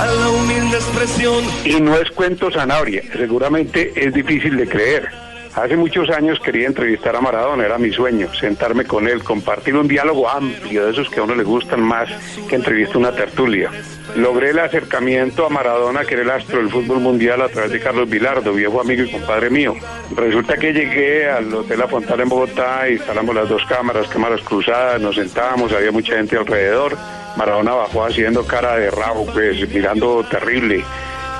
a 0.00 0.06
la 0.06 0.28
humilde 0.28 0.76
expresión. 0.76 1.44
Y 1.64 1.80
no 1.80 1.96
es 1.96 2.10
cuento 2.10 2.50
Sanabria, 2.50 3.02
seguramente 3.12 3.92
es 3.94 4.12
difícil 4.12 4.56
de 4.56 4.68
creer. 4.68 5.08
Hace 5.54 5.76
muchos 5.76 6.08
años 6.10 6.38
quería 6.38 6.68
entrevistar 6.68 7.16
a 7.16 7.20
Maradona, 7.20 7.64
era 7.64 7.76
mi 7.76 7.90
sueño, 7.90 8.32
sentarme 8.34 8.84
con 8.84 9.08
él, 9.08 9.24
compartir 9.24 9.74
un 9.76 9.88
diálogo 9.88 10.28
amplio, 10.28 10.86
de 10.86 10.92
esos 10.92 11.10
que 11.10 11.18
a 11.18 11.24
uno 11.24 11.34
le 11.34 11.42
gustan 11.42 11.80
más 11.80 12.08
que 12.48 12.54
entrevista 12.54 12.98
una 12.98 13.10
tertulia. 13.10 13.68
Logré 14.14 14.50
el 14.50 14.60
acercamiento 14.60 15.44
a 15.44 15.48
Maradona, 15.48 16.04
que 16.04 16.14
era 16.14 16.22
el 16.22 16.30
astro 16.30 16.58
del 16.58 16.70
fútbol 16.70 17.00
mundial, 17.00 17.42
a 17.42 17.48
través 17.48 17.72
de 17.72 17.80
Carlos 17.80 18.08
Vilardo, 18.08 18.52
viejo 18.52 18.80
amigo 18.80 19.02
y 19.02 19.10
compadre 19.10 19.50
mío. 19.50 19.74
Resulta 20.14 20.56
que 20.56 20.72
llegué 20.72 21.28
al 21.28 21.52
Hotel 21.52 21.80
La 21.80 21.88
Fontana 21.88 22.22
en 22.22 22.28
Bogotá, 22.28 22.88
instalamos 22.88 23.34
las 23.34 23.48
dos 23.48 23.64
cámaras, 23.66 24.06
cámaras 24.06 24.40
cruzadas, 24.42 25.00
nos 25.00 25.16
sentamos, 25.16 25.72
había 25.72 25.90
mucha 25.90 26.14
gente 26.14 26.36
alrededor. 26.36 26.96
Maradona 27.36 27.74
bajó 27.74 28.04
haciendo 28.04 28.46
cara 28.46 28.76
de 28.76 28.90
rabo, 28.90 29.26
pues 29.26 29.68
mirando 29.68 30.24
terrible. 30.30 30.84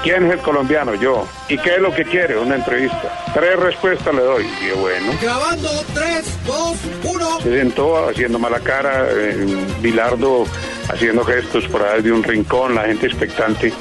¿Quién 0.02 0.26
es 0.26 0.32
el 0.32 0.38
colombiano? 0.38 0.94
Yo. 0.94 1.26
¿Y 1.48 1.58
qué 1.58 1.74
es 1.74 1.80
lo 1.80 1.94
que 1.94 2.04
quiere? 2.04 2.38
Una 2.38 2.56
entrevista. 2.56 3.24
Tres 3.34 3.56
respuestas 3.56 4.14
le 4.14 4.22
doy. 4.22 4.46
Y 4.60 4.78
bueno. 4.78 5.12
Grabando 5.20 5.68
3, 5.94 6.38
2, 6.46 6.76
1. 7.04 7.40
Se 7.42 7.58
sentó 7.58 8.08
haciendo 8.08 8.38
mala 8.38 8.60
cara, 8.60 9.06
eh, 9.10 9.46
Bilardo 9.80 10.46
haciendo 10.92 11.24
gestos 11.24 11.66
por 11.68 11.82
ahí 11.82 12.02
de 12.02 12.12
un 12.12 12.22
rincón, 12.22 12.74
la 12.74 12.84
gente 12.84 13.06
expectante. 13.06 13.72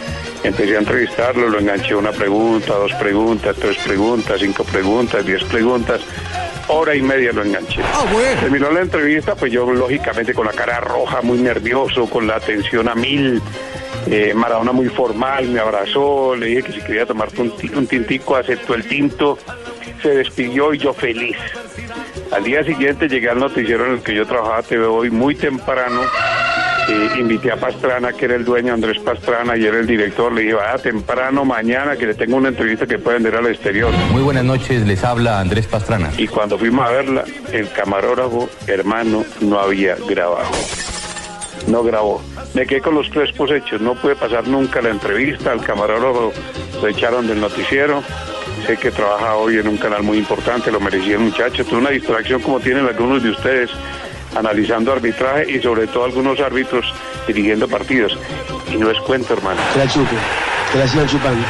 Empecé 0.43 0.75
a 0.75 0.79
entrevistarlo, 0.79 1.49
lo 1.49 1.59
enganché 1.59 1.95
una 1.95 2.11
pregunta, 2.11 2.73
dos 2.75 2.93
preguntas, 2.93 3.55
tres 3.59 3.77
preguntas, 3.77 4.39
cinco 4.39 4.63
preguntas, 4.63 5.25
diez 5.25 5.43
preguntas. 5.45 6.01
Hora 6.67 6.95
y 6.95 7.01
media 7.01 7.33
lo 7.33 7.43
enganché. 7.43 7.81
Terminó 8.39 8.71
la 8.71 8.81
entrevista, 8.81 9.35
pues 9.35 9.51
yo 9.51 9.69
lógicamente 9.71 10.33
con 10.33 10.45
la 10.45 10.53
cara 10.53 10.79
roja, 10.79 11.21
muy 11.21 11.39
nervioso, 11.39 12.07
con 12.09 12.27
la 12.27 12.35
atención 12.35 12.87
a 12.87 12.95
mil. 12.95 13.41
Eh, 14.07 14.33
Maradona 14.35 14.71
muy 14.71 14.87
formal, 14.89 15.47
me 15.49 15.59
abrazó, 15.59 16.35
le 16.35 16.47
dije 16.47 16.63
que 16.63 16.71
si 16.73 16.81
quería 16.81 17.05
tomarte 17.05 17.41
un, 17.41 17.51
ti- 17.55 17.71
un 17.75 17.85
tintico, 17.87 18.35
aceptó 18.35 18.73
el 18.73 18.87
tinto, 18.87 19.37
se 20.01 20.09
despidió 20.09 20.73
y 20.73 20.79
yo 20.79 20.93
feliz. 20.93 21.37
Al 22.31 22.43
día 22.43 22.63
siguiente 22.63 23.07
llegué 23.07 23.29
al 23.29 23.39
noticiero 23.39 23.85
en 23.85 23.93
el 23.93 24.01
que 24.01 24.15
yo 24.15 24.25
trabajaba, 24.25 24.61
TV 24.63 24.85
Hoy, 24.85 25.09
muy 25.11 25.35
temprano. 25.35 26.01
eh, 26.89 27.19
invité 27.19 27.51
a 27.51 27.55
Pastrana, 27.55 28.13
que 28.13 28.25
era 28.25 28.35
el 28.35 28.43
dueño, 28.45 28.73
Andrés 28.73 28.97
Pastrana, 28.99 29.55
y 29.55 29.63
era 29.65 29.77
el 29.79 29.85
director. 29.85 30.31
Le 30.33 30.41
dije, 30.41 30.53
vaya 30.55 30.77
temprano 30.81 31.45
mañana 31.45 31.95
que 31.95 32.07
le 32.07 32.15
tengo 32.15 32.35
una 32.37 32.49
entrevista 32.49 32.87
que 32.87 32.97
pueden 32.97 33.21
ver 33.21 33.35
al 33.35 33.45
exterior. 33.45 33.91
Muy 34.11 34.23
buenas 34.23 34.43
noches, 34.43 34.87
les 34.87 35.03
habla 35.03 35.39
Andrés 35.39 35.67
Pastrana. 35.67 36.09
Y 36.17 36.27
cuando 36.27 36.57
fuimos 36.57 36.87
a 36.87 36.91
verla, 36.91 37.25
el 37.51 37.69
camarógrafo, 37.71 38.49
hermano, 38.65 39.23
no 39.41 39.59
había 39.59 39.97
grabado. 40.07 40.49
No 41.69 41.83
grabó. 41.83 42.21
Me 42.53 42.65
quedé 42.65 42.81
con 42.81 42.95
los 42.95 43.09
crespos 43.09 43.51
hechos. 43.51 43.79
No 43.79 43.95
pude 43.95 44.15
pasar 44.15 44.47
nunca 44.47 44.81
la 44.81 44.89
entrevista. 44.89 45.51
Al 45.51 45.61
camarógrafo 45.61 46.33
lo 46.81 46.87
echaron 46.87 47.27
del 47.27 47.39
noticiero. 47.39 48.03
Sé 48.65 48.77
que 48.77 48.91
trabaja 48.91 49.35
hoy 49.35 49.57
en 49.57 49.67
un 49.67 49.77
canal 49.77 50.03
muy 50.03 50.17
importante, 50.17 50.71
lo 50.71 50.79
merecía 50.79 51.15
el 51.15 51.21
muchacho. 51.21 51.63
Tuve 51.63 51.79
una 51.79 51.91
distracción 51.91 52.41
como 52.41 52.59
tienen 52.59 52.85
algunos 52.85 53.23
de 53.23 53.29
ustedes, 53.29 53.69
analizando 54.35 54.91
arbitraje 54.91 55.51
y 55.51 55.61
sobre 55.61 55.87
todo 55.87 56.05
algunos 56.05 56.39
árbitros 56.39 56.85
dirigiendo 57.27 57.67
partidos. 57.67 58.17
Y 58.71 58.77
no 58.77 58.91
es 58.91 58.99
cuento, 58.99 59.33
hermano. 59.33 59.61
La 59.77 59.87
chupe, 59.87 60.15
que 60.71 60.77
la 60.77 60.87
sigan 60.87 61.07
chupando. 61.07 61.45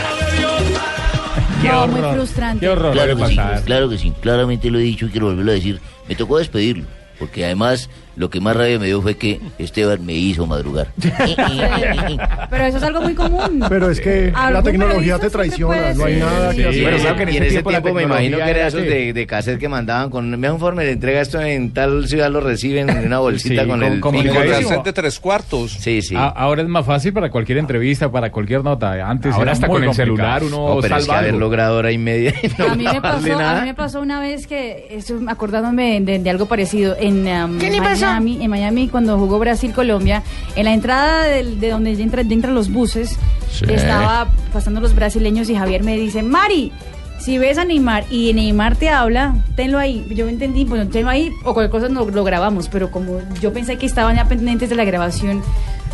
No, 1.64 1.88
muy 1.88 2.14
frustrante. 2.14 2.66
Claro 2.66 3.18
que, 3.18 3.26
sí, 3.28 3.40
claro 3.66 3.90
que 3.90 3.98
sí, 3.98 4.14
claramente 4.22 4.70
lo 4.70 4.80
he 4.80 4.84
dicho 4.84 5.08
y 5.08 5.10
quiero 5.10 5.28
volverlo 5.28 5.52
a 5.52 5.56
decir. 5.56 5.82
Me 6.08 6.16
tocó 6.16 6.38
despedirlo, 6.38 6.86
porque 7.18 7.44
además 7.44 7.90
lo 8.20 8.30
que 8.30 8.42
más 8.42 8.54
rabia 8.56 8.78
me 8.78 8.88
dio 8.88 9.02
fue 9.02 9.16
que 9.16 9.40
Esteban 9.58 10.06
me 10.06 10.12
hizo 10.14 10.46
madrugar. 10.46 10.88
Pero 12.50 12.66
eso 12.66 12.78
es 12.78 12.84
algo 12.84 13.02
muy 13.02 13.14
común. 13.16 13.64
Pero 13.70 13.90
es 13.90 14.02
que 14.02 14.32
la 14.32 14.62
tecnología 14.62 15.18
te 15.20 15.30
traiciona, 15.30 15.94
no 15.94 16.04
hay 16.06 16.18
nada 16.18 16.54
que 16.54 16.68
hacer. 16.68 16.84
Pero 16.84 16.98
claro 16.98 17.16
que 17.16 17.24
en 17.24 17.44
ese 17.44 17.64
tiempo, 17.64 17.94
me 17.94 18.04
imagino 18.04 18.38
que 18.38 18.50
era 18.50 18.68
esos 18.68 18.82
de, 18.82 19.14
de 19.14 19.28
cassette 19.28 19.58
que 19.60 19.70
mandaban 19.70 20.10
con 20.10 20.30
me 20.40 20.48
da 20.48 20.54
un 20.54 20.60
forma 20.60 20.84
le 20.84 20.92
entrega 20.92 21.22
esto 21.22 21.40
en 21.42 21.72
tal 21.74 22.08
ciudad 22.08 22.30
lo 22.30 22.42
reciben 22.42 22.90
en 22.90 23.06
una 23.08 23.20
bolsita 23.20 23.64
Sí, 23.64 23.68
con, 23.70 23.80
con- 23.80 23.94
el 23.94 24.00
con 24.02 24.16
el 24.16 24.84
de 24.84 24.94
tres 24.94 25.20
cuartos. 25.20 25.72
Sí, 25.80 26.02
sí. 26.02 26.16
A- 26.16 26.28
ahora 26.28 26.62
es 26.62 26.68
más 26.68 26.86
fácil 26.86 27.14
para 27.14 27.30
cualquier 27.32 27.58
entrevista, 27.60 28.12
para 28.12 28.32
cualquier 28.32 28.64
nota. 28.64 28.92
Antes 29.10 29.32
Ahora 29.34 29.44
era 29.44 29.52
hasta 29.54 29.68
muy 29.68 29.78
con 29.80 29.90
el 29.90 29.94
celular 29.96 30.44
uno 30.44 30.76
No, 30.76 30.82
pero 30.82 30.98
es 30.98 31.06
que 31.08 31.12
haber 31.14 31.34
logrado 31.36 31.78
hora 31.78 31.92
y 31.92 31.98
media 31.98 32.34
y 32.44 32.48
no 32.58 32.66
a 32.66 32.76
mí, 32.76 32.84
me 32.84 33.02
pasó, 33.02 33.40
a 33.40 33.56
mí 33.62 33.68
me 33.68 33.74
pasó 33.74 34.02
una 34.02 34.20
vez 34.20 34.46
que, 34.46 34.88
eso, 34.92 35.20
acordándome 35.28 36.02
de, 36.02 36.20
de 36.20 36.30
algo 36.30 36.48
parecido, 36.48 36.96
en 37.00 37.26
um, 37.28 37.58
¿Qué 37.60 37.70
le 37.70 37.80
pasó? 37.80 38.09
Miami, 38.12 38.44
en 38.44 38.50
Miami 38.50 38.88
cuando 38.88 39.18
jugó 39.18 39.40
Brasil-Colombia, 39.40 40.24
en 40.56 40.66
la 40.66 40.74
entrada 40.74 41.24
del- 41.24 41.60
de 41.60 41.70
donde 41.70 41.92
entra- 41.94 42.24
de 42.24 42.34
entran 42.34 42.56
los 42.56 42.72
buses, 42.72 43.18
Sí. 43.52 43.66
estaba 43.70 44.28
pasando 44.54 44.80
los 44.82 44.96
brasileños 44.96 45.50
y 45.50 45.56
Javier 45.56 45.84
me 45.84 45.98
dice, 45.98 46.24
Mari, 46.24 46.72
si 47.20 47.38
ves 47.38 47.58
a 47.58 47.66
Neymar 47.66 48.06
y 48.10 48.32
Neymar 48.34 48.76
te 48.78 48.90
habla, 48.90 49.36
tenlo 49.56 49.78
ahí. 49.78 50.06
Yo 50.16 50.28
entendí, 50.30 50.64
bueno, 50.66 50.88
tenlo 50.90 51.10
ahí 51.10 51.30
o 51.44 51.54
cualquier 51.54 51.70
cosa 51.70 51.90
no, 51.94 52.06
lo 52.06 52.24
grabamos, 52.24 52.70
pero 52.70 52.92
como 52.92 53.20
yo 53.42 53.52
pensé 53.52 53.78
que 53.78 53.86
estaban 53.86 54.16
ya 54.16 54.26
pendientes 54.26 54.70
de 54.70 54.76
la 54.76 54.86
grabación, 54.86 55.42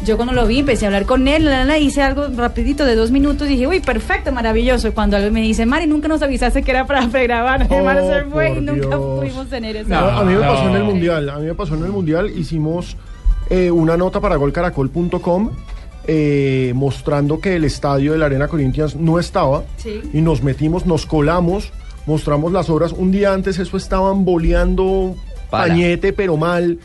yo 0.04 0.18
cuando 0.18 0.34
lo 0.34 0.46
vi 0.46 0.60
empecé 0.60 0.86
a 0.86 0.89
hablar 0.89 1.06
con 1.06 1.28
él, 1.28 1.46
la, 1.46 1.52
la, 1.60 1.66
la, 1.66 1.78
hice 1.78 2.02
algo 2.02 2.28
rapidito 2.36 2.86
de 2.86 2.96
dos 2.96 3.12
minutos, 3.12 3.48
dije, 3.48 3.66
uy, 3.68 3.80
perfecto, 3.80 4.32
maravilloso. 4.32 4.88
Y 4.89 4.91
cuando 4.91 5.18
él 5.18 5.32
me 5.32 5.41
dice, 5.41 5.66
Mari, 5.66 5.88
nunca 5.88 6.08
nos 6.08 6.22
avisaste 6.22 6.62
que 6.64 6.72
era 6.72 6.86
para 6.86 7.08
pregrabar, 7.08 7.64
Oh, 7.70 8.10
se 8.10 8.24
fue 8.26 8.50
y 8.58 8.62
nunca 8.62 8.88
Dios. 8.88 9.20
pudimos 9.20 9.48
tener 9.50 9.76
eso. 9.78 9.89
No, 9.89 9.98
a 9.98 10.24
mí 10.24 10.34
me 10.34 10.41
No. 10.46 10.52
pasó 10.54 10.70
en 10.70 10.76
el 10.76 10.84
mundial. 10.84 11.30
A 11.30 11.39
mí 11.39 11.46
me 11.46 11.56
pasó 11.56 11.76
en 11.76 11.84
el 11.86 11.91
mundial. 11.91 12.30
Hicimos 12.38 12.98
eh, 13.50 13.72
una 13.72 13.96
nota 13.98 14.20
para 14.20 14.36
golcaracol.com 14.36 15.52
eh, 16.08 16.72
mostrando 16.76 17.39
que 17.39 17.56
el 17.56 17.64
estadio 17.64 18.12
de 18.12 18.18
la 18.20 18.28
Arena 18.28 18.48
Corinthians 18.48 18.96
no 18.96 19.18
estaba. 19.18 19.64
Sí. 19.78 20.02
Y 20.14 20.22
nos 20.22 20.43
metimos, 20.43 20.86
nos 20.86 21.06
colamos, 21.06 21.72
mostramos 22.06 22.52
las 22.52 22.70
obras. 22.70 22.91
Un 22.91 23.12
día 23.12 23.34
antes 23.34 23.58
eso 23.58 23.78
estaban 23.78 24.24
boleando 24.26 25.16
pañete, 25.50 26.14
pero 26.14 26.38
mal. 26.38 26.78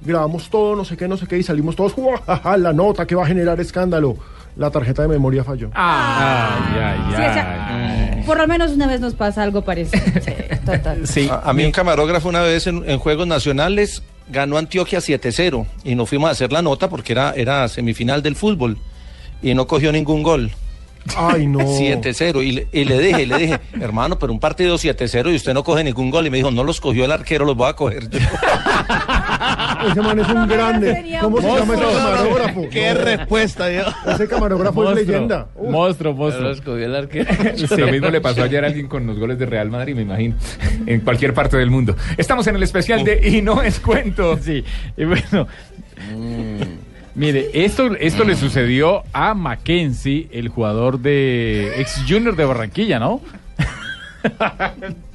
Grabamos 0.00 0.48
todo, 0.48 0.76
no 0.76 0.84
sé 0.84 0.96
qué, 0.96 1.08
no 1.08 1.16
sé 1.16 1.26
qué, 1.26 1.38
y 1.38 1.42
salimos 1.42 1.74
todos, 1.76 1.92
"Juajaja, 1.92 2.56
la 2.56 2.72
nota 2.72 3.06
que 3.06 3.14
va 3.14 3.24
a 3.24 3.26
generar 3.26 3.58
escándalo. 3.60 4.16
La 4.56 4.70
tarjeta 4.70 5.02
de 5.02 5.08
memoria 5.08 5.44
falló. 5.44 5.70
Ay, 5.74 6.80
ay, 6.80 6.98
Sí, 7.08 7.14
o 7.14 7.32
sea, 7.34 8.22
por 8.26 8.38
lo 8.38 8.46
menos 8.48 8.72
una 8.72 8.86
vez 8.88 9.00
nos 9.00 9.14
pasa 9.14 9.42
algo 9.42 9.62
parecido. 9.62 10.02
Sí, 10.24 10.32
total. 10.66 11.30
A, 11.30 11.50
a 11.50 11.52
mí 11.52 11.64
un 11.64 11.70
camarógrafo 11.72 12.28
una 12.28 12.42
vez 12.42 12.66
en, 12.66 12.82
en 12.88 12.98
Juegos 12.98 13.26
Nacionales 13.26 14.02
ganó 14.30 14.58
Antioquia 14.58 14.98
7-0 14.98 15.64
y 15.84 15.94
nos 15.94 16.08
fuimos 16.08 16.28
a 16.28 16.32
hacer 16.32 16.52
la 16.52 16.60
nota 16.60 16.88
porque 16.90 17.12
era, 17.12 17.32
era 17.36 17.66
semifinal 17.68 18.22
del 18.22 18.34
fútbol 18.36 18.78
y 19.42 19.54
no 19.54 19.66
cogió 19.68 19.92
ningún 19.92 20.22
gol. 20.24 20.50
Ay, 21.16 21.46
no. 21.46 21.60
7-0 21.60 22.42
y, 22.44 22.52
le- 22.52 22.66
y 22.72 22.84
le 22.84 22.98
dije, 22.98 23.22
y 23.22 23.26
le 23.26 23.38
dije, 23.38 23.60
hermano, 23.80 24.18
pero 24.18 24.32
un 24.32 24.40
partido 24.40 24.74
7-0 24.76 25.32
y 25.32 25.36
usted 25.36 25.54
no 25.54 25.62
coge 25.62 25.84
ningún 25.84 26.10
gol 26.10 26.26
y 26.26 26.30
me 26.30 26.36
dijo, 26.38 26.50
no 26.50 26.64
los 26.64 26.80
cogió 26.80 27.04
el 27.04 27.12
arquero, 27.12 27.44
los 27.44 27.56
voy 27.56 27.70
a 27.70 27.74
coger 27.74 28.10
yo. 28.10 28.18
Ese 29.86 30.00
man 30.00 30.18
es 30.18 30.28
un 30.28 30.48
grande. 30.48 31.18
¿Cómo 31.20 31.40
se 31.40 31.46
llama 31.46 31.74
ese 31.74 31.84
camarógrafo? 31.84 32.68
Qué 32.70 32.94
respuesta, 32.94 33.68
Dios. 33.68 33.94
Ese 34.06 34.28
camarógrafo 34.28 34.90
es 34.90 35.06
leyenda. 35.06 35.48
Monstruo, 35.60 36.14
monstruo. 36.14 36.76
El 36.76 36.94
arquero. 36.94 37.28
Lo 37.76 37.86
mismo 37.88 38.08
le 38.08 38.20
pasó 38.20 38.42
ayer 38.42 38.64
a 38.64 38.68
alguien 38.68 38.88
con 38.88 39.06
los 39.06 39.18
goles 39.18 39.38
de 39.38 39.46
Real 39.46 39.70
Madrid, 39.70 39.94
me 39.94 40.02
imagino, 40.02 40.36
en 40.86 41.00
cualquier 41.00 41.34
parte 41.34 41.56
del 41.56 41.70
mundo. 41.70 41.96
Estamos 42.16 42.46
en 42.46 42.56
el 42.56 42.62
especial 42.62 43.04
de 43.04 43.28
Y 43.28 43.42
no 43.42 43.62
es 43.62 43.80
cuento. 43.80 44.38
Sí, 44.38 44.64
y 44.96 45.04
bueno. 45.04 45.46
Mire, 47.14 47.50
esto, 47.52 47.96
esto 47.96 48.22
le 48.22 48.36
sucedió 48.36 49.02
a 49.12 49.34
Mackenzie, 49.34 50.28
el 50.30 50.48
jugador 50.48 51.00
de 51.00 51.80
ex 51.80 52.04
Junior 52.08 52.36
de 52.36 52.44
Barranquilla, 52.44 53.00
¿no? 53.00 53.20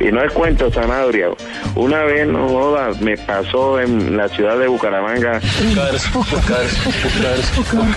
Y 0.00 0.10
no 0.10 0.24
es 0.24 0.32
cuento, 0.32 0.72
Sanabria. 0.72 1.28
Una 1.74 2.02
vez, 2.04 2.26
no 2.26 2.48
joda, 2.48 2.88
me 3.00 3.18
pasó 3.18 3.78
en 3.78 4.16
la 4.16 4.28
ciudad 4.28 4.58
de 4.58 4.66
Bucaramanga. 4.66 5.40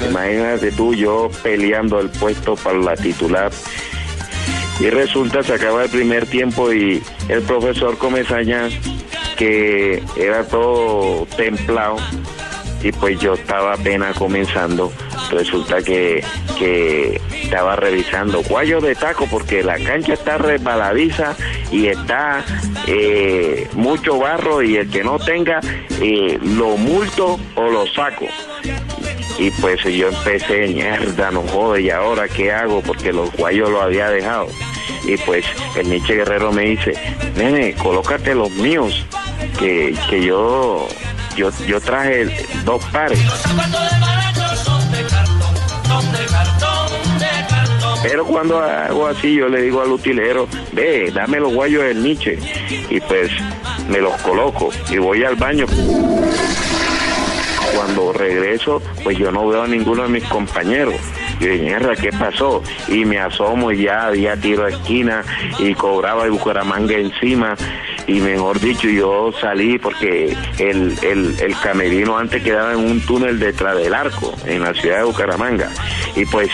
Imagínate 0.10 0.74
tú, 0.74 0.94
yo 0.94 1.32
peleando 1.42 2.02
el 2.02 2.10
puesto 2.10 2.56
para 2.58 2.78
la 2.78 2.96
titular. 2.98 3.52
Y 4.82 4.90
resulta, 4.90 5.44
se 5.44 5.54
acaba 5.54 5.84
el 5.86 5.90
primer 5.90 6.26
tiempo 6.26 6.74
y 6.74 7.02
el 7.30 7.42
profesor 7.44 7.98
Comesaña, 7.98 8.68
que 9.38 10.04
era 10.18 10.44
todo 10.46 11.26
templado, 11.38 11.96
y 12.84 12.92
pues 12.92 13.20
yo 13.20 13.34
estaba 13.34 13.74
apenas 13.74 14.16
comenzando. 14.18 14.92
Resulta 15.32 15.82
que, 15.82 16.24
que 16.60 17.20
estaba 17.42 17.76
revisando 17.76 18.44
guayo 18.44 18.82
de 18.82 18.94
taco 18.94 19.26
porque 19.32 19.64
la 19.64 19.78
cancha 19.80 20.14
está 20.14 20.38
resbaladiza 20.38 21.36
y 21.72 21.88
está 21.88 22.44
eh, 22.88 23.68
mucho 23.74 24.20
barro 24.20 24.62
y 24.62 24.78
el 24.78 24.90
que 24.90 25.04
no 25.04 25.18
tenga 25.18 25.62
eh, 26.02 26.38
lo 26.44 26.78
multo 26.78 27.40
o 27.56 27.70
lo 27.70 27.88
saco. 27.88 28.28
Y 29.40 29.50
pues 29.52 29.84
yo 29.84 30.10
empecé, 30.10 30.68
mierda, 30.68 31.32
no 31.32 31.42
jode, 31.42 31.82
¿y 31.82 31.90
ahora 31.90 32.28
qué 32.28 32.52
hago? 32.52 32.82
Porque 32.82 33.12
los 33.12 33.32
guayos 33.34 33.70
lo 33.70 33.82
había 33.82 34.10
dejado. 34.10 34.48
Y 35.06 35.18
pues 35.18 35.46
el 35.76 35.90
Nietzsche 35.90 36.16
Guerrero 36.16 36.52
me 36.52 36.64
dice, 36.64 36.94
nene, 37.36 37.74
colócate 37.74 38.36
los 38.36 38.52
míos, 38.52 39.06
que, 39.60 39.96
que 40.10 40.24
yo, 40.24 40.88
yo, 41.36 41.50
yo 41.68 41.82
traje 41.82 42.46
dos 42.66 42.84
pares. 42.86 43.20
Pero 48.04 48.26
cuando 48.26 48.60
hago 48.60 49.08
así, 49.08 49.36
yo 49.36 49.48
le 49.48 49.62
digo 49.62 49.82
al 49.82 49.92
utilero, 49.92 50.48
ve, 50.74 51.10
dame 51.14 51.40
los 51.40 51.54
guayos 51.54 51.84
del 51.84 52.04
Nietzsche. 52.04 52.38
Y 52.90 53.00
pues 53.00 53.32
me 53.90 54.00
los 54.00 54.14
coloco 54.22 54.70
y 54.90 54.98
voy 54.98 55.24
al 55.24 55.36
baño. 55.36 55.66
Cuando 57.74 58.14
regreso, 58.14 58.82
pues 59.04 59.18
yo 59.18 59.32
no 59.32 59.48
veo 59.48 59.64
a 59.64 59.68
ninguno 59.68 60.04
de 60.04 60.10
mis 60.10 60.24
compañeros. 60.26 60.96
Y 61.40 61.46
mierda, 61.46 61.96
¿qué 61.96 62.12
pasó? 62.12 62.62
Y 62.88 63.06
me 63.06 63.20
asomo 63.20 63.72
y 63.72 63.84
ya 63.84 64.08
había 64.08 64.36
tiro 64.36 64.66
a 64.66 64.70
esquina 64.70 65.24
y 65.60 65.74
cobraba 65.74 66.26
el 66.26 66.32
Bucaramanga 66.32 66.96
encima. 66.96 67.56
Y 68.08 68.20
mejor 68.20 68.60
dicho, 68.60 68.88
yo 68.88 69.32
salí 69.40 69.80
porque 69.80 70.36
el, 70.60 70.98
el, 71.02 71.36
el 71.40 71.56
camerino 71.62 72.18
antes 72.18 72.44
quedaba 72.44 72.74
en 72.74 72.80
un 72.80 73.02
túnel 73.02 73.40
detrás 73.40 73.78
del 73.78 73.94
arco, 73.94 74.34
en 74.46 74.62
la 74.62 74.74
ciudad 74.74 74.98
de 74.98 75.04
Bucaramanga. 75.04 75.70
Y 76.16 76.26
pues, 76.26 76.50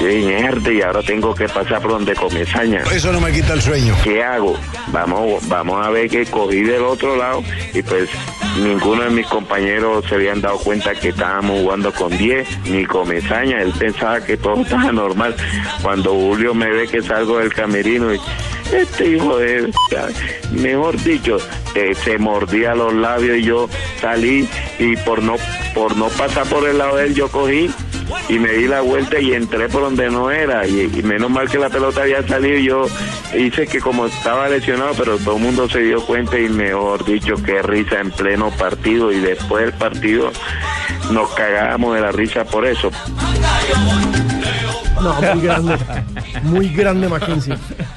mierda, 0.00 0.72
y 0.72 0.82
ahora 0.82 1.02
tengo 1.02 1.34
que 1.34 1.48
pasar 1.48 1.80
por 1.80 1.92
donde 1.92 2.14
Comesaña. 2.14 2.82
Eso 2.92 3.12
no 3.12 3.20
me 3.20 3.32
quita 3.32 3.54
el 3.54 3.62
sueño. 3.62 3.94
¿Qué 4.02 4.22
hago? 4.22 4.56
Vamos, 4.92 5.46
vamos 5.48 5.84
a 5.84 5.90
ver 5.90 6.08
que 6.08 6.24
cogí 6.26 6.62
del 6.62 6.82
otro 6.82 7.16
lado 7.16 7.42
y 7.74 7.82
pues 7.82 8.08
ninguno 8.62 9.04
de 9.04 9.10
mis 9.10 9.26
compañeros 9.26 10.04
se 10.08 10.14
habían 10.14 10.40
dado 10.40 10.58
cuenta 10.58 10.94
que 10.94 11.10
estábamos 11.10 11.60
jugando 11.60 11.92
con 11.92 12.16
10, 12.16 12.66
ni 12.66 12.84
Comesaña, 12.84 13.60
él 13.60 13.72
pensaba 13.78 14.24
que 14.24 14.36
todo 14.36 14.62
estaba 14.62 14.92
normal. 14.92 15.34
Cuando 15.82 16.14
Julio 16.14 16.54
me 16.54 16.70
ve 16.70 16.88
que 16.88 17.02
salgo 17.02 17.38
del 17.38 17.52
camerino 17.52 18.14
y 18.14 18.20
este 18.72 19.10
hijo 19.10 19.38
de... 19.38 19.70
Mejor 20.52 21.02
dicho, 21.02 21.38
se 22.04 22.18
mordía 22.18 22.74
los 22.74 22.92
labios 22.94 23.38
y 23.38 23.42
yo 23.42 23.68
salí 24.00 24.48
y 24.78 24.96
por 24.96 25.22
no 25.22 25.36
por 25.74 25.96
no 25.96 26.08
pasar 26.08 26.46
por 26.46 26.66
el 26.68 26.78
lado 26.78 26.96
de 26.96 27.06
él, 27.06 27.14
yo 27.14 27.28
cogí 27.28 27.70
y 28.28 28.38
me 28.38 28.50
di 28.52 28.66
la 28.66 28.80
vuelta 28.80 29.20
y 29.20 29.32
entré 29.32 29.68
por 29.68 29.82
donde 29.82 30.10
no 30.10 30.30
era. 30.30 30.66
Y, 30.66 30.88
menos 31.02 31.30
mal 31.30 31.48
que 31.48 31.58
la 31.58 31.68
pelota 31.68 32.02
había 32.02 32.26
salido. 32.26 32.58
Yo 32.58 33.38
hice 33.38 33.66
que 33.66 33.80
como 33.80 34.06
estaba 34.06 34.48
lesionado, 34.48 34.92
pero 34.96 35.18
todo 35.18 35.36
el 35.36 35.42
mundo 35.42 35.68
se 35.68 35.80
dio 35.80 36.04
cuenta 36.04 36.38
y 36.38 36.48
mejor 36.48 37.04
dicho, 37.04 37.34
qué 37.44 37.62
risa 37.62 38.00
en 38.00 38.10
pleno 38.10 38.50
partido. 38.50 39.12
Y 39.12 39.20
después 39.20 39.64
del 39.64 39.74
partido 39.74 40.32
nos 41.12 41.30
cagábamos 41.34 41.94
de 41.94 42.00
la 42.00 42.12
risa 42.12 42.44
por 42.44 42.66
eso. 42.66 42.90
No, 45.02 45.20
muy 45.34 45.42
grande. 45.42 45.76
Muy 46.42 46.68
grande 46.70 47.08
Mackenzie. 47.08 47.54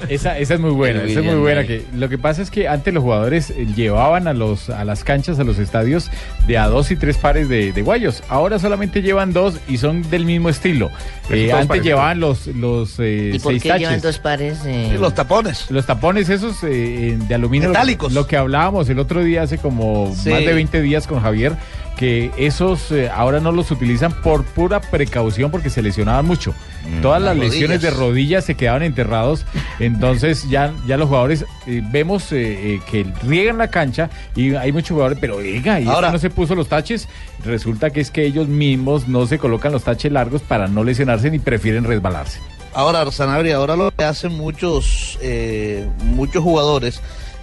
Esa, 0.08 0.38
esa 0.38 0.54
es 0.54 0.60
muy 0.60 0.70
buena, 0.70 1.02
esa 1.04 1.20
es 1.20 1.26
muy 1.26 1.34
buena. 1.36 1.64
Que 1.66 1.84
lo 1.94 2.08
que 2.08 2.18
pasa 2.18 2.42
es 2.42 2.50
que 2.50 2.68
antes 2.68 2.92
los 2.92 3.02
jugadores 3.02 3.50
eh, 3.50 3.66
llevaban 3.74 4.28
a 4.28 4.32
los 4.32 4.70
a 4.70 4.84
las 4.84 5.04
canchas, 5.04 5.38
a 5.38 5.44
los 5.44 5.58
estadios, 5.58 6.10
de 6.46 6.58
a 6.58 6.66
dos 6.68 6.90
y 6.90 6.96
tres 6.96 7.16
pares 7.18 7.48
de, 7.48 7.72
de 7.72 7.82
guayos. 7.82 8.22
Ahora 8.28 8.58
solamente 8.58 9.02
llevan 9.02 9.32
dos 9.32 9.58
y 9.68 9.78
son 9.78 10.08
del 10.10 10.24
mismo 10.24 10.48
estilo. 10.48 10.90
Eh, 11.30 11.52
antes 11.52 11.66
pares. 11.68 11.84
llevaban 11.84 12.20
los, 12.20 12.46
los 12.48 12.98
eh, 12.98 13.32
¿Y 13.34 13.38
por 13.38 13.52
seis 13.52 13.62
qué 13.62 13.78
llevan 13.78 14.00
dos 14.00 14.18
pares? 14.18 14.58
eh? 14.66 14.96
Los 14.98 15.14
tapones. 15.14 15.70
Los 15.70 15.86
tapones 15.86 16.28
esos 16.28 16.56
eh, 16.64 17.16
de 17.28 17.34
aluminio. 17.34 17.68
Metálicos. 17.68 18.12
Lo 18.12 18.26
que 18.26 18.36
hablábamos 18.36 18.88
el 18.88 18.98
otro 18.98 19.22
día, 19.22 19.42
hace 19.42 19.58
como 19.58 20.12
Sí. 20.14 20.30
más 20.30 20.40
de 20.40 20.52
20 20.52 20.82
días 20.82 21.06
con 21.06 21.20
Javier, 21.20 21.52
que 21.96 22.30
esos 22.36 22.90
eh, 22.92 23.08
ahora 23.14 23.40
no 23.40 23.52
los 23.52 23.70
utilizan 23.70 24.12
por 24.22 24.44
pura 24.44 24.80
precaución 24.80 25.50
porque 25.50 25.70
se 25.70 25.82
lesionaban 25.82 26.26
mucho. 26.26 26.54
Todas 27.00 27.22
las 27.22 27.36
las 27.36 27.46
lesiones 27.46 27.80
de 27.82 27.90
rodillas. 27.90 28.44
se 28.44 28.54
quedaban 28.54 28.82
enterrados. 28.82 29.44
Entonces 29.78 30.48
ya, 30.50 30.72
ya 30.86 30.96
los 30.96 31.08
jugadores 31.08 31.44
eh, 31.66 31.82
vemos 31.90 32.30
eh, 32.32 32.74
eh, 32.74 32.80
que 32.90 33.06
riegan 33.26 33.58
la 33.58 33.68
cancha 33.68 34.10
y 34.36 34.54
hay 34.54 34.72
muchos 34.72 34.90
jugadores, 34.90 35.18
pero 35.20 35.36
oiga, 35.36 35.80
y 35.80 35.84
Ahora- 35.84 35.94
ahora 35.96 36.12
no 36.12 36.18
se 36.18 36.30
puso 36.30 36.54
los 36.54 36.68
taches. 36.68 37.08
Resulta 37.44 37.90
que 37.90 38.00
es 38.00 38.10
que 38.10 38.24
ellos 38.24 38.48
mismos 38.48 39.08
no 39.08 39.26
se 39.26 39.38
colocan 39.38 39.72
los 39.72 39.84
taches 39.84 40.10
largos 40.12 40.42
para 40.42 40.68
no 40.68 40.84
lesionarse 40.84 41.30
ni 41.30 41.38
prefieren 41.38 41.84
resbalarse. 41.84 42.38
Ahora, 42.74 43.10
Sanabria, 43.12 43.56
ahora 43.56 43.76
lo 43.76 43.90
que 43.90 44.02
hacen 44.04 44.32
muchos, 44.32 45.18
eh, 45.20 45.86
muchos 46.04 46.42
jugadores 46.42 47.02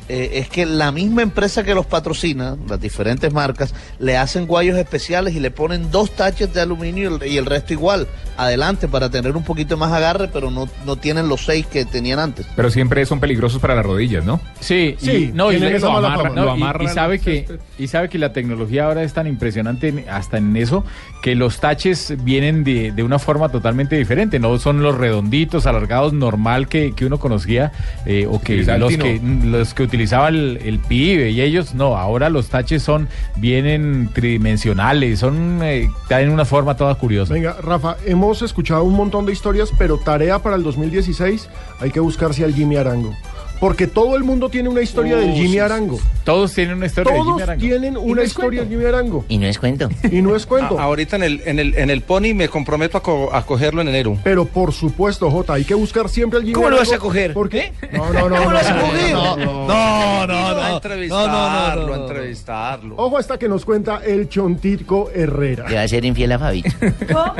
eh, 0.09 0.31
es 0.39 0.49
que 0.49 0.65
la 0.65 0.91
misma 0.91 1.21
empresa 1.21 1.63
que 1.63 1.73
los 1.75 1.85
patrocina, 1.85 2.57
las 2.67 2.81
diferentes 2.81 3.31
marcas, 3.31 3.73
le 3.99 4.17
hacen 4.17 4.47
guayos 4.47 4.77
especiales 4.77 5.35
y 5.35 5.39
le 5.39 5.51
ponen 5.51 5.91
dos 5.91 6.11
taches 6.11 6.53
de 6.53 6.61
aluminio 6.61 7.19
y 7.25 7.37
el, 7.37 7.45
resto 7.45 7.73
igual, 7.73 8.07
adelante, 8.35 8.87
para 8.87 9.09
tener 9.09 9.35
un 9.37 9.43
poquito 9.43 9.77
más 9.77 9.91
agarre, 9.91 10.27
pero 10.31 10.49
no, 10.51 10.67
no 10.85 10.95
tienen 10.95 11.29
los 11.29 11.45
seis 11.45 11.65
que 11.67 11.85
tenían 11.85 12.19
antes. 12.19 12.47
Pero 12.55 12.69
siempre 12.71 13.05
son 13.05 13.19
peligrosos 13.19 13.61
para 13.61 13.75
las 13.75 13.85
rodillas, 13.85 14.25
¿no? 14.25 14.39
Sí, 14.59 14.95
Sí, 14.99 15.29
y, 15.29 15.31
no, 15.33 15.51
y, 15.51 15.59
le- 15.59 15.79
lo 15.79 15.91
amarra- 15.97 16.23
fama. 16.23 16.29
no, 16.35 16.45
Lo 16.57 16.83
y- 16.83 16.87
sabe 16.89 17.19
que 17.19 17.59
y 17.77 17.87
sabe 17.87 18.09
que 18.09 18.17
la 18.17 18.33
tecnología 18.33 18.85
ahora 18.85 19.03
es 19.03 19.13
tan 19.13 19.27
impresionante 19.27 20.05
hasta 20.11 20.37
en 20.37 20.55
eso 20.57 20.83
que 21.21 21.35
los 21.35 21.59
taches 21.59 22.13
vienen 22.23 22.63
de, 22.63 22.91
de 22.91 23.03
una 23.03 23.19
forma 23.19 23.49
totalmente 23.49 23.95
diferente, 23.97 24.39
no 24.39 24.57
son 24.57 24.81
los 24.81 24.97
redonditos, 24.97 25.65
alargados 25.67 26.13
normal 26.13 26.67
que, 26.67 26.93
que 26.95 27.05
uno 27.05 27.19
conocía 27.19 27.71
eh, 28.05 28.25
o 28.29 28.41
que 28.41 28.63
Sí, 28.63 28.71
los 28.79 28.97
que 28.97 29.21
los 29.43 29.73
que 29.73 29.83
utilizaba 29.99 30.29
el, 30.29 30.59
el 30.63 30.79
pibe 30.79 31.31
y 31.31 31.41
ellos 31.41 31.75
no, 31.75 31.97
ahora 31.97 32.29
los 32.29 32.47
taches 32.47 32.81
son 32.81 33.09
vienen 33.35 34.09
tridimensionales, 34.13 35.19
son 35.19 35.59
eh, 35.61 35.89
una 36.31 36.45
forma 36.45 36.77
toda 36.77 36.95
curiosa. 36.95 37.35
Rafa, 37.61 37.97
hemos 38.05 38.41
escuchado 38.41 38.85
un 38.85 38.95
montón 38.95 39.25
de 39.25 39.33
historias, 39.33 39.71
pero 39.77 39.97
tarea 39.97 40.39
para 40.39 40.55
el 40.55 40.63
2016 40.63 41.49
hay 41.81 41.91
que 41.91 41.99
buscarse 41.99 42.45
al 42.45 42.53
Jimmy 42.53 42.77
Arango. 42.77 43.13
Porque 43.59 43.87
todo 43.87 44.15
el 44.15 44.23
mundo 44.23 44.49
tiene 44.49 44.69
una 44.69 44.81
historia 44.81 45.15
Oh, 45.15 45.19
del 45.19 45.33
Jimmy 45.33 45.49
sí, 45.53 45.59
Arango. 45.59 45.99
Todos 46.23 46.53
tienen 46.53 46.77
una 46.77 46.85
historia 46.85 47.11
de 47.11 47.17
Todos 47.19 47.31
Jimmy 47.31 47.41
Arango. 47.41 47.59
tienen 47.61 47.93
no 47.95 47.99
una 48.01 48.23
historia 48.23 48.61
del 48.61 48.69
Jimmy 48.69 48.85
Arango. 48.85 49.25
Y 49.27 49.37
no 49.37 49.47
es 49.47 49.59
cuento. 49.59 49.89
Y 50.11 50.21
no 50.21 50.35
es 50.35 50.45
cuento. 50.45 50.79
A- 50.79 50.83
ahorita 50.83 51.15
en 51.17 51.23
el, 51.23 51.41
en, 51.45 51.59
el, 51.59 51.75
en 51.75 51.89
el 51.89 52.01
Pony 52.01 52.33
me 52.33 52.47
comprometo 52.47 52.97
a, 52.97 53.03
co- 53.03 53.29
a 53.33 53.45
cogerlo 53.45 53.81
en 53.81 53.89
enero. 53.89 54.17
Pero 54.23 54.45
por 54.45 54.71
supuesto, 54.71 55.29
Jota, 55.29 55.53
hay 55.53 55.65
que 55.65 55.73
buscar 55.73 56.07
siempre 56.09 56.37
al 56.39 56.43
Jimmy 56.43 56.53
¿Cómo 56.53 56.69
lo 56.69 56.75
Arango. 56.77 56.91
vas 56.91 56.97
a 56.97 57.01
coger? 57.01 57.33
¿Por 57.33 57.49
qué? 57.49 57.73
No, 57.91 58.11
no, 58.13 58.13
no. 58.13 58.19
¿Cómo 58.21 58.29
no, 58.29 58.45
lo 58.45 58.51
vas 58.53 58.67
a 58.67 58.73
no, 58.75 58.81
coger? 58.81 59.11
no, 59.13 59.35
No, 59.37 60.27
no, 60.27 60.27
no, 60.27 60.61
A 60.61 60.71
entrevistarlo, 60.75 61.93
a 61.93 61.97
entrevistarlo. 61.97 62.95
Ojo 62.97 63.17
hasta 63.17 63.37
que 63.37 63.49
nos 63.49 63.65
cuenta 63.65 64.01
el 64.05 64.29
Chontico 64.29 65.09
Herrera. 65.13 65.67
Le 65.69 65.75
va 65.75 65.81
a 65.81 65.87
ser 65.87 66.05
infiel 66.05 66.31
a 66.31 66.39
Fabito. 66.39 66.69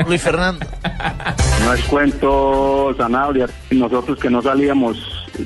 Luis 0.06 0.20
Fernando. 0.20 0.66
No 1.64 1.72
es 1.74 1.82
cuento, 1.84 2.94
Zanabria. 2.96 3.46
Nosotros 3.70 4.18
que 4.18 4.28
no 4.30 4.42
salíamos 4.42 4.98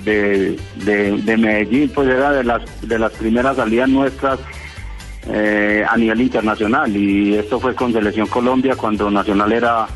de, 0.05 0.59
de, 0.84 1.16
de 1.18 1.36
Medellín, 1.36 1.90
pues 1.95 2.09
era 2.09 2.32
de 2.32 2.45
las, 2.45 2.62
de 2.86 2.99
las 2.99 3.12
primeras 3.12 3.57
salidas 3.57 3.88
nuestras 3.88 4.40
eh, 5.28 5.84
a 5.88 5.97
nivel 5.97 6.22
internacional. 6.22 6.95
Y 6.97 7.34
esto 7.34 7.61
fue 7.61 7.74
con 7.74 7.92
Selección 7.92 8.26
Colombia 8.26 8.76
cuando 8.76 9.11
Nacional 9.11 9.53
era 9.53 9.86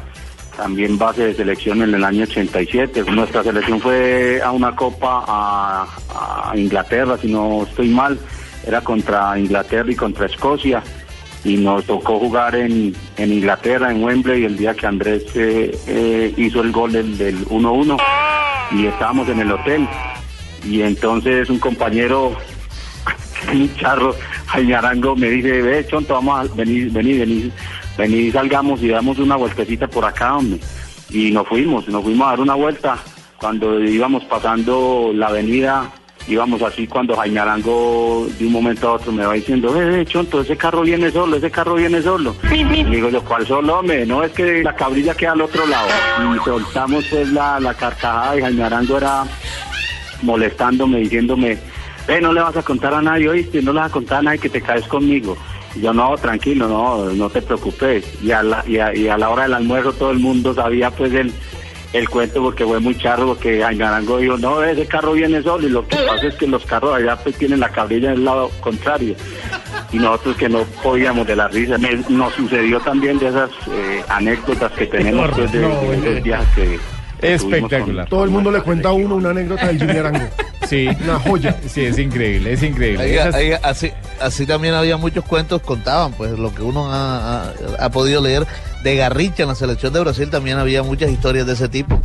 también 0.56 0.98
base 0.98 1.24
de 1.24 1.34
selección 1.34 1.82
en 1.82 1.94
el 1.94 2.04
año 2.04 2.24
87. 2.24 3.04
Nuestra 3.12 3.42
selección 3.42 3.80
fue 3.80 4.40
a 4.42 4.50
una 4.50 4.74
copa 4.74 5.24
a 5.28 6.52
Inglaterra, 6.56 7.16
si 7.16 7.28
no 7.30 7.62
estoy 7.62 7.88
mal. 7.88 8.18
Era 8.66 8.80
contra 8.80 9.38
Inglaterra 9.38 9.90
y 9.90 9.94
contra 9.94 10.26
Escocia 10.26 10.82
y 11.48 11.56
nos 11.56 11.84
tocó 11.84 12.18
jugar 12.18 12.54
en, 12.54 12.94
en 13.16 13.32
Inglaterra, 13.32 13.90
en 13.90 14.04
Wembley, 14.04 14.44
el 14.44 14.58
día 14.58 14.74
que 14.74 14.86
Andrés 14.86 15.24
eh, 15.34 15.76
eh, 15.86 16.34
hizo 16.36 16.60
el 16.60 16.70
gol 16.70 16.92
del, 16.92 17.16
del 17.16 17.42
1-1 17.46 17.98
y 18.72 18.86
estábamos 18.86 19.28
en 19.30 19.40
el 19.40 19.52
hotel. 19.52 19.88
Y 20.64 20.82
entonces 20.82 21.48
un 21.48 21.58
compañero, 21.58 22.36
un 23.52 23.74
charro, 23.76 24.14
Jaime 24.48 24.76
me 25.16 25.30
dice, 25.30 25.62
ve, 25.62 25.86
Chonto, 25.86 26.14
vamos 26.14 26.38
a 26.50 26.54
venir, 26.54 26.90
venir, 26.92 27.20
venir, 27.20 27.52
venir, 27.96 28.32
salgamos 28.32 28.82
y 28.82 28.88
damos 28.88 29.18
una 29.18 29.36
vueltecita 29.36 29.88
por 29.88 30.04
acá, 30.04 30.36
hombre. 30.36 30.60
Y 31.08 31.30
nos 31.30 31.48
fuimos, 31.48 31.88
nos 31.88 32.02
fuimos 32.02 32.26
a 32.26 32.30
dar 32.30 32.40
una 32.40 32.54
vuelta. 32.54 32.98
Cuando 33.38 33.80
íbamos 33.80 34.24
pasando 34.24 35.12
la 35.14 35.28
avenida, 35.28 35.90
íbamos 36.28 36.62
así 36.62 36.86
cuando 36.86 37.16
Jaime 37.16 37.40
Arango 37.40 38.26
de 38.38 38.46
un 38.46 38.52
momento 38.52 38.88
a 38.88 38.92
otro 38.92 39.10
me 39.12 39.24
va 39.24 39.32
diciendo, 39.34 39.72
ve, 39.72 40.04
Chonto, 40.06 40.42
ese 40.42 40.56
carro 40.56 40.82
viene 40.82 41.10
solo, 41.10 41.36
ese 41.36 41.50
carro 41.50 41.74
viene 41.74 42.02
solo. 42.02 42.36
Y 42.52 42.64
digo 42.64 43.08
yo, 43.08 43.22
¿cuál 43.22 43.46
solo, 43.46 43.78
hombre? 43.78 44.04
No, 44.06 44.22
es 44.22 44.32
que 44.32 44.62
la 44.62 44.74
cabrilla 44.74 45.14
queda 45.14 45.32
al 45.32 45.40
otro 45.40 45.66
lado. 45.66 45.88
Y 46.34 46.44
soltamos 46.44 47.04
pues 47.10 47.32
la, 47.32 47.58
la 47.58 47.74
carcajada 47.74 48.36
y 48.36 48.42
Jaime 48.42 48.64
Arango 48.64 48.98
era 48.98 49.24
molestándome, 50.22 50.98
diciéndome, 50.98 51.58
ve, 52.06 52.20
no 52.20 52.32
le 52.32 52.40
vas 52.40 52.56
a 52.56 52.62
contar 52.62 52.94
a 52.94 53.02
nadie, 53.02 53.28
oíste, 53.28 53.62
no 53.62 53.72
le 53.72 53.80
vas 53.80 53.90
a 53.90 53.92
contar 53.92 54.18
a 54.18 54.22
nadie 54.22 54.38
que 54.38 54.48
te 54.48 54.60
caes 54.60 54.86
conmigo. 54.86 55.36
Y 55.74 55.80
yo, 55.80 55.92
no, 55.92 56.16
tranquilo, 56.16 56.68
no, 56.68 57.06
no 57.12 57.30
te 57.30 57.42
preocupes. 57.42 58.04
Y 58.22 58.32
a 58.32 58.42
la, 58.42 58.64
y 58.66 58.78
a, 58.78 58.94
y 58.94 59.08
a 59.08 59.16
la 59.16 59.30
hora 59.30 59.44
del 59.44 59.54
almuerzo 59.54 59.92
todo 59.92 60.10
el 60.10 60.18
mundo 60.18 60.54
sabía 60.54 60.90
pues 60.90 61.12
el, 61.12 61.32
el 61.92 62.08
cuento 62.08 62.42
porque 62.42 62.64
fue 62.64 62.80
muy 62.80 62.96
charro, 62.98 63.28
porque 63.28 63.62
Jaime 63.62 63.84
Arango 63.84 64.18
dijo, 64.18 64.36
no, 64.36 64.62
ese 64.62 64.86
carro 64.86 65.12
viene 65.12 65.42
solo. 65.42 65.66
Y 65.66 65.70
lo 65.70 65.86
que 65.86 65.96
pasa 65.96 66.26
es 66.26 66.34
que 66.34 66.46
los 66.46 66.64
carros 66.66 66.94
allá 66.94 67.16
pues 67.16 67.36
tienen 67.36 67.60
la 67.60 67.68
cabrilla 67.70 68.10
del 68.10 68.24
lado 68.24 68.50
contrario. 68.60 69.14
Y 69.92 69.98
nosotros 69.98 70.36
que 70.36 70.48
no 70.48 70.64
podíamos 70.82 71.26
de 71.26 71.34
la 71.36 71.48
risa. 71.48 71.78
Me- 71.78 72.04
nos 72.10 72.34
sucedió 72.34 72.78
también 72.80 73.18
de 73.18 73.28
esas 73.28 73.50
eh, 73.72 74.02
anécdotas 74.08 74.70
que 74.72 74.86
tenemos 74.86 75.30
pues, 75.30 75.50
de, 75.50 75.60
de 75.60 75.94
esos 76.10 76.22
viajes 76.22 76.48
que... 76.54 76.78
con- 77.60 78.08
Todo 78.10 78.24
el 78.24 78.30
mundo 78.30 78.50
le 78.52 78.60
cuenta 78.60 78.90
a 78.90 78.92
uno 78.92 79.16
una 79.16 79.30
anécdota 79.30 79.66
del 79.68 79.78
Jimmy 79.78 79.96
Arango. 79.98 80.28
Sí. 80.68 80.86
Una 81.02 81.18
joya. 81.20 81.56
Sí, 81.66 81.86
es 81.86 81.98
increíble, 81.98 82.52
es 82.52 82.62
increíble. 82.62 83.14
Esas- 83.14 83.34
así, 83.64 83.90
así 84.20 84.44
también 84.44 84.74
había 84.74 84.98
muchos 84.98 85.24
cuentos, 85.24 85.62
contaban, 85.62 86.12
pues 86.12 86.32
lo 86.38 86.54
que 86.54 86.60
uno 86.60 86.92
ha, 86.92 87.44
ha- 87.44 87.52
ha 87.78 87.90
podido 87.90 88.20
leer 88.20 88.46
de 88.82 88.96
Garrincha 88.96 89.42
en 89.42 89.48
la 89.48 89.54
selección 89.54 89.92
de 89.92 90.00
Brasil, 90.00 90.30
también 90.30 90.58
había 90.58 90.82
muchas 90.82 91.10
historias 91.10 91.46
de 91.46 91.54
ese 91.54 91.68
tipo. 91.68 92.00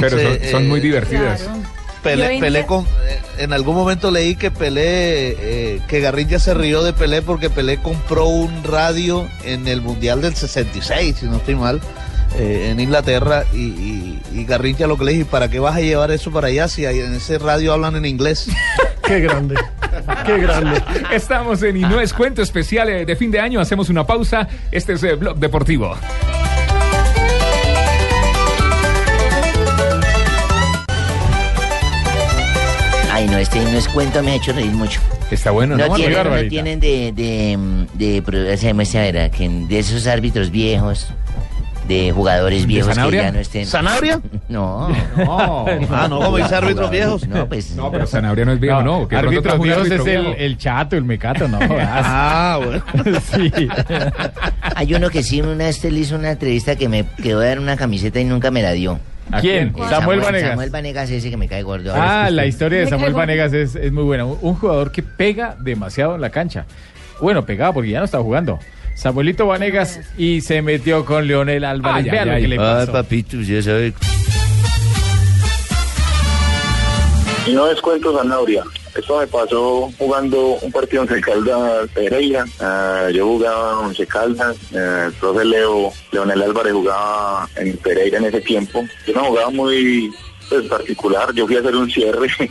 Pero 0.00 0.18
son, 0.50 0.68
muy 0.68 0.80
eh, 0.80 0.82
divertidas. 0.82 1.48
Pelé, 2.02 2.64
con, 2.64 2.84
eh, 3.06 3.18
en 3.38 3.52
algún 3.52 3.74
momento 3.74 4.10
leí 4.10 4.34
que 4.34 4.50
Pelé, 4.50 5.36
eh, 5.38 5.80
que 5.86 6.00
Garrincha 6.00 6.38
se 6.38 6.54
rió 6.54 6.82
de 6.82 6.94
Pelé 6.94 7.20
porque 7.20 7.50
Pelé 7.50 7.76
compró 7.82 8.26
un 8.26 8.64
radio 8.64 9.28
en 9.44 9.68
el 9.68 9.82
Mundial 9.82 10.22
del 10.22 10.34
66, 10.34 11.16
si 11.20 11.26
no 11.26 11.36
estoy 11.36 11.56
mal, 11.56 11.78
eh, 12.38 12.68
en 12.70 12.80
Inglaterra, 12.80 13.44
y, 13.52 13.58
y- 13.58 14.22
y 14.32 14.44
Garrincha 14.46 14.86
lo 14.86 14.96
que 14.96 15.04
le 15.04 15.12
dije, 15.12 15.24
¿para 15.26 15.48
qué 15.50 15.58
vas 15.58 15.76
a 15.76 15.80
llevar 15.80 16.10
eso 16.10 16.30
para 16.30 16.46
allá 16.48 16.68
si 16.68 16.86
en 16.86 17.12
ese 17.14 17.38
radio 17.38 17.74
hablan 17.74 17.96
en 17.96 18.06
inglés? 18.06 18.46
Qué 19.04 19.20
grande, 19.20 19.56
qué 20.26 20.38
grande. 20.38 20.82
Estamos 21.12 21.62
en 21.62 21.76
Y 21.76 21.80
no 21.80 22.00
es 22.00 22.12
cuento 22.12 22.42
especial 22.42 22.88
eh, 22.88 23.04
de 23.04 23.16
fin 23.16 23.30
de 23.30 23.40
año. 23.40 23.60
Hacemos 23.60 23.88
una 23.88 24.06
pausa. 24.06 24.48
Este 24.70 24.94
es 24.94 25.02
el 25.02 25.16
Blog 25.16 25.38
Deportivo. 25.38 25.96
Ay, 33.12 33.26
no, 33.26 33.36
este 33.38 33.58
no 33.60 33.70
es 33.76 33.88
cuento, 33.88 34.22
me 34.22 34.30
ha 34.32 34.34
hecho 34.36 34.52
reír 34.52 34.70
mucho. 34.72 35.00
Está 35.30 35.50
bueno, 35.50 35.76
No, 35.76 35.88
¿no? 35.88 35.94
tienen, 35.94 36.12
no 36.12 36.18
Barbarita? 36.24 36.48
tienen 36.48 36.80
de, 36.80 37.12
de, 37.12 37.58
de, 37.94 38.72
muestra, 38.72 39.02
verá, 39.02 39.30
que 39.30 39.48
de 39.48 39.78
esos 39.78 40.06
árbitros 40.06 40.50
viejos, 40.50 41.08
de 41.90 42.12
jugadores 42.12 42.66
viejos 42.66 42.90
que 42.90 42.94
Sanabria? 42.94 43.22
ya 43.22 43.32
no 43.32 43.38
estén. 43.40 43.66
¿Sanabria? 43.66 44.20
No. 44.48 44.88
No. 45.16 45.64
Ah, 45.90 46.08
no, 46.08 46.20
como 46.20 46.36
dice 46.38 46.56
árbitros 46.56 46.90
viejos. 46.90 47.28
No, 47.28 47.48
pues. 47.48 47.76
No, 47.76 47.92
pero 47.92 48.04
Sanabria 48.04 48.44
no 48.44 48.52
es 48.52 48.58
viejo, 48.58 48.82
no. 48.82 49.06
pronto 49.06 49.16
árbitros 49.28 49.60
viejos 49.60 49.86
árbitro 49.86 50.02
es 50.02 50.08
el, 50.08 50.22
viejo. 50.22 50.36
el 50.38 50.58
chato, 50.58 50.96
el 50.96 51.04
mecato, 51.04 51.46
no. 51.46 51.58
Ah, 51.70 52.58
bueno. 52.60 52.82
sí. 53.32 53.68
Hay 54.74 54.92
uno 54.92 55.08
que 55.08 55.22
sí, 55.22 55.40
una 55.40 55.66
vez 55.66 55.84
le 55.84 56.00
hizo 56.00 56.16
una 56.16 56.32
entrevista 56.32 56.74
que 56.74 56.88
me 56.88 57.04
quedó 57.22 57.40
a 57.40 57.44
dar 57.44 57.60
una 57.60 57.76
camiseta 57.76 58.18
y 58.18 58.24
nunca 58.24 58.50
me 58.50 58.62
la 58.62 58.72
dio. 58.72 58.98
¿A 59.30 59.40
quién? 59.40 59.72
El 59.76 59.88
Samuel 59.88 60.20
Vanegas. 60.20 60.50
Samuel 60.50 60.70
Vanegas 60.70 61.10
ese 61.10 61.30
que 61.30 61.36
me 61.36 61.46
cae 61.46 61.62
gordo. 61.62 61.92
Ah, 61.94 62.28
la 62.30 62.46
historia 62.46 62.80
de 62.80 62.88
Samuel. 62.88 63.12
Vanegas 63.12 63.52
es, 63.52 63.76
es 63.76 63.92
muy 63.92 64.02
buena. 64.02 64.24
Un, 64.24 64.36
un 64.40 64.54
jugador 64.56 64.90
que 64.90 65.04
pega 65.04 65.56
demasiado 65.60 66.16
en 66.16 66.20
la 66.20 66.30
cancha. 66.30 66.66
Bueno, 67.20 67.46
pegaba 67.46 67.72
porque 67.72 67.90
ya 67.90 68.00
no 68.00 68.04
está 68.04 68.18
jugando. 68.18 68.58
Samuelito 69.04 69.46
Vanegas 69.46 69.98
y 70.18 70.42
se 70.42 70.60
metió 70.60 71.06
con 71.06 71.26
Leonel 71.26 71.64
Álvarez. 71.64 72.04
Ay, 72.04 72.10
Vea 72.10 72.20
ay, 72.22 72.26
lo 72.28 72.34
ay. 72.34 72.42
que 72.42 72.48
le 72.48 72.54
Ay, 72.56 72.58
pasó. 72.58 72.92
papito, 72.92 73.36
ya 73.40 73.62
sabe. 73.62 73.94
Y 77.46 77.52
no 77.54 77.64
descuento 77.64 78.14
Zanabria. 78.16 78.62
Esto 78.94 79.18
me 79.20 79.26
pasó 79.26 79.90
jugando 79.96 80.58
un 80.60 80.70
partido 80.70 81.04
en 81.08 81.20
Caldas 81.22 81.88
Pereira. 81.94 82.44
Ah, 82.60 83.08
yo 83.10 83.24
jugaba 83.26 83.90
en 83.96 84.04
Caldas. 84.06 84.56
eh, 84.74 85.04
el 85.06 85.12
profe 85.14 85.46
Leo, 85.46 85.90
Leonel 86.12 86.42
Álvarez 86.42 86.72
jugaba 86.74 87.48
en 87.56 87.78
Pereira 87.78 88.18
en 88.18 88.26
ese 88.26 88.42
tiempo. 88.42 88.84
Yo 89.06 89.14
no 89.14 89.24
jugaba 89.24 89.48
muy 89.48 90.12
pues, 90.50 90.66
particular. 90.66 91.32
Yo 91.32 91.46
fui 91.46 91.56
a 91.56 91.60
hacer 91.60 91.74
un 91.74 91.90
cierre 91.90 92.28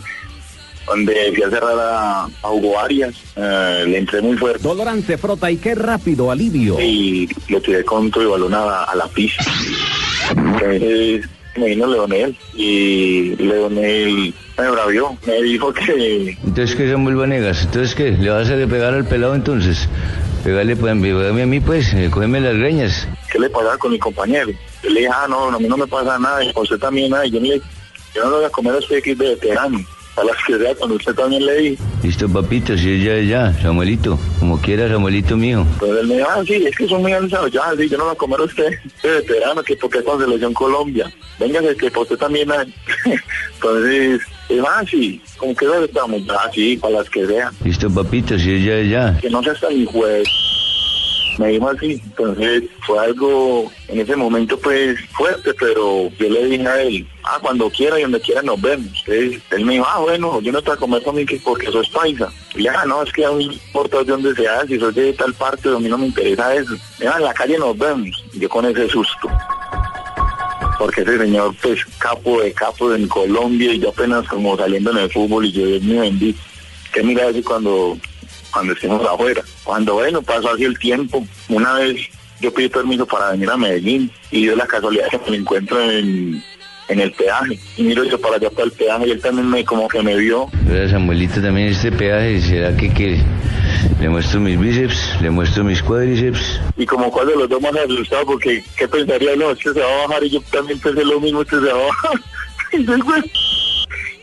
donde 0.89 1.31
fui 1.33 1.43
a 1.43 1.49
cerrar 1.49 1.77
a, 1.79 2.23
a 2.25 2.51
Hugo 2.51 2.79
Arias. 2.79 3.15
Eh, 3.35 3.85
le 3.87 3.97
entré 3.99 4.21
muy 4.21 4.37
fuerte. 4.37 4.61
Dolorante 4.63 5.17
frota 5.17 5.49
y 5.49 5.57
qué 5.57 5.75
rápido 5.75 6.31
alivio. 6.31 6.79
y 6.79 7.29
le 7.47 7.61
tiré 7.61 7.83
con 7.85 8.09
todo 8.11 8.23
y 8.23 8.27
balón 8.27 8.53
a, 8.53 8.83
a 8.83 8.95
la 8.95 9.07
pista. 9.07 9.43
Entonces 10.31 11.27
me 11.55 11.65
vino 11.67 11.87
Leonel 11.87 12.37
y 12.53 13.35
Leonel 13.35 14.33
me 14.57 14.71
bravió, 14.71 15.17
me 15.25 15.41
dijo 15.41 15.73
que 15.73 16.37
Entonces, 16.43 16.75
¿qué 16.75 16.89
Samuel 16.91 17.15
Vanegas? 17.15 17.63
Entonces, 17.63 17.95
¿qué? 17.95 18.11
¿Le 18.11 18.29
vas 18.29 18.49
a 18.49 18.55
pegar 18.67 18.93
al 18.93 19.05
pelado 19.07 19.35
entonces? 19.35 19.87
Pegale, 20.43 20.75
pues, 20.75 20.97
pegame 21.01 21.41
a 21.43 21.45
mí, 21.45 21.59
pues, 21.59 21.93
eh, 21.93 22.09
cógeme 22.11 22.39
las 22.39 22.55
greñas. 22.55 23.07
qué 23.31 23.39
le 23.39 23.49
pasaba 23.49 23.77
con 23.77 23.91
mi 23.91 23.99
compañero. 23.99 24.51
Yo 24.83 24.89
le 24.89 25.01
dije, 25.01 25.11
ah, 25.13 25.27
no, 25.29 25.49
a 25.49 25.59
mí 25.59 25.67
no 25.67 25.75
me 25.77 25.87
pasa 25.87 26.17
nada, 26.17 26.43
y 26.43 26.51
usted 26.55 26.77
también 26.77 27.11
nada. 27.11 27.25
Y 27.25 27.31
yo, 27.31 27.39
le, 27.41 27.61
yo 28.15 28.23
no 28.23 28.29
lo 28.29 28.35
voy 28.37 28.45
a 28.45 28.49
comer 28.49 28.73
a 28.75 28.77
usted 28.77 29.01
que 29.03 29.11
es 29.11 29.17
de 29.17 29.29
veterano. 29.29 29.79
A 30.19 30.23
las 30.25 30.35
que 30.45 30.57
sea, 30.57 30.75
cuando 30.75 30.95
usted 30.95 31.13
también 31.13 31.45
le 31.45 31.55
di. 31.55 31.77
Listo, 32.03 32.27
papito, 32.27 32.77
si 32.77 32.91
es 32.91 33.03
ya, 33.03 33.13
es 33.15 33.29
ya, 33.29 33.53
Samuelito, 33.61 34.19
como 34.39 34.59
quiera, 34.59 34.89
Samuelito 34.89 35.37
mío. 35.37 35.65
Entonces 35.73 35.99
él 36.01 36.07
me 36.07 36.17
dijo, 36.17 36.27
ah, 36.29 36.43
sí, 36.45 36.65
es 36.65 36.75
que 36.75 36.87
son 36.87 37.01
muy 37.01 37.13
avanzados. 37.13 37.51
Ya, 37.51 37.61
sí, 37.77 37.87
yo 37.87 37.97
no 37.97 38.03
lo 38.03 38.09
voy 38.09 38.13
a 38.15 38.17
comer 38.17 38.39
a 38.41 38.43
usted 38.43 38.79
de 39.01 39.09
veterano, 39.21 39.63
que 39.63 39.77
porque 39.77 40.03
con 40.03 40.19
selección 40.19 40.53
Colombia. 40.53 41.09
Venga, 41.39 41.61
que 41.75 41.89
para 41.89 42.01
usted 42.01 42.17
también 42.17 42.51
hay. 42.51 42.73
Entonces, 43.55 44.21
es 44.49 44.59
ah, 44.67 44.83
sí, 44.89 45.21
como 45.37 45.55
que 45.55 45.65
estamos, 45.85 46.21
ah, 46.29 46.49
sí, 46.53 46.75
para 46.75 46.95
las 46.95 47.09
que 47.09 47.25
sean. 47.25 47.53
Listo, 47.63 47.89
papito, 47.89 48.37
si 48.37 48.55
es 48.55 48.65
ya, 48.65 48.75
es 48.75 48.89
ya. 48.89 49.17
que 49.21 49.29
no 49.29 49.41
seas 49.41 49.61
tan 49.61 49.85
juez. 49.85 50.27
Me 51.39 51.47
dijo 51.47 51.69
así, 51.69 52.01
entonces 52.03 52.63
fue 52.85 52.99
algo 52.99 53.71
en 53.87 54.01
ese 54.01 54.13
momento 54.17 54.59
pues 54.59 54.99
fuerte, 55.11 55.53
pero 55.53 56.09
yo 56.19 56.29
le 56.29 56.45
dije 56.47 56.67
a 56.67 56.81
él, 56.81 57.07
ah, 57.23 57.39
cuando 57.41 57.69
quiera 57.69 57.97
y 57.97 58.01
donde 58.01 58.19
quiera 58.19 58.41
nos 58.41 58.61
vemos. 58.61 58.91
Él 59.07 59.41
me 59.63 59.73
dijo, 59.75 59.85
ah, 59.87 59.99
bueno, 59.99 60.41
yo 60.41 60.51
no 60.51 60.61
te 60.61 60.71
voy 60.71 60.75
a 60.75 60.79
comer 60.79 61.01
conmigo 61.01 61.29
que 61.29 61.37
porque 61.37 61.71
sos 61.71 61.87
paisa. 61.91 62.29
Y 62.55 62.63
ya, 62.63 62.83
no, 62.83 63.03
es 63.03 63.13
que 63.13 63.23
a 63.23 63.31
mí 63.31 63.47
no 63.47 63.53
importa 63.53 63.99
de 63.99 64.03
dónde 64.03 64.35
seas, 64.35 64.67
si 64.67 64.77
sos 64.77 64.93
de 64.93 65.13
tal 65.13 65.33
parte, 65.33 65.69
a 65.69 65.79
mí 65.79 65.87
no 65.87 65.97
me 65.97 66.07
interesa 66.07 66.53
eso. 66.53 66.75
Ya, 66.99 67.13
en 67.15 67.23
la 67.23 67.33
calle 67.33 67.57
nos 67.57 67.77
vemos. 67.77 68.21
Yo 68.33 68.49
con 68.49 68.65
ese 68.65 68.89
susto. 68.89 69.29
Porque 70.77 71.03
ese 71.03 71.19
señor, 71.19 71.55
pues, 71.61 71.85
capo 71.99 72.41
de 72.41 72.51
capo 72.51 72.93
en 72.93 73.07
Colombia 73.07 73.71
y 73.71 73.79
yo 73.79 73.91
apenas 73.91 74.27
como 74.27 74.57
saliendo 74.57 74.91
en 74.91 74.97
el 74.97 75.09
fútbol 75.09 75.45
y 75.45 75.53
yo, 75.53 75.65
Dios 75.65 75.83
mío 75.83 76.01
bendito. 76.01 76.41
¿Qué 76.91 77.01
mira 77.01 77.29
así 77.29 77.41
cuando, 77.41 77.97
cuando 78.51 78.73
estemos 78.73 79.07
afuera? 79.07 79.41
Cuando, 79.69 79.93
bueno, 79.93 80.23
pasó 80.23 80.51
así 80.51 80.63
el 80.63 80.79
tiempo. 80.79 81.23
Una 81.47 81.73
vez 81.75 82.09
yo 82.41 82.51
pedí 82.51 82.69
permiso 82.69 83.05
para 83.05 83.29
venir 83.29 83.51
a 83.51 83.55
Medellín 83.55 84.09
y 84.31 84.41
dio 84.41 84.55
la 84.55 84.65
casualidad 84.65 85.05
que 85.11 85.29
me 85.29 85.37
encuentro 85.37 85.79
en, 85.79 86.43
en 86.87 86.99
el 86.99 87.11
peaje. 87.11 87.59
Y 87.77 87.83
miro 87.83 88.03
yo 88.03 88.19
para 88.19 88.37
allá 88.37 88.49
para 88.49 88.63
el 88.63 88.71
peaje 88.71 89.07
y 89.07 89.11
él 89.11 89.21
también 89.21 89.47
me 89.47 89.63
como 89.63 89.87
que 89.87 90.01
me 90.01 90.15
vio. 90.15 90.47
Ahora, 90.67 90.89
Samuelito 90.89 91.39
también 91.39 91.67
este 91.67 91.91
peaje, 91.91 92.41
¿será 92.41 92.75
que 92.75 92.91
quiere? 92.91 93.23
Le 94.01 94.09
muestro 94.09 94.39
mis 94.39 94.59
bíceps, 94.59 95.21
le 95.21 95.29
muestro 95.29 95.63
mis 95.63 95.83
cuádriceps. 95.83 96.59
Y 96.75 96.87
como 96.87 97.11
cuál 97.11 97.27
de 97.27 97.35
los 97.35 97.47
dos 97.47 97.61
más 97.61 97.75
asustado 97.75 98.25
porque 98.25 98.63
¿qué 98.75 98.87
pensaría? 98.87 99.35
No, 99.35 99.51
este 99.51 99.71
se 99.71 99.81
va 99.81 100.03
a 100.03 100.07
bajar 100.07 100.23
y 100.23 100.31
yo 100.31 100.41
también 100.51 100.79
pensé 100.79 101.05
lo 101.05 101.19
mismo, 101.19 101.43
este 101.43 101.57
se 101.57 101.67
va 101.67 101.79
a 101.79 101.85
bajar. 101.85 102.19
Y 102.71 102.83
después, 102.83 103.23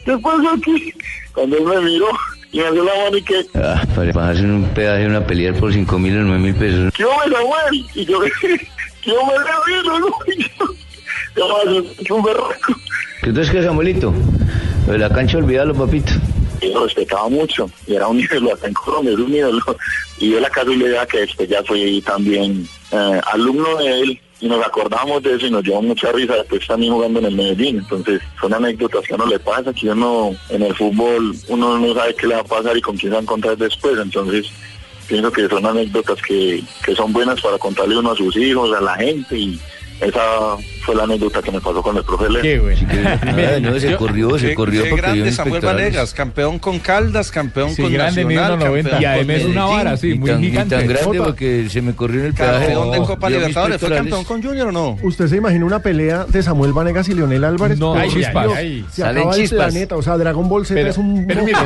¿qué 0.05 0.19
pasó 0.19 0.51
aquí? 0.51 0.93
Cuando 1.33 1.57
él 1.57 1.65
me 1.65 1.81
miró 1.83 2.09
y 2.53 2.59
me 2.59 2.67
hace 2.67 2.77
la 2.77 2.85
mano 3.05 3.17
y 3.17 3.23
que, 3.23 3.47
Ah, 3.55 3.83
para 3.95 4.13
bajarse 4.13 4.43
en 4.43 4.51
un 4.53 4.65
peaje, 4.71 5.07
una 5.07 5.27
pelear 5.27 5.55
por 5.55 5.73
cinco 5.73 5.99
mil 5.99 6.17
o 6.19 6.23
nueve 6.23 6.39
mil 6.43 6.55
pesos. 6.55 6.93
¿qué 6.95 7.05
hombre, 7.05 7.31
Samuel? 7.37 7.85
Y 7.95 8.05
yo, 8.05 8.21
¿qué 9.03 9.13
hombre, 9.13 9.37
Ramiro? 9.39 9.99
¿no? 10.01 10.07
Y 10.27 10.43
yo, 10.43 11.65
yo, 11.65 11.85
yo, 12.03 12.15
un 12.17 12.23
berraco. 12.23 12.75
¿qué, 13.23 13.63
Samuelito? 13.63 14.13
Lo 14.87 14.93
de 14.93 14.99
la 14.99 15.11
cancha, 15.11 15.39
olvídalo, 15.39 15.75
papito. 15.75 16.13
y 16.63 16.73
lo 16.73 16.85
respetaba 16.85 17.29
mucho 17.29 17.69
y 17.87 17.95
era 17.95 18.07
un 18.09 18.19
ídolo 18.21 18.55
acá 18.55 18.69
en 18.69 18.75
Colombia, 18.75 19.13
era 19.13 19.23
un 19.23 19.35
ídolo 19.35 19.77
y 20.19 20.31
yo 20.31 20.41
la 20.41 20.49
casualidad 20.49 21.07
que 21.09 21.19
después 21.21 21.49
ya 21.49 21.63
fui 21.65 22.01
también 22.03 22.67
eh, 22.93 23.21
alumno 23.33 23.77
de 23.77 24.01
él 24.01 24.21
y 24.41 24.49
nos 24.49 24.65
acordamos 24.65 25.23
de 25.23 25.35
eso 25.35 25.47
y 25.47 25.51
nos 25.51 25.65
llevó 25.65 25.81
mucha 25.83 26.13
risa 26.13 26.35
después 26.35 26.67
también 26.67 26.93
jugando 26.93 27.21
en 27.21 27.27
el 27.27 27.37
Medellín. 27.37 27.79
Entonces 27.79 28.21
son 28.41 28.53
anécdotas 28.53 29.07
que 29.07 29.15
a 29.15 29.17
uno 29.17 29.27
le 29.27 29.39
pasa 29.39 29.73
que 29.73 29.89
uno 29.89 30.37
en 30.51 30.63
el 30.63 30.75
fútbol 30.75 31.35
uno 31.49 31.79
no 31.79 31.95
sabe 31.95 32.15
qué 32.15 32.27
le 32.27 32.35
va 32.35 32.43
a 32.43 32.45
pasar 32.45 32.77
y 32.77 32.83
con 32.83 32.97
quién 32.97 33.11
se 33.11 33.15
va 33.15 33.21
a 33.21 33.23
encontrar 33.23 33.57
después. 33.57 33.99
Entonces 33.99 34.47
pienso 35.09 35.33
que 35.33 35.49
son 35.49 35.65
anécdotas 35.65 36.21
que, 36.21 36.63
que 36.85 36.95
son 36.95 37.13
buenas 37.13 37.41
para 37.41 37.59
contarle 37.59 37.97
uno 37.97 38.13
a 38.13 38.17
sus 38.17 38.37
hijos, 38.37 38.77
a 38.77 38.81
la 38.81 38.95
gente 38.97 39.39
y 39.39 39.61
esa 40.01 40.57
fue 40.87 40.95
la 40.95 41.03
anécdota 41.03 41.43
que 41.43 41.51
me 41.51 41.61
pasó 41.61 41.83
con 41.83 41.97
el 41.97 42.05
profe 42.05 42.31
Leo. 42.31 42.43
Qué 42.43 42.59
bueno. 42.61 42.81
Ah, 43.05 43.59
no, 43.61 43.79
se 43.81 43.91
Yo- 43.91 43.99
corrió, 43.99 44.39
se 44.39 44.49
qué- 44.51 44.55
corrió 44.55 44.85
qué 44.85 44.91
porque 44.91 45.03
grande 45.03 45.33
Samuel. 45.33 45.61
Vanegas, 45.61 46.15
campeón 46.15 46.59
con 46.61 46.79
Caldas, 46.79 47.31
campeón 47.33 47.71
Sí, 47.75 47.83
con 47.83 47.93
grande, 47.93 48.25
Nacional, 48.25 48.57
mide 48.59 48.67
1.90, 48.67 48.83
campeón 48.83 49.03
y 49.03 49.05
además 49.05 49.43
con 49.43 49.51
una 49.51 49.65
vara, 49.65 49.97
sí, 49.97 50.15
muy 50.15 50.31
tan, 50.31 50.41
gigante. 50.41 50.77
tan 50.77 50.87
grande 50.87 51.19
porque 51.19 51.67
se 51.69 51.83
me 51.83 51.93
corrió 51.95 52.21
en 52.21 52.27
el 52.27 52.35
peaje. 52.35 52.67
Campeón 52.67 52.91
de 52.93 52.99
Copa 52.99 53.31
Libertadores, 53.31 53.81
¿fue 53.81 53.91
campeón 53.91 54.25
con 54.25 54.43
Junior 54.43 54.69
o 54.69 54.73
no? 54.73 54.97
¿Usted 55.03 55.27
se 55.27 55.37
imagina 55.37 55.65
una 55.65 55.81
pelea 55.81 56.25
de 56.25 56.43
Samuel 56.43 56.73
Vanegas 56.73 57.09
y 57.09 57.15
Leonel 57.15 57.43
Álvarez? 57.45 57.79
No, 57.79 57.93
Por 57.93 58.03
ay, 58.03 58.11
Dios, 58.15 58.27
ay, 58.35 58.51
ay. 58.57 58.87
Se 58.93 59.03
Salen 59.03 59.19
acaba 59.19 59.35
el 59.35 59.41
chispas. 59.43 59.59
planeta. 59.73 59.97
O 59.97 60.03
sea, 60.03 60.17
Dragon 60.17 60.49
Ball 60.49 60.65
Z 60.65 60.75
Pero, 60.75 60.91
es 60.91 60.99
un... 60.99 61.27
pero 61.27 61.43
mire, 61.45 61.59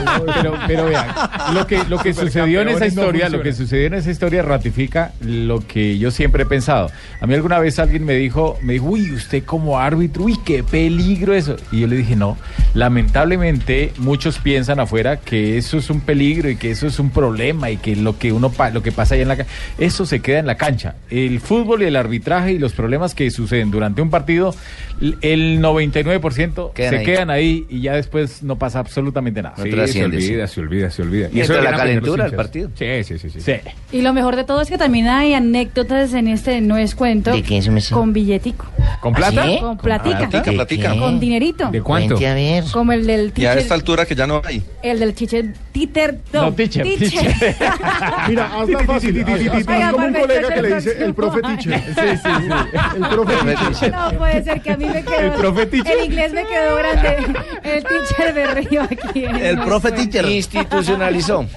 pero, 0.66 0.86
vean, 0.86 1.06
lo 1.54 1.66
que, 1.66 1.84
lo 1.88 1.98
que 1.98 2.14
sucedió 2.14 2.62
en 2.62 2.68
esa 2.70 2.86
historia, 2.86 3.28
lo 3.28 3.42
que 3.42 3.52
sucedió 3.52 3.86
en 3.88 3.94
esa 3.94 4.10
historia 4.10 4.42
ratifica 4.42 5.12
lo 5.20 5.60
que 5.60 5.98
yo 5.98 6.10
siempre 6.10 6.44
he 6.44 6.46
pensado. 6.46 6.90
A 7.20 7.26
mí 7.26 7.34
alguna 7.34 7.58
vez 7.58 7.78
alguien 7.78 8.04
me 8.04 8.14
dijo, 8.14 8.58
me 8.62 8.74
dijo, 8.74 8.86
uy, 8.86 9.09
usted 9.14 9.44
como 9.44 9.78
árbitro, 9.78 10.24
uy, 10.24 10.36
qué 10.44 10.62
peligro 10.62 11.34
eso. 11.34 11.56
Y 11.72 11.80
yo 11.80 11.86
le 11.86 11.96
dije, 11.96 12.16
no, 12.16 12.36
lamentablemente 12.74 13.92
muchos 13.98 14.38
piensan 14.38 14.80
afuera 14.80 15.18
que 15.18 15.56
eso 15.56 15.78
es 15.78 15.90
un 15.90 16.00
peligro 16.00 16.50
y 16.50 16.56
que 16.56 16.70
eso 16.70 16.86
es 16.86 16.98
un 16.98 17.10
problema 17.10 17.70
y 17.70 17.76
que 17.76 17.96
lo 17.96 18.18
que 18.18 18.32
uno 18.32 18.50
pa- 18.50 18.70
lo 18.70 18.82
que 18.82 18.92
pasa 18.92 19.14
ahí 19.14 19.22
en 19.22 19.28
la 19.28 19.36
cancha, 19.36 19.52
eso 19.78 20.04
se 20.06 20.20
queda 20.20 20.38
en 20.40 20.46
la 20.46 20.56
cancha. 20.56 20.96
El 21.10 21.40
fútbol 21.40 21.82
y 21.82 21.86
el 21.86 21.96
arbitraje 21.96 22.52
y 22.52 22.58
los 22.58 22.72
problemas 22.72 23.14
que 23.14 23.30
suceden 23.30 23.70
durante 23.70 24.02
un 24.02 24.10
partido, 24.10 24.54
el 25.22 25.60
99% 25.60 26.72
Quedan 26.74 26.90
se 26.90 26.98
ahí. 26.98 27.04
quedan 27.06 27.30
ahí 27.30 27.66
y 27.68 27.80
ya 27.80 27.94
después 27.94 28.42
no 28.42 28.56
pasa 28.56 28.78
absolutamente 28.80 29.42
nada. 29.42 29.54
No 29.58 29.64
Sí, 29.64 29.70
trasciende, 29.70 30.20
se 30.20 30.28
olvida, 30.30 30.46
se 30.46 30.60
olvida, 30.60 30.90
se 30.90 31.02
olvida. 31.02 31.28
Y 31.32 31.40
eso 31.40 31.54
la 31.54 31.60
viene 31.60 31.74
a 31.76 31.78
aprender 31.78 32.00
calentura 32.02 32.24
del 32.24 32.34
partido. 32.34 32.70
Sí, 32.74 32.86
sí, 33.04 33.18
sí, 33.18 33.30
sí. 33.30 33.40
Sí. 33.40 33.52
Y 33.92 34.02
lo 34.02 34.12
mejor 34.12 34.36
de 34.36 34.44
todo 34.44 34.60
es 34.60 34.68
que 34.68 34.78
también 34.78 35.08
hay 35.08 35.34
anécdotas 35.34 36.12
en 36.14 36.28
este 36.28 36.60
No 36.60 36.76
es 36.76 36.94
cuento 36.94 37.32
¿De 37.32 37.42
qué 37.42 37.62
sé? 37.62 37.70
con 37.94 38.12
billetico, 38.12 38.66
¿Con 39.00 39.14
plata? 39.14 39.44
¿Sí? 39.46 39.58
con 39.60 39.78
platica, 39.78 40.18
Platica, 40.28 40.52
platica. 40.52 40.94
con 40.98 41.18
dinerito, 41.18 41.70
¿De 41.70 41.80
cuánto? 41.80 42.16
Cuente 42.16 42.28
a 42.28 42.34
ver. 42.34 42.64
como 42.70 42.92
el 42.92 43.06
del 43.06 43.20
Y 43.28 43.30
a 43.30 43.32
teacher, 43.34 43.58
esta 43.58 43.74
altura 43.74 44.04
que 44.04 44.14
ya 44.14 44.26
no 44.26 44.42
hay. 44.44 44.62
el 44.82 45.00
del 45.00 45.14
teacher, 45.14 45.54
títer, 45.72 46.18
No, 46.34 46.52
teacher, 46.52 46.82
teacher. 46.84 47.34
Mira, 48.28 48.60
hazla 48.60 48.78
fácil. 48.84 49.24
haz- 49.24 49.90
como 49.92 50.06
un 50.06 50.12
colega 50.12 50.48
que 50.54 50.62
le 50.62 50.74
dice 50.76 51.02
el 51.04 51.14
profe 51.14 51.40
teacher. 51.40 51.80
Sí, 51.82 51.92
sí, 51.96 52.18
sí. 52.22 52.48
El 52.96 53.08
profe 53.08 53.34
teacher. 53.54 53.92
No 53.92 54.10
puede 54.18 54.44
ser 54.44 54.60
que 54.60 54.70
a 54.72 54.76
mí 54.76 54.84
me 54.84 55.02
quedó. 55.02 55.18
El 55.18 55.30
profe 55.32 55.66
teacher. 55.66 55.96
El 55.98 56.04
inglés 56.04 56.32
me 56.34 56.44
quedó 56.44 56.76
grande. 56.76 57.16
El 57.62 57.84
teacher 57.84 58.34
de 58.34 58.46
Río 58.54 58.82
aquí. 58.82 59.24
El 59.24 59.56
No 59.56 59.64
profe 59.64 59.92
teacher. 59.92 60.26
Institucionalizó. 60.28 61.46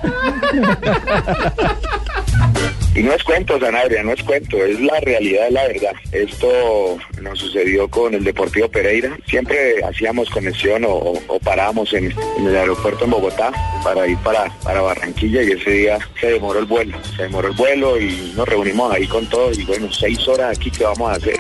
Y 2.96 3.02
no 3.02 3.12
es 3.14 3.24
cuento, 3.24 3.60
Sanabria, 3.60 4.04
no 4.04 4.12
es 4.14 4.22
cuento, 4.22 4.58
es 4.64 4.80
la 4.80 5.00
realidad, 5.00 5.48
la 5.50 5.68
verdad. 5.68 5.94
Esto 6.12 6.98
nos 7.22 7.40
sucedió 7.40 7.88
con 7.88 8.14
el 8.14 8.24
Deportivo 8.24 8.70
Pereira. 8.70 9.18
Siempre 9.28 9.84
hacíamos 9.84 10.30
conexión 10.30 10.86
o, 10.86 10.92
o- 11.28 11.40
parábamos 11.40 11.92
en, 11.94 12.14
el 12.38 12.56
aeropuerto 12.56 13.06
en 13.06 13.12
Bogotá 13.12 13.52
para 13.84 14.08
ir 14.08 14.18
para, 14.20 14.46
para 14.64 14.82
Barranquilla 14.82 15.42
y 15.42 15.52
ese 15.54 15.72
día 15.72 15.98
se 16.22 16.34
demoró 16.34 16.60
el 16.60 16.66
vuelo. 16.66 16.96
Se 17.16 17.24
demoró 17.24 17.48
el 17.48 17.56
vuelo 17.56 18.00
y 18.00 18.32
nos 18.36 18.48
reunimos 18.48 18.94
ahí 18.94 19.08
con 19.08 19.28
todos 19.28 19.58
y 19.58 19.64
bueno, 19.64 19.92
seis 19.92 20.28
horas 20.28 20.56
aquí, 20.56 20.70
¿qué 20.70 20.84
vamos 20.84 21.10
a 21.12 21.16
hacer? 21.16 21.36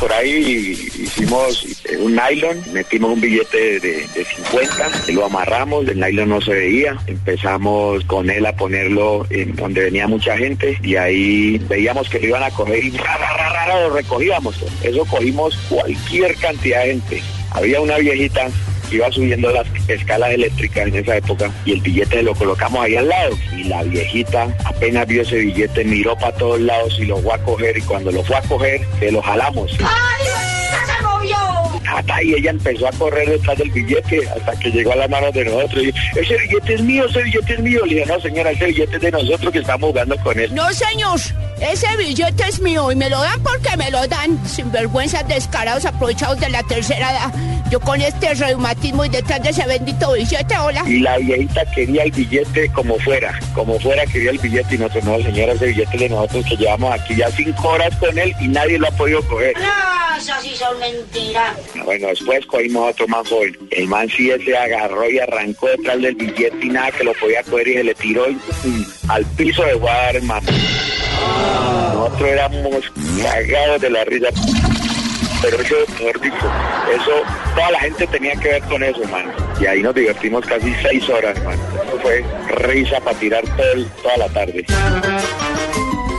Por 0.00 0.12
ahí 0.12 0.76
hicimos 0.98 1.66
un 1.98 2.14
nylon, 2.14 2.62
metimos 2.72 3.12
un 3.12 3.20
billete 3.20 3.80
de, 3.80 4.06
de 4.06 4.24
50, 4.24 5.12
lo 5.12 5.24
amarramos, 5.24 5.86
el 5.88 5.98
nylon 5.98 6.28
no 6.28 6.40
se 6.40 6.52
veía, 6.52 6.96
empezamos 7.06 8.04
con 8.04 8.30
él 8.30 8.46
a 8.46 8.54
ponerlo 8.54 9.26
en 9.30 9.56
donde 9.56 9.84
venía 9.84 10.06
mucha 10.06 10.36
gente 10.36 10.78
y 10.82 10.96
ahí 10.96 11.58
veíamos 11.68 12.08
que 12.08 12.20
lo 12.20 12.26
iban 12.28 12.42
a 12.42 12.50
coger 12.50 12.84
y 12.84 12.90
ra, 12.90 13.16
ra, 13.16 13.66
ra, 13.66 13.80
lo 13.80 13.94
recogíamos. 13.94 14.56
Eso 14.82 15.04
cogimos 15.04 15.56
cualquier 15.68 16.34
cantidad 16.36 16.82
de 16.82 16.90
gente. 16.90 17.22
Había 17.50 17.80
una 17.80 17.98
viejita 17.98 18.48
iba 18.90 19.10
subiendo 19.10 19.50
las 19.50 19.66
escalas 19.88 20.30
eléctricas 20.30 20.88
en 20.88 20.96
esa 20.96 21.16
época 21.16 21.50
y 21.64 21.72
el 21.72 21.80
billete 21.80 22.22
lo 22.22 22.34
colocamos 22.34 22.84
ahí 22.84 22.96
al 22.96 23.08
lado 23.08 23.36
y 23.56 23.64
la 23.64 23.82
viejita 23.82 24.48
apenas 24.64 25.06
vio 25.06 25.22
ese 25.22 25.36
billete 25.38 25.84
miró 25.84 26.16
para 26.16 26.32
todos 26.36 26.60
lados 26.60 26.96
y 26.98 27.06
lo 27.06 27.18
fue 27.18 27.34
a 27.34 27.38
coger 27.38 27.76
y 27.78 27.82
cuando 27.82 28.10
lo 28.12 28.22
fue 28.24 28.36
a 28.36 28.42
coger 28.42 28.80
se 28.98 29.12
lo 29.12 29.22
jalamos 29.22 29.72
¡Se 29.72 31.02
movió! 31.02 31.36
Hasta 31.90 32.22
y 32.22 32.34
ella 32.34 32.50
empezó 32.50 32.88
a 32.88 32.92
correr 32.92 33.28
detrás 33.28 33.58
del 33.58 33.70
billete 33.70 34.28
hasta 34.28 34.58
que 34.58 34.70
llegó 34.70 34.92
a 34.92 34.96
las 34.96 35.10
manos 35.10 35.32
de 35.32 35.44
nosotros 35.44 35.84
y 35.84 35.88
ese 36.18 36.36
billete 36.36 36.74
es 36.74 36.82
mío, 36.82 37.06
ese 37.06 37.22
billete 37.22 37.54
es 37.54 37.60
mío. 37.60 37.84
Le 37.86 37.94
dije, 37.94 38.06
no 38.06 38.20
señora, 38.20 38.50
ese 38.50 38.66
billete 38.66 38.96
es 38.96 39.02
de 39.02 39.10
nosotros 39.10 39.52
que 39.52 39.58
estamos 39.60 39.90
jugando 39.90 40.16
con 40.18 40.38
él. 40.38 40.54
No, 40.54 40.70
señor. 40.72 41.18
Ese 41.60 41.86
billete 41.96 42.44
es 42.48 42.60
mío 42.60 42.90
y 42.92 42.96
me 42.96 43.10
lo 43.10 43.20
dan 43.20 43.42
porque 43.42 43.76
me 43.76 43.90
lo 43.90 44.06
dan. 44.06 44.38
Sinvergüenzas 44.46 45.26
descarados 45.26 45.84
aprovechados 45.84 46.38
de 46.40 46.48
la 46.50 46.62
tercera 46.62 47.10
edad. 47.10 47.32
Yo 47.70 47.80
con 47.80 48.00
este 48.00 48.32
reumatismo 48.34 49.04
y 49.04 49.08
detrás 49.10 49.42
de 49.42 49.50
ese 49.50 49.66
bendito 49.66 50.12
billete, 50.12 50.56
hola. 50.56 50.82
Y 50.86 51.00
la 51.00 51.18
viejita 51.18 51.64
quería 51.74 52.04
el 52.04 52.12
billete 52.12 52.68
como 52.70 52.98
fuera, 53.00 53.38
como 53.54 53.78
fuera 53.78 54.06
quería 54.06 54.30
el 54.30 54.38
billete 54.38 54.76
y 54.76 54.78
nosotros, 54.78 55.04
no 55.04 55.22
señora, 55.22 55.52
ese 55.52 55.66
billete 55.66 55.98
de 55.98 56.08
nosotros 56.08 56.46
que 56.46 56.56
llevamos 56.56 56.94
aquí 56.98 57.16
ya 57.16 57.30
cinco 57.30 57.68
horas 57.68 57.94
con 57.96 58.16
él 58.18 58.34
y 58.40 58.48
nadie 58.48 58.78
lo 58.78 58.88
ha 58.88 58.92
podido 58.92 59.20
coger. 59.28 59.54
No, 59.58 60.16
eso 60.16 60.32
sí 60.40 60.56
son 60.56 60.78
mentiras. 60.78 61.56
Bueno, 61.84 62.08
después 62.08 62.46
cogimos 62.46 62.86
a 62.86 62.90
otro 62.90 63.08
man 63.08 63.24
joven. 63.24 63.58
El 63.70 63.86
man 63.86 64.08
sí 64.08 64.30
se 64.44 64.56
agarró 64.56 65.10
y 65.10 65.18
arrancó 65.18 65.68
detrás 65.68 66.00
del 66.00 66.14
billete 66.14 66.58
y 66.62 66.68
nada 66.70 66.90
que 66.92 67.04
lo 67.04 67.12
podía 67.14 67.42
coger 67.42 67.68
y 67.68 67.74
se 67.74 67.84
le 67.84 67.94
tiró 67.94 68.30
y, 68.30 68.38
y 68.64 68.86
al 69.08 69.26
piso 69.26 69.62
de 69.64 69.74
guardar 69.74 70.16
el 70.16 70.22
man. 70.22 70.42
Nosotros 71.94 72.28
éramos 72.28 72.92
cagados 73.22 73.80
de 73.80 73.90
la 73.90 74.04
risa. 74.04 74.28
Pero 75.40 75.60
eso, 75.60 75.76
mejor 76.00 76.20
dicho, 76.20 76.52
eso, 76.92 77.12
toda 77.54 77.70
la 77.70 77.80
gente 77.80 78.06
tenía 78.08 78.32
que 78.32 78.48
ver 78.48 78.62
con 78.64 78.82
eso, 78.82 79.02
hermano. 79.02 79.30
Y 79.60 79.66
ahí 79.66 79.82
nos 79.82 79.94
divertimos 79.94 80.44
casi 80.44 80.74
seis 80.82 81.08
horas, 81.08 81.36
hermano. 81.36 81.62
Eso 81.86 81.98
fue 82.00 82.24
risa 82.56 83.00
para 83.00 83.16
tirar 83.18 83.44
todo 83.56 83.84
toda 84.02 84.16
la 84.16 84.28
tarde. 84.30 84.64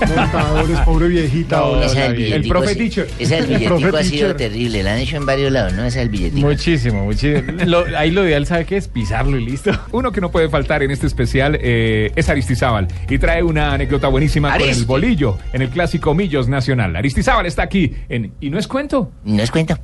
Montadores, 0.07 0.79
pobre 0.81 1.07
viejita. 1.07 1.57
No, 1.57 1.65
hola, 1.65 1.85
esa 1.85 1.93
hola, 1.95 2.03
del 2.07 2.13
billetico, 2.15 2.35
el 2.43 2.47
profe 2.49 2.65
ese- 2.71 2.75
teacher. 2.75 3.07
Ese 3.19 3.35
del 3.35 3.43
El 3.43 3.49
billetico 3.49 3.97
ha 3.97 4.03
sido 4.03 4.27
teacher. 4.27 4.37
terrible. 4.37 4.83
La 4.83 4.93
han 4.93 4.99
hecho 4.99 5.17
en 5.17 5.25
varios 5.25 5.51
lados, 5.51 5.73
¿no? 5.73 5.83
Ese 5.85 5.99
del 5.99 6.09
billetico. 6.09 6.47
Muchísimo, 6.47 7.03
muchísimo. 7.05 7.51
Lo- 7.65 7.85
ahí 7.97 8.11
lo 8.11 8.25
ideal, 8.27 8.45
¿sabe 8.45 8.65
qué 8.65 8.77
es? 8.77 8.87
Pisarlo 8.87 9.37
y 9.37 9.45
listo. 9.45 9.71
Uno 9.91 10.11
que 10.11 10.21
no 10.21 10.31
puede 10.31 10.49
faltar 10.49 10.83
en 10.83 10.91
este 10.91 11.07
especial 11.07 11.57
eh, 11.61 12.11
es 12.15 12.29
Aristizábal 12.29 12.87
y 13.09 13.17
trae 13.17 13.43
una 13.43 13.73
anécdota 13.73 14.07
buenísima 14.07 14.51
con 14.57 14.67
el 14.67 14.85
bolillo 14.85 15.37
en 15.53 15.61
el 15.61 15.69
clásico 15.69 16.13
Millos 16.13 16.47
Nacional. 16.47 16.95
Aristizábal 16.95 17.45
está 17.45 17.63
aquí 17.63 17.93
en 18.09 18.31
Y 18.39 18.49
no 18.49 18.59
es 18.59 18.67
cuento. 18.67 19.11
No 19.25 19.41
es 19.43 19.51
cuento. 19.51 19.77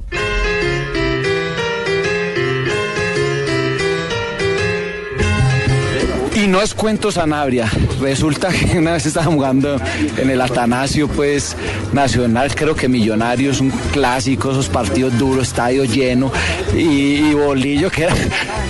Y 6.45 6.47
no 6.47 6.61
es 6.61 6.75
cuento 6.75 7.11
Sanabria. 7.11 7.67
Resulta 7.99 8.49
que 8.49 8.77
una 8.77 8.93
vez 8.93 9.07
estaba 9.07 9.25
jugando 9.25 9.81
en 10.15 10.29
el 10.29 10.39
Atanasio, 10.39 11.07
pues, 11.07 11.57
nacional, 11.91 12.53
creo 12.53 12.75
que 12.75 12.87
Millonarios, 12.87 13.61
un 13.61 13.71
clásico, 13.71 14.51
esos 14.51 14.69
partidos 14.69 15.17
duros, 15.17 15.47
estadio 15.47 15.85
lleno, 15.85 16.31
y, 16.77 17.33
Bolillo, 17.33 17.89
que 17.89 18.03
era 18.03 18.13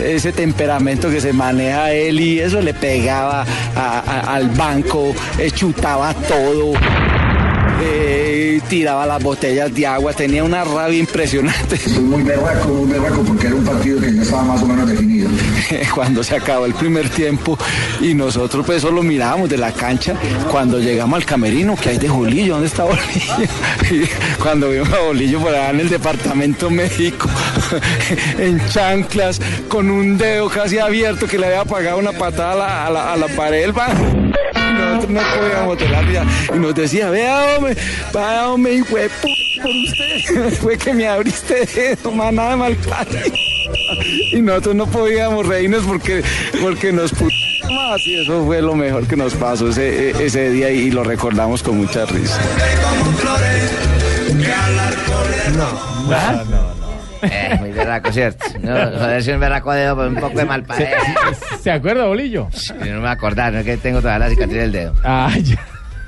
ese 0.01 0.31
temperamento 0.31 1.09
que 1.09 1.19
se 1.19 1.33
maneja 1.33 1.91
él, 1.91 2.21
y 2.21 2.39
eso 2.39 2.61
le 2.61 2.73
pegaba 2.73 3.45
al 3.75 4.47
banco, 4.51 5.13
chutaba 5.53 6.13
todo. 6.13 6.75
Eh, 7.81 8.59
tiraba 8.69 9.05
las 9.05 9.21
botellas 9.21 9.73
de 9.73 9.85
agua, 9.87 10.13
tenía 10.13 10.43
una 10.43 10.63
rabia 10.63 10.97
impresionante. 10.99 11.79
Muy 12.01 12.23
berraco, 12.23 12.69
muy 12.69 12.89
berraco, 12.91 13.21
porque 13.23 13.47
era 13.47 13.55
un 13.55 13.63
partido 13.65 13.99
que 14.01 14.13
ya 14.13 14.21
estaba 14.21 14.43
más 14.43 14.61
o 14.63 14.65
menos 14.67 14.87
definido. 14.89 15.29
cuando 15.95 16.23
se 16.23 16.35
acabó 16.35 16.65
el 16.65 16.73
primer 16.73 17.09
tiempo 17.09 17.57
y 18.01 18.13
nosotros 18.13 18.65
pues 18.65 18.81
solo 18.81 19.01
mirábamos 19.03 19.49
de 19.49 19.57
la 19.57 19.71
cancha 19.71 20.13
cuando 20.51 20.79
llegamos 20.79 21.17
al 21.17 21.25
camerino 21.25 21.75
que 21.75 21.89
hay 21.89 21.97
de 21.97 22.09
Bolillo, 22.09 22.53
¿dónde 22.53 22.67
está 22.67 22.83
Bolillo? 22.83 24.05
Cuando 24.41 24.69
vimos 24.69 24.91
a 24.93 24.99
Bolillo 24.99 25.39
por 25.39 25.49
allá 25.53 25.69
en 25.71 25.79
el 25.81 25.89
departamento 25.89 26.69
médico 26.69 27.27
en 28.37 28.61
chanclas 28.67 29.39
con 29.67 29.89
un 29.89 30.17
dedo 30.17 30.49
casi 30.49 30.77
abierto 30.77 31.27
que 31.27 31.37
le 31.39 31.47
había 31.47 31.65
pagado 31.65 31.97
una 31.97 32.11
patada 32.11 32.53
a 32.53 32.55
la, 32.55 32.85
a 32.85 32.89
la- 32.89 33.13
a 33.13 33.17
la 33.17 33.27
pared 33.29 33.61
del 33.61 33.71
baño. 33.73 34.24
Y 34.75 34.81
nosotros 34.81 35.09
no 35.11 35.21
podíamos 35.39 35.77
tener 35.77 36.05
risa. 36.05 36.25
y 36.55 36.59
nos 36.59 36.75
decía, 36.75 37.09
vea 37.09 37.55
hombre, 37.57 37.75
vea 38.13 38.47
hombre, 38.49 38.73
de 38.75 39.09
pu- 39.09 39.61
por 39.61 39.71
usted, 39.71 40.53
fue 40.61 40.77
que 40.77 40.93
me 40.93 41.07
abriste 41.07 41.67
eso, 41.91 42.11
maná 42.11 42.51
de 42.51 42.55
mal 42.57 42.75
parido". 42.75 43.19
Y 44.33 44.41
nosotros 44.41 44.75
no 44.75 44.85
podíamos 44.87 45.47
reírnos 45.47 45.83
porque, 45.83 46.23
porque 46.61 46.91
nos 46.91 47.11
más 47.69 47.99
y 48.05 48.21
eso 48.21 48.45
fue 48.45 48.61
lo 48.61 48.75
mejor 48.75 49.07
que 49.07 49.15
nos 49.15 49.33
pasó 49.33 49.69
ese, 49.69 50.11
ese 50.23 50.49
día 50.51 50.69
y 50.69 50.91
lo 50.91 51.03
recordamos 51.03 51.63
con 51.63 51.77
mucha 51.77 52.05
risa. 52.05 52.39
No, 55.57 55.67
no, 56.09 56.45
no. 56.45 56.74
Eh, 57.31 57.57
muy 57.59 57.71
berraco, 57.71 58.11
¿cierto? 58.11 58.45
No, 58.61 58.73
joderse 58.73 59.33
un 59.33 59.39
berraco 59.39 59.71
dedo 59.71 59.95
por 59.95 60.07
un 60.07 60.15
poco 60.15 60.37
de 60.37 60.45
mal 60.45 60.65
¿Se, 60.75 60.89
¿Se 61.61 61.71
acuerda, 61.71 62.05
Bolillo? 62.05 62.47
Yo 62.83 62.93
no 62.95 63.01
me 63.01 63.09
acordar, 63.09 63.53
no 63.53 63.59
es 63.59 63.65
que 63.65 63.77
tengo 63.77 64.01
toda 64.01 64.19
la 64.19 64.29
cicatriz 64.29 64.57
del 64.59 64.71
dedo. 64.71 64.93
Ah, 65.03 65.31
ya. 65.41 65.59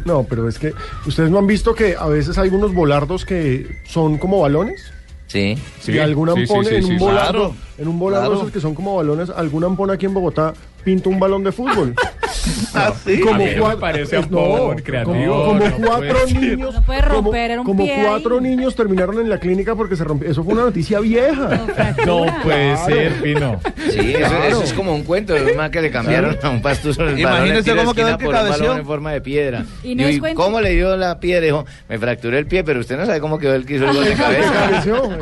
No, 0.06 0.24
pero 0.24 0.48
es 0.48 0.58
que 0.58 0.74
ustedes 1.06 1.30
no 1.30 1.40
han 1.40 1.48
visto 1.48 1.74
que 1.76 1.96
a 2.00 2.06
veces 2.08 2.38
hay 2.38 2.50
unos 2.50 2.74
volardos 2.74 3.26
que 3.26 3.68
son 3.86 4.18
como 4.18 4.40
balones. 4.42 4.94
Sí. 5.28 5.58
y 5.88 6.00
algún 6.00 6.30
sí, 6.30 6.36
sí, 6.36 6.42
ampón 6.44 6.66
sí, 6.66 6.76
en 6.76 6.84
sí, 6.84 6.92
un 6.94 7.00
sí. 7.00 7.04
volardo, 7.04 7.32
Claro, 7.50 7.56
en 7.78 7.88
un 7.90 8.00
volardo 8.00 8.28
claro. 8.28 8.42
esos 8.42 8.54
que 8.54 8.62
son 8.62 8.74
como 8.74 8.96
balones, 8.96 9.30
algún 9.30 9.66
ampón 9.66 9.92
aquí 9.92 10.06
en 10.06 10.14
Bogotá 10.14 10.54
pinta 10.86 11.10
un 11.10 11.20
balón 11.20 11.44
de 11.44 11.52
fútbol. 11.52 11.94
sí. 13.06 13.20
Como 13.22 13.44
A 13.44 13.48
cuatro, 13.60 13.80
parece 13.80 14.18
eh, 14.18 14.26
no, 14.30 14.76
creativo, 14.84 15.46
como, 15.46 15.60
como 15.60 15.80
no 15.80 15.88
cuatro 15.88 16.08
puede 16.14 16.28
ser. 16.28 16.40
niños, 16.42 16.74
No 16.76 16.82
puede 16.84 17.02
como, 17.02 17.14
romper, 17.22 17.52
era 17.52 17.60
un 17.62 17.66
como 17.66 17.88
cuatro 18.04 18.42
niños 18.42 18.76
terminaron 18.76 19.20
en 19.20 19.30
la 19.30 19.40
clínica 19.40 19.76
porque 19.76 19.96
se 19.96 20.04
rompió. 20.04 20.30
Eso 20.30 20.44
fue 20.44 20.54
una 20.54 20.64
noticia 20.64 21.00
vieja. 21.00 21.62
No 22.06 22.26
puede 22.44 22.74
Claro. 22.74 22.86
ser, 22.86 23.14
Pino. 23.22 23.60
Sí, 23.90 24.00
eso, 24.12 24.18
Claro. 24.30 24.44
eso 24.48 24.64
es 24.64 24.74
como 24.74 24.94
un 24.94 25.04
cuento 25.04 25.34
de 25.34 25.52
un 25.52 25.58
man 25.58 25.72
que 25.72 25.82
le 25.82 25.92
cambiaron 25.92 26.34
Claro. 26.34 26.48
a 26.48 26.52
un 26.52 26.62
pastuso 26.62 27.02
el 27.04 27.08
balón 27.08 27.20
Imagínese 27.48 27.72
en 27.72 27.78
cómo 27.78 27.94
quedó 27.94 28.08
el 28.10 28.18
que 28.18 28.28
cabeció. 28.30 28.78
en 28.78 28.86
forma 28.86 29.12
de 29.12 29.22
piedra. 29.22 29.66
Y 29.84 29.96
no. 29.96 30.06
¿Cómo 30.36 30.62
le 30.62 30.72
dio 30.72 30.96
la 30.98 31.20
piedra? 31.20 31.46
Dijo, 31.46 31.66
me 31.90 31.98
fracturé 32.00 32.40
el 32.40 32.48
pie, 32.48 32.64
pero 32.64 32.80
usted 32.80 32.98
no 32.98 33.06
sabe 33.06 33.20
cómo 33.20 33.38
quedó 33.40 33.56
el 33.56 33.66
que 33.66 33.76
hizo 33.76 33.86
el 33.90 33.96
gol 33.96 34.06
de 34.06 34.14
cabeza. 34.16 34.70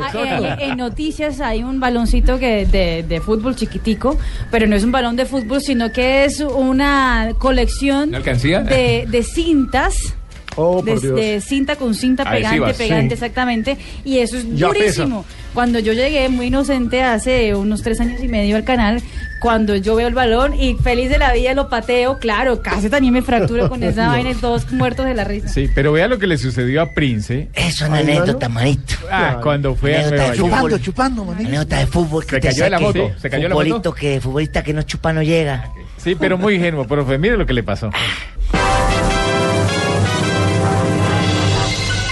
Ah, 0.00 0.12
eh, 0.14 0.56
en 0.60 0.76
noticias 0.76 1.40
hay 1.40 1.62
un 1.62 1.80
baloncito 1.80 2.38
que 2.38 2.66
de, 2.66 3.04
de 3.06 3.20
fútbol 3.20 3.56
chiquitico, 3.56 4.18
pero 4.50 4.66
no 4.66 4.76
es 4.76 4.84
un 4.84 4.92
balón 4.92 5.16
de 5.16 5.26
fútbol, 5.26 5.60
sino 5.60 5.92
que 5.92 6.24
es 6.24 6.40
una 6.40 7.32
colección 7.38 8.10
de, 8.10 9.06
de 9.08 9.22
cintas. 9.22 10.14
Oh, 10.58 10.82
de, 10.82 10.92
por 10.92 11.00
Dios. 11.02 11.16
de 11.16 11.40
cinta 11.42 11.76
con 11.76 11.94
cinta 11.94 12.24
pegante, 12.24 12.72
pegante, 12.72 13.08
sí. 13.08 13.14
exactamente. 13.14 13.76
Y 14.04 14.18
eso 14.18 14.38
es 14.38 14.46
Ya 14.56 14.68
durísimo. 14.68 15.24
Cuando 15.52 15.78
yo 15.78 15.92
llegué 15.92 16.28
muy 16.30 16.46
inocente 16.46 17.02
hace 17.02 17.54
unos 17.54 17.82
tres 17.82 18.00
años 18.00 18.22
y 18.22 18.28
medio 18.28 18.56
al 18.56 18.64
canal, 18.64 19.02
cuando 19.40 19.76
yo 19.76 19.94
veo 19.96 20.08
el 20.08 20.14
balón 20.14 20.58
y 20.58 20.74
feliz 20.74 21.10
de 21.10 21.18
la 21.18 21.32
vida 21.32 21.54
lo 21.54 21.68
pateo, 21.68 22.18
claro, 22.18 22.62
casi 22.62 22.88
también 22.88 23.12
me 23.12 23.22
fracturo 23.22 23.68
con 23.68 23.82
esa 23.82 24.08
vaina 24.08 24.30
y 24.30 24.34
todos 24.34 24.70
muertos 24.72 25.06
de 25.06 25.14
la 25.14 25.24
risa. 25.24 25.48
Sí, 25.48 25.68
pero 25.74 25.92
vea 25.92 26.08
lo 26.08 26.18
que 26.18 26.26
le 26.26 26.38
sucedió 26.38 26.82
a 26.82 26.92
Prince. 26.94 27.48
Es 27.54 27.80
una 27.82 27.98
anécdota, 27.98 28.48
manito. 28.48 28.94
Ah, 29.10 29.40
cuando 29.42 29.74
fue 29.74 29.96
a 29.96 30.08
Nueva 30.10 30.34
York. 30.34 30.54
Fútbol. 30.56 30.80
chupando, 30.80 31.24
manito. 31.24 31.48
Anécdota 31.48 31.78
de 31.78 31.86
fútbol. 31.86 32.24
que 32.24 32.36
Se 32.36 32.40
cayó 32.40 32.64
de 32.64 32.70
la 32.70 32.80
moto, 32.80 33.10
se 33.20 33.30
cayó 33.30 33.48
la 33.48 33.54
moto. 33.54 33.92
Que, 33.94 34.20
futbolista 34.20 34.62
que 34.62 34.72
no 34.72 34.82
chupa 34.82 35.12
no 35.12 35.22
llega. 35.22 35.70
Sí, 36.06 36.14
pero 36.14 36.38
muy 36.38 36.54
ingenuo, 36.54 36.86
profe. 36.86 37.18
Mire 37.18 37.36
lo 37.36 37.44
que 37.44 37.52
le 37.52 37.64
pasó. 37.64 37.90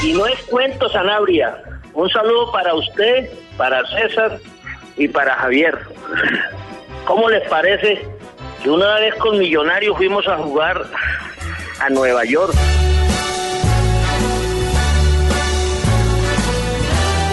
Y 0.03 0.13
no 0.15 0.27
es 0.27 0.43
cuento, 0.51 0.89
Sanabria. 0.89 1.57
Un 1.93 2.11
saludo 2.11 2.51
para 2.51 2.75
usted, 2.75 3.31
para 3.57 3.87
César 3.87 4.41
y 4.97 5.07
para 5.07 5.37
Javier. 5.37 5.79
¿Cómo 7.07 7.31
les 7.31 7.49
parece 7.49 8.05
que 8.65 8.69
una 8.69 8.97
vez 8.99 9.15
con 9.15 9.39
Millonarios 9.39 9.97
fuimos 9.97 10.27
a 10.27 10.39
jugar 10.39 10.87
a 11.79 11.89
Nueva 11.89 12.25
York? 12.25 12.53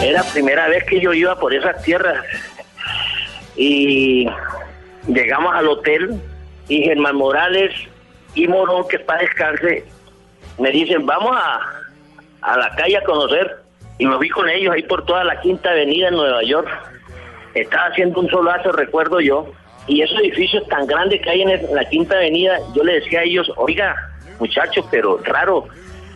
Era 0.03 0.22
primera 0.32 0.68
vez 0.68 0.84
que 0.84 1.01
yo 1.01 1.12
iba 1.12 1.39
por 1.39 1.55
esas 1.55 1.82
tierras. 1.82 2.24
Y 3.55 4.28
llegamos 5.07 5.55
al 5.55 5.68
hotel 5.68 6.22
y 6.72 6.84
Germán 6.84 7.17
Morales 7.17 7.74
y 8.34 8.47
Morón, 8.47 8.88
que 8.88 8.97
para 8.99 9.19
descanse, 9.19 9.84
me 10.57 10.72
dicen, 10.72 11.05
vamos 11.05 11.36
a, 11.36 11.59
a 12.41 12.57
la 12.57 12.69
calle 12.78 12.95
a 12.95 13.03
conocer. 13.03 13.57
y 13.97 14.05
me 14.05 14.15
fui 14.15 14.30
con 14.30 14.47
ellos 14.47 14.74
ahí 14.74 14.84
por 14.84 15.05
toda 15.05 15.26
la 15.26 15.38
Quinta 15.41 15.69
Avenida 15.72 16.07
en 16.07 16.15
Nueva 16.15 16.41
York. 16.43 16.69
Estaba 17.55 17.88
haciendo 17.88 18.22
un 18.22 18.30
solazo, 18.30 18.72
recuerdo 18.72 19.19
yo, 19.19 19.51
y 19.88 20.01
esos 20.01 20.17
edificios 20.19 20.65
tan 20.69 20.88
grandes 20.88 21.22
que 21.22 21.30
hay 21.30 21.41
en 21.41 21.76
la 21.76 21.84
Quinta 21.89 22.15
Avenida, 22.15 22.57
yo 22.74 22.86
le 22.86 23.01
decía 23.01 23.19
a 23.19 23.24
ellos, 23.24 23.51
oiga, 23.57 23.93
muchachos, 24.39 24.86
pero 24.89 25.19
raro, 25.26 25.67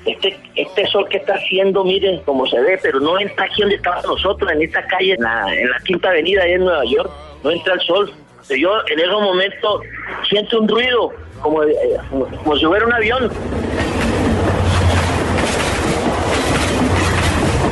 este, 0.05 0.39
este 0.55 0.87
sol 0.87 1.05
que 1.09 1.17
está 1.17 1.33
haciendo, 1.33 1.83
miren 1.83 2.21
cómo 2.21 2.47
se 2.47 2.61
ve, 2.61 2.79
pero 2.81 3.01
no 3.01 3.19
entra 3.19 3.45
aquí 3.45 3.61
donde 3.61 3.75
estábamos 3.75 4.05
nosotros, 4.05 4.49
en 4.53 4.61
esta 4.61 4.87
calle, 4.87 5.15
en 5.15 5.21
la, 5.21 5.53
en 5.53 5.69
la 5.69 5.79
Quinta 5.79 6.11
Avenida 6.11 6.43
ahí 6.43 6.53
en 6.53 6.63
Nueva 6.63 6.85
York, 6.85 7.11
no 7.43 7.51
entra 7.51 7.73
el 7.73 7.81
sol. 7.81 8.13
Yo 8.49 8.69
en 8.87 8.99
esos 8.99 9.21
momentos 9.21 9.81
siento 10.29 10.59
un 10.61 10.67
ruido, 10.67 11.11
como, 11.41 11.63
eh, 11.63 11.75
como, 12.43 12.55
si 12.57 12.65
hubiera 12.65 12.85
un 12.85 12.93
avión. 12.93 13.31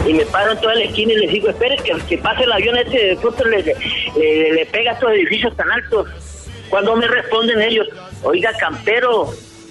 Y 0.06 0.14
me 0.14 0.26
paro 0.26 0.52
en 0.52 0.60
toda 0.60 0.76
la 0.76 0.84
esquina 0.84 1.14
y 1.14 1.18
les 1.18 1.32
digo, 1.32 1.50
espere 1.50 1.78
que, 1.78 1.94
que 2.10 2.18
pase 2.18 2.44
el 2.44 2.52
avión 2.52 2.78
ese, 2.78 2.98
de 2.98 3.16
pronto 3.18 3.46
le, 3.46 3.64
le- 3.64 4.52
le 4.54 4.66
pega 4.66 4.92
a 4.92 4.94
estos 4.96 5.12
edificios 5.12 5.56
tan 5.56 5.70
altos. 5.72 6.08
Cuando 6.70 6.96
me 6.96 7.08
responden 7.08 7.62
ellos, 7.62 7.88
oiga, 8.24 8.52
campero, 8.60 9.30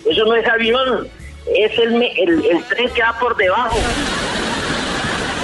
eso 0.09 0.25
no 0.25 0.35
es 0.35 0.47
avión, 0.49 1.09
es 1.55 1.79
el, 1.79 2.03
el, 2.03 2.65
tren 2.69 2.89
que 2.91 3.03
va 3.03 3.19
por 3.19 3.37
debajo. 3.37 3.77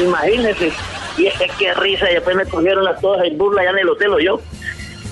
Imagínense. 0.00 0.72
Y 1.18 1.26
es 1.26 1.34
que 1.58 1.74
risa, 1.74 2.08
y 2.10 2.14
después 2.14 2.36
me 2.36 2.44
cogieron 2.46 2.86
a 2.86 2.94
todas 2.96 3.24
en 3.26 3.36
burla 3.36 3.62
allá 3.62 3.70
en 3.72 3.78
el 3.80 3.88
hotel 3.88 4.14
o 4.14 4.20
yo. 4.20 4.40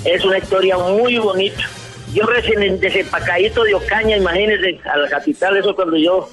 Es 0.07 0.25
una 0.25 0.39
historia 0.39 0.79
muy 0.79 1.19
bonita. 1.19 1.63
Yo 2.15 2.25
recién 2.25 2.63
en- 2.63 2.81
desempacadito 2.81 3.65
de 3.65 3.75
Ocaña, 3.75 4.17
imagínense, 4.17 4.79
a 4.89 4.97
la 4.97 5.09
capital, 5.09 5.57
eso 5.57 5.75
cuando 5.75 5.97
yo 5.97 6.29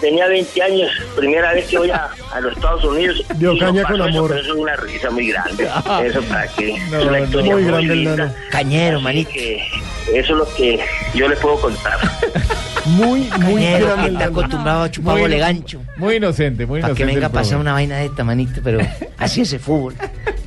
tenía 0.00 0.26
20 0.26 0.60
años, 0.62 0.90
primera 1.16 1.52
vez 1.54 1.66
que 1.66 1.78
voy 1.78 1.90
a, 1.90 2.10
a 2.32 2.40
los 2.40 2.52
Estados 2.54 2.84
Unidos. 2.84 3.22
De 3.36 3.46
no 3.46 3.52
Ocaña 3.52 3.84
con 3.84 3.94
eso, 3.94 4.04
amor. 4.04 4.28
pero 4.28 4.40
eso 4.40 4.52
es 4.54 4.58
una 4.58 4.76
risa 4.76 5.10
muy 5.10 5.28
grande. 5.28 5.64
Eso 6.04 6.20
para 6.22 6.46
que 6.48 6.76
No, 6.90 6.98
es 7.00 7.06
una 7.06 7.18
no, 7.20 7.24
historia 7.24 7.52
muy 7.54 7.62
muy, 7.62 7.70
grande 7.72 7.94
linda. 7.96 8.34
Cañero, 8.50 9.00
manito. 9.00 9.30
eso 9.30 9.68
es 10.12 10.28
lo 10.30 10.54
que 10.56 10.80
yo 11.14 11.28
les 11.28 11.38
puedo 11.38 11.60
contar. 11.60 11.98
Muy, 12.86 13.20
muy 13.22 13.28
Cañero, 13.30 13.94
que 13.96 14.00
el 14.06 14.12
está 14.12 14.24
acostumbrado 14.26 14.82
a 14.82 14.90
chupar 14.90 15.12
Muy- 15.14 15.22
bolegancho. 15.22 15.80
Muy 15.96 16.16
inocente, 16.16 16.66
muy 16.66 16.80
Para 16.80 16.90
inocente. 16.92 17.08
que 17.10 17.14
venga 17.14 17.26
a 17.28 17.32
pasar 17.32 17.58
una 17.58 17.72
vaina 17.72 17.96
de 17.98 18.06
esta, 18.06 18.24
manito, 18.24 18.60
pero 18.62 18.78
así 19.18 19.40
es 19.40 19.52
el 19.54 19.60
fútbol. 19.60 19.94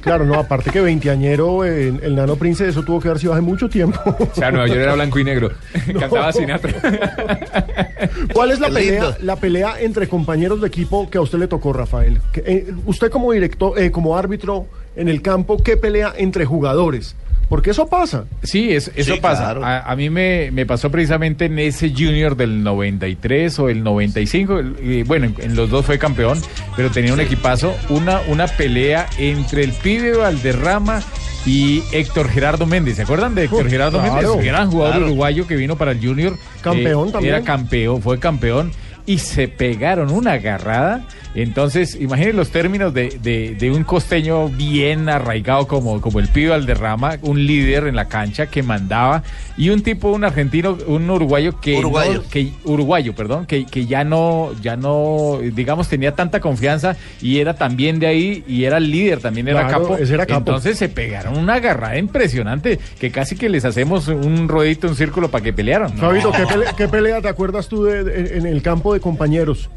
Claro, 0.02 0.24
no, 0.24 0.36
aparte 0.36 0.70
que 0.70 0.80
veinteañero, 0.80 1.66
eh, 1.66 1.88
el 2.02 2.16
nano 2.16 2.36
Prince, 2.38 2.66
eso 2.68 2.82
tuvo 2.84 3.00
que 3.02 3.10
haber 3.10 3.20
sido 3.20 3.34
hace 3.34 3.42
mucho 3.42 3.68
tiempo. 3.68 4.00
O 4.06 4.30
sea, 4.36 4.52
Nueva 4.52 4.68
York 4.68 4.80
era 4.80 4.94
blanco 4.94 5.20
y 5.20 5.24
negro. 5.26 5.52
Cantaba 6.00 6.32
Sinatra. 6.32 6.74
¿Cuál 8.34 8.52
es 8.52 8.60
la 8.60 8.70
pelea, 8.70 9.18
la 9.22 9.36
pelea 9.36 9.82
entre 9.82 10.08
compañeros 10.08 10.62
de 10.62 10.68
equipo 10.68 11.10
que 11.10 11.18
a 11.18 11.22
usted 11.22 11.40
le 11.40 11.48
tocó, 11.48 11.74
Rafael? 11.74 12.22
Que, 12.32 12.42
eh, 12.46 12.74
usted 12.86 13.10
como 13.10 13.32
director, 13.34 13.78
eh, 13.80 13.92
como 13.92 14.16
árbitro 14.16 14.68
en 14.96 15.10
el 15.10 15.22
campo, 15.22 15.58
¿qué 15.62 15.76
pelea 15.76 16.14
entre 16.18 16.46
jugadores? 16.46 17.16
Porque 17.50 17.70
eso 17.72 17.88
pasa. 17.88 18.26
Sí, 18.44 18.72
es- 18.74 18.92
eso 18.96 19.14
Sí, 19.16 19.20
pasa. 19.22 19.44
claro. 19.46 19.64
A, 19.66 19.80
a 19.80 19.96
mí 19.96 20.10
me, 20.10 20.50
me 20.52 20.66
pasó 20.66 20.92
precisamente 20.92 21.46
en 21.46 21.58
ese 21.60 21.90
Junior 21.92 22.36
del 22.36 22.62
93 22.64 23.58
o 23.60 23.70
el 23.70 23.84
95. 23.84 24.60
el- 24.60 24.76
y 24.84 25.04
bueno, 25.04 25.28
en, 25.28 25.36
en 25.52 25.56
los 25.56 25.70
dos 25.70 25.86
fue 25.86 25.98
campeón, 25.98 26.42
pero 26.76 26.92
tenía 26.92 27.14
un 27.14 27.22
equipazo. 27.22 27.74
Una, 27.90 28.20
una 28.28 28.48
pelea 28.48 29.08
entre 29.18 29.64
el 29.64 29.72
pibe 29.72 30.18
Valderrama 30.18 31.02
y 31.46 31.82
Héctor 31.94 32.28
Gerardo 32.30 32.66
Méndez. 32.66 32.98
¿Se 32.98 33.04
acuerdan 33.04 33.34
de 33.34 33.46
Héctor 33.46 33.70
Gerardo 33.70 34.00
claro, 34.02 34.36
Méndez? 34.36 34.46
Gran 34.46 34.70
jugador 34.70 34.96
claro. 34.96 35.06
uruguayo 35.08 35.48
que 35.48 35.56
vino 35.56 35.78
para 35.78 35.92
el 35.92 36.06
Junior. 36.06 36.36
Campeón 36.62 37.08
Eh, 37.08 37.12
también. 37.14 37.36
Era 37.36 37.44
campeón, 37.46 38.02
fue 38.02 38.20
campeón. 38.20 38.72
Y 39.08 39.18
se 39.18 39.48
pegaron 39.48 40.12
una 40.12 40.34
agarrada. 40.34 41.02
Entonces, 41.34 41.96
imaginen 42.00 42.36
los 42.36 42.50
términos 42.50 42.94
de, 42.96 43.10
de- 43.22 43.56
de 43.56 43.70
un 43.72 43.84
costeño 43.84 44.50
bien 44.50 45.08
arraigado 45.08 45.68
como, 45.68 46.02
como 46.02 46.20
el 46.20 46.28
pibe 46.30 46.50
Valderrama, 46.50 47.18
un 47.22 47.46
líder 47.46 47.86
en 47.88 47.96
la 47.96 48.06
cancha 48.06 48.48
que 48.48 48.64
mandaba, 48.64 49.22
y 49.56 49.70
un 49.70 49.82
tipo, 49.84 50.10
un 50.12 50.24
argentino, 50.24 50.78
un 50.88 51.08
uruguayo 51.10 51.60
que 51.60 51.78
Uruguayo. 51.78 52.14
no- 52.24 52.30
que, 52.30 52.52
uruguayo, 52.64 53.14
perdón, 53.14 53.46
que, 53.46 53.66
que 53.66 53.86
ya 53.86 54.04
no, 54.04 54.50
ya 54.64 54.78
no, 54.78 55.40
digamos, 55.54 55.88
tenía 55.90 56.14
tanta 56.16 56.40
confianza 56.40 56.96
y 57.22 57.38
era 57.40 57.54
también 57.56 58.00
de 58.00 58.08
ahí 58.08 58.44
y 58.48 58.64
era 58.64 58.78
el 58.78 58.90
líder, 58.90 59.20
también 59.20 59.48
era 59.48 59.68
Claro, 59.68 59.84
capo. 59.84 59.98
ese 59.98 60.16
era 60.16 60.26
capo. 60.26 60.40
Entonces 60.40 60.78
se 60.80 60.90
pegaron 60.90 61.38
una 61.38 61.56
agarrada 61.56 61.98
impresionante 62.00 62.80
que 63.00 63.12
casi 63.12 63.36
que 63.36 63.48
les 63.50 63.64
hacemos 63.64 64.08
un 64.08 64.48
ruedito, 64.48 64.88
un 64.88 64.96
círculo 64.96 65.30
para 65.30 65.44
que 65.44 65.54
pelearan. 65.54 65.94
¿no? 65.96 66.02
Fabito, 66.02 66.32
¿qué 66.32 66.46
pelea, 66.52 66.74
qué 66.76 66.88
pelea 66.88 67.22
te 67.22 67.28
acuerdas 67.28 67.68
tú 67.68 67.84
de, 67.84 68.04
de- 68.04 68.38
en 68.40 68.46
el 68.48 68.62
campo 68.64 68.94
de 68.94 68.97
compañeros? 69.00 69.70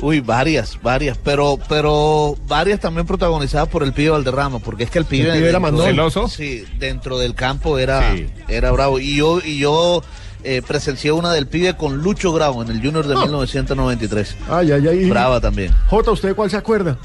Uy, 0.00 0.20
varias, 0.20 0.78
varias, 0.80 1.18
pero 1.18 1.58
pero 1.68 2.36
varias 2.46 2.78
también 2.78 3.04
protagonizadas 3.04 3.66
por 3.68 3.82
el 3.82 3.92
pibe 3.92 4.10
Valderrama, 4.10 4.60
porque 4.60 4.84
es 4.84 4.90
que 4.90 5.00
el 5.00 5.04
pibe, 5.04 5.24
pibe 5.24 5.36
era 5.38 5.44
dentro 5.46 5.60
mandón. 5.60 5.86
del- 5.86 5.94
¿Celoso? 5.96 6.28
Sí, 6.28 6.64
dentro 6.78 7.18
del 7.18 7.34
campo 7.34 7.78
era 7.78 8.14
Sí. 8.14 8.28
era 8.46 8.70
bravo 8.70 9.00
y 9.00 9.16
yo 9.16 9.40
y 9.44 9.58
yo 9.58 10.02
eh, 10.44 10.62
presencié 10.64 11.10
una 11.10 11.32
del 11.32 11.48
pibe 11.48 11.74
con 11.74 11.96
Lucho 11.98 12.32
Grau 12.32 12.62
en 12.62 12.68
el 12.68 12.76
Junior 12.80 13.08
de 13.08 13.14
Ah. 13.16 13.22
1993. 13.22 14.36
Ay, 14.48 14.70
ay, 14.70 14.86
ay. 14.86 15.10
Brava 15.10 15.40
también. 15.40 15.74
Jota, 15.88 16.12
¿usted 16.12 16.36
cuál 16.36 16.48
se 16.48 16.56
acuerda? 16.56 16.96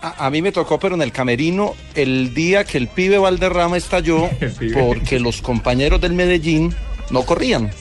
A, 0.00 0.26
a 0.26 0.30
mí 0.30 0.40
me 0.40 0.52
tocó, 0.52 0.78
pero 0.78 0.94
en 0.94 1.02
el 1.02 1.10
camerino, 1.10 1.74
el 1.96 2.32
día 2.34 2.62
que 2.62 2.78
el 2.78 2.86
pibe 2.86 3.18
Valderrama 3.18 3.76
estalló, 3.76 4.28
El 4.40 4.52
pibe. 4.52 4.80
porque 4.80 5.18
los 5.18 5.42
compañeros 5.42 6.00
del 6.00 6.12
Medellín 6.12 6.72
no 7.10 7.22
corrían. 7.24 7.72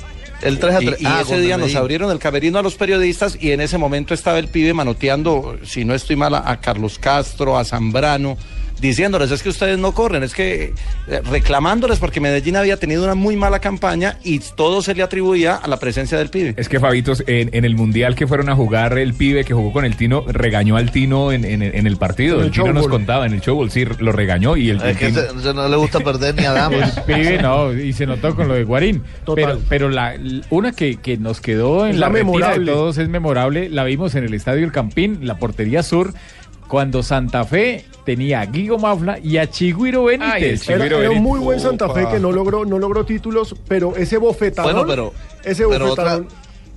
El 0.42 0.60
3 0.60 0.76
a 0.76 0.82
Y, 0.82 0.86
3. 0.86 1.02
y 1.02 1.06
ah, 1.06 1.22
ese 1.22 1.42
día 1.42 1.58
nos 1.58 1.76
abrieron 1.76 2.12
el 2.12 2.20
camerino 2.20 2.60
a 2.60 2.62
los 2.62 2.76
periodistas 2.76 3.38
y 3.40 3.52
en 3.52 3.62
ese 3.62 3.78
momento 3.78 4.14
estaba 4.14 4.40
el 4.40 4.48
pibe 4.48 4.74
manoteando, 4.74 5.58
si 5.64 5.84
no 5.84 5.94
estoy 5.94 6.16
mal, 6.16 6.36
a 6.36 6.60
Carlos 6.62 7.00
Castro, 7.00 7.58
a 7.58 7.66
Zambrano, 7.66 8.38
diciéndoles, 8.80 9.32
es 9.32 9.42
que 9.44 9.50
ustedes 9.50 9.78
no 9.78 9.92
corren, 9.94 10.24
es 10.24 10.34
que 10.34 10.74
eh, 11.08 11.22
reclamándoles 11.30 12.00
porque 12.00 12.20
Medellín 12.20 12.56
había 12.56 12.78
tenido 12.78 13.04
una 13.04 13.16
muy 13.16 13.36
mala 13.36 13.60
campaña 13.60 14.18
y 14.24 14.40
todo 14.40 14.82
se 14.82 14.94
le 14.96 15.04
atribuía 15.04 15.56
a 15.56 15.68
la 15.68 15.78
presencia 15.78 16.18
del 16.18 16.30
pibe. 16.30 16.54
Es 16.58 16.70
que 16.70 16.80
Fabitos, 16.80 17.24
en, 17.28 17.50
en 17.54 17.66
el 17.66 17.76
mundial 17.76 18.16
que 18.16 18.28
fueron 18.28 18.50
a 18.50 18.56
jugar 18.56 18.98
el 18.98 19.14
pibe 19.14 19.44
que 19.46 19.54
jugó 19.54 19.72
con 19.74 19.86
el 19.86 19.96
Tino, 19.96 20.24
regañó 20.28 20.78
al 20.78 20.92
Tino 20.92 21.32
en, 21.32 21.46
en- 21.46 21.62
en 21.62 21.88
el 21.88 21.98
partido. 21.98 22.40
El 22.40 22.46
el 22.48 22.52
Tino 22.52 22.74
nos 22.74 22.88
contaba 22.88 23.26
en 23.26 23.34
el 23.34 23.42
showball, 23.42 23.72
sí, 23.72 23.86
lo 24.00 24.12
regañó 24.12 24.58
y 24.58 24.70
el, 24.70 24.78
Es 24.78 24.84
el 24.84 24.98
que 24.98 25.08
Tino- 25.12 25.54
no 25.54 25.68
le 25.68 25.76
gusta 25.78 26.00
perder 26.00 26.36
ni 26.36 26.46
a 26.46 26.52
damas. 26.54 26.98
El 27.08 27.16
pibe 27.16 27.42
no, 27.42 27.74
y 27.74 27.94
se 27.94 28.06
notó 28.06 28.36
con 28.36 28.48
lo 28.48 28.54
de 28.54 28.64
Guarín. 28.64 29.02
Total. 29.26 29.46
Pero, 29.46 29.60
pero 29.70 29.90
la, 29.90 30.16
una 30.50 30.72
que, 30.72 30.98
que 30.98 31.18
nos 31.18 31.42
quedó 31.42 31.88
en 31.88 32.00
la, 32.00 32.10
la 32.10 32.58
de 32.58 32.66
todos 32.66 32.98
es 32.98 33.10
memorable, 33.10 33.70
la 33.70 33.84
vimos 33.84 34.16
en 34.16 34.24
el 34.26 34.34
Estadio 34.34 34.66
El 34.66 34.72
Campín, 34.72 35.20
la 35.22 35.38
portería 35.38 35.84
sur, 35.84 36.14
cuando 36.68 37.04
Santa 37.04 37.44
Fe 37.46 37.86
tenía 38.06 38.42
a 38.42 38.46
Guigo 38.46 38.78
Mafla 38.78 39.20
y 39.20 39.38
a 39.38 39.50
Chigüiro 39.50 40.06
Benítez. 40.06 40.68
Ay, 40.70 40.76
Era, 40.76 40.86
era 40.86 41.12
un 41.12 41.22
muy 41.24 41.40
buen 41.40 41.60
Santa 41.60 41.90
Fe 41.90 42.08
que 42.12 42.20
no 42.20 42.32
logró, 42.32 42.66
no 42.66 42.80
logró 42.80 43.06
títulos, 43.06 43.56
pero 43.68 43.96
ese 43.96 44.18
bofetadón. 44.18 44.74
Bueno, 44.74 44.88
pero- 44.88 45.14
ese 45.44 45.66
pero 45.68 45.88
bofetadón. 45.88 46.28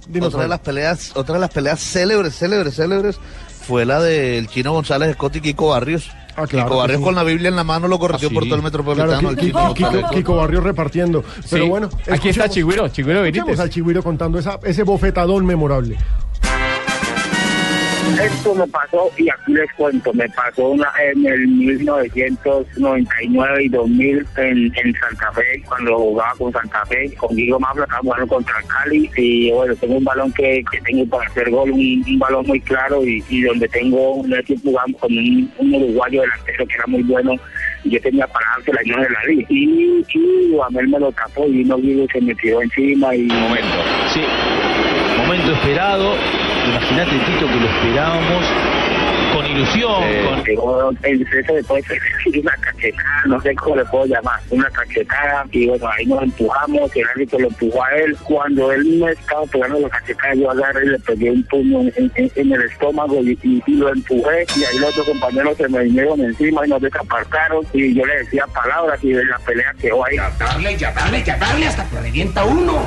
Dinos, 0.09 0.29
Otra 0.29 0.41
de 0.41 0.43
Juan. 0.45 0.51
las 0.51 0.61
peleas, 0.61 1.13
otra 1.17 1.35
de 1.35 1.41
las 1.41 1.51
peleas 1.51 1.79
célebres, 1.81 2.35
célebres, 2.37 2.75
célebres 2.75 3.21
fue 3.67 3.85
la 3.85 4.01
del 4.01 4.49
Chino 4.49 4.73
González 4.73 5.15
Scott 5.15 5.37
y 5.37 5.41
Kiko 5.41 5.69
Barrios. 5.69 6.11
Ah, 6.37 6.47
claro 6.47 6.67
Kiko 6.69 6.77
Barrios 6.79 6.99
sí. 6.99 7.05
con 7.05 7.15
la 7.15 7.23
Biblia 7.23 7.49
en 7.49 7.57
la 7.57 7.63
mano 7.65 7.87
lo 7.87 7.99
corrió 7.99 8.29
Ah, 8.29 8.33
por 8.35 8.43
sí. 8.43 8.49
todo 8.49 8.57
el 8.57 8.63
metropolitano. 8.65 9.19
Claro, 9.21 9.37
Kiko, 9.37 9.75
Kiko. 9.75 10.11
Kiko 10.11 10.37
Barrio 10.37 10.61
repartiendo. 10.63 11.23
Pero 11.51 11.65
Sí. 11.65 11.69
bueno, 11.71 11.91
Aquí 12.11 12.31
está 12.31 12.49
Chigüiro, 12.49 12.89
Chigüiro 12.89 13.23
Benítez. 13.23 13.61
al 13.61 13.71
Chigüiro 13.71 14.03
contando 14.03 14.39
esa, 14.39 14.59
ese 14.65 14.83
bofetadón 14.83 15.47
memorable. 15.47 15.97
Esto 18.21 18.55
me 18.55 18.67
pasó, 18.67 19.11
y 19.17 19.31
aquí 19.31 19.53
les 19.53 19.73
cuento, 19.75 20.13
me 20.13 20.29
pasó 20.31 20.71
una, 20.71 20.91
en 21.03 21.25
el 21.27 21.47
1999 21.49 23.65
y 23.65 23.69
2000 23.69 24.27
en, 24.37 24.73
en 24.77 24.95
Santa 24.95 25.33
Fe, 25.33 25.63
cuando 25.67 25.97
jugaba 25.97 26.35
con 26.37 26.53
Santa 26.53 26.85
Fe, 26.87 27.15
con 27.15 27.35
Guido 27.35 27.59
Mafla, 27.61 27.85
estaba 27.85 28.01
jugando 28.01 28.27
contra 28.27 28.57
Cali, 28.69 29.11
y 29.17 29.51
bueno, 29.53 29.75
tengo 29.77 29.97
un 29.97 30.05
balón 30.05 30.31
que, 30.33 30.63
que 30.71 30.81
tengo 30.81 31.07
para 31.07 31.31
hacer 31.31 31.49
gol, 31.51 31.71
un, 31.71 32.05
un 32.07 32.19
balón 32.19 32.47
muy 32.47 32.61
claro, 32.61 33.03
y, 33.05 33.25
y 33.29 33.43
donde 33.43 33.69
tengo 33.69 34.17
un 34.17 34.35
equipo 34.35 34.71
jugando 34.71 34.99
con 34.99 35.17
un, 35.17 35.51
un 35.59 35.75
uruguayo 35.75 36.23
delantero 36.23 36.67
que 36.67 36.75
era 36.75 36.87
muy 36.89 37.03
bueno, 37.05 37.37
y 37.85 37.91
yo 37.91 38.01
tenía 38.01 38.27
para 38.27 38.45
dársela 38.57 38.81
y 38.85 38.89
no 38.91 38.97
se 39.03 39.11
la 39.11 39.21
di. 39.29 39.47
Y, 39.49 40.05
y 40.13 40.49
Duhamel 40.51 40.89
me 40.89 40.99
lo 40.99 41.13
tapó, 41.13 41.47
y 41.47 41.59
vino 41.59 41.79
Guido 41.79 42.07
se 42.13 42.21
me 42.21 42.35
tiró 42.35 42.61
encima, 42.61 43.15
y... 43.15 43.23
Momento, 43.23 43.79
sí. 44.13 44.21
Momento 45.31 45.53
esperado. 45.53 46.17
Imagínate, 46.71 47.17
Tito, 47.21 47.47
que 47.47 47.55
lo 47.55 47.69
esperábamos 47.69 48.45
con 49.51 49.57
ilusión. 49.57 50.57
con- 50.57 50.99
el 51.03 51.19
le 51.21 51.63
puede 51.65 51.83
decir 51.83 52.41
una 52.41 52.53
cachetada, 52.61 53.23
no 53.27 53.41
sé 53.41 53.55
cómo 53.55 53.77
le 53.77 53.85
puedo 53.87 54.07
llamar, 54.07 54.41
una 54.51 54.69
cachetada, 54.71 55.45
y 55.53 55.67
bueno, 55.67 55.89
ahí 55.89 56.07
nos 56.07 56.23
empujamos, 56.23 56.97
el 56.97 57.09
árbitro 57.09 57.39
lo 57.41 57.49
empujó 57.49 57.85
a 57.85 57.91
él. 57.97 58.17
Cuando 58.25 58.73
él 58.73 58.85
me 58.85 59.11
estaba 59.13 59.45
pegando 59.47 59.81
la 59.81 59.89
cachetada, 59.89 60.35
yo 60.35 60.51
agarré 60.51 60.85
y 60.85 60.89
le 60.89 60.99
pegué 61.01 61.31
un 61.31 61.43
puño 61.45 61.81
en, 61.97 62.13
en- 62.15 62.33
en 62.35 62.53
el 62.53 62.63
estómago 62.63 63.21
y, 63.23 63.39
y- 63.43 63.63
y 63.67 63.73
lo 63.75 63.89
empujé, 63.93 64.47
y 64.57 64.65
ahí 64.65 64.79
los 64.79 64.91
otros 64.91 65.07
compañeros 65.09 65.57
se 65.57 65.69
me 65.69 65.85
vinieron 65.85 66.21
encima 66.21 66.67
y 66.67 66.71
nos 66.71 66.83
desapartaron, 66.83 67.65
y 67.73 67.95
yo 67.95 68.05
le 68.07 68.17
decía 68.19 68.45
palabras, 68.55 69.03
y 69.03 69.13
la 69.13 69.39
pelea 69.39 69.73
quedó 69.81 70.05
ahí. 70.05 70.17
Darle, 70.39 70.77
ya 70.77 70.93
darle, 70.93 71.23
ya 71.25 71.37
darle 71.39 71.67
hasta 71.67 71.89
que 71.89 72.01
revienta 72.01 72.45
uno. 72.45 72.79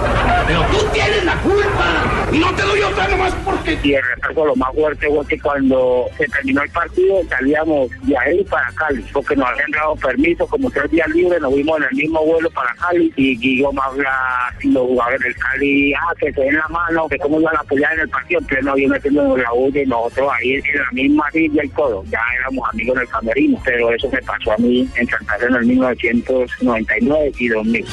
Pero 0.47 0.61
tú 0.71 0.85
tienes 0.93 1.23
la 1.23 1.35
culpa. 1.37 2.29
Y 2.31 2.39
no 2.39 2.53
te 2.55 2.61
doy 2.63 2.81
otra 2.81 3.07
nomás 3.07 3.33
porque. 3.45 3.77
Y 3.83 3.93
el 3.93 4.03
retraso 4.15 4.45
lo 4.45 4.55
más 4.55 4.73
fuerte 4.73 5.07
fue 5.07 5.25
que 5.27 5.39
cuando 5.39 6.05
se 6.17 6.25
terminó 6.27 6.52
el 6.57 6.69
partido 6.69 7.21
salíamos 7.29 7.89
de 8.03 8.17
ahí 8.17 8.43
para 8.45 8.71
Cali, 8.73 9.03
porque 9.13 9.35
nos 9.35 9.47
habían 9.49 9.71
dado 9.71 9.95
permiso, 9.95 10.47
como 10.47 10.69
tres 10.69 10.91
días 10.91 11.07
libres, 11.09 11.41
nos 11.41 11.53
vimos 11.53 11.77
en 11.77 11.83
el 11.83 11.95
mismo 11.95 12.25
vuelo 12.25 12.49
para 12.51 12.73
Cali 12.75 13.13
y 13.15 13.37
Guillermo 13.37 13.81
habla 13.81 14.53
y 14.61 14.71
los 14.71 14.83
jugadores 14.83 15.21
del 15.21 15.35
Cali, 15.35 15.93
ah, 15.93 16.13
que 16.19 16.33
se 16.33 16.41
den 16.41 16.55
la 16.55 16.67
mano, 16.67 17.07
que 17.07 17.17
cómo 17.17 17.39
iban 17.39 17.55
a 17.55 17.63
pelear 17.63 17.93
en 17.93 17.99
el 18.01 18.09
partido, 18.09 18.39
en 18.39 18.45
pleno 18.47 18.71
avión 18.71 18.91
metiendo 18.91 19.37
la 19.37 19.51
bulla 19.51 19.81
y 19.81 19.85
nosotros 19.85 20.31
ahí 20.33 20.53
en 20.53 20.77
la 20.77 20.91
misma 20.91 21.31
silla 21.31 21.63
y 21.63 21.69
todo, 21.69 22.03
ya 22.05 22.21
éramos 22.39 22.69
amigos 22.69 22.95
en 22.95 23.01
el 23.01 23.07
camerino, 23.09 23.61
pero 23.63 23.93
eso 23.93 24.09
me 24.11 24.21
pasó 24.21 24.51
a 24.51 24.57
mí 24.57 24.87
en 24.95 25.07
Santa 25.07 25.37
Fe 25.37 25.45
en 25.45 25.55
el 25.55 25.65
1999 25.65 27.31
y 27.37 27.47
2000. 27.47 27.85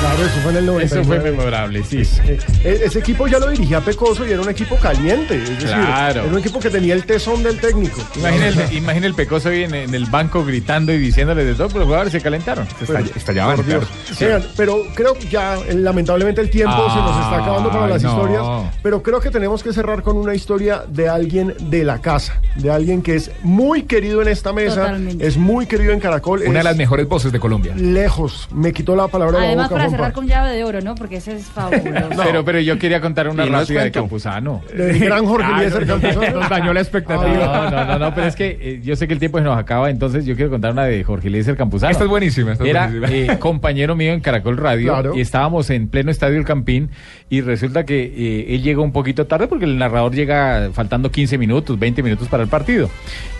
Claro, 0.00 0.26
eso 0.26 0.34
fue 0.42 0.50
en 0.52 0.56
el 0.58 0.66
99. 0.66 0.84
Eso 0.84 1.04
fue 1.04 1.30
memorable, 1.30 1.82
sí. 1.84 2.02
E- 2.62 2.80
Ese 2.84 2.98
equipo 2.98 3.26
ya 3.26 3.38
lo 3.38 3.48
dirigía 3.50 3.80
Pecoso 3.80 4.26
y 4.26 4.32
era 4.32 4.42
un 4.42 4.50
equipo 4.50 4.76
caliente. 4.76 5.34
Es 5.42 5.48
decir, 5.48 5.66
Claro. 5.66 6.20
era 6.24 6.30
un 6.30 6.38
equipo 6.38 6.60
que 6.60 6.68
tenía 6.68 6.92
el 6.94 7.04
tesón 7.04 7.42
del 7.42 7.58
técnico. 7.58 8.00
Imagina 8.16 8.48
el, 8.48 8.72
imagina 8.76 9.06
el 9.06 9.14
pecoso 9.14 9.48
hoy 9.48 9.64
en, 9.64 9.74
en 9.74 9.94
el 9.94 10.04
banco 10.06 10.44
gritando 10.44 10.92
y 10.92 10.98
diciéndole 10.98 11.44
de 11.44 11.54
todo, 11.54 11.68
pero 11.68 11.80
los 11.80 11.86
jugadores 11.86 12.12
se 12.12 12.20
calentaron. 12.20 12.66
estallaban, 13.16 13.56
Por 13.56 13.66
Dios. 13.66 13.84
Oigan, 14.20 14.44
pero 14.56 14.82
creo 14.94 15.14
que 15.14 15.26
ya 15.28 15.56
eh, 15.58 15.74
lamentablemente 15.74 16.40
el 16.42 16.50
tiempo 16.50 16.76
se 16.90 16.96
nos 17.00 17.16
está 17.24 17.36
acabando 17.42 17.70
para 17.70 17.86
las 17.88 18.02
no. 18.02 18.10
historias, 18.10 18.44
pero 18.82 19.02
creo 19.02 19.20
que 19.20 19.30
tenemos 19.30 19.62
que 19.62 19.72
cerrar 19.72 20.02
con 20.02 20.16
una 20.18 20.34
historia 20.34 20.84
de 20.86 21.08
alguien 21.08 21.54
de 21.70 21.82
la 21.82 22.00
casa, 22.00 22.40
de 22.56 22.70
alguien 22.70 23.00
que 23.02 23.16
es 23.16 23.30
muy 23.42 23.82
querido 23.84 24.20
en 24.20 24.28
esta 24.28 24.52
mesa, 24.52 24.82
Totalmente. 24.82 25.26
es 25.26 25.36
muy 25.38 25.66
querido 25.66 25.92
en 25.92 26.00
Caracol, 26.00 26.42
Una 26.46 26.58
de 26.58 26.64
las 26.64 26.76
mejores 26.76 27.08
voces 27.08 27.32
de 27.32 27.40
Colombia. 27.40 27.74
lejos, 27.74 28.48
me 28.52 28.72
quitó 28.72 28.94
la 28.96 29.08
palabra 29.08 29.40
de 29.40 29.56
la 29.56 29.62
boca, 29.68 29.73
para 29.74 29.90
cerrar 29.90 30.12
con 30.12 30.26
llave 30.26 30.52
de 30.52 30.64
oro, 30.64 30.80
¿no? 30.80 30.94
Porque 30.94 31.16
ese 31.16 31.36
es 31.36 31.44
fabuloso. 31.46 31.84
Pero, 32.24 32.44
pero 32.44 32.60
yo 32.60 32.78
quería 32.78 33.00
contar 33.00 33.28
una 33.28 33.44
no 33.46 33.52
rápida 33.60 33.84
de. 33.84 33.90
Campuzano. 33.92 34.62
Gran 34.74 35.24
Jorge 35.26 35.46
Ah, 35.52 35.58
Eliezer 35.60 35.86
no, 35.86 35.96
no, 35.96 36.00
Campuzano. 36.02 36.40
Nos 36.40 36.48
dañó 36.48 36.72
la 36.72 36.80
expectativa. 36.80 37.46
No, 37.46 37.70
no, 37.70 37.84
no, 37.84 37.98
no, 37.98 38.14
pero 38.14 38.26
es 38.26 38.34
que 38.36 38.58
eh, 38.60 38.80
yo 38.82 38.96
sé 38.96 39.06
que 39.06 39.12
el 39.14 39.18
tiempo 39.18 39.38
se 39.38 39.44
nos 39.44 39.58
acaba, 39.58 39.90
entonces 39.90 40.24
yo 40.24 40.34
quiero 40.36 40.50
contar 40.50 40.72
una 40.72 40.84
de 40.84 41.02
Jorge 41.04 41.28
Eliezer 41.28 41.56
Campuzano. 41.56 41.90
Esta 41.92 42.04
es 42.04 42.10
buenísima, 42.10 42.52
esta 42.52 42.64
es 42.64 42.70
Era 42.70 42.86
buenísima. 42.88 43.34
eh, 43.34 43.38
compañero 43.38 43.94
mío 43.96 44.12
en 44.12 44.20
Caracol 44.20 44.56
Radio 44.56 44.92
Claro. 44.92 45.14
y 45.16 45.20
estábamos 45.20 45.70
en 45.70 45.88
pleno 45.88 46.10
estadio 46.10 46.38
El 46.38 46.44
Campín 46.44 46.90
y 47.30 47.40
resulta 47.40 47.84
que 47.84 48.04
eh, 48.04 48.54
él 48.54 48.62
llegó 48.62 48.82
un 48.82 48.92
poquito 48.92 49.26
tarde 49.26 49.46
porque 49.46 49.64
el 49.64 49.78
narrador 49.78 50.14
llega 50.14 50.70
faltando 50.72 51.10
15 51.10 51.38
minutos, 51.38 51.78
20 51.78 52.02
minutos 52.02 52.28
para 52.28 52.42
el 52.42 52.48
partido. 52.48 52.90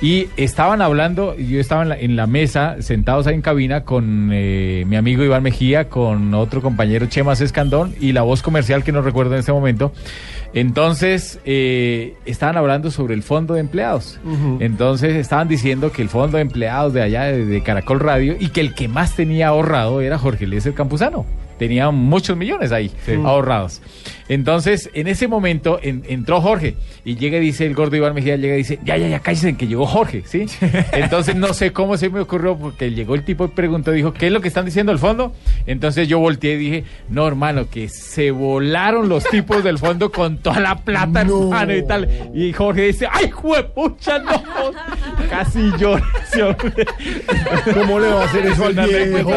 Y 0.00 0.28
estaban 0.36 0.82
hablando, 0.82 1.34
y 1.38 1.48
yo 1.48 1.60
estaba 1.60 1.82
en 1.82 1.88
la, 1.88 1.98
en 1.98 2.16
la 2.16 2.26
mesa, 2.26 2.76
sentados 2.80 3.26
ahí 3.26 3.34
en 3.34 3.42
cabina 3.42 3.84
con 3.84 4.30
eh, 4.32 4.84
mi 4.86 4.96
amigo 4.96 5.22
Iván 5.24 5.42
Mejía, 5.42 5.88
con 5.88 6.23
otro 6.32 6.62
compañero 6.62 7.06
Chemas 7.06 7.40
Escandón 7.40 7.94
y 8.00 8.12
la 8.12 8.22
voz 8.22 8.40
comercial 8.40 8.84
que 8.84 8.92
no 8.92 9.02
recuerdo 9.02 9.34
en 9.34 9.40
este 9.40 9.52
momento. 9.52 9.92
Entonces, 10.54 11.40
eh, 11.44 12.14
estaban 12.24 12.56
hablando 12.56 12.90
sobre 12.92 13.14
el 13.14 13.22
fondo 13.22 13.54
de 13.54 13.60
empleados. 13.60 14.20
Entonces 14.60 15.16
estaban 15.16 15.48
diciendo 15.48 15.90
que 15.90 16.00
el 16.00 16.08
fondo 16.08 16.36
de 16.36 16.42
empleados 16.42 16.92
de 16.92 17.02
allá 17.02 17.24
de, 17.24 17.44
de 17.44 17.62
Caracol 17.62 17.98
Radio 17.98 18.36
y 18.38 18.48
que 18.48 18.60
el 18.60 18.74
que 18.74 18.86
más 18.86 19.16
tenía 19.16 19.48
ahorrado 19.48 20.00
era 20.00 20.16
Jorge 20.16 20.44
Eliezer 20.44 20.72
Campuzano. 20.72 21.26
Tenía 21.58 21.90
muchos 21.90 22.36
millones 22.36 22.72
ahí 22.72 22.90
ahorrados. 23.24 23.80
Entonces, 24.28 24.90
en 24.94 25.06
ese 25.06 25.28
momento 25.28 25.78
en- 25.82 26.02
entró 26.08 26.40
Jorge 26.40 26.76
y 27.04 27.16
llega 27.16 27.36
y 27.38 27.40
dice 27.40 27.66
el 27.66 27.74
gordo 27.74 27.96
Iván 27.96 28.14
Mejía, 28.14 28.36
llega 28.36 28.54
y 28.54 28.58
dice, 28.58 28.78
ya, 28.84 28.96
ya, 28.96 29.08
ya, 29.08 29.20
cállense 29.20 29.54
que 29.56 29.66
llegó 29.66 29.86
Jorge, 29.86 30.22
¿sí? 30.26 30.46
Entonces 30.92 31.36
no 31.36 31.52
sé 31.52 31.72
cómo 31.72 31.96
se 31.96 32.08
me 32.08 32.20
ocurrió 32.20 32.56
porque 32.56 32.90
llegó 32.90 33.14
el 33.14 33.24
tipo 33.24 33.44
y 33.44 33.48
preguntó, 33.48 33.90
dijo, 33.90 34.12
¿qué 34.14 34.26
es 34.28 34.32
lo 34.32 34.40
que 34.40 34.48
están 34.48 34.64
diciendo 34.64 34.92
al 34.92 34.98
fondo? 34.98 35.34
Entonces 35.66 36.08
yo 36.08 36.18
volteé 36.18 36.54
y 36.54 36.56
dije, 36.58 36.84
no, 37.08 37.26
hermano, 37.26 37.68
que 37.68 37.88
se 37.88 38.30
volaron 38.30 39.08
los 39.08 39.24
tipos 39.24 39.62
del 39.62 39.78
fondo 39.78 40.10
con 40.10 40.38
toda 40.38 40.60
la 40.60 40.76
plata, 40.76 41.20
hermano, 41.22 41.74
y 41.76 41.86
tal. 41.86 42.08
Y 42.34 42.52
Jorge 42.52 42.82
dice, 42.86 43.06
¡ay, 43.12 43.30
juepucha, 43.30 44.18
no! 44.20 44.42
Casi 45.28 45.70
llora. 45.78 46.02
¿Cómo 47.74 48.00
le 48.00 48.08
va 48.08 48.22
a 48.22 48.24
hacer 48.24 48.46
eso 48.46 48.64
al 48.66 48.74
viejo? 48.74 49.30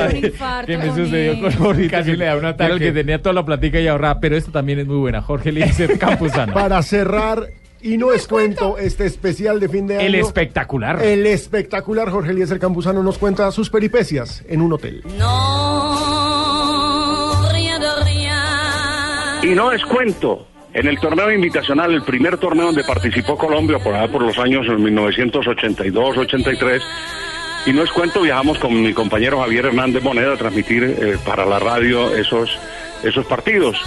que 0.66 0.78
me 0.78 0.96
sucedió 0.96 1.40
con 1.42 1.52
Jorge. 1.54 1.90
Casi 1.90 2.16
le 2.16 2.26
da 2.26 2.34
un 2.34 2.40
Era 2.40 2.50
el 2.50 2.54
ataque. 2.56 2.80
que 2.80 2.92
tenía 2.92 3.22
toda 3.22 3.34
la 3.34 3.46
platica 3.46 3.80
y 3.80 3.88
ahorrada, 3.88 4.20
pero 4.20 4.36
esta 4.38 4.52
también 4.52 4.77
es 4.80 4.88
muy 4.88 4.98
buena. 4.98 5.22
Jorge 5.22 5.50
Eliezer 5.50 5.98
Campuzano. 5.98 6.54
Para 6.54 6.82
cerrar, 6.84 7.50
y 7.82 7.98
no 7.98 8.12
es 8.12 8.28
cuento, 8.28 8.78
este 8.78 9.06
especial 9.06 9.60
de 9.60 9.70
fin 9.70 9.88
de 9.88 9.98
año. 9.98 10.06
El 10.06 10.16
espectacular. 10.16 11.04
El 11.04 11.26
espectacular 11.26 12.10
Jorge 12.10 12.32
Eliezer 12.32 12.60
Campuzano 12.60 13.04
nos 13.04 13.18
cuenta 13.18 13.52
sus 13.52 13.70
peripecias 13.70 14.44
en 14.48 14.62
un 14.62 14.74
hotel. 14.74 15.04
Y 19.44 19.56
no 19.56 19.72
es 19.72 19.84
cuento. 19.86 20.48
En 20.74 20.88
el 20.88 21.00
torneo 21.00 21.32
invitacional, 21.32 21.94
el 21.94 22.04
primer 22.04 22.38
torneo 22.38 22.66
donde 22.68 22.84
participó 22.84 23.38
Colombia 23.38 23.80
por 23.80 23.96
allá 23.96 24.12
por 24.12 24.22
los 24.22 24.38
años 24.38 24.68
1982-83, 24.68 26.82
y 27.66 27.74
no 27.74 27.84
es 27.84 27.92
cuento, 27.92 28.22
viajamos 28.22 28.60
con 28.60 28.82
mi 28.82 28.94
compañero 28.94 29.42
Javier 29.42 29.66
Hernández 29.66 30.02
Moneda 30.04 30.34
a 30.34 30.38
transmitir 30.38 30.84
eh, 30.84 31.18
para 31.26 31.46
la 31.46 31.60
radio 31.60 32.16
esos, 32.16 32.58
esos 33.04 33.26
partidos. 33.26 33.78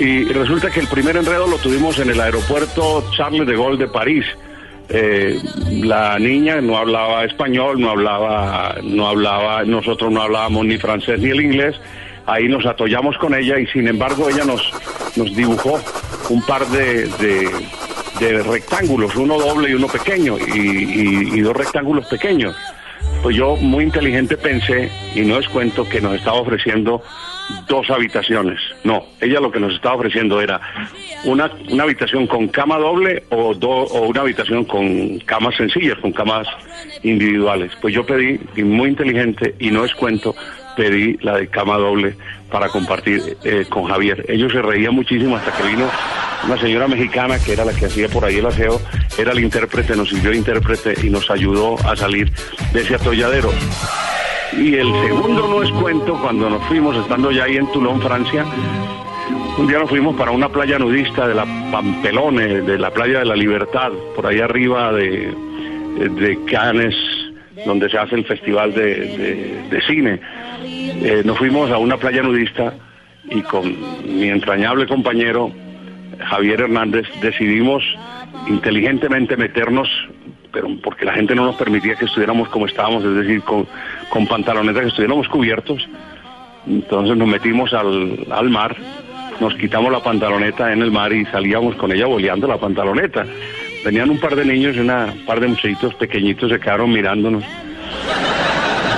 Y 0.00 0.24
resulta 0.24 0.70
que 0.70 0.80
el 0.80 0.88
primer 0.88 1.16
enredo 1.16 1.46
lo 1.46 1.58
tuvimos 1.58 1.98
en 1.98 2.08
el 2.10 2.20
aeropuerto 2.20 3.04
Charles 3.16 3.46
de 3.46 3.54
Gaulle 3.54 3.76
de 3.76 3.88
París. 3.88 4.24
Eh, 4.88 5.38
la 5.82 6.18
niña 6.18 6.60
no 6.60 6.78
hablaba 6.78 7.24
español, 7.24 7.78
no 7.80 7.90
hablaba, 7.90 8.76
no 8.82 9.06
hablaba, 9.08 9.62
nosotros 9.64 10.10
no 10.10 10.22
hablábamos 10.22 10.64
ni 10.64 10.78
francés 10.78 11.20
ni 11.20 11.28
el 11.30 11.42
inglés. 11.42 11.76
Ahí 12.26 12.48
nos 12.48 12.64
atollamos 12.64 13.16
con 13.18 13.34
ella 13.34 13.58
y 13.58 13.66
sin 13.66 13.88
embargo 13.88 14.28
ella 14.30 14.44
nos, 14.44 14.72
nos 15.16 15.36
dibujó 15.36 15.78
un 16.30 16.42
par 16.46 16.66
de, 16.68 17.06
de- 17.18 18.42
rectángulos, 18.42 19.14
uno 19.16 19.38
doble 19.38 19.70
y 19.70 19.74
uno 19.74 19.86
pequeño, 19.86 20.36
y, 20.38 20.58
y- 20.58 21.38
y 21.38 21.40
dos 21.40 21.56
rectángulos 21.56 22.06
pequeños. 22.06 22.54
Pues 23.22 23.36
yo 23.36 23.56
muy 23.56 23.84
inteligente 23.84 24.36
pensé, 24.36 24.90
y 25.14 25.20
no 25.22 25.38
es 25.38 25.48
cuento, 25.48 25.88
que 25.88 26.00
nos 26.00 26.14
estaba 26.14 26.38
ofreciendo 26.40 27.02
dos 27.68 27.88
habitaciones. 27.90 28.58
No, 28.84 29.04
ella 29.20 29.40
lo 29.40 29.50
que 29.50 29.60
nos 29.60 29.74
estaba 29.74 29.94
ofreciendo 29.96 30.40
era 30.40 30.60
una, 31.24 31.50
una 31.70 31.84
habitación 31.84 32.26
con 32.26 32.48
cama 32.48 32.78
doble 32.78 33.24
o, 33.30 33.54
do- 33.54 33.68
o 33.68 34.06
una 34.06 34.22
habitación 34.22 34.64
con 34.64 35.18
camas 35.20 35.54
sencillas, 35.56 35.98
con 35.98 36.12
camas 36.12 36.46
individuales. 37.02 37.72
Pues 37.80 37.94
yo 37.94 38.04
pedí, 38.04 38.40
y 38.56 38.62
muy 38.62 38.88
inteligente, 38.90 39.54
y 39.58 39.70
no 39.70 39.84
es 39.84 39.94
cuento, 39.94 40.34
pedí 40.76 41.16
la 41.22 41.36
de 41.38 41.48
cama 41.48 41.76
doble 41.76 42.16
para 42.50 42.68
compartir 42.68 43.36
eh, 43.44 43.66
con 43.68 43.84
Javier. 43.84 44.24
Ellos 44.28 44.52
se 44.52 44.62
reían 44.62 44.94
muchísimo 44.94 45.36
hasta 45.36 45.52
que 45.52 45.68
vino 45.68 45.88
una 46.44 46.56
señora 46.58 46.88
mexicana 46.88 47.38
que 47.38 47.52
era 47.52 47.64
la 47.64 47.72
que 47.72 47.86
hacía 47.86 48.08
por 48.08 48.24
ahí 48.24 48.36
el 48.38 48.46
aseo, 48.46 48.80
era 49.18 49.32
el 49.32 49.40
intérprete, 49.40 49.94
nos 49.94 50.08
sirvió 50.08 50.30
de 50.30 50.38
intérprete 50.38 50.94
y 51.06 51.10
nos 51.10 51.30
ayudó 51.30 51.76
a 51.86 51.94
salir 51.96 52.32
de 52.72 52.80
ese 52.80 52.94
atolladero. 52.94 53.50
Y 54.56 54.74
el 54.74 54.92
segundo 55.06 55.48
no 55.48 55.62
es 55.62 55.70
cuento, 55.72 56.18
cuando 56.20 56.50
nos 56.50 56.62
fuimos, 56.64 56.96
estando 56.96 57.30
ya 57.30 57.44
ahí 57.44 57.56
en 57.56 57.70
Toulon, 57.72 58.00
Francia, 58.00 58.44
un 59.58 59.66
día 59.66 59.78
nos 59.78 59.90
fuimos 59.90 60.16
para 60.16 60.30
una 60.30 60.48
playa 60.48 60.78
nudista 60.78 61.28
de 61.28 61.34
la 61.34 61.44
Pampelone, 61.70 62.62
de 62.62 62.78
la 62.78 62.90
playa 62.90 63.20
de 63.20 63.24
la 63.26 63.36
Libertad, 63.36 63.92
por 64.16 64.26
ahí 64.26 64.40
arriba 64.40 64.92
de, 64.92 65.32
de 65.98 66.38
Cannes, 66.46 66.94
donde 67.66 67.88
se 67.90 67.98
hace 67.98 68.16
el 68.16 68.24
festival 68.24 68.74
de, 68.74 69.82
cine. 69.86 70.20
Eh, 70.62 71.22
nos 71.24 71.38
fuimos 71.38 71.70
a 71.70 71.78
una 71.78 71.96
playa 71.96 72.22
nudista 72.22 72.74
y 73.30 73.42
con 73.42 73.76
mi 74.04 74.28
entrañable 74.28 74.86
compañero 74.86 75.50
Javier 76.18 76.62
Hernández 76.62 77.06
decidimos 77.20 77.84
inteligentemente 78.46 79.36
meternos, 79.36 79.88
pero 80.52 80.68
porque 80.82 81.04
la 81.04 81.12
gente 81.12 81.34
no 81.34 81.44
nos 81.44 81.56
permitía 81.56 81.94
que 81.96 82.04
estuviéramos 82.04 82.48
como 82.48 82.66
estábamos, 82.66 83.04
es 83.04 83.14
decir, 83.14 83.42
con, 83.42 83.66
pantalonetas 84.26 84.82
que 84.82 84.88
estuviéramos 84.88 85.28
cubiertos. 85.28 85.88
Entonces 86.66 87.16
nos 87.16 87.28
metimos 87.28 87.72
al, 87.72 88.26
al 88.30 88.50
mar, 88.50 88.76
nos 89.40 89.54
quitamos 89.54 89.90
la 89.90 90.00
pantaloneta 90.00 90.72
en 90.72 90.82
el 90.82 90.90
mar 90.90 91.12
y 91.12 91.24
salíamos 91.26 91.74
con 91.76 91.92
ella 91.92 92.06
boleando 92.06 92.46
la 92.46 92.58
pantaloneta. 92.58 93.24
Venían 93.84 94.10
un 94.10 94.18
par 94.18 94.36
de 94.36 94.44
niños 94.44 94.76
y 94.76 94.80
una 94.80 95.06
un 95.06 95.24
par 95.24 95.40
de 95.40 95.48
muchachitos 95.48 95.94
pequeñitos 95.94 96.50
se 96.50 96.60
quedaron 96.60 96.92
mirándonos. 96.92 97.44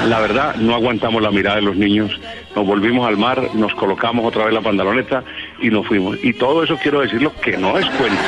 La 0.09 0.19
verdad, 0.19 0.57
no 0.57 0.75
aguantamos 0.75 1.23
la 1.23 1.31
mirada 1.31 1.57
de 1.57 1.63
los 1.63 1.77
niños. 1.77 2.19
Nos 2.57 2.67
volvimos 2.67 3.07
al 3.07 3.17
mar, 3.17 3.51
nos 3.55 3.73
colocamos 3.75 4.27
otra 4.27 4.45
vez 4.45 4.55
la 4.55 4.61
pantaloneta 4.61 5.23
y 5.61 5.71
nos 5.71 5.87
fuimos. 5.87 6.19
Y 6.23 6.33
todo 6.33 6.65
eso 6.65 6.77
quiero 6.83 7.01
decirlo 7.01 7.33
que 7.41 7.57
no 7.57 7.79
es 7.79 7.87
cuento. 7.91 8.21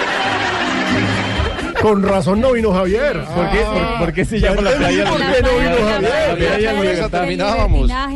Con 1.84 2.02
razón 2.02 2.40
no 2.40 2.52
vino 2.52 2.72
Javier. 2.72 3.22
¿Por 3.34 3.50
qué, 3.50 3.58
por, 3.58 3.98
por 3.98 4.12
qué 4.14 4.24
se 4.24 4.40
llama 4.40 4.62
la 4.62 4.70
playa? 4.70 5.04
¿Por 5.04 5.18
qué 5.18 5.42
no 5.42 5.58
vino 5.58 5.76
Javier? 5.86 7.10
terminábamos. 7.10 7.88
La. 7.88 8.10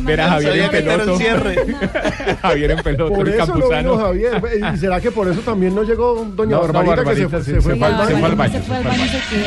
Verá 0.00 0.28
Javier 0.30 0.56
en 0.56 0.70
peloto. 0.70 1.18
Javier 2.42 2.70
en 2.70 2.78
peloto, 2.82 3.12
Por 3.14 3.28
el 3.28 3.34
eso 3.34 3.46
no 3.46 3.52
campuzano. 3.52 3.92
vino 3.92 4.04
Javier. 4.06 4.42
¿Y 4.74 4.78
será 4.78 5.02
que 5.02 5.10
por 5.10 5.28
eso 5.28 5.40
también 5.42 5.74
no 5.74 5.82
llegó 5.82 6.26
doña 6.34 6.56
Barbarita, 6.58 7.04
que 7.04 7.14
se, 7.14 7.20
se 7.42 7.60
fue 7.60 7.74
se 7.74 7.78
se 7.78 7.84
al 7.84 7.92
baño? 8.22 8.36
baño. 8.36 8.52
Se 8.54 8.60
fue 8.62 8.76
al 8.76 8.84
baño 8.84 9.04
se 9.04 9.36
quedó. 9.36 9.46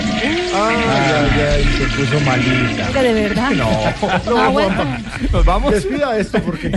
Ay, 0.56 0.76
Ay, 0.88 1.42
ay, 1.56 1.64
se 1.64 1.84
puso 1.98 2.20
malita. 2.26 3.02
De 3.02 3.14
verdad. 3.14 3.52
No. 3.52 3.68
Ah. 4.38 5.00
Nos 5.32 5.46
vamos. 5.46 5.72
Despida 5.74 6.18
esto 6.18 6.40
porque... 6.42 6.70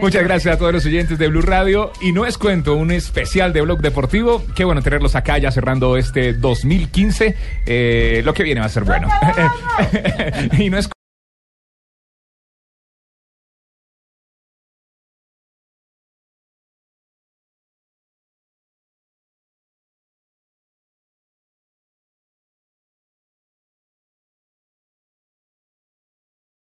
Muchas 0.00 0.22
gracias 0.24 0.54
a 0.54 0.58
todos 0.58 0.72
los 0.72 0.86
oyentes 0.86 1.18
de 1.18 1.28
Blue 1.28 1.42
Radio. 1.42 1.92
Y 2.00 2.12
no 2.12 2.24
es 2.24 2.38
cuento, 2.38 2.74
un 2.74 2.90
especial 2.90 3.52
de 3.52 3.60
Blog 3.60 3.80
Deportivo. 3.80 4.42
Qué 4.54 4.64
bueno 4.64 4.82
tenerlos 4.82 5.14
acá 5.16 5.38
ya 5.38 5.50
cerrando 5.66 5.96
este 5.96 6.32
2015. 6.32 7.34
Eh, 7.66 8.22
lo 8.24 8.32
que 8.32 8.44
viene 8.44 8.60
va 8.60 8.66
a 8.66 8.68
ser 8.68 8.84
bueno. 8.84 9.08
y 10.58 10.70
no 10.70 10.78
es 10.78 10.88